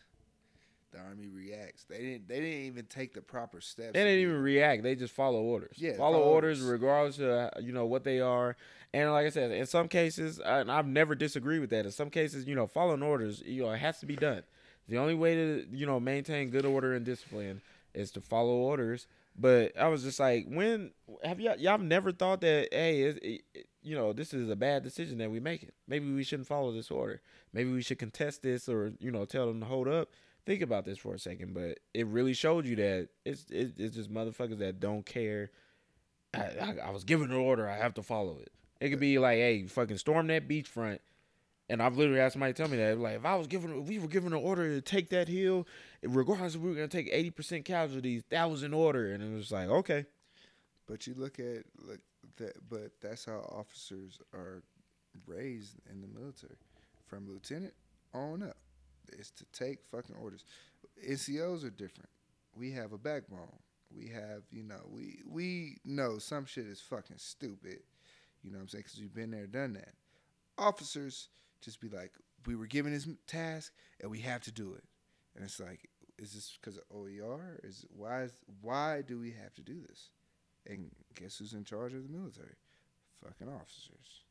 The 0.93 0.99
army 0.99 1.27
reacts. 1.27 1.83
They 1.85 1.97
didn't. 1.97 2.27
They 2.27 2.39
didn't 2.39 2.65
even 2.67 2.85
take 2.85 3.13
the 3.13 3.21
proper 3.21 3.59
steps. 3.59 3.93
They 3.93 4.03
didn't 4.03 4.19
even 4.19 4.41
react. 4.41 4.83
They 4.83 4.95
just 4.95 5.13
follow 5.13 5.41
orders. 5.41 5.75
Yeah, 5.77 5.97
follow, 5.97 6.19
follow 6.19 6.23
orders, 6.31 6.61
orders. 6.63 6.71
regardless 6.71 7.19
of 7.19 7.63
you 7.63 7.71
know 7.73 7.85
what 7.85 8.03
they 8.03 8.19
are. 8.19 8.55
And 8.93 9.11
like 9.11 9.25
I 9.25 9.29
said, 9.29 9.49
in 9.51 9.65
some 9.65 9.87
cases, 9.87 10.39
and 10.39 10.71
I've 10.71 10.85
never 10.87 11.15
disagreed 11.15 11.61
with 11.61 11.71
that. 11.71 11.85
In 11.85 11.91
some 11.91 12.11
cases, 12.11 12.45
you 12.45 12.53
know, 12.53 12.67
following 12.67 13.01
orders, 13.01 13.41
you 13.43 13.63
know, 13.63 13.71
it 13.71 13.79
has 13.79 13.99
to 14.01 14.05
be 14.05 14.15
done. 14.15 14.43
The 14.87 14.97
only 14.99 15.15
way 15.15 15.33
to 15.35 15.65
you 15.71 15.85
know 15.87 15.99
maintain 15.99 16.49
good 16.51 16.65
order 16.65 16.93
and 16.93 17.03
discipline 17.05 17.61
is 17.95 18.11
to 18.11 18.21
follow 18.21 18.53
orders. 18.53 19.07
But 19.35 19.75
I 19.79 19.87
was 19.87 20.03
just 20.03 20.19
like, 20.19 20.45
when 20.47 20.91
have 21.23 21.39
y'all 21.39 21.57
y'all 21.57 21.79
never 21.79 22.11
thought 22.11 22.41
that 22.41 22.69
hey, 22.71 23.01
it, 23.01 23.17
it, 23.23 23.41
it- 23.55 23.67
you 23.85 23.95
know, 23.97 24.13
this 24.13 24.33
is 24.33 24.49
a 24.49 24.55
bad 24.55 24.81
decision 24.81 25.17
that 25.17 25.29
we 25.29 25.41
making. 25.41 25.71
Maybe 25.89 26.09
we 26.09 26.23
shouldn't 26.23 26.47
follow 26.47 26.71
this 26.71 26.89
order. 26.89 27.19
Maybe 27.51 27.69
we 27.69 27.81
should 27.81 27.99
contest 27.99 28.41
this 28.41 28.69
or 28.69 28.93
you 28.99 29.11
know 29.11 29.25
tell 29.25 29.47
them 29.47 29.59
to 29.59 29.65
hold 29.65 29.87
up. 29.89 30.09
Think 30.45 30.61
about 30.61 30.85
this 30.85 30.97
for 30.97 31.13
a 31.13 31.19
second. 31.19 31.53
But 31.53 31.79
it 31.93 32.07
really 32.07 32.33
showed 32.33 32.65
you 32.65 32.75
that 32.77 33.09
it's 33.25 33.49
it, 33.49 33.73
it's 33.77 33.95
just 33.95 34.13
motherfuckers 34.13 34.59
that 34.59 34.79
don't 34.79 35.05
care. 35.05 35.51
I, 36.33 36.39
I, 36.39 36.77
I 36.85 36.89
was 36.89 37.03
given 37.03 37.31
an 37.31 37.37
order. 37.37 37.69
I 37.69 37.77
have 37.77 37.93
to 37.95 38.03
follow 38.03 38.39
it. 38.41 38.51
It 38.81 38.89
could 38.89 38.99
be 38.99 39.19
like, 39.19 39.37
hey, 39.37 39.65
fucking 39.67 39.97
storm 39.97 40.27
that 40.27 40.47
beachfront. 40.47 40.99
And 41.69 41.81
I've 41.81 41.95
literally 41.95 42.19
had 42.19 42.33
somebody 42.33 42.51
tell 42.51 42.67
me 42.67 42.75
that, 42.75 42.99
like, 42.99 43.15
if 43.15 43.25
I 43.25 43.35
was 43.35 43.47
given, 43.47 43.81
if 43.81 43.87
we 43.87 43.97
were 43.97 44.09
given 44.09 44.33
an 44.33 44.39
order 44.39 44.67
to 44.75 44.81
take 44.81 45.09
that 45.09 45.29
hill, 45.29 45.65
regardless 46.03 46.55
if 46.55 46.61
we 46.61 46.69
were 46.69 46.75
gonna 46.75 46.89
take 46.89 47.07
eighty 47.09 47.29
percent 47.29 47.63
casualties, 47.63 48.23
that 48.29 48.51
was 48.51 48.63
an 48.63 48.73
order, 48.73 49.13
and 49.13 49.23
it 49.23 49.33
was 49.33 49.49
like, 49.49 49.69
okay, 49.69 50.05
But 50.87 51.07
you 51.07 51.15
look 51.17 51.39
at 51.39 51.63
look 51.85 51.99
that. 52.37 52.69
But 52.69 52.91
that's 53.01 53.25
how 53.25 53.39
officers 53.57 54.19
are 54.33 54.63
raised 55.25 55.75
in 55.89 56.01
the 56.01 56.07
military, 56.07 56.57
from 57.07 57.29
lieutenant 57.29 57.73
on 58.13 58.43
up. 58.43 58.57
It's 59.11 59.31
to 59.31 59.45
take 59.51 59.79
fucking 59.91 60.15
orders. 60.15 60.45
NCOs 61.07 61.65
are 61.65 61.69
different. 61.69 62.09
We 62.55 62.71
have 62.71 62.93
a 62.93 62.97
backbone. 62.97 63.59
We 63.95 64.07
have, 64.07 64.43
you 64.51 64.63
know, 64.63 64.81
we 64.89 65.21
we 65.27 65.77
know 65.85 66.17
some 66.17 66.45
shit 66.45 66.65
is 66.65 66.81
fucking 66.81 67.17
stupid. 67.17 67.79
You 68.41 68.51
know 68.51 68.57
what 68.57 68.63
I'm 68.63 68.69
saying? 68.69 68.83
Because 68.85 68.99
we've 68.99 69.13
been 69.13 69.31
there, 69.31 69.47
done 69.47 69.73
that. 69.73 69.93
Officers 70.57 71.29
just 71.61 71.79
be 71.79 71.89
like, 71.89 72.11
we 72.45 72.55
were 72.55 72.67
given 72.67 72.93
this 72.93 73.07
task 73.27 73.71
and 74.01 74.11
we 74.11 74.19
have 74.19 74.41
to 74.41 74.51
do 74.51 74.73
it. 74.73 74.83
And 75.35 75.43
it's 75.43 75.59
like, 75.59 75.89
is 76.17 76.33
this 76.33 76.57
because 76.59 76.77
of 76.77 76.83
OER? 76.91 77.59
Is 77.63 77.85
why 77.95 78.23
is 78.23 78.33
why 78.61 79.01
do 79.01 79.19
we 79.19 79.31
have 79.31 79.53
to 79.55 79.61
do 79.61 79.81
this? 79.87 80.09
And 80.65 80.91
guess 81.15 81.37
who's 81.37 81.53
in 81.53 81.63
charge 81.63 81.93
of 81.93 82.03
the 82.03 82.17
military? 82.17 82.55
Fucking 83.23 83.49
officers. 83.49 84.23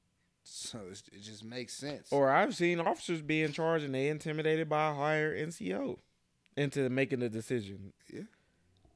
So 0.44 0.80
it's, 0.90 1.02
it 1.12 1.22
just 1.22 1.44
makes 1.44 1.74
sense. 1.74 2.08
Or 2.10 2.30
I've 2.30 2.54
seen 2.54 2.80
officers 2.80 3.22
be 3.22 3.42
in 3.42 3.52
charge 3.52 3.82
and 3.82 3.94
they 3.94 4.08
intimidated 4.08 4.68
by 4.68 4.90
a 4.90 4.94
higher 4.94 5.34
NCO 5.36 5.98
into 6.56 6.88
making 6.90 7.20
the 7.20 7.28
decision. 7.28 7.92
Yeah. 8.12 8.22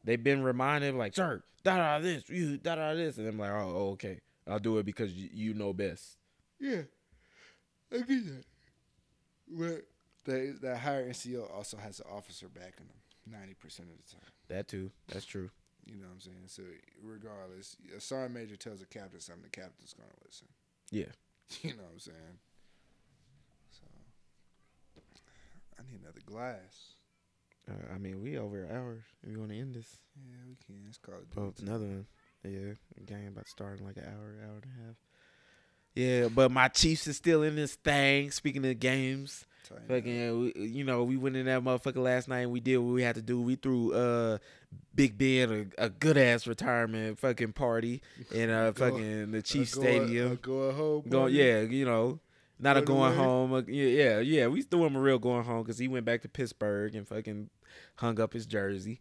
They've 0.05 0.23
been 0.23 0.43
reminded 0.43 0.95
like, 0.95 1.15
sir, 1.15 1.43
da 1.65 1.77
da 1.77 1.99
this, 1.99 2.29
you 2.29 2.59
da 2.59 2.77
da 2.77 2.95
this, 2.95 3.19
and 3.19 3.27
I'm 3.27 3.39
like, 3.39 3.51
oh, 3.51 3.91
okay, 3.93 4.21
I'll 4.47 4.61
do 4.61 4.79
it 4.79 4.87
because 4.87 5.13
you, 5.13 5.29
you 5.33 5.55
know 5.55 5.73
best. 5.73 6.17
yeah, 6.61 6.83
I 7.93 7.99
get 7.99 8.27
that. 8.27 8.45
But 9.49 9.83
the, 10.25 10.57
that 10.63 10.79
higher 10.79 11.09
NCO 11.09 11.53
also 11.55 11.77
has 11.77 12.01
an 12.01 12.07
officer 12.13 12.49
backing 12.49 12.87
them 12.87 13.33
ninety 13.33 13.55
percent 13.55 13.89
of 13.91 13.97
the 13.97 14.13
time. 14.13 14.31
That 14.49 14.69
too, 14.69 14.91
that's 15.09 15.25
true. 15.27 15.51
You 15.85 15.97
know 15.97 16.07
what 16.07 16.15
I'm 16.15 16.21
saying? 16.21 16.37
So 16.47 16.63
regardless, 17.03 17.77
a 17.97 18.01
sergeant 18.01 18.35
major 18.35 18.57
tells 18.57 18.83
a 18.83 18.87
captain 18.87 19.21
something, 19.21 19.45
the 19.45 19.51
captain's 19.51 19.93
gonna 19.93 20.09
listen. 20.25 20.49
Yeah. 20.91 21.13
You 21.63 21.71
know 21.71 21.85
what 21.85 21.93
I'm 21.93 21.99
saying? 22.01 22.39
So 23.71 23.87
I 25.79 25.91
need 25.91 26.01
another 26.03 26.21
glass. 26.25 26.95
Uh, 27.69 27.95
I 27.95 27.99
mean, 27.99 28.23
we 28.23 28.39
over 28.39 28.65
an 28.65 28.77
hour. 28.77 28.99
If 29.23 29.31
you 29.31 29.39
want 29.39 29.51
to 29.51 29.59
end 29.59 29.75
this, 29.75 29.99
Yeah, 30.17 30.37
we 30.49 30.57
can. 30.65 30.85
It's 30.89 30.99
called 30.99 31.27
oh, 31.37 31.53
another 31.61 31.87
one. 31.87 32.07
Yeah, 32.45 32.75
game 33.05 33.29
about 33.29 33.49
starting 33.49 33.85
like 33.85 33.97
an 33.97 34.05
hour, 34.05 34.37
hour 34.45 34.61
and 34.63 34.65
a 34.65 34.87
half. 34.87 34.97
Yeah, 35.95 36.29
but 36.29 36.53
my 36.53 36.69
Chiefs 36.69 37.07
is 37.07 37.17
still 37.17 37.43
in 37.43 37.57
this 37.57 37.75
thing. 37.75 38.31
Speaking 38.31 38.65
of 38.67 38.79
games, 38.79 39.47
Fucking, 39.89 40.41
we, 40.41 40.53
you 40.67 40.85
know, 40.85 41.05
we 41.05 41.17
went 41.17 41.37
in 41.37 41.47
that 41.47 41.63
motherfucker 41.63 41.97
last 42.03 42.29
night 42.29 42.41
and 42.41 42.53
we 42.53 42.61
did 42.61 42.79
what 42.79 42.93
we 42.95 43.03
had 43.03 43.15
to 43.17 43.23
do. 43.23 43.41
We 43.41 43.57
threw 43.57 43.93
uh 43.93 44.39
Big 44.95 45.17
Ben 45.19 45.71
a, 45.79 45.85
a 45.87 45.89
good 45.91 46.17
ass 46.19 46.47
retirement 46.47 47.19
fucking 47.19 47.53
party 47.53 48.03
in 48.33 48.51
uh 48.51 48.73
fucking 48.73 49.31
the 49.33 49.43
Chiefs 49.43 49.75
going, 49.75 49.87
Stadium. 50.07 50.39
going 50.43 50.75
home. 50.77 51.05
Going, 51.09 51.35
yeah, 51.35 51.61
you 51.63 51.85
know, 51.85 52.21
not 52.59 52.77
a 52.77 52.83
Going 52.83 53.13
away? 53.15 53.17
home. 53.25 53.53
uh, 53.53 53.63
yeah, 53.67 53.87
yeah, 53.87 54.19
yeah. 54.21 54.47
We 54.47 54.63
threw 54.63 54.85
him 54.87 54.97
a 54.97 55.01
real 55.01 55.19
going 55.19 55.45
home 55.45 55.63
because 55.63 55.79
he 55.79 55.89
went 55.89 56.07
back 56.07 56.23
to 56.23 56.29
Pittsburgh 56.29 56.95
and 56.95 57.07
fucking 57.07 57.51
hung 57.97 58.19
up 58.21 58.33
his 58.33 58.47
jersey. 58.47 59.01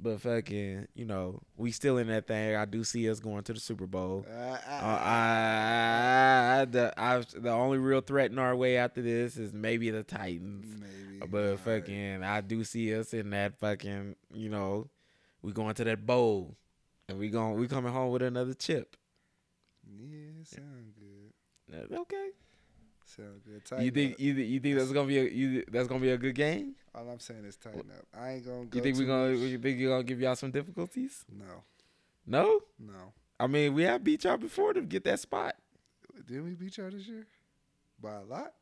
But 0.00 0.20
fucking, 0.20 0.86
you 0.94 1.04
know, 1.04 1.42
we 1.56 1.72
still 1.72 1.98
in 1.98 2.06
that 2.06 2.28
thing. 2.28 2.54
I 2.54 2.66
do 2.66 2.84
see 2.84 3.10
us 3.10 3.18
going 3.18 3.42
to 3.44 3.52
the 3.52 3.58
Super 3.58 3.86
Bowl. 3.86 4.24
Uh, 4.30 4.32
Uh, 4.32 4.58
I, 4.68 6.58
I, 6.60 6.64
the, 6.66 6.94
I, 6.96 7.24
the 7.34 7.50
only 7.50 7.78
real 7.78 8.00
threat 8.00 8.30
in 8.30 8.38
our 8.38 8.54
way 8.54 8.76
after 8.76 9.02
this 9.02 9.36
is 9.36 9.52
maybe 9.52 9.90
the 9.90 10.04
Titans. 10.04 10.66
maybe. 10.80 11.26
But 11.28 11.56
fucking, 11.58 12.22
I 12.22 12.40
do 12.42 12.62
see 12.62 12.94
us 12.94 13.12
in 13.12 13.30
that 13.30 13.58
fucking, 13.58 14.14
you 14.32 14.48
know, 14.48 14.88
we 15.42 15.52
going 15.52 15.74
to 15.74 15.84
that 15.84 16.06
bowl, 16.06 16.54
and 17.08 17.18
we 17.18 17.28
going 17.28 17.58
we 17.58 17.66
coming 17.66 17.92
home 17.92 18.12
with 18.12 18.22
another 18.22 18.54
chip. 18.54 18.96
Yeah, 19.90 20.44
sound 20.44 20.92
good. 20.96 21.74
Uh, 21.94 22.00
Okay. 22.02 22.28
Sound 23.04 23.40
good. 23.44 23.82
You 23.82 23.90
think 23.90 24.14
up. 24.14 24.20
you, 24.20 24.34
you 24.34 24.60
think 24.60 24.76
that's 24.78 24.92
gonna 24.92 25.08
be 25.08 25.18
a 25.18 25.24
you, 25.24 25.64
that's 25.70 25.88
gonna 25.88 26.00
be 26.00 26.10
a 26.10 26.18
good 26.18 26.34
game? 26.34 26.74
All 26.94 27.08
I'm 27.08 27.20
saying 27.20 27.44
is 27.44 27.56
tighten 27.56 27.90
up. 27.96 28.06
I 28.18 28.32
ain't 28.32 28.44
gonna 28.46 28.64
go. 28.64 28.76
You 28.76 28.82
think 28.82 28.98
we 28.98 29.04
gonna 29.06 29.30
much. 29.32 29.40
you 29.40 29.58
think 29.58 29.78
you 29.78 29.88
gonna 29.88 30.02
give 30.02 30.20
y'all 30.20 30.34
some 30.36 30.50
difficulties? 30.50 31.24
No, 31.30 31.62
No. 32.26 32.60
no. 32.78 33.12
I 33.40 33.46
mean, 33.46 33.74
we 33.74 33.84
have 33.84 34.02
beat 34.02 34.24
y'all 34.24 34.36
before 34.36 34.72
to 34.72 34.80
get 34.80 35.04
that 35.04 35.20
spot. 35.20 35.54
Didn't 36.26 36.44
we 36.44 36.54
beat 36.54 36.76
y'all 36.76 36.90
this 36.90 37.06
year? 37.06 37.26
By 38.02 38.14
a 38.14 38.22
lot. 38.24 38.52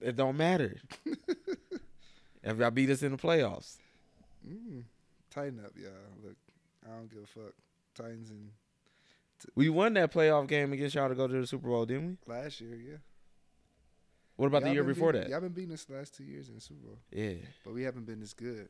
It 0.00 0.16
don't 0.16 0.36
matter. 0.36 0.76
if 2.42 2.58
y'all 2.58 2.70
beat 2.70 2.90
us 2.90 3.02
in 3.02 3.12
the 3.12 3.18
playoffs. 3.18 3.76
Mm. 4.46 4.84
Tighten 5.30 5.60
up, 5.64 5.72
y'all. 5.76 5.90
Look, 6.22 6.36
I 6.84 6.90
don't 6.96 7.10
give 7.10 7.22
a 7.22 7.26
fuck. 7.26 7.54
Titans 7.94 8.30
and 8.30 8.50
We 9.54 9.68
won 9.68 9.94
that 9.94 10.12
playoff 10.12 10.46
game 10.48 10.72
against 10.72 10.94
y'all 10.94 11.08
to 11.08 11.14
go 11.14 11.26
to 11.26 11.40
the 11.40 11.46
Super 11.46 11.68
Bowl, 11.68 11.86
didn't 11.86 12.18
we? 12.26 12.32
last 12.34 12.60
year, 12.60 12.74
yeah. 12.76 12.96
What 14.36 14.46
about 14.46 14.62
Y'all 14.62 14.68
the 14.70 14.74
year 14.74 14.84
before 14.84 15.12
beating- 15.12 15.28
that? 15.28 15.30
Y'all 15.30 15.40
been 15.40 15.52
beating 15.52 15.72
us 15.72 15.84
the 15.84 15.94
last 15.94 16.14
two 16.14 16.24
years 16.24 16.48
in 16.48 16.56
the 16.56 16.60
Super 16.60 16.86
Bowl, 16.86 16.98
Yeah. 17.12 17.34
but 17.64 17.72
we 17.72 17.82
haven't 17.82 18.04
been 18.04 18.20
as 18.22 18.34
good. 18.34 18.68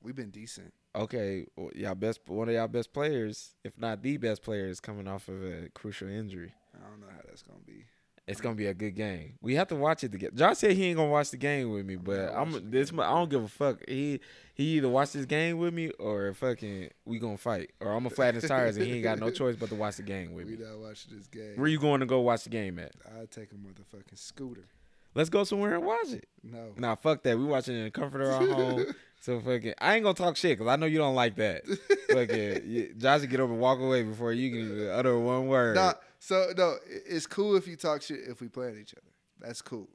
We've 0.00 0.14
been 0.14 0.30
decent. 0.30 0.72
Okay, 0.94 1.46
well, 1.56 1.70
y'all 1.74 1.94
best 1.94 2.28
one 2.28 2.48
of 2.48 2.54
y'all 2.54 2.68
best 2.68 2.92
players, 2.92 3.56
if 3.64 3.76
not 3.78 4.02
the 4.02 4.16
best 4.18 4.42
player, 4.42 4.66
is 4.66 4.78
coming 4.80 5.08
off 5.08 5.28
of 5.28 5.42
a 5.42 5.68
crucial 5.70 6.08
injury. 6.08 6.52
I 6.74 6.88
don't 6.88 7.00
know 7.00 7.06
how 7.08 7.22
that's 7.24 7.42
gonna 7.42 7.60
be. 7.64 7.86
It's 8.26 8.40
gonna 8.40 8.54
be 8.54 8.66
a 8.66 8.74
good 8.74 8.94
game. 8.94 9.34
We 9.40 9.56
have 9.56 9.66
to 9.68 9.74
watch 9.74 10.04
it 10.04 10.12
together. 10.12 10.34
Josh 10.36 10.58
said 10.58 10.72
he 10.76 10.86
ain't 10.86 10.96
gonna 10.96 11.10
watch 11.10 11.30
the 11.30 11.36
game 11.36 11.72
with 11.72 11.84
me, 11.84 11.96
but 11.96 12.32
I'm 12.32 12.70
this. 12.70 12.92
I 12.92 13.10
don't 13.10 13.28
give 13.28 13.42
a 13.42 13.48
fuck. 13.48 13.78
He 13.88 14.20
he 14.54 14.76
either 14.76 14.88
watch 14.88 15.12
this 15.12 15.26
game 15.26 15.58
with 15.58 15.74
me 15.74 15.90
or 15.98 16.32
fucking 16.34 16.90
we 17.04 17.18
gonna 17.18 17.36
fight, 17.36 17.72
or 17.80 17.88
I'm 17.92 18.04
gonna 18.04 18.10
flatten 18.10 18.40
his 18.40 18.48
tires 18.48 18.76
and 18.76 18.86
he 18.86 18.94
ain't 18.94 19.02
got 19.02 19.18
no 19.18 19.30
choice 19.32 19.56
but 19.56 19.70
to 19.70 19.74
watch 19.74 19.96
the 19.96 20.02
game 20.02 20.34
with 20.34 20.46
me. 20.46 20.56
We 20.56 20.64
not 20.64 20.78
watching 20.78 21.16
this 21.16 21.26
game. 21.26 21.54
Where 21.56 21.68
you 21.68 21.80
going 21.80 22.00
to 22.00 22.06
go 22.06 22.20
watch 22.20 22.44
the 22.44 22.50
game 22.50 22.78
at? 22.78 22.92
I 23.06 23.26
take 23.26 23.50
a 23.50 23.56
motherfucking 23.56 24.18
scooter. 24.18 24.66
Let's 25.14 25.28
go 25.28 25.44
somewhere 25.44 25.74
and 25.74 25.84
watch 25.84 26.10
it. 26.12 26.26
No. 26.42 26.72
Nah, 26.76 26.94
fuck 26.94 27.22
that. 27.24 27.36
We 27.36 27.44
watching 27.44 27.74
it 27.74 27.78
in 27.78 27.84
the 27.84 27.90
comfort 27.90 28.22
of 28.22 28.28
our 28.28 28.46
home. 28.46 28.86
So 29.22 29.38
fucking, 29.38 29.74
I 29.78 29.94
ain't 29.94 30.02
gonna 30.02 30.14
talk 30.14 30.36
shit 30.36 30.58
because 30.58 30.68
I 30.68 30.74
know 30.74 30.86
you 30.86 30.98
don't 30.98 31.14
like 31.14 31.36
that. 31.36 31.64
fucking, 32.10 32.98
Josh 32.98 33.20
get 33.20 33.38
and 33.38 33.60
walk 33.60 33.78
away 33.78 34.02
before 34.02 34.32
you 34.32 34.50
can 34.50 34.90
utter 34.90 35.16
one 35.16 35.46
word. 35.46 35.76
Nah, 35.76 35.92
so 36.24 36.52
no, 36.56 36.76
it's 36.88 37.26
cool 37.26 37.56
if 37.56 37.66
you 37.66 37.74
talk 37.74 38.00
shit 38.00 38.20
if 38.28 38.40
we 38.40 38.46
play 38.46 38.68
at 38.68 38.76
each 38.76 38.94
other. 38.94 39.10
That's 39.40 39.60
cool. 39.60 39.88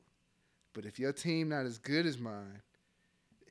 But 0.74 0.86
if 0.86 0.99
your 0.99 1.14
team 1.14 1.48
not 1.48 1.66
as 1.66 1.78
good 1.78 2.06
as 2.06 2.20
mine, 2.20 2.62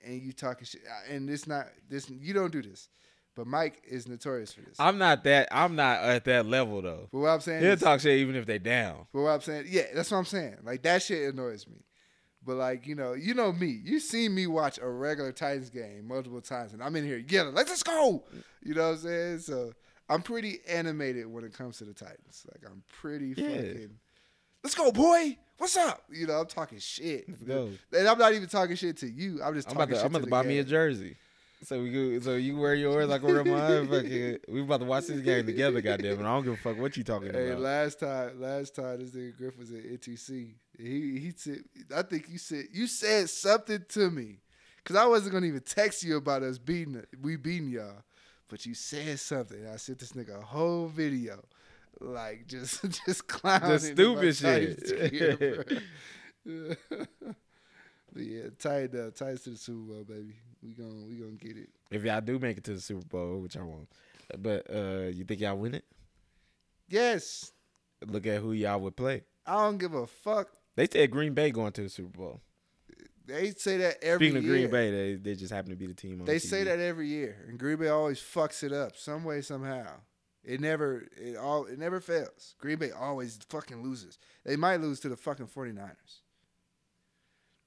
and 0.05 0.21
you 0.21 0.35
talking 0.35 0.67
shit, 0.67 0.83
and 1.09 1.31
it's 1.31 1.47
not 1.47 1.69
this, 1.89 2.11
you 2.11 2.35
don't 2.35 2.53
do 2.53 2.61
this. 2.61 2.91
But 3.35 3.47
Mike 3.47 3.83
is 3.89 4.07
notorious 4.07 4.53
for 4.53 4.61
this. 4.61 4.77
I'm 4.79 4.99
not 4.99 5.25
that. 5.25 5.49
I'm 5.51 5.75
not 5.75 6.03
at 6.03 6.27
that 6.27 6.45
level 6.45 6.83
though. 6.83 7.09
but 7.11 7.19
what 7.19 7.29
I'm 7.31 7.41
saying 7.41 7.63
He'll 7.63 7.73
is, 7.73 7.81
talk 7.81 8.01
shit 8.01 8.19
even 8.19 8.37
if 8.37 8.45
they 8.45 8.59
down. 8.59 9.07
but 9.11 9.23
what 9.23 9.31
I'm 9.31 9.41
saying, 9.41 9.65
yeah, 9.69 9.85
that's 9.95 10.11
what 10.11 10.19
I'm 10.19 10.25
saying. 10.27 10.57
Like 10.63 10.83
that 10.83 11.03
shit 11.03 11.33
annoys 11.33 11.67
me. 11.67 11.83
But 12.45 12.57
like 12.57 12.87
you 12.87 12.95
know, 12.95 13.15
you 13.15 13.33
know 13.33 13.53
me. 13.55 13.81
You 13.85 14.01
seen 14.01 14.35
me 14.35 14.47
watch 14.47 14.79
a 14.83 14.89
regular 14.89 15.33
Titans 15.33 15.71
game 15.71 16.07
multiple 16.07 16.43
times, 16.43 16.75
and 16.75 16.83
I'm 16.83 16.95
in 16.95 17.05
here 17.05 17.25
yelling, 17.27 17.55
"Let's 17.55 17.71
just 17.71 17.87
go!" 17.87 18.23
You 18.63 18.75
know 18.75 18.89
what 18.91 18.97
I'm 18.97 18.99
saying? 18.99 19.39
So 19.39 19.73
I'm 20.09 20.23
pretty 20.23 20.61
animated 20.69 21.27
when 21.27 21.45
it 21.45 21.53
comes 21.53 21.79
to 21.79 21.85
the 21.85 21.95
Titans. 21.95 22.47
Like 22.53 22.71
I'm 22.71 22.83
pretty 23.01 23.35
Yeah. 23.37 23.49
fucking. 23.49 23.99
Let's 24.63 24.75
go, 24.75 24.91
boy. 24.93 25.39
What's 25.59 25.77
up? 25.77 26.03
You 26.11 26.27
know, 26.27 26.41
I'm 26.41 26.47
talking 26.47 26.79
shit. 26.79 27.29
Let's 27.29 27.43
go. 27.43 27.71
And 27.97 28.09
I'm 28.09 28.19
not 28.19 28.35
even 28.35 28.49
talking 28.49 28.77
shit 28.77 28.97
to 28.99 29.09
you. 29.09 29.41
I'm 29.43 29.55
just 29.55 29.69
I'm 29.69 29.75
talking 29.75 29.77
about 29.77 29.89
to. 29.89 29.95
shit 29.97 30.05
I'm 30.05 30.11
about 30.15 30.25
to 30.25 30.31
buy 30.31 30.43
me 30.43 30.59
a 30.59 30.65
jersey. 30.65 31.17
So 31.63 31.83
we 31.83 31.91
go. 31.91 32.21
So 32.21 32.35
you 32.35 32.57
wear 32.59 32.75
yours, 32.75 33.09
like 33.09 33.23
wear 33.23 33.43
mine. 33.43 33.89
Fucking, 33.89 34.39
we 34.49 34.61
about 34.61 34.81
to 34.81 34.87
watch 34.87 35.07
this 35.07 35.21
game 35.21 35.47
together. 35.47 35.81
Goddamn 35.81 36.21
it! 36.21 36.21
I 36.21 36.25
don't 36.25 36.45
give 36.45 36.53
a 36.53 36.57
fuck 36.57 36.79
what 36.79 36.97
you 36.97 37.03
talking 37.05 37.31
about. 37.31 37.41
Hey, 37.41 37.49
about. 37.51 37.63
last 37.63 38.01
time, 38.01 38.41
last 38.41 38.75
time 38.75 38.99
this 39.01 39.11
nigga 39.13 39.37
Griff 39.39 39.59
was 39.59 39.71
at 39.73 39.83
NTC. 39.83 40.55
He 40.79 41.19
he 41.19 41.33
said, 41.35 41.61
I 41.95 42.03
think 42.03 42.29
you 42.29 42.37
said 42.39 42.67
you 42.73 42.87
said 42.87 43.31
something 43.31 43.85
to 43.89 44.11
me, 44.11 44.41
cause 44.85 44.97
I 44.97 45.07
wasn't 45.07 45.33
gonna 45.33 45.47
even 45.47 45.61
text 45.63 46.03
you 46.03 46.17
about 46.19 46.43
us 46.43 46.59
beating 46.59 47.03
we 47.23 47.37
beating 47.37 47.71
y'all, 47.71 48.03
but 48.49 48.67
you 48.67 48.75
said 48.75 49.19
something. 49.19 49.67
I 49.67 49.77
sent 49.77 49.99
this 49.99 50.13
nigga 50.13 50.39
a 50.39 50.45
whole 50.45 50.87
video, 50.87 51.43
like 52.01 52.47
just 52.47 52.85
just 53.07 53.27
clowning. 53.27 53.71
My 53.71 53.77
stupid 53.79 54.37
shit. 54.37 54.81
but 56.47 58.23
yeah, 58.23 58.45
tight 58.59 58.95
up, 58.95 59.15
tight 59.15 59.43
to 59.45 59.51
the 59.51 59.57
Super 59.57 59.93
Bowl, 59.93 60.05
baby. 60.05 60.35
We 60.63 60.73
gon' 60.73 61.07
we 61.09 61.17
gonna 61.17 61.33
get 61.33 61.57
it. 61.57 61.71
If 61.91 62.05
y'all 62.05 62.21
do 62.21 62.39
make 62.39 62.59
it 62.59 62.65
to 62.65 62.75
the 62.75 62.81
Super 62.81 63.07
Bowl, 63.07 63.39
which 63.39 63.57
I 63.57 63.63
won't, 63.63 63.89
but 64.39 64.67
uh, 64.75 65.09
you 65.13 65.25
think 65.25 65.41
y'all 65.41 65.57
win 65.57 65.75
it? 65.75 65.85
Yes, 66.89 67.53
Look 68.05 68.27
at 68.27 68.41
who 68.41 68.53
y'all 68.53 68.81
would 68.81 68.97
play. 68.97 69.23
I 69.47 69.55
don't 69.55 69.79
give 69.79 69.95
a 69.95 70.07
fuck. 70.07 70.49
They 70.75 70.87
said 70.91 71.11
Green 71.11 71.33
Bay 71.33 71.51
going 71.51 71.73
to 71.73 71.83
the 71.83 71.89
Super 71.89 72.19
Bowl. 72.19 72.41
They 73.27 73.51
say 73.53 73.79
that 73.79 74.03
every 74.03 74.29
Speaking 74.29 74.39
of 74.39 74.45
year. 74.45 74.53
Green 74.53 74.71
Bay, 74.71 74.91
they 74.91 75.15
they 75.17 75.35
just 75.35 75.53
happen 75.53 75.71
to 75.71 75.77
be 75.77 75.87
the 75.87 75.95
team. 75.95 76.21
On 76.21 76.27
They 76.27 76.37
TV. 76.37 76.41
say 76.43 76.65
that 76.65 76.79
every 76.79 77.09
year, 77.09 77.45
and 77.49 77.59
Green 77.59 77.77
Bay 77.79 77.89
always 77.89 78.19
fucks 78.21 78.63
it 78.63 78.73
up 78.73 78.97
some 78.97 79.25
way 79.25 79.41
somehow. 79.43 79.87
It 80.45 80.61
never 80.61 81.07
it 81.17 81.37
all 81.37 81.65
it 81.67 81.79
never 81.79 82.01
fails. 82.01 82.55
Green 82.59 82.79
Bay 82.79 82.93
always 82.93 83.39
fucking 83.49 83.83
loses. 83.83 84.19
They 84.45 84.55
might 84.57 84.81
lose 84.81 85.01
to 85.01 85.09
the 85.09 85.17
fucking 85.17 85.49
49ers. 85.49 86.21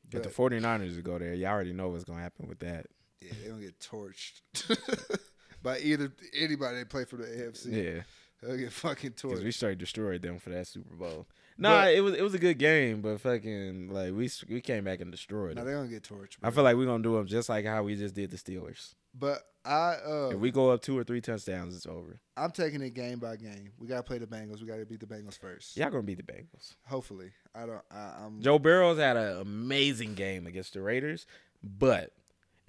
But 0.09 0.23
the 0.23 0.29
But, 0.29 0.51
49ers 0.51 0.95
would 0.95 1.03
go 1.03 1.19
there, 1.19 1.33
y'all 1.33 1.49
already 1.51 1.73
know 1.73 1.89
what's 1.89 2.03
gonna 2.05 2.21
happen 2.21 2.47
with 2.47 2.59
that. 2.59 2.87
yeah, 3.21 3.31
they 3.43 3.49
don't 3.49 3.59
get 3.59 3.79
torched 3.79 4.41
by 5.61 5.79
either 5.79 6.11
anybody 6.33 6.77
that 6.77 6.89
play 6.89 7.05
for 7.05 7.17
the 7.17 7.25
AFC. 7.25 7.65
Yeah, 7.95 8.01
They'll 8.41 8.57
get 8.57 8.71
fucking 8.71 9.11
because 9.21 9.39
torched. 9.39 9.43
we 9.43 9.51
straight 9.51 9.77
destroyed 9.77 10.21
them 10.21 10.39
for 10.39 10.49
that 10.51 10.65
Super 10.67 10.95
Bowl. 10.95 11.27
Nah, 11.61 11.81
But- 11.83 11.93
it 11.93 12.01
was 12.01 12.13
it 12.15 12.21
was 12.21 12.33
a 12.33 12.39
good 12.39 12.57
game, 12.57 13.01
but 13.01 13.19
fucking 13.21 13.89
like 13.93 14.13
we 14.13 14.29
we 14.49 14.61
came 14.61 14.83
back 14.85 15.01
and 15.01 15.11
destroyed 15.11 15.55
no, 15.55 15.61
them. 15.61 15.65
they're 15.65 15.75
gonna 15.75 15.89
get 15.89 16.03
torched. 16.03 16.37
I 16.41 16.51
feel 16.51 16.63
like 16.63 16.77
we're 16.77 16.85
gonna 16.85 17.03
do 17.03 17.15
them 17.15 17.27
just 17.27 17.49
like 17.49 17.65
how 17.65 17.83
we 17.83 17.95
just 17.95 18.15
did 18.15 18.31
the 18.31 18.37
Steelers. 18.37 18.95
but 19.13 19.43
I 19.65 19.95
uh 20.05 20.29
If 20.33 20.39
we 20.39 20.51
go 20.51 20.69
up 20.71 20.81
two 20.81 20.97
or 20.97 21.03
three 21.03 21.19
touchdowns, 21.19 21.75
it's 21.75 21.85
over. 21.85 22.19
I'm 22.37 22.51
taking 22.51 22.81
it 22.81 22.93
game 22.93 23.19
by 23.19 23.35
game. 23.35 23.71
We 23.77 23.87
gotta 23.87 24.03
play 24.03 24.17
the 24.17 24.25
Bengals. 24.25 24.61
We 24.61 24.67
gotta 24.67 24.85
beat 24.85 25.01
the 25.01 25.05
Bengals 25.05 25.37
first. 25.37 25.75
Y'all 25.75 25.89
gonna 25.89 26.01
beat 26.03 26.25
the 26.25 26.31
Bengals. 26.31 26.75
Hopefully. 26.87 27.31
I 27.53 27.65
don't 27.65 27.81
I, 27.91 28.13
I'm 28.25 28.41
Joe 28.41 28.57
Burrows 28.57 28.97
had 28.97 29.17
an 29.17 29.41
amazing 29.41 30.13
game 30.15 30.47
against 30.47 30.73
the 30.75 30.81
Raiders, 30.81 31.25
but 31.61 32.13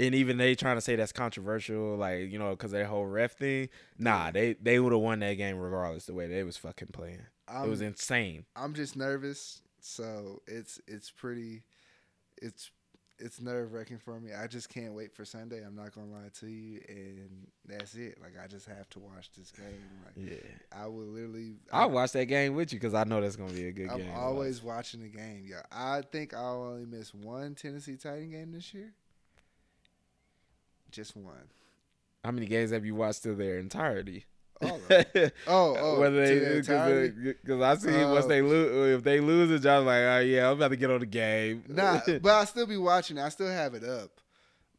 and 0.01 0.15
even 0.15 0.39
they 0.39 0.55
trying 0.55 0.77
to 0.77 0.81
say 0.81 0.97
that's 0.97 1.13
controversial, 1.13 1.97
like 1.97 2.31
you 2.31 2.39
know, 2.39 2.51
because 2.51 2.71
their 2.71 2.87
whole 2.87 3.05
ref 3.05 3.33
thing. 3.33 3.69
Nah, 3.99 4.31
they 4.31 4.55
they 4.55 4.81
would 4.81 4.93
have 4.93 5.03
won 5.03 5.21
that 5.21 5.35
game 5.35 5.59
regardless 5.59 6.07
the 6.07 6.15
way 6.15 6.27
they 6.27 6.43
was 6.43 6.57
fucking 6.57 6.89
playing. 6.93 7.21
I'm, 7.47 7.67
it 7.67 7.69
was 7.69 7.83
insane. 7.83 8.47
I'm 8.57 8.75
just 8.75 8.97
nervous, 8.97 9.61
so 9.81 10.41
it's 10.47 10.81
it's 10.87 11.11
pretty, 11.11 11.65
it's 12.41 12.71
it's 13.19 13.43
nerve 13.43 13.75
wracking 13.75 13.99
for 13.99 14.19
me. 14.19 14.33
I 14.33 14.47
just 14.47 14.71
can't 14.71 14.95
wait 14.95 15.13
for 15.13 15.27
Sunday. 15.27 15.63
I'm 15.63 15.77
not 15.77 15.95
gonna 15.95 16.07
lie 16.07 16.31
to 16.41 16.47
you, 16.47 16.81
and 16.89 17.47
that's 17.67 17.95
it. 17.95 18.17
Like 18.23 18.43
I 18.43 18.47
just 18.47 18.67
have 18.69 18.89
to 18.91 19.01
watch 19.01 19.31
this 19.37 19.53
game. 19.53 19.67
Like 20.07 20.15
Yeah, 20.17 20.81
I 20.81 20.87
will 20.87 21.05
literally. 21.05 21.57
I'll 21.71 21.91
watch 21.91 22.13
that 22.13 22.25
game 22.25 22.55
with 22.55 22.73
you 22.73 22.79
because 22.79 22.95
I 22.95 23.05
know 23.05 23.21
that's 23.21 23.37
gonna 23.37 23.53
be 23.53 23.69
a 23.69 23.73
good 23.73 23.89
game. 23.89 23.91
I'm 23.91 24.03
game. 24.03 24.15
always 24.17 24.63
watching 24.63 25.03
the 25.03 25.09
game. 25.09 25.45
Yeah, 25.47 25.63
I 25.71 26.01
think 26.11 26.33
I'll 26.33 26.63
only 26.63 26.87
miss 26.87 27.13
one 27.13 27.55
Tennessee 27.55 27.97
Titan 27.97 28.31
game 28.31 28.53
this 28.53 28.73
year. 28.73 28.95
Just 30.91 31.17
one. 31.17 31.51
How 32.25 32.31
many 32.33 32.47
games 32.47 32.71
have 32.71 32.85
you 32.85 32.95
watched 32.95 33.23
to 33.25 33.35
their 33.35 33.59
entirety? 33.59 34.25
All 34.61 34.77
of 34.77 34.91
it. 34.91 35.35
Oh, 35.47 35.77
oh, 35.79 36.01
Whether 36.01 36.27
they 36.27 36.61
because 37.23 37.61
I 37.63 37.77
see 37.77 38.05
once 38.05 38.27
Oh. 38.27 38.29
they 38.29 38.43
lose, 38.43 38.99
if 38.99 39.03
they 39.05 39.21
lose 39.21 39.51
it, 39.51 39.61
John's 39.63 39.87
like, 39.87 40.03
oh 40.03 40.19
yeah, 40.21 40.49
I'm 40.49 40.53
about 40.55 40.69
to 40.69 40.77
get 40.77 40.91
on 40.91 41.01
the 41.01 41.07
game. 41.07 41.65
Nah, 41.69 42.01
but 42.07 42.27
I 42.27 42.45
still 42.45 42.67
be 42.67 42.77
watching. 42.77 43.19
I 43.19 43.31
still 43.31 43.49
have 43.49 43.73
it 43.75 43.85
up, 43.85 44.21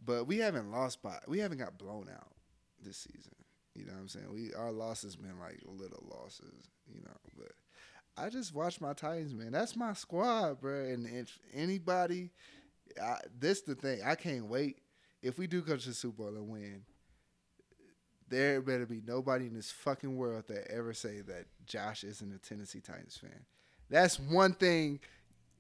but 0.05 0.27
we 0.27 0.37
haven't 0.37 0.71
lost 0.71 1.01
by. 1.01 1.17
We 1.27 1.39
haven't 1.39 1.57
got 1.57 1.77
blown 1.79 2.07
out 2.13 2.27
this 2.83 2.97
season. 2.97 3.33
You 3.73 3.85
know 3.85 3.93
what 3.93 4.01
I'm 4.01 4.07
saying? 4.09 4.27
We 4.31 4.53
our 4.53 4.71
losses 4.71 5.15
been 5.15 5.39
like 5.39 5.59
little 5.65 6.03
losses. 6.11 6.69
You 6.93 7.01
know, 7.01 7.17
but 7.37 7.51
I 8.23 8.29
just 8.29 8.53
watch 8.53 8.81
my 8.81 8.93
Titans, 8.93 9.33
man. 9.33 9.51
That's 9.51 9.75
my 9.75 9.93
squad, 9.93 10.61
bro. 10.61 10.83
And 10.83 11.07
if 11.07 11.39
anybody, 11.55 12.29
I, 13.01 13.15
this 13.39 13.61
the 13.61 13.73
thing. 13.73 14.01
I 14.05 14.13
can't 14.13 14.45
wait. 14.45 14.80
If 15.21 15.37
we 15.37 15.47
do 15.47 15.61
go 15.61 15.77
to 15.77 15.87
the 15.89 15.93
Super 15.93 16.23
Bowl 16.23 16.35
and 16.35 16.47
win, 16.49 16.81
there 18.27 18.61
better 18.61 18.85
be 18.85 19.01
nobody 19.05 19.45
in 19.45 19.53
this 19.53 19.71
fucking 19.71 20.15
world 20.15 20.45
that 20.47 20.69
ever 20.71 20.93
say 20.93 21.21
that 21.21 21.45
Josh 21.65 22.03
isn't 22.03 22.33
a 22.33 22.37
Tennessee 22.37 22.79
Titans 22.79 23.17
fan. 23.17 23.45
That's 23.89 24.19
one 24.19 24.53
thing. 24.53 24.99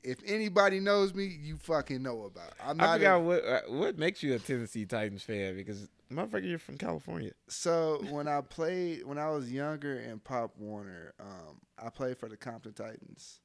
If 0.03 0.17
anybody 0.25 0.79
knows 0.79 1.13
me, 1.13 1.25
you 1.25 1.57
fucking 1.57 2.01
know 2.01 2.23
about. 2.23 2.53
I'm 2.63 2.81
I 2.81 2.95
forgot 2.97 3.15
a- 3.15 3.19
what 3.19 3.45
uh, 3.45 3.59
what 3.67 3.97
makes 3.99 4.23
you 4.23 4.33
a 4.33 4.39
Tennessee 4.39 4.85
Titans 4.85 5.21
fan 5.21 5.55
because 5.55 5.87
motherfucker, 6.11 6.49
you're 6.49 6.57
from 6.57 6.77
California. 6.77 7.33
so 7.49 8.01
when 8.09 8.27
I 8.27 8.41
played 8.41 9.05
when 9.05 9.19
I 9.19 9.29
was 9.29 9.51
younger 9.51 9.99
in 9.99 10.19
Pop 10.19 10.57
Warner, 10.57 11.13
um, 11.19 11.59
I 11.77 11.89
played 11.89 12.17
for 12.17 12.29
the 12.29 12.37
Compton 12.37 12.73
Titans, 12.73 13.41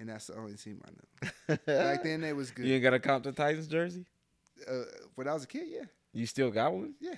and 0.00 0.08
that's 0.08 0.28
the 0.28 0.36
only 0.38 0.54
team 0.54 0.80
I 0.86 0.90
knew. 0.90 1.56
Back 1.66 2.02
then, 2.04 2.22
they 2.22 2.32
was 2.32 2.50
good. 2.50 2.64
You 2.64 2.74
ain't 2.76 2.82
got 2.82 2.94
a 2.94 2.98
Compton 3.00 3.34
Titans 3.34 3.66
jersey? 3.66 4.06
Uh, 4.68 4.84
when 5.14 5.28
I 5.28 5.34
was 5.34 5.44
a 5.44 5.46
kid, 5.46 5.66
yeah, 5.68 5.84
You 6.12 6.26
still 6.26 6.50
got 6.50 6.72
one? 6.72 6.94
yeah. 7.00 7.14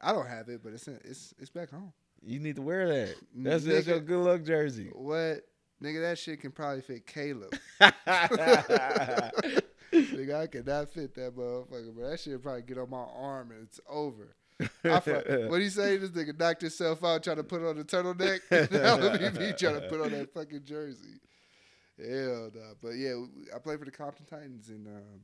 I 0.00 0.12
don't 0.12 0.26
have 0.26 0.48
it, 0.48 0.62
but 0.64 0.72
it's 0.72 0.88
in, 0.88 0.98
it's 1.04 1.32
it's 1.38 1.50
back 1.50 1.70
home. 1.70 1.92
You 2.24 2.40
need 2.40 2.56
to 2.56 2.62
wear 2.62 2.88
that. 2.88 3.14
That's, 3.36 3.64
that's 3.64 3.86
your 3.86 4.00
good 4.00 4.18
luck 4.24 4.42
jersey. 4.44 4.90
What 4.92 5.46
nigga? 5.82 6.00
That 6.02 6.18
shit 6.18 6.40
can 6.40 6.50
probably 6.50 6.82
fit 6.82 7.06
Caleb. 7.06 7.52
nigga, 9.92 10.34
I 10.34 10.46
cannot 10.46 10.92
fit 10.92 11.14
that 11.14 11.36
motherfucker, 11.36 11.94
but 11.96 12.10
that 12.10 12.20
shit 12.20 12.42
probably 12.42 12.62
get 12.62 12.78
on 12.78 12.90
my 12.90 12.98
arm 13.16 13.50
and 13.52 13.62
it's 13.62 13.80
over. 13.88 14.34
What 14.82 15.60
he 15.60 15.68
say? 15.68 15.96
This 15.96 16.10
nigga 16.10 16.38
knocked 16.38 16.60
himself 16.62 17.02
out 17.04 17.22
trying 17.24 17.36
to 17.36 17.44
put 17.44 17.62
on 17.64 17.76
the 17.76 17.84
turtleneck. 17.84 18.40
that 18.50 19.00
would 19.00 19.18
be 19.18 19.40
me 19.40 19.52
trying 19.58 19.80
to 19.80 19.88
put 19.88 20.00
on 20.00 20.10
that 20.12 20.32
fucking 20.32 20.62
jersey. 20.64 21.18
Hell 21.98 22.50
no. 22.54 22.74
But 22.80 22.90
yeah, 22.90 23.14
I 23.54 23.58
played 23.58 23.78
for 23.80 23.84
the 23.84 23.90
Compton 23.90 24.26
Titans, 24.26 24.68
and 24.68 24.86
um, 24.86 25.20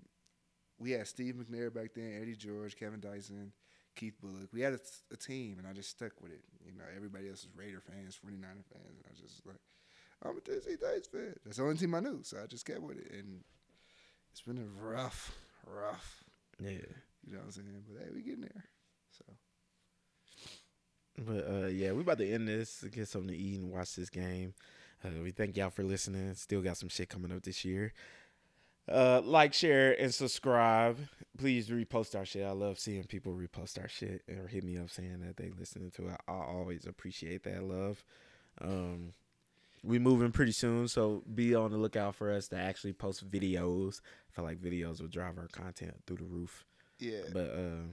we 0.79 0.93
had 0.93 1.07
Steve 1.07 1.35
McNair 1.35 1.73
back 1.73 1.91
then, 1.95 2.19
Eddie 2.21 2.37
George, 2.37 2.77
Kevin 2.77 3.01
Dyson, 3.01 3.53
Keith 3.97 4.15
Bulluck. 4.25 4.49
We 4.53 4.61
had 4.61 4.75
a, 4.75 4.79
a 5.13 5.17
team, 5.17 5.57
and 5.59 5.67
I 5.67 5.73
just 5.73 5.91
stuck 5.91 6.21
with 6.21 6.33
it. 6.33 6.43
You 6.65 6.73
know, 6.73 6.85
everybody 6.97 7.29
else 7.29 7.45
was 7.45 7.57
Raider 7.57 7.81
fans, 7.81 8.19
49er 8.25 8.65
fans, 8.73 8.97
and 8.97 9.05
I 9.07 9.11
was 9.11 9.21
just 9.21 9.47
like, 9.47 9.61
I'm 10.23 10.37
a 10.37 10.41
Tennessee 10.41 10.77
Titans 10.77 11.07
fan. 11.07 11.35
That's 11.45 11.57
the 11.59 11.63
only 11.65 11.77
team 11.77 11.95
I 11.95 12.01
knew, 12.01 12.21
so 12.23 12.39
I 12.43 12.47
just 12.47 12.67
kept 12.67 12.81
with 12.83 12.99
it, 12.99 13.11
and 13.13 13.43
it's 14.31 14.43
been 14.43 14.59
a 14.59 14.85
rough, 14.85 15.37
rough. 15.67 16.25
yeah. 16.61 16.71
You 17.27 17.35
know 17.35 17.41
what 17.41 17.47
I'm 17.47 17.51
saying? 17.53 17.85
But 17.89 18.03
hey, 18.05 18.11
we 18.15 18.23
getting 18.23 18.43
there. 18.43 18.65
So 19.11 19.25
But 21.19 21.47
uh, 21.51 21.67
yeah, 21.67 21.93
we 21.93 22.03
about 22.03 22.19
to 22.19 22.33
end 22.33 22.49
this, 22.49 22.85
get 22.91 23.09
something 23.09 23.29
to 23.31 23.37
eat 23.37 23.61
and 23.61 23.71
watch 23.71 23.97
this 23.97 24.11
game. 24.11 24.55
Uh, 25.05 25.23
we 25.23 25.31
thank 25.31 25.57
y'all 25.57 25.71
for 25.71 25.83
listening. 25.83 26.35
Still 26.35 26.63
got 26.63 26.77
some 26.77 26.89
shit 26.89 27.09
coming 27.09 27.33
up 27.33 27.43
this 27.43 27.65
year. 27.65 27.93
Uh, 28.89 29.21
like, 29.25 29.53
share, 29.55 30.01
and 30.01 30.13
subscribe. 30.13 30.99
Please 31.37 31.69
repost 31.69 32.17
our 32.17 32.25
shit. 32.25 32.45
I 32.45 32.51
love 32.53 32.79
seeing 32.79 33.05
people 33.05 33.33
repost 33.33 33.81
our 33.81 33.89
shit 33.89 34.23
or 34.29 34.49
hit 34.49 34.65
me 34.65 34.77
up 34.79 34.91
saying 34.91 35.21
that 35.21 35.37
they 35.37 35.51
listening 35.59 35.91
to 35.93 36.09
it. 36.09 36.21
I 36.27 36.33
always 36.33 36.87
appreciate 36.87 37.45
that 37.45 37.63
love. 37.63 38.05
Um, 38.61 39.13
we 39.85 39.99
moving 39.99 40.33
pretty 40.33 40.53
soon, 40.53 40.89
so 40.89 41.23
be 41.33 41.55
on 41.55 41.71
the 41.71 41.79
lookout 41.79 42.17
for 42.17 42.33
us 42.33 42.49
to 42.49 42.57
actually 42.57 42.93
post 42.93 43.29
videos. 43.31 44.01
I 44.29 44.35
feel 44.35 44.45
like 44.45 44.59
videos 44.61 45.01
will 45.01 45.09
drive 45.09 45.39
our 45.39 45.47
content 45.49 45.95
through 46.07 46.17
the 46.17 46.25
roof. 46.25 46.65
Yeah, 46.99 47.21
But 47.33 47.51
uh, 47.55 47.93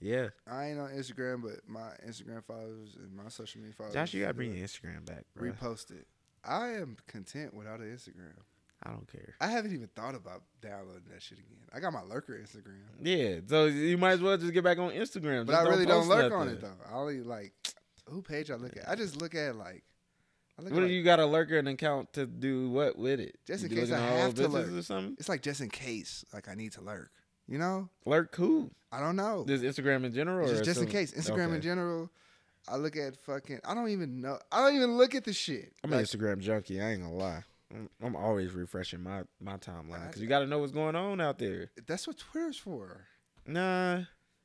yeah, 0.00 0.28
I 0.46 0.68
ain't 0.68 0.78
on 0.80 0.90
Instagram, 0.90 1.42
but 1.42 1.60
my 1.68 1.90
Instagram 2.06 2.42
followers 2.44 2.96
and 2.96 3.12
my 3.14 3.28
social 3.28 3.60
media 3.60 3.74
followers. 3.76 3.94
Josh, 3.94 4.14
you 4.14 4.22
gotta 4.22 4.34
bring 4.34 4.54
your 4.54 4.66
Instagram 4.66 5.04
back, 5.04 5.24
bro. 5.34 5.50
repost 5.50 5.90
it. 5.90 6.06
I 6.42 6.68
am 6.68 6.96
content 7.06 7.52
without 7.52 7.80
an 7.80 7.94
Instagram. 7.94 8.38
I 8.82 8.90
don't 8.90 9.06
care. 9.10 9.34
I 9.40 9.48
haven't 9.48 9.72
even 9.74 9.88
thought 9.94 10.14
about 10.14 10.42
downloading 10.62 11.02
that 11.12 11.22
shit 11.22 11.38
again. 11.38 11.58
I 11.72 11.80
got 11.80 11.92
my 11.92 12.02
lurker 12.02 12.32
Instagram, 12.32 12.80
Yeah, 13.02 13.40
so 13.46 13.66
you 13.66 13.98
might 13.98 14.12
as 14.12 14.20
well 14.20 14.36
just 14.38 14.52
get 14.54 14.64
back 14.64 14.78
on 14.78 14.90
Instagram. 14.92 15.44
but 15.46 15.52
Just 15.52 15.66
I 15.66 15.68
really 15.70 15.86
don't 15.86 16.06
post 16.06 16.08
lurk 16.08 16.32
on 16.32 16.48
it 16.48 16.60
though. 16.60 16.72
I 16.90 16.94
only 16.94 17.20
like 17.20 17.52
who 18.08 18.22
page 18.22 18.50
I 18.50 18.54
look 18.54 18.76
at. 18.76 18.88
I 18.88 18.94
just 18.94 19.20
look 19.20 19.34
at 19.34 19.54
like. 19.56 19.84
I 20.58 20.62
look 20.62 20.72
What 20.72 20.78
at, 20.78 20.86
do 20.86 20.86
like, 20.86 20.92
you 20.92 21.02
got 21.02 21.20
a 21.20 21.26
lurker 21.26 21.58
and 21.58 21.68
account 21.68 22.12
to 22.14 22.26
do 22.26 22.70
what 22.70 22.98
with 22.98 23.20
it? 23.20 23.38
Just 23.46 23.64
in 23.64 23.70
case 23.70 23.92
I 23.92 23.98
have 23.98 24.34
to 24.34 24.48
lurk. 24.48 24.70
or 24.70 24.82
something. 24.82 25.16
It's 25.18 25.28
like 25.28 25.42
just 25.42 25.60
in 25.60 25.68
case, 25.68 26.24
like 26.32 26.48
I 26.48 26.54
need 26.54 26.72
to 26.72 26.80
lurk. 26.80 27.10
You 27.48 27.58
know, 27.58 27.88
Lurk 28.06 28.34
who? 28.36 28.70
I 28.92 29.00
don't 29.00 29.16
know. 29.16 29.44
Just 29.46 29.64
Instagram 29.64 30.04
in 30.04 30.12
general, 30.14 30.46
just, 30.48 30.64
just 30.64 30.80
in 30.80 30.86
case. 30.88 31.12
Instagram 31.12 31.54
in 31.54 31.60
general. 31.60 32.08
I 32.68 32.76
look 32.76 32.96
at 32.96 33.16
fucking. 33.16 33.60
I 33.64 33.74
don't 33.74 33.88
even 33.88 34.20
know. 34.20 34.38
I 34.52 34.60
don't 34.64 34.76
even 34.76 34.96
look 34.96 35.14
at 35.16 35.24
the 35.24 35.32
shit. 35.32 35.72
I'm 35.82 35.90
Like, 35.90 36.00
an 36.00 36.06
Instagram 36.06 36.38
junkie. 36.38 36.80
I 36.80 36.92
ain't 36.92 37.02
gonna 37.02 37.14
lie. 37.14 37.42
I'm, 37.72 37.88
I'm 38.02 38.16
always 38.16 38.52
refreshing 38.52 39.02
my 39.02 39.22
my 39.40 39.56
timeline 39.56 40.06
because 40.08 40.20
you 40.20 40.28
got 40.28 40.40
to 40.40 40.46
know 40.46 40.58
what's 40.58 40.72
going 40.72 40.96
on 40.96 41.20
out 41.20 41.38
there. 41.38 41.70
that's 41.86 42.06
what 42.06 42.18
Twitter's 42.18 42.56
for. 42.58 43.06
Nah, 43.46 44.02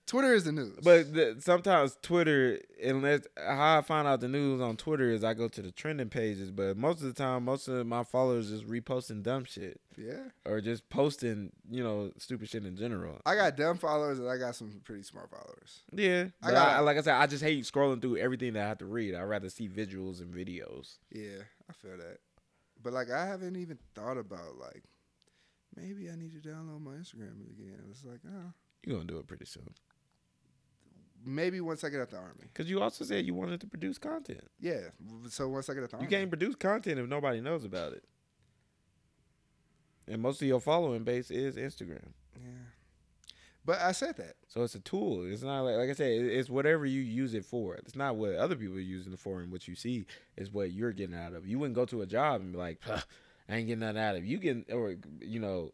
Twitter 0.08 0.34
is 0.34 0.44
the 0.46 0.52
news. 0.52 0.78
but 0.84 1.14
the, 1.14 1.36
sometimes 1.40 1.98
Twitter, 2.02 2.60
unless 2.84 3.22
how 3.38 3.80
I 3.80 3.82
find 3.82 4.08
out 4.08 4.20
the 4.22 4.28
news 4.28 4.62
on 4.62 4.78
Twitter 4.78 5.10
is 5.12 5.24
I 5.24 5.34
go 5.34 5.48
to 5.48 5.62
the 5.62 5.72
trending 5.72 6.10
pages. 6.10 6.52
But 6.52 6.78
most 6.78 7.02
of 7.02 7.08
the 7.08 7.14
time, 7.14 7.46
most 7.46 7.68
of 7.68 7.86
my 7.88 8.04
followers 8.04 8.50
just 8.52 8.68
reposting 8.68 9.24
dumb 9.24 9.46
shit 9.46 9.82
yeah, 9.98 10.26
or 10.46 10.62
just 10.62 10.88
posting, 10.90 11.52
you 11.70 11.84
know, 11.84 12.12
stupid 12.20 12.50
shit 12.50 12.66
in 12.66 12.78
general. 12.78 13.20
I 13.26 13.36
got 13.36 13.58
dumb 13.58 13.78
followers 13.78 14.20
and 14.20 14.30
I 14.30 14.38
got 14.38 14.56
some 14.56 14.82
pretty 14.84 15.04
smart 15.04 15.30
followers. 15.32 15.82
Yeah, 15.92 16.26
I 16.44 16.52
got- 16.52 16.68
I, 16.78 16.80
like 16.82 16.98
I 16.98 17.02
said, 17.02 17.16
I 17.16 17.26
just 17.28 17.44
hate 17.44 17.64
scrolling 17.66 18.02
through 18.02 18.18
everything 18.18 18.54
that 18.54 18.64
I 18.64 18.68
have 18.68 18.78
to 18.80 18.86
read. 18.86 19.16
I'd 19.16 19.24
rather 19.24 19.50
see 19.50 19.68
visuals 19.68 20.22
and 20.22 20.34
videos. 20.34 20.98
Yeah, 21.12 21.40
I 21.70 21.74
feel 21.74 21.98
that. 21.98 22.20
But 22.86 22.94
like, 22.94 23.10
I 23.10 23.26
haven't 23.26 23.56
even 23.56 23.80
thought 23.96 24.16
about 24.16 24.60
like, 24.60 24.84
maybe 25.76 26.08
I 26.08 26.16
need 26.16 26.32
to 26.40 26.48
download 26.48 26.82
my 26.82 26.92
Instagram 26.92 27.42
again. 27.50 27.80
It's 27.90 28.06
like, 28.06 28.20
uh. 28.24 28.30
oh, 28.32 28.54
You're 28.86 28.98
gonna 28.98 29.08
do 29.08 29.18
it 29.18 29.26
pretty 29.26 29.46
soon. 29.46 29.68
maybe 31.26 31.60
once 31.62 31.84
I 31.84 31.90
get 31.90 32.00
out 32.00 32.12
the 32.12 32.18
army. 32.18 32.46
Cause 32.54 32.68
you 32.70 32.80
also 32.84 33.04
said 33.04 33.26
you 33.26 33.34
wanted 33.34 33.60
to 33.62 33.68
produce 33.68 33.98
content. 33.98 34.48
Yeah. 34.60 34.90
So 35.30 35.50
once 35.50 35.68
I 35.68 35.74
get 35.74 35.82
out 35.82 35.90
the 35.90 35.98
You 35.98 36.02
army, 36.02 36.16
can't 36.16 36.30
produce 36.30 36.54
content 36.54 37.00
if 37.00 37.10
nobody 37.10 37.42
knows 37.42 37.66
about 37.66 37.94
it. 37.94 38.04
And 40.08 40.22
most 40.22 40.40
of 40.44 40.48
your 40.48 40.60
following 40.60 41.04
base 41.04 41.32
is 41.32 41.56
Instagram. 41.56 42.10
Yeah. 42.40 42.52
But 43.66 43.82
I 43.82 43.94
said 43.94 44.16
that. 44.18 44.36
So 44.48 44.62
it's 44.64 44.76
a 44.76 44.80
tool. 44.80 45.26
It's 45.26 45.42
not 45.42 45.62
like 45.62 45.76
like 45.78 45.90
I 45.90 45.94
said, 45.94 46.12
it's 46.12 46.50
whatever 46.50 46.86
you 46.86 47.02
use 47.02 47.34
it 47.34 47.46
for. 47.46 47.76
It's 47.76 47.96
not 47.96 48.16
what 48.16 48.36
other 48.36 48.56
people 48.56 48.76
are 48.78 48.80
using 48.80 49.14
it 49.14 49.20
for 49.20 49.42
and 49.42 49.52
what 49.52 49.68
you 49.68 49.76
see 49.76 50.06
is 50.38 50.52
what 50.52 50.72
you're 50.72 50.92
getting 50.94 51.16
out 51.16 51.34
of. 51.34 51.48
You 51.48 51.58
wouldn't 51.58 51.76
go 51.76 51.86
to 51.86 52.02
a 52.02 52.06
job 52.06 52.42
and 52.42 52.52
be 52.52 52.58
like, 52.60 52.80
I 52.88 53.02
ain't 53.50 53.68
getting 53.68 53.80
nothing 53.80 53.98
out 54.02 54.16
of 54.16 54.24
it. 54.24 54.28
You 54.28 54.38
getting 54.38 54.66
or 54.72 54.96
you 55.20 55.40
know, 55.40 55.74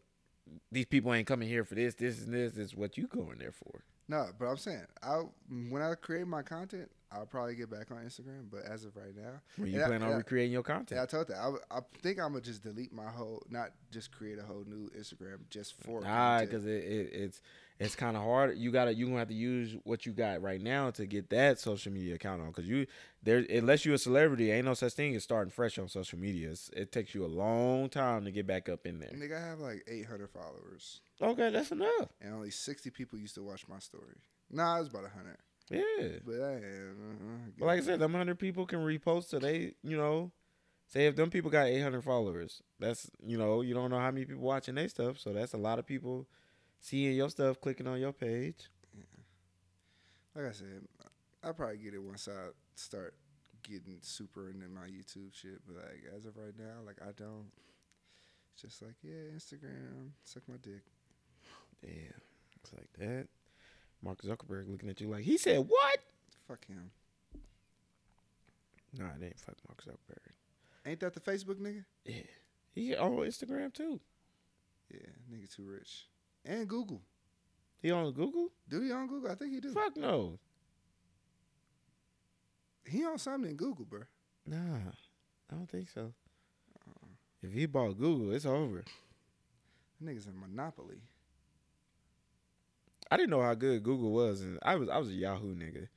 these 0.70 0.86
people 0.86 1.12
ain't 1.12 1.26
coming 1.26 1.48
here 1.48 1.64
for 1.64 1.74
this, 1.74 1.94
this 1.94 2.22
and 2.22 2.32
this. 2.32 2.56
It's 2.56 2.74
what 2.74 2.96
you 2.96 3.06
going 3.06 3.38
there 3.38 3.52
for. 3.52 3.84
No, 4.08 4.26
but 4.38 4.46
I'm 4.46 4.56
saying, 4.56 4.84
I 5.02 5.22
when 5.68 5.82
I 5.82 5.94
create 5.94 6.26
my 6.26 6.42
content, 6.42 6.90
I'll 7.10 7.26
probably 7.26 7.54
get 7.54 7.70
back 7.70 7.90
on 7.90 7.98
Instagram. 7.98 8.50
But 8.50 8.62
as 8.64 8.84
of 8.84 8.96
right 8.96 9.14
now, 9.14 9.40
When 9.56 9.70
you 9.70 9.80
plan 9.80 10.02
on 10.02 10.10
yeah. 10.10 10.16
recreating 10.16 10.52
your 10.52 10.62
content? 10.62 10.98
yeah, 10.98 11.02
I 11.02 11.06
told 11.06 11.28
that 11.28 11.36
I 11.70 11.80
think 12.00 12.18
I'm 12.18 12.32
gonna 12.32 12.40
just 12.40 12.62
delete 12.62 12.92
my 12.92 13.08
whole, 13.08 13.42
not 13.48 13.70
just 13.90 14.10
create 14.12 14.38
a 14.38 14.42
whole 14.42 14.64
new 14.66 14.90
Instagram 14.98 15.48
just 15.50 15.74
for. 15.82 16.02
Ah, 16.04 16.40
because 16.40 16.66
it, 16.66 16.84
it, 16.84 17.10
it's 17.12 17.42
it's 17.78 17.94
kind 17.96 18.16
of 18.16 18.22
hard. 18.22 18.56
You 18.58 18.70
gotta 18.70 18.94
you 18.94 19.06
gonna 19.06 19.18
have 19.18 19.28
to 19.28 19.34
use 19.34 19.76
what 19.84 20.06
you 20.06 20.12
got 20.12 20.40
right 20.42 20.60
now 20.60 20.90
to 20.92 21.06
get 21.06 21.30
that 21.30 21.58
social 21.58 21.92
media 21.92 22.14
account 22.14 22.40
on. 22.40 22.48
Because 22.48 22.68
you 22.68 22.86
there 23.22 23.44
unless 23.50 23.84
you're 23.84 23.94
a 23.94 23.98
celebrity, 23.98 24.50
ain't 24.50 24.66
no 24.66 24.74
such 24.74 24.92
thing 24.92 25.14
as 25.16 25.22
starting 25.24 25.50
fresh 25.50 25.78
on 25.78 25.88
social 25.88 26.18
media. 26.18 26.50
It's, 26.50 26.70
it 26.76 26.92
takes 26.92 27.14
you 27.14 27.24
a 27.24 27.26
long 27.26 27.88
time 27.88 28.24
to 28.24 28.30
get 28.30 28.46
back 28.46 28.68
up 28.68 28.86
in 28.86 29.00
there. 29.00 29.10
Nigga, 29.10 29.36
I 29.42 29.46
have 29.46 29.58
like 29.60 29.84
800 29.88 30.30
followers, 30.30 31.00
Okay, 31.20 31.50
that's 31.50 31.70
enough. 31.72 32.08
and 32.20 32.34
only 32.34 32.50
60 32.50 32.90
people 32.90 33.18
used 33.18 33.34
to 33.36 33.42
watch 33.42 33.66
my 33.68 33.78
story. 33.78 34.16
Nah, 34.50 34.76
it 34.76 34.80
was 34.80 34.88
about 34.88 35.02
100. 35.04 35.36
Yeah. 35.70 36.18
But 36.26 36.34
I 36.40 36.52
am. 36.54 36.96
Uh-huh, 37.10 37.50
but 37.58 37.66
like 37.66 37.80
I 37.80 37.82
said, 37.84 38.00
them 38.00 38.12
hundred 38.12 38.38
people 38.38 38.66
can 38.66 38.80
repost 38.80 39.24
so 39.30 39.38
they, 39.38 39.74
you 39.82 39.96
know, 39.96 40.30
say 40.86 41.06
if 41.06 41.16
them 41.16 41.30
people 41.30 41.50
got 41.50 41.66
eight 41.66 41.80
hundred 41.80 42.02
followers, 42.04 42.62
that's 42.78 43.10
you 43.24 43.38
know, 43.38 43.62
you 43.62 43.72
don't 43.72 43.90
know 43.90 43.98
how 43.98 44.10
many 44.10 44.26
people 44.26 44.42
watching 44.42 44.74
their 44.74 44.88
stuff, 44.88 45.18
so 45.18 45.32
that's 45.32 45.54
a 45.54 45.58
lot 45.58 45.78
of 45.78 45.86
people 45.86 46.26
seeing 46.82 47.16
your 47.16 47.30
stuff, 47.30 47.60
clicking 47.60 47.86
on 47.86 47.98
your 48.00 48.12
page. 48.12 48.68
like 50.34 50.46
I 50.46 50.52
said, 50.52 50.82
I'll 51.42 51.54
probably 51.54 51.78
get 51.78 51.94
it 51.94 52.02
once 52.02 52.28
I 52.28 52.50
start 52.74 53.14
getting 53.62 53.98
super 54.02 54.50
into 54.50 54.68
my 54.68 54.86
YouTube 54.86 55.32
shit. 55.32 55.60
But 55.66 55.76
like 55.76 56.02
as 56.14 56.26
of 56.26 56.36
right 56.36 56.54
now, 56.58 56.84
like 56.84 56.96
I 57.00 57.12
don't. 57.16 57.50
It's 58.52 58.62
just 58.62 58.82
like 58.82 58.96
yeah, 59.02 59.32
Instagram, 59.34 60.10
suck 60.24 60.42
my 60.48 60.56
dick. 60.60 60.82
Yeah, 61.82 62.12
it's 62.60 62.72
like 62.74 62.92
that. 62.98 63.28
Mark 64.02 64.20
Zuckerberg 64.22 64.68
looking 64.70 64.90
at 64.90 65.00
you 65.00 65.08
like 65.08 65.24
he 65.24 65.38
said 65.38 65.58
what? 65.58 65.98
Fuck 66.48 66.66
him. 66.66 66.90
No, 68.98 69.04
Nah, 69.04 69.10
it 69.20 69.24
ain't 69.24 69.38
fuck 69.38 69.56
Mark 69.66 69.82
Zuckerberg. 69.84 70.32
Ain't 70.84 71.00
that 71.00 71.14
the 71.14 71.20
Facebook 71.20 71.60
nigga? 71.60 71.84
Yeah, 72.04 72.22
he 72.74 72.96
on 72.96 73.12
Instagram 73.12 73.72
too. 73.72 74.00
Yeah, 74.90 75.06
nigga 75.32 75.54
too 75.54 75.64
rich. 75.64 76.06
And 76.44 76.68
Google. 76.68 77.02
He 77.80 77.90
on 77.90 78.12
Google? 78.12 78.48
Do 78.68 78.80
he 78.80 78.92
on 78.92 79.06
Google? 79.08 79.30
I 79.30 79.34
think 79.34 79.52
he 79.52 79.60
do. 79.60 79.72
Fuck 79.72 79.96
no. 79.96 80.38
He 82.84 83.04
on 83.04 83.18
something 83.18 83.50
in 83.50 83.56
Google, 83.56 83.84
bro. 83.84 84.02
Nah, 84.46 84.56
I 85.50 85.54
don't 85.54 85.68
think 85.70 85.88
so. 85.88 86.00
Uh-uh. 86.00 87.08
If 87.42 87.52
he 87.52 87.66
bought 87.66 87.98
Google, 87.98 88.32
it's 88.32 88.46
over. 88.46 88.84
That 90.00 90.08
nigga's 90.08 90.26
in 90.26 90.38
Monopoly. 90.38 91.00
I 93.10 93.16
didn't 93.16 93.30
know 93.30 93.42
how 93.42 93.54
good 93.54 93.82
Google 93.82 94.12
was, 94.12 94.40
and 94.40 94.58
I 94.62 94.76
was 94.76 94.88
I 94.88 94.98
was 94.98 95.08
a 95.08 95.12
Yahoo 95.12 95.54
nigga. 95.54 95.88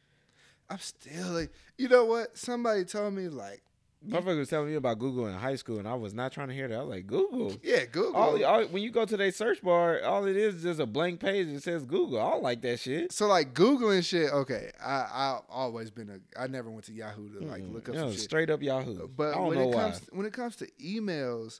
I'm 0.69 0.79
still 0.79 1.31
like, 1.31 1.51
you 1.77 1.87
know 1.87 2.05
what? 2.05 2.37
Somebody 2.37 2.83
told 2.85 3.13
me 3.13 3.29
like, 3.29 3.63
Motherfucker 4.07 4.37
was 4.37 4.49
telling 4.49 4.69
me 4.69 4.75
about 4.75 4.99
Google 4.99 5.27
in 5.27 5.33
high 5.33 5.55
school, 5.55 5.79
and 5.79 5.87
I 5.87 5.93
was 5.95 6.13
not 6.13 6.31
trying 6.31 6.49
to 6.49 6.53
hear 6.53 6.67
that. 6.67 6.75
I 6.75 6.79
was 6.81 6.89
like, 6.89 7.07
Google. 7.07 7.55
yeah, 7.63 7.85
Google. 7.85 8.15
All, 8.15 8.43
all, 8.45 8.63
when 8.65 8.83
you 8.83 8.91
go 8.91 9.05
to 9.05 9.17
their 9.17 9.31
search 9.31 9.61
bar, 9.61 10.01
all 10.03 10.25
it 10.25 10.35
is 10.37 10.55
is 10.55 10.63
just 10.63 10.79
a 10.79 10.85
blank 10.85 11.19
page 11.19 11.51
that 11.53 11.63
says 11.63 11.85
Google. 11.85 12.19
I 12.19 12.31
don't 12.31 12.43
like 12.43 12.61
that 12.61 12.79
shit. 12.79 13.11
so 13.11 13.27
like 13.27 13.53
googling 13.53 14.05
shit. 14.05 14.31
Okay, 14.31 14.71
I 14.83 14.93
I 14.93 15.39
always 15.49 15.89
been 15.91 16.09
a. 16.09 16.41
I 16.41 16.47
never 16.47 16.69
went 16.69 16.85
to 16.85 16.93
Yahoo 16.93 17.29
to 17.39 17.45
like 17.45 17.63
look 17.67 17.89
up 17.89 17.95
shit. 18.11 18.19
straight 18.19 18.49
up 18.49 18.61
Yahoo. 18.61 19.03
Uh, 19.03 19.07
but 19.07 19.33
I 19.33 19.35
don't 19.37 19.47
when 19.47 19.59
it 19.59 19.65
why. 19.67 19.73
comes 19.73 20.09
when 20.11 20.25
it 20.25 20.33
comes 20.33 20.55
to 20.57 20.67
emails, 20.83 21.59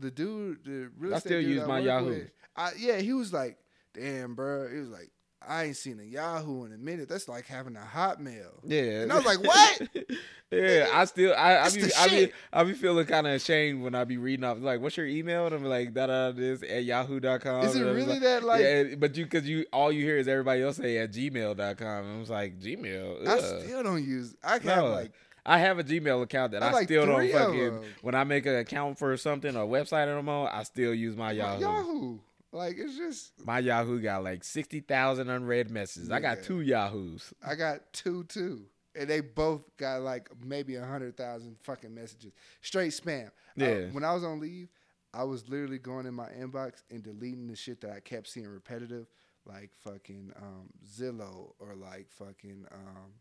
the 0.00 0.10
dude, 0.10 0.64
the 0.64 0.90
real 0.98 1.14
I 1.14 1.18
estate 1.18 1.28
still 1.28 1.40
dude 1.42 1.50
use 1.50 1.62
I 1.62 1.66
my 1.66 1.78
Yahoo. 1.80 2.06
with, 2.06 2.30
I, 2.56 2.70
yeah, 2.78 2.98
he 2.98 3.12
was 3.12 3.32
like, 3.32 3.58
"Damn, 3.94 4.34
bro," 4.34 4.68
he 4.68 4.78
was 4.78 4.88
like, 4.90 5.10
"I 5.46 5.64
ain't 5.64 5.76
seen 5.76 5.98
a 6.00 6.04
Yahoo 6.04 6.64
in 6.64 6.72
a 6.72 6.78
minute. 6.78 7.08
That's 7.08 7.28
like 7.28 7.46
having 7.46 7.76
a 7.76 7.80
Hotmail." 7.80 8.50
yeah, 8.64 9.02
And 9.02 9.12
I 9.12 9.16
was 9.16 9.24
like, 9.24 9.42
"What?" 9.42 9.88
yeah, 10.50 10.88
I 10.92 11.04
still 11.04 11.34
I 11.36 11.58
I 11.58 11.70
be 11.70 11.82
I 11.98 12.08
be. 12.08 12.32
I 12.52 12.64
be 12.64 12.72
feeling 12.72 13.06
kind 13.06 13.26
of 13.26 13.34
ashamed 13.34 13.82
when 13.82 13.94
I 13.94 14.04
be 14.04 14.16
reading 14.16 14.44
off 14.44 14.58
like, 14.60 14.80
what's 14.80 14.96
your 14.96 15.06
email? 15.06 15.46
And 15.46 15.54
I'm 15.54 15.64
like, 15.64 15.94
da 15.94 16.06
da 16.08 16.32
this 16.32 16.62
at 16.62 16.84
yahoo.com. 16.84 17.64
Is 17.64 17.76
it 17.76 17.80
And 17.82 17.88
I 17.88 17.92
was 17.92 17.96
really 17.96 18.12
like, 18.14 18.20
that 18.22 18.42
like? 18.44 18.60
yeah, 18.62 18.94
but 18.96 19.16
you 19.16 19.24
because 19.24 19.48
you 19.48 19.64
all 19.72 19.92
you 19.92 20.04
hear 20.04 20.16
is 20.18 20.26
everybody 20.28 20.62
else 20.62 20.76
say 20.76 20.98
at 20.98 21.12
gmail.com. 21.12 22.04
And 22.04 22.16
I 22.16 22.18
was 22.18 22.30
like, 22.30 22.58
Gmail. 22.60 23.26
I 23.26 23.38
still 23.38 23.82
don't 23.82 24.04
use. 24.04 24.34
I 24.42 24.52
have 24.54 24.64
No. 24.64 24.88
like 24.88 25.12
I 25.46 25.58
have 25.58 25.78
a 25.78 25.84
Gmail 25.84 26.22
account 26.22 26.52
that 26.52 26.62
I 26.62 26.68
I, 26.68 26.72
like 26.72 26.84
still 26.84 27.06
don't 27.06 27.30
fucking. 27.32 27.80
When 28.02 28.14
I 28.14 28.24
make 28.24 28.44
an 28.46 28.56
account 28.56 28.98
for 28.98 29.16
something 29.16 29.56
or 29.56 29.66
website 29.66 30.06
I'm 30.06 30.28
on, 30.28 30.48
I 30.52 30.64
still 30.64 30.92
use 30.92 31.16
my 31.16 31.26
my 31.26 31.32
Yahoo. 31.32 31.60
Yahoo. 31.60 32.18
Like 32.52 32.76
it's 32.78 32.96
just 32.96 33.32
My 33.46 33.58
Yahoo 33.60 34.00
got 34.00 34.24
like 34.24 34.42
sixty 34.44 34.80
thousand 34.80 35.28
unread 35.30 35.70
messages. 35.70 36.10
I 36.10 36.20
got 36.20 36.42
two 36.42 36.60
Yahoos. 36.60 37.32
I 37.46 37.54
got 37.54 37.92
two 37.92 38.24
too, 38.24 38.64
and 38.96 39.08
they 39.08 39.20
both 39.20 39.62
got 39.76 40.02
like 40.02 40.28
maybe 40.44 40.74
a 40.76 40.84
hundred 40.84 41.16
thousand 41.16 41.56
fucking 41.62 41.94
messages, 41.94 42.32
straight 42.60 42.92
spam. 42.92 43.30
Yeah. 43.56 43.86
when 43.92 44.04
I 44.04 44.12
was 44.14 44.24
on 44.24 44.40
leave, 44.40 44.68
I 45.14 45.24
was 45.24 45.48
literally 45.48 45.78
going 45.78 46.06
in 46.06 46.14
my 46.14 46.28
inbox 46.30 46.82
and 46.90 47.02
deleting 47.02 47.46
the 47.46 47.56
shit 47.56 47.80
that 47.82 47.92
I 47.92 48.00
kept 48.00 48.26
seeing 48.28 48.48
repetitive, 48.48 49.06
like 49.46 49.70
fucking 49.84 50.32
um, 50.36 50.70
Zillow 50.84 51.52
or 51.60 51.74
like 51.76 52.08
fucking 52.10 52.66
um, 52.72 53.12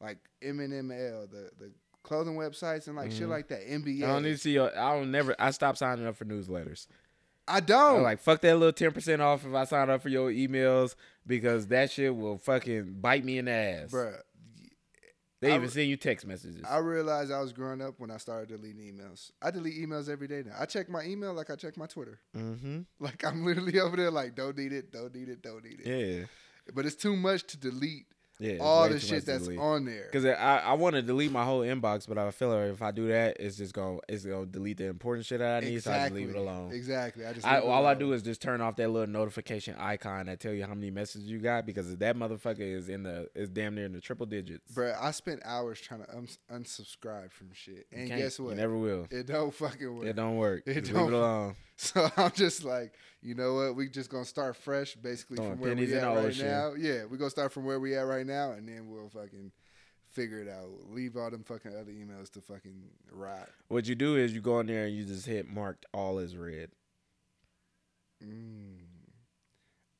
like 0.00 0.18
MNML, 0.42 1.30
the 1.30 1.50
the 1.58 1.70
clothing 2.02 2.34
websites 2.36 2.86
and 2.86 2.96
like 2.96 3.10
shit 3.12 3.22
Mhm. 3.26 3.28
like 3.30 3.48
that. 3.48 3.60
NBA. 3.68 4.04
I 4.04 4.06
don't 4.06 4.22
need 4.22 4.30
to 4.32 4.38
see 4.38 4.52
your. 4.52 4.70
I 4.78 4.96
don't 4.96 5.10
never. 5.10 5.34
I 5.38 5.50
stopped 5.50 5.76
signing 5.78 6.06
up 6.06 6.16
for 6.16 6.24
newsletters. 6.24 6.86
I 7.48 7.60
don't. 7.60 7.98
I'm 7.98 8.02
like 8.02 8.20
fuck 8.20 8.40
that 8.42 8.56
little 8.56 8.72
ten 8.72 8.92
percent 8.92 9.20
off 9.22 9.44
if 9.44 9.52
I 9.54 9.64
sign 9.64 9.90
up 9.90 10.02
for 10.02 10.08
your 10.08 10.30
emails 10.30 10.94
because 11.26 11.66
that 11.68 11.90
shit 11.90 12.14
will 12.14 12.38
fucking 12.38 12.96
bite 13.00 13.24
me 13.24 13.38
in 13.38 13.46
the 13.46 13.50
ass. 13.52 13.90
Bruh, 13.90 14.16
They 15.40 15.52
I 15.52 15.56
even 15.56 15.68
send 15.68 15.88
you 15.88 15.96
text 15.96 16.26
messages. 16.26 16.62
I 16.68 16.78
realized 16.78 17.32
I 17.32 17.40
was 17.40 17.52
growing 17.52 17.80
up 17.82 17.94
when 17.98 18.10
I 18.10 18.18
started 18.18 18.48
deleting 18.48 18.80
emails. 18.94 19.30
I 19.42 19.50
delete 19.50 19.76
emails 19.80 20.08
every 20.08 20.28
day 20.28 20.42
now. 20.44 20.54
I 20.58 20.66
check 20.66 20.88
my 20.88 21.02
email 21.04 21.32
like 21.34 21.50
I 21.50 21.56
check 21.56 21.76
my 21.76 21.86
Twitter. 21.86 22.20
mm-hmm. 22.36 22.80
Like 23.00 23.24
I'm 23.24 23.44
literally 23.44 23.80
over 23.80 23.96
there 23.96 24.10
like 24.10 24.34
don't 24.34 24.56
need 24.56 24.72
it, 24.72 24.92
don't 24.92 25.14
need 25.14 25.28
it, 25.28 25.42
don't 25.42 25.64
need 25.64 25.80
it. 25.84 25.86
Yeah, 26.20 26.24
But 26.74 26.86
it's 26.86 26.96
too 26.96 27.16
much 27.16 27.44
to 27.48 27.56
delete 27.56 28.06
yeah. 28.40 28.56
all 28.60 28.88
the 28.88 28.98
shit 28.98 29.26
that's 29.26 29.48
on 29.48 29.84
there. 29.84 30.04
Because 30.04 30.24
I, 30.24 30.58
I 30.58 30.72
want 30.72 30.96
to 30.96 31.02
delete 31.02 31.30
my 31.30 31.44
whole 31.44 31.60
inbox, 31.60 32.08
but 32.08 32.18
I 32.18 32.30
feel 32.30 32.48
like 32.48 32.72
if 32.72 32.82
I 32.82 32.90
do 32.90 33.08
that, 33.08 33.36
it's 33.38 33.56
just 33.56 33.74
gonna 33.74 33.98
it's 34.08 34.24
gonna 34.24 34.46
delete 34.46 34.78
the 34.78 34.86
important 34.86 35.26
shit 35.26 35.38
that 35.40 35.62
I 35.62 35.66
need. 35.66 35.82
So 35.82 35.92
I 35.92 36.02
just 36.02 36.14
leave 36.14 36.30
it 36.30 36.36
alone. 36.36 36.72
Exactly. 36.72 37.26
I 37.26 37.32
just 37.32 37.46
I, 37.46 37.60
all 37.60 37.86
I 37.86 37.94
do 37.94 38.12
is 38.12 38.22
just 38.22 38.40
turn 38.40 38.60
off 38.60 38.76
that 38.76 38.88
little 38.88 39.06
notification 39.12 39.74
icon 39.78 40.26
that 40.26 40.40
tell 40.40 40.52
you 40.52 40.64
how 40.64 40.74
many 40.74 40.90
messages 40.90 41.28
you 41.28 41.38
got 41.38 41.66
because 41.66 41.94
that 41.96 42.16
motherfucker 42.16 42.60
is 42.60 42.88
in 42.88 43.02
the 43.02 43.28
is 43.34 43.48
damn 43.50 43.74
near 43.74 43.84
in 43.84 43.92
the 43.92 44.00
triple 44.00 44.26
digits. 44.26 44.72
Bruh, 44.74 44.96
I 45.00 45.10
spent 45.10 45.40
hours 45.44 45.80
trying 45.80 46.04
to 46.04 46.16
uns- 46.16 46.38
unsubscribe 46.52 47.32
from 47.32 47.48
shit. 47.52 47.86
And 47.92 48.08
guess 48.08 48.38
what? 48.40 48.50
You 48.50 48.56
never 48.56 48.76
will. 48.76 49.06
it 49.10 49.26
don't 49.26 49.52
fucking 49.52 49.96
work. 49.96 50.06
It 50.06 50.16
don't 50.16 50.36
work. 50.36 50.62
It 50.66 50.80
Just 50.80 50.92
don't 50.92 51.04
leave 51.04 51.14
it 51.14 51.16
alone. 51.18 51.54
So 51.82 52.10
I'm 52.18 52.30
just 52.32 52.62
like, 52.62 52.92
you 53.22 53.34
know 53.34 53.54
what? 53.54 53.74
We 53.74 53.88
just 53.88 54.10
gonna 54.10 54.26
start 54.26 54.54
fresh, 54.56 54.96
basically 54.96 55.36
Throwing 55.36 55.52
from 55.52 55.60
where 55.60 55.74
we 55.74 55.94
at 55.94 56.02
right 56.04 56.16
ocean. 56.18 56.46
now. 56.46 56.74
Yeah, 56.76 57.06
we 57.06 57.16
gonna 57.16 57.30
start 57.30 57.52
from 57.52 57.64
where 57.64 57.80
we 57.80 57.96
at 57.96 58.02
right 58.02 58.26
now, 58.26 58.52
and 58.52 58.68
then 58.68 58.90
we'll 58.90 59.08
fucking 59.08 59.50
figure 60.10 60.40
it 60.42 60.48
out. 60.48 60.68
Leave 60.90 61.16
all 61.16 61.30
them 61.30 61.42
fucking 61.42 61.72
other 61.74 61.90
emails 61.90 62.30
to 62.32 62.42
fucking 62.42 62.82
rot. 63.10 63.48
What 63.68 63.86
you 63.88 63.94
do 63.94 64.16
is 64.16 64.34
you 64.34 64.42
go 64.42 64.60
in 64.60 64.66
there 64.66 64.84
and 64.84 64.94
you 64.94 65.04
just 65.04 65.24
hit 65.24 65.48
marked 65.48 65.86
all 65.94 66.18
as 66.18 66.36
read. 66.36 66.68
Mm. 68.22 68.80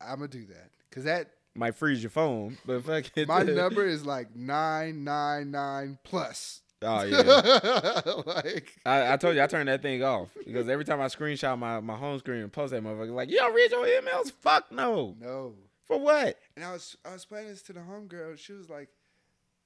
I'm 0.03 0.17
gonna 0.17 0.29
do 0.29 0.45
that 0.47 0.71
because 0.89 1.05
that 1.05 1.31
Might 1.55 1.75
freeze 1.77 2.03
your 2.03 2.11
phone, 2.11 2.59
but 2.67 2.85
fuck 2.85 3.05
it. 3.17 3.27
my 3.27 3.43
number 3.45 3.87
is 3.87 4.05
like 4.05 4.37
nine 4.37 5.03
nine 5.05 5.51
nine 5.51 5.99
plus. 6.05 6.61
Oh 6.83 7.03
yeah. 7.05 8.23
like 8.27 8.79
I, 8.87 9.13
I 9.13 9.17
told 9.17 9.37
you 9.37 9.43
I 9.43 9.47
turned 9.47 9.69
that 9.69 9.83
thing 9.83 10.03
off 10.03 10.29
because 10.47 10.69
every 10.69 10.85
time 10.85 11.01
I 11.01 11.07
screenshot 11.07 11.59
my, 11.59 11.81
my 11.81 11.97
home 11.97 12.19
screen 12.19 12.41
and 12.41 12.53
post 12.53 12.73
that 12.73 12.83
motherfucker, 12.83 13.13
like, 13.13 13.31
you 13.31 13.37
don't 13.37 13.55
read 13.55 13.71
your 13.71 13.87
emails? 13.87 14.33
Fuck 14.33 14.73
no. 14.73 15.15
no. 15.21 15.55
For 15.85 15.99
what? 15.99 16.39
And 16.57 16.65
I 16.65 16.73
was 16.73 16.97
I 17.05 17.11
was 17.13 17.23
explaining 17.23 17.51
this 17.51 17.63
to 17.63 17.73
the 17.73 17.81
homegirl. 17.81 18.39
She 18.39 18.53
was 18.53 18.71
like, 18.71 18.89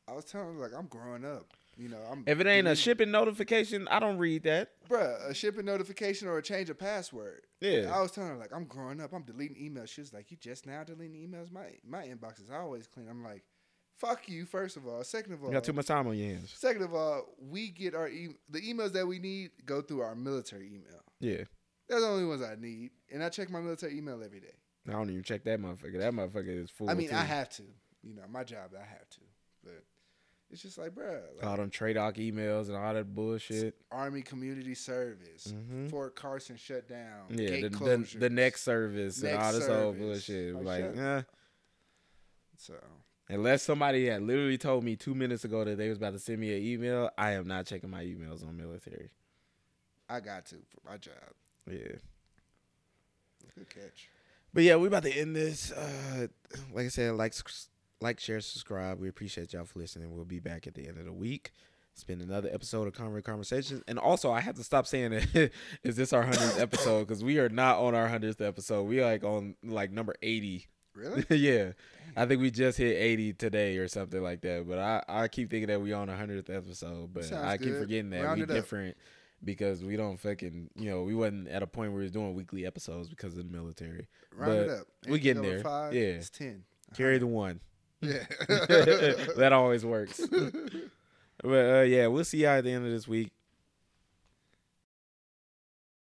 I 0.09 0.13
was 0.13 0.25
telling 0.25 0.55
her 0.55 0.61
like 0.61 0.73
I'm 0.77 0.87
growing 0.87 1.25
up. 1.25 1.47
You 1.77 1.89
know, 1.89 1.99
I'm 2.11 2.23
If 2.27 2.39
it 2.41 2.47
ain't 2.47 2.69
a 2.69 2.77
shipping 2.77 3.11
notification, 3.11 3.89
I 3.89 3.99
don't 3.99 4.17
read 4.19 4.45
that. 4.45 4.71
bruh, 4.89 5.29
a 5.29 5.35
shipping 5.35 5.65
notification 5.65 6.29
or 6.29 6.39
a 6.39 6.43
change 6.43 6.71
of 6.71 6.79
password. 6.79 7.43
Yeah. 7.61 7.91
I 7.93 8.01
was 8.01 8.13
telling 8.13 8.31
her 8.31 8.37
like 8.37 8.53
I'm 8.55 8.65
growing 8.65 9.01
up, 9.01 9.13
I'm 9.13 9.23
deleting 9.25 9.57
emails. 9.57 9.89
She 9.89 10.01
was 10.01 10.13
like, 10.13 10.31
You 10.31 10.37
just 10.37 10.67
now 10.67 10.83
deleting 10.85 11.17
emails? 11.17 11.53
My 11.53 11.67
my 11.87 12.05
inbox 12.07 12.41
is 12.41 12.51
always 12.51 12.87
clean. 12.87 13.09
I'm 13.09 13.23
like, 13.25 13.43
fuck 13.97 14.29
you, 14.29 14.45
first 14.47 14.77
of 14.77 14.87
all. 14.87 15.03
Second 15.05 15.35
of 15.35 15.43
all, 15.43 15.49
You 15.49 15.55
got 15.55 15.65
too 15.65 15.73
much 15.73 15.87
time 15.87 16.07
on 16.07 16.17
your 16.17 16.29
hands. 16.35 16.53
second 16.57 16.83
of 16.83 16.95
all, 16.95 17.35
we 17.39 17.69
get 17.71 17.95
our 17.95 18.09
e- 18.09 18.37
the 18.49 18.61
emails 18.61 18.93
that 18.93 19.07
we 19.07 19.19
need 19.19 19.51
go 19.65 19.81
through 19.83 20.01
our 20.01 20.15
military 20.15 20.69
email. 20.69 21.03
Yeah. 21.21 21.45
That's 21.89 22.01
the 22.03 22.09
only 22.09 22.25
ones 22.27 22.43
I 22.43 22.55
need. 22.59 22.91
And 23.13 23.23
I 23.23 23.29
check 23.29 23.51
my 23.51 23.61
military 23.61 23.97
email 23.99 24.23
every 24.23 24.41
day. 24.41 24.55
I 24.89 24.93
don't 24.93 25.11
even 25.11 25.23
check 25.23 25.45
that 25.45 25.61
motherfucker. 25.61 25.99
That 25.99 26.13
motherfucker 26.13 26.63
is 26.65 26.71
full. 26.71 26.91
I 26.91 26.95
mean, 26.95 27.09
too. 27.09 27.15
I 27.17 27.23
have 27.23 27.49
to. 27.51 27.63
You 28.03 28.15
know, 28.15 28.23
my 28.31 28.45
job 28.45 28.71
I 28.79 28.85
have 28.85 29.09
to. 29.11 29.21
But 29.63 29.83
it's 30.51 30.61
just 30.61 30.77
like, 30.77 30.91
bruh, 30.95 31.21
like 31.37 31.47
all 31.47 31.57
them 31.57 31.71
TRADOC 31.71 32.17
emails 32.33 32.69
and 32.69 32.77
all 32.77 32.93
that 32.93 33.15
bullshit. 33.15 33.75
Army 33.91 34.21
Community 34.23 34.75
Service, 34.75 35.49
Mhm. 35.55 35.89
Fort 35.91 36.15
Carson 36.17 36.57
shut 36.57 36.87
down. 36.89 37.27
Yeah, 37.31 37.63
the, 37.63 37.69
the, 37.71 38.17
the 38.19 38.31
next 38.31 38.63
service 38.63 39.23
and 39.23 39.39
all 39.39 39.53
this 39.53 39.65
service. 39.67 39.99
bullshit. 40.01 40.55
Like, 40.57 40.85
Like, 40.85 40.97
eh. 40.99 41.23
So 42.59 42.75
unless 43.29 43.63
somebody 43.63 44.07
had 44.07 44.23
literally 44.23 44.59
told 44.59 44.85
me 44.85 44.97
two 44.97 45.15
minutes 45.15 45.45
ago 45.45 45.65
that 45.65 45.79
they 45.79 45.89
was 45.89 45.99
about 45.99 46.13
to 46.13 46.19
send 46.19 46.39
me 46.41 46.55
an 46.55 46.63
email, 46.63 47.11
I 47.17 47.33
am 47.33 47.47
not 47.47 47.67
checking 47.67 47.91
my 47.91 48.05
emails 48.05 48.47
on 48.47 48.57
military. 48.57 49.11
I 50.09 50.21
got 50.21 50.47
to 50.47 50.57
for 50.57 50.91
my 50.91 50.99
job. 50.99 51.15
Yeah. 51.67 51.97
Good 53.57 53.71
catch. 53.71 54.09
But 54.53 54.63
yeah, 54.63 54.77
we 54.77 54.87
about 54.87 55.03
to 55.05 55.13
end 55.13 55.35
this. 55.35 55.73
Uh, 55.73 56.29
like 56.73 56.87
I 56.87 56.89
said, 56.89 57.15
like, 57.15 57.35
like, 58.01 58.21
share, 58.21 58.41
subscribe. 58.41 59.01
We 59.01 59.09
appreciate 59.09 59.53
y'all 59.53 59.65
for 59.65 59.79
listening. 59.79 60.15
We'll 60.15 60.25
be 60.25 60.41
back 60.41 60.67
at 60.67 60.75
the 60.75 60.87
end 60.87 60.99
of 60.99 61.05
the 61.05 61.13
week. 61.13 61.53
It's 61.93 62.05
been 62.05 62.21
another 62.21 62.49
episode 62.53 62.89
of 62.89 62.95
Conway 62.95 63.23
Conversations. 63.23 63.83
And 63.87 63.99
also, 63.99 64.33
I 64.33 64.41
have 64.41 64.57
to 64.57 64.65
stop 64.65 64.87
saying 64.87 65.11
that 65.11 65.51
is 65.85 65.97
this 65.97 66.13
our 66.13 66.23
hundredth 66.23 66.61
episode 66.61 67.07
because 67.07 67.23
we 67.23 67.39
are 67.39 67.49
not 67.49 67.79
on 67.79 67.95
our 67.95 68.09
hundredth 68.09 68.41
episode. 68.41 68.83
We 68.83 69.01
are 69.01 69.07
like 69.07 69.23
on 69.23 69.55
like 69.63 69.93
number 69.93 70.15
eighty. 70.21 70.67
Really? 70.95 71.25
yeah, 71.37 71.73
I 72.17 72.27
think 72.27 72.41
we 72.41 72.51
just 72.51 72.79
hit 72.79 72.97
eighty 72.97 73.33
today 73.33 73.77
or 73.79 73.89
something 73.89 74.23
like 74.23 74.41
that. 74.43 74.67
But 74.69 74.79
I, 74.79 75.03
I 75.09 75.29
keep 75.29 75.51
thinking 75.51 75.69
that 75.69 75.81
we 75.81 75.93
on 75.93 76.09
a 76.09 76.17
hundredth 76.17 76.51
episode, 76.51 77.13
but 77.13 77.25
Sounds 77.25 77.45
I 77.45 77.57
keep 77.57 77.69
good. 77.69 77.81
forgetting 77.81 78.11
that 78.11 78.25
Round 78.25 78.41
we 78.41 78.47
different 78.47 78.97
because 79.45 79.85
we 79.85 79.97
don't 79.97 80.19
fucking 80.19 80.71
you 80.77 80.91
know 80.91 81.03
we 81.03 81.15
wasn't 81.15 81.49
at 81.49 81.63
a 81.63 81.67
point 81.67 81.91
where 81.91 81.99
we 81.99 82.05
was 82.05 82.13
doing 82.13 82.35
weekly 82.35 82.65
episodes 82.67 83.09
because 83.09 83.37
of 83.37 83.51
the 83.51 83.57
military. 83.57 84.07
Round 84.37 84.53
it 84.53 84.71
up. 84.71 84.87
we 85.09 85.19
getting 85.19 85.43
there. 85.43 85.61
Five, 85.61 85.95
Yeah. 85.95 86.01
It's 86.03 86.31
ten. 86.31 86.65
Carry 86.97 87.19
the 87.19 87.27
one. 87.27 87.61
Yeah. 88.01 88.25
that 88.49 89.51
always 89.53 89.85
works. 89.85 90.21
but 91.43 91.77
uh, 91.77 91.83
yeah, 91.83 92.07
we'll 92.07 92.25
see 92.25 92.39
y'all 92.39 92.51
at 92.53 92.65
the 92.65 92.71
end 92.73 92.85
of 92.85 92.93
this 92.93 93.09
week. 93.09 93.33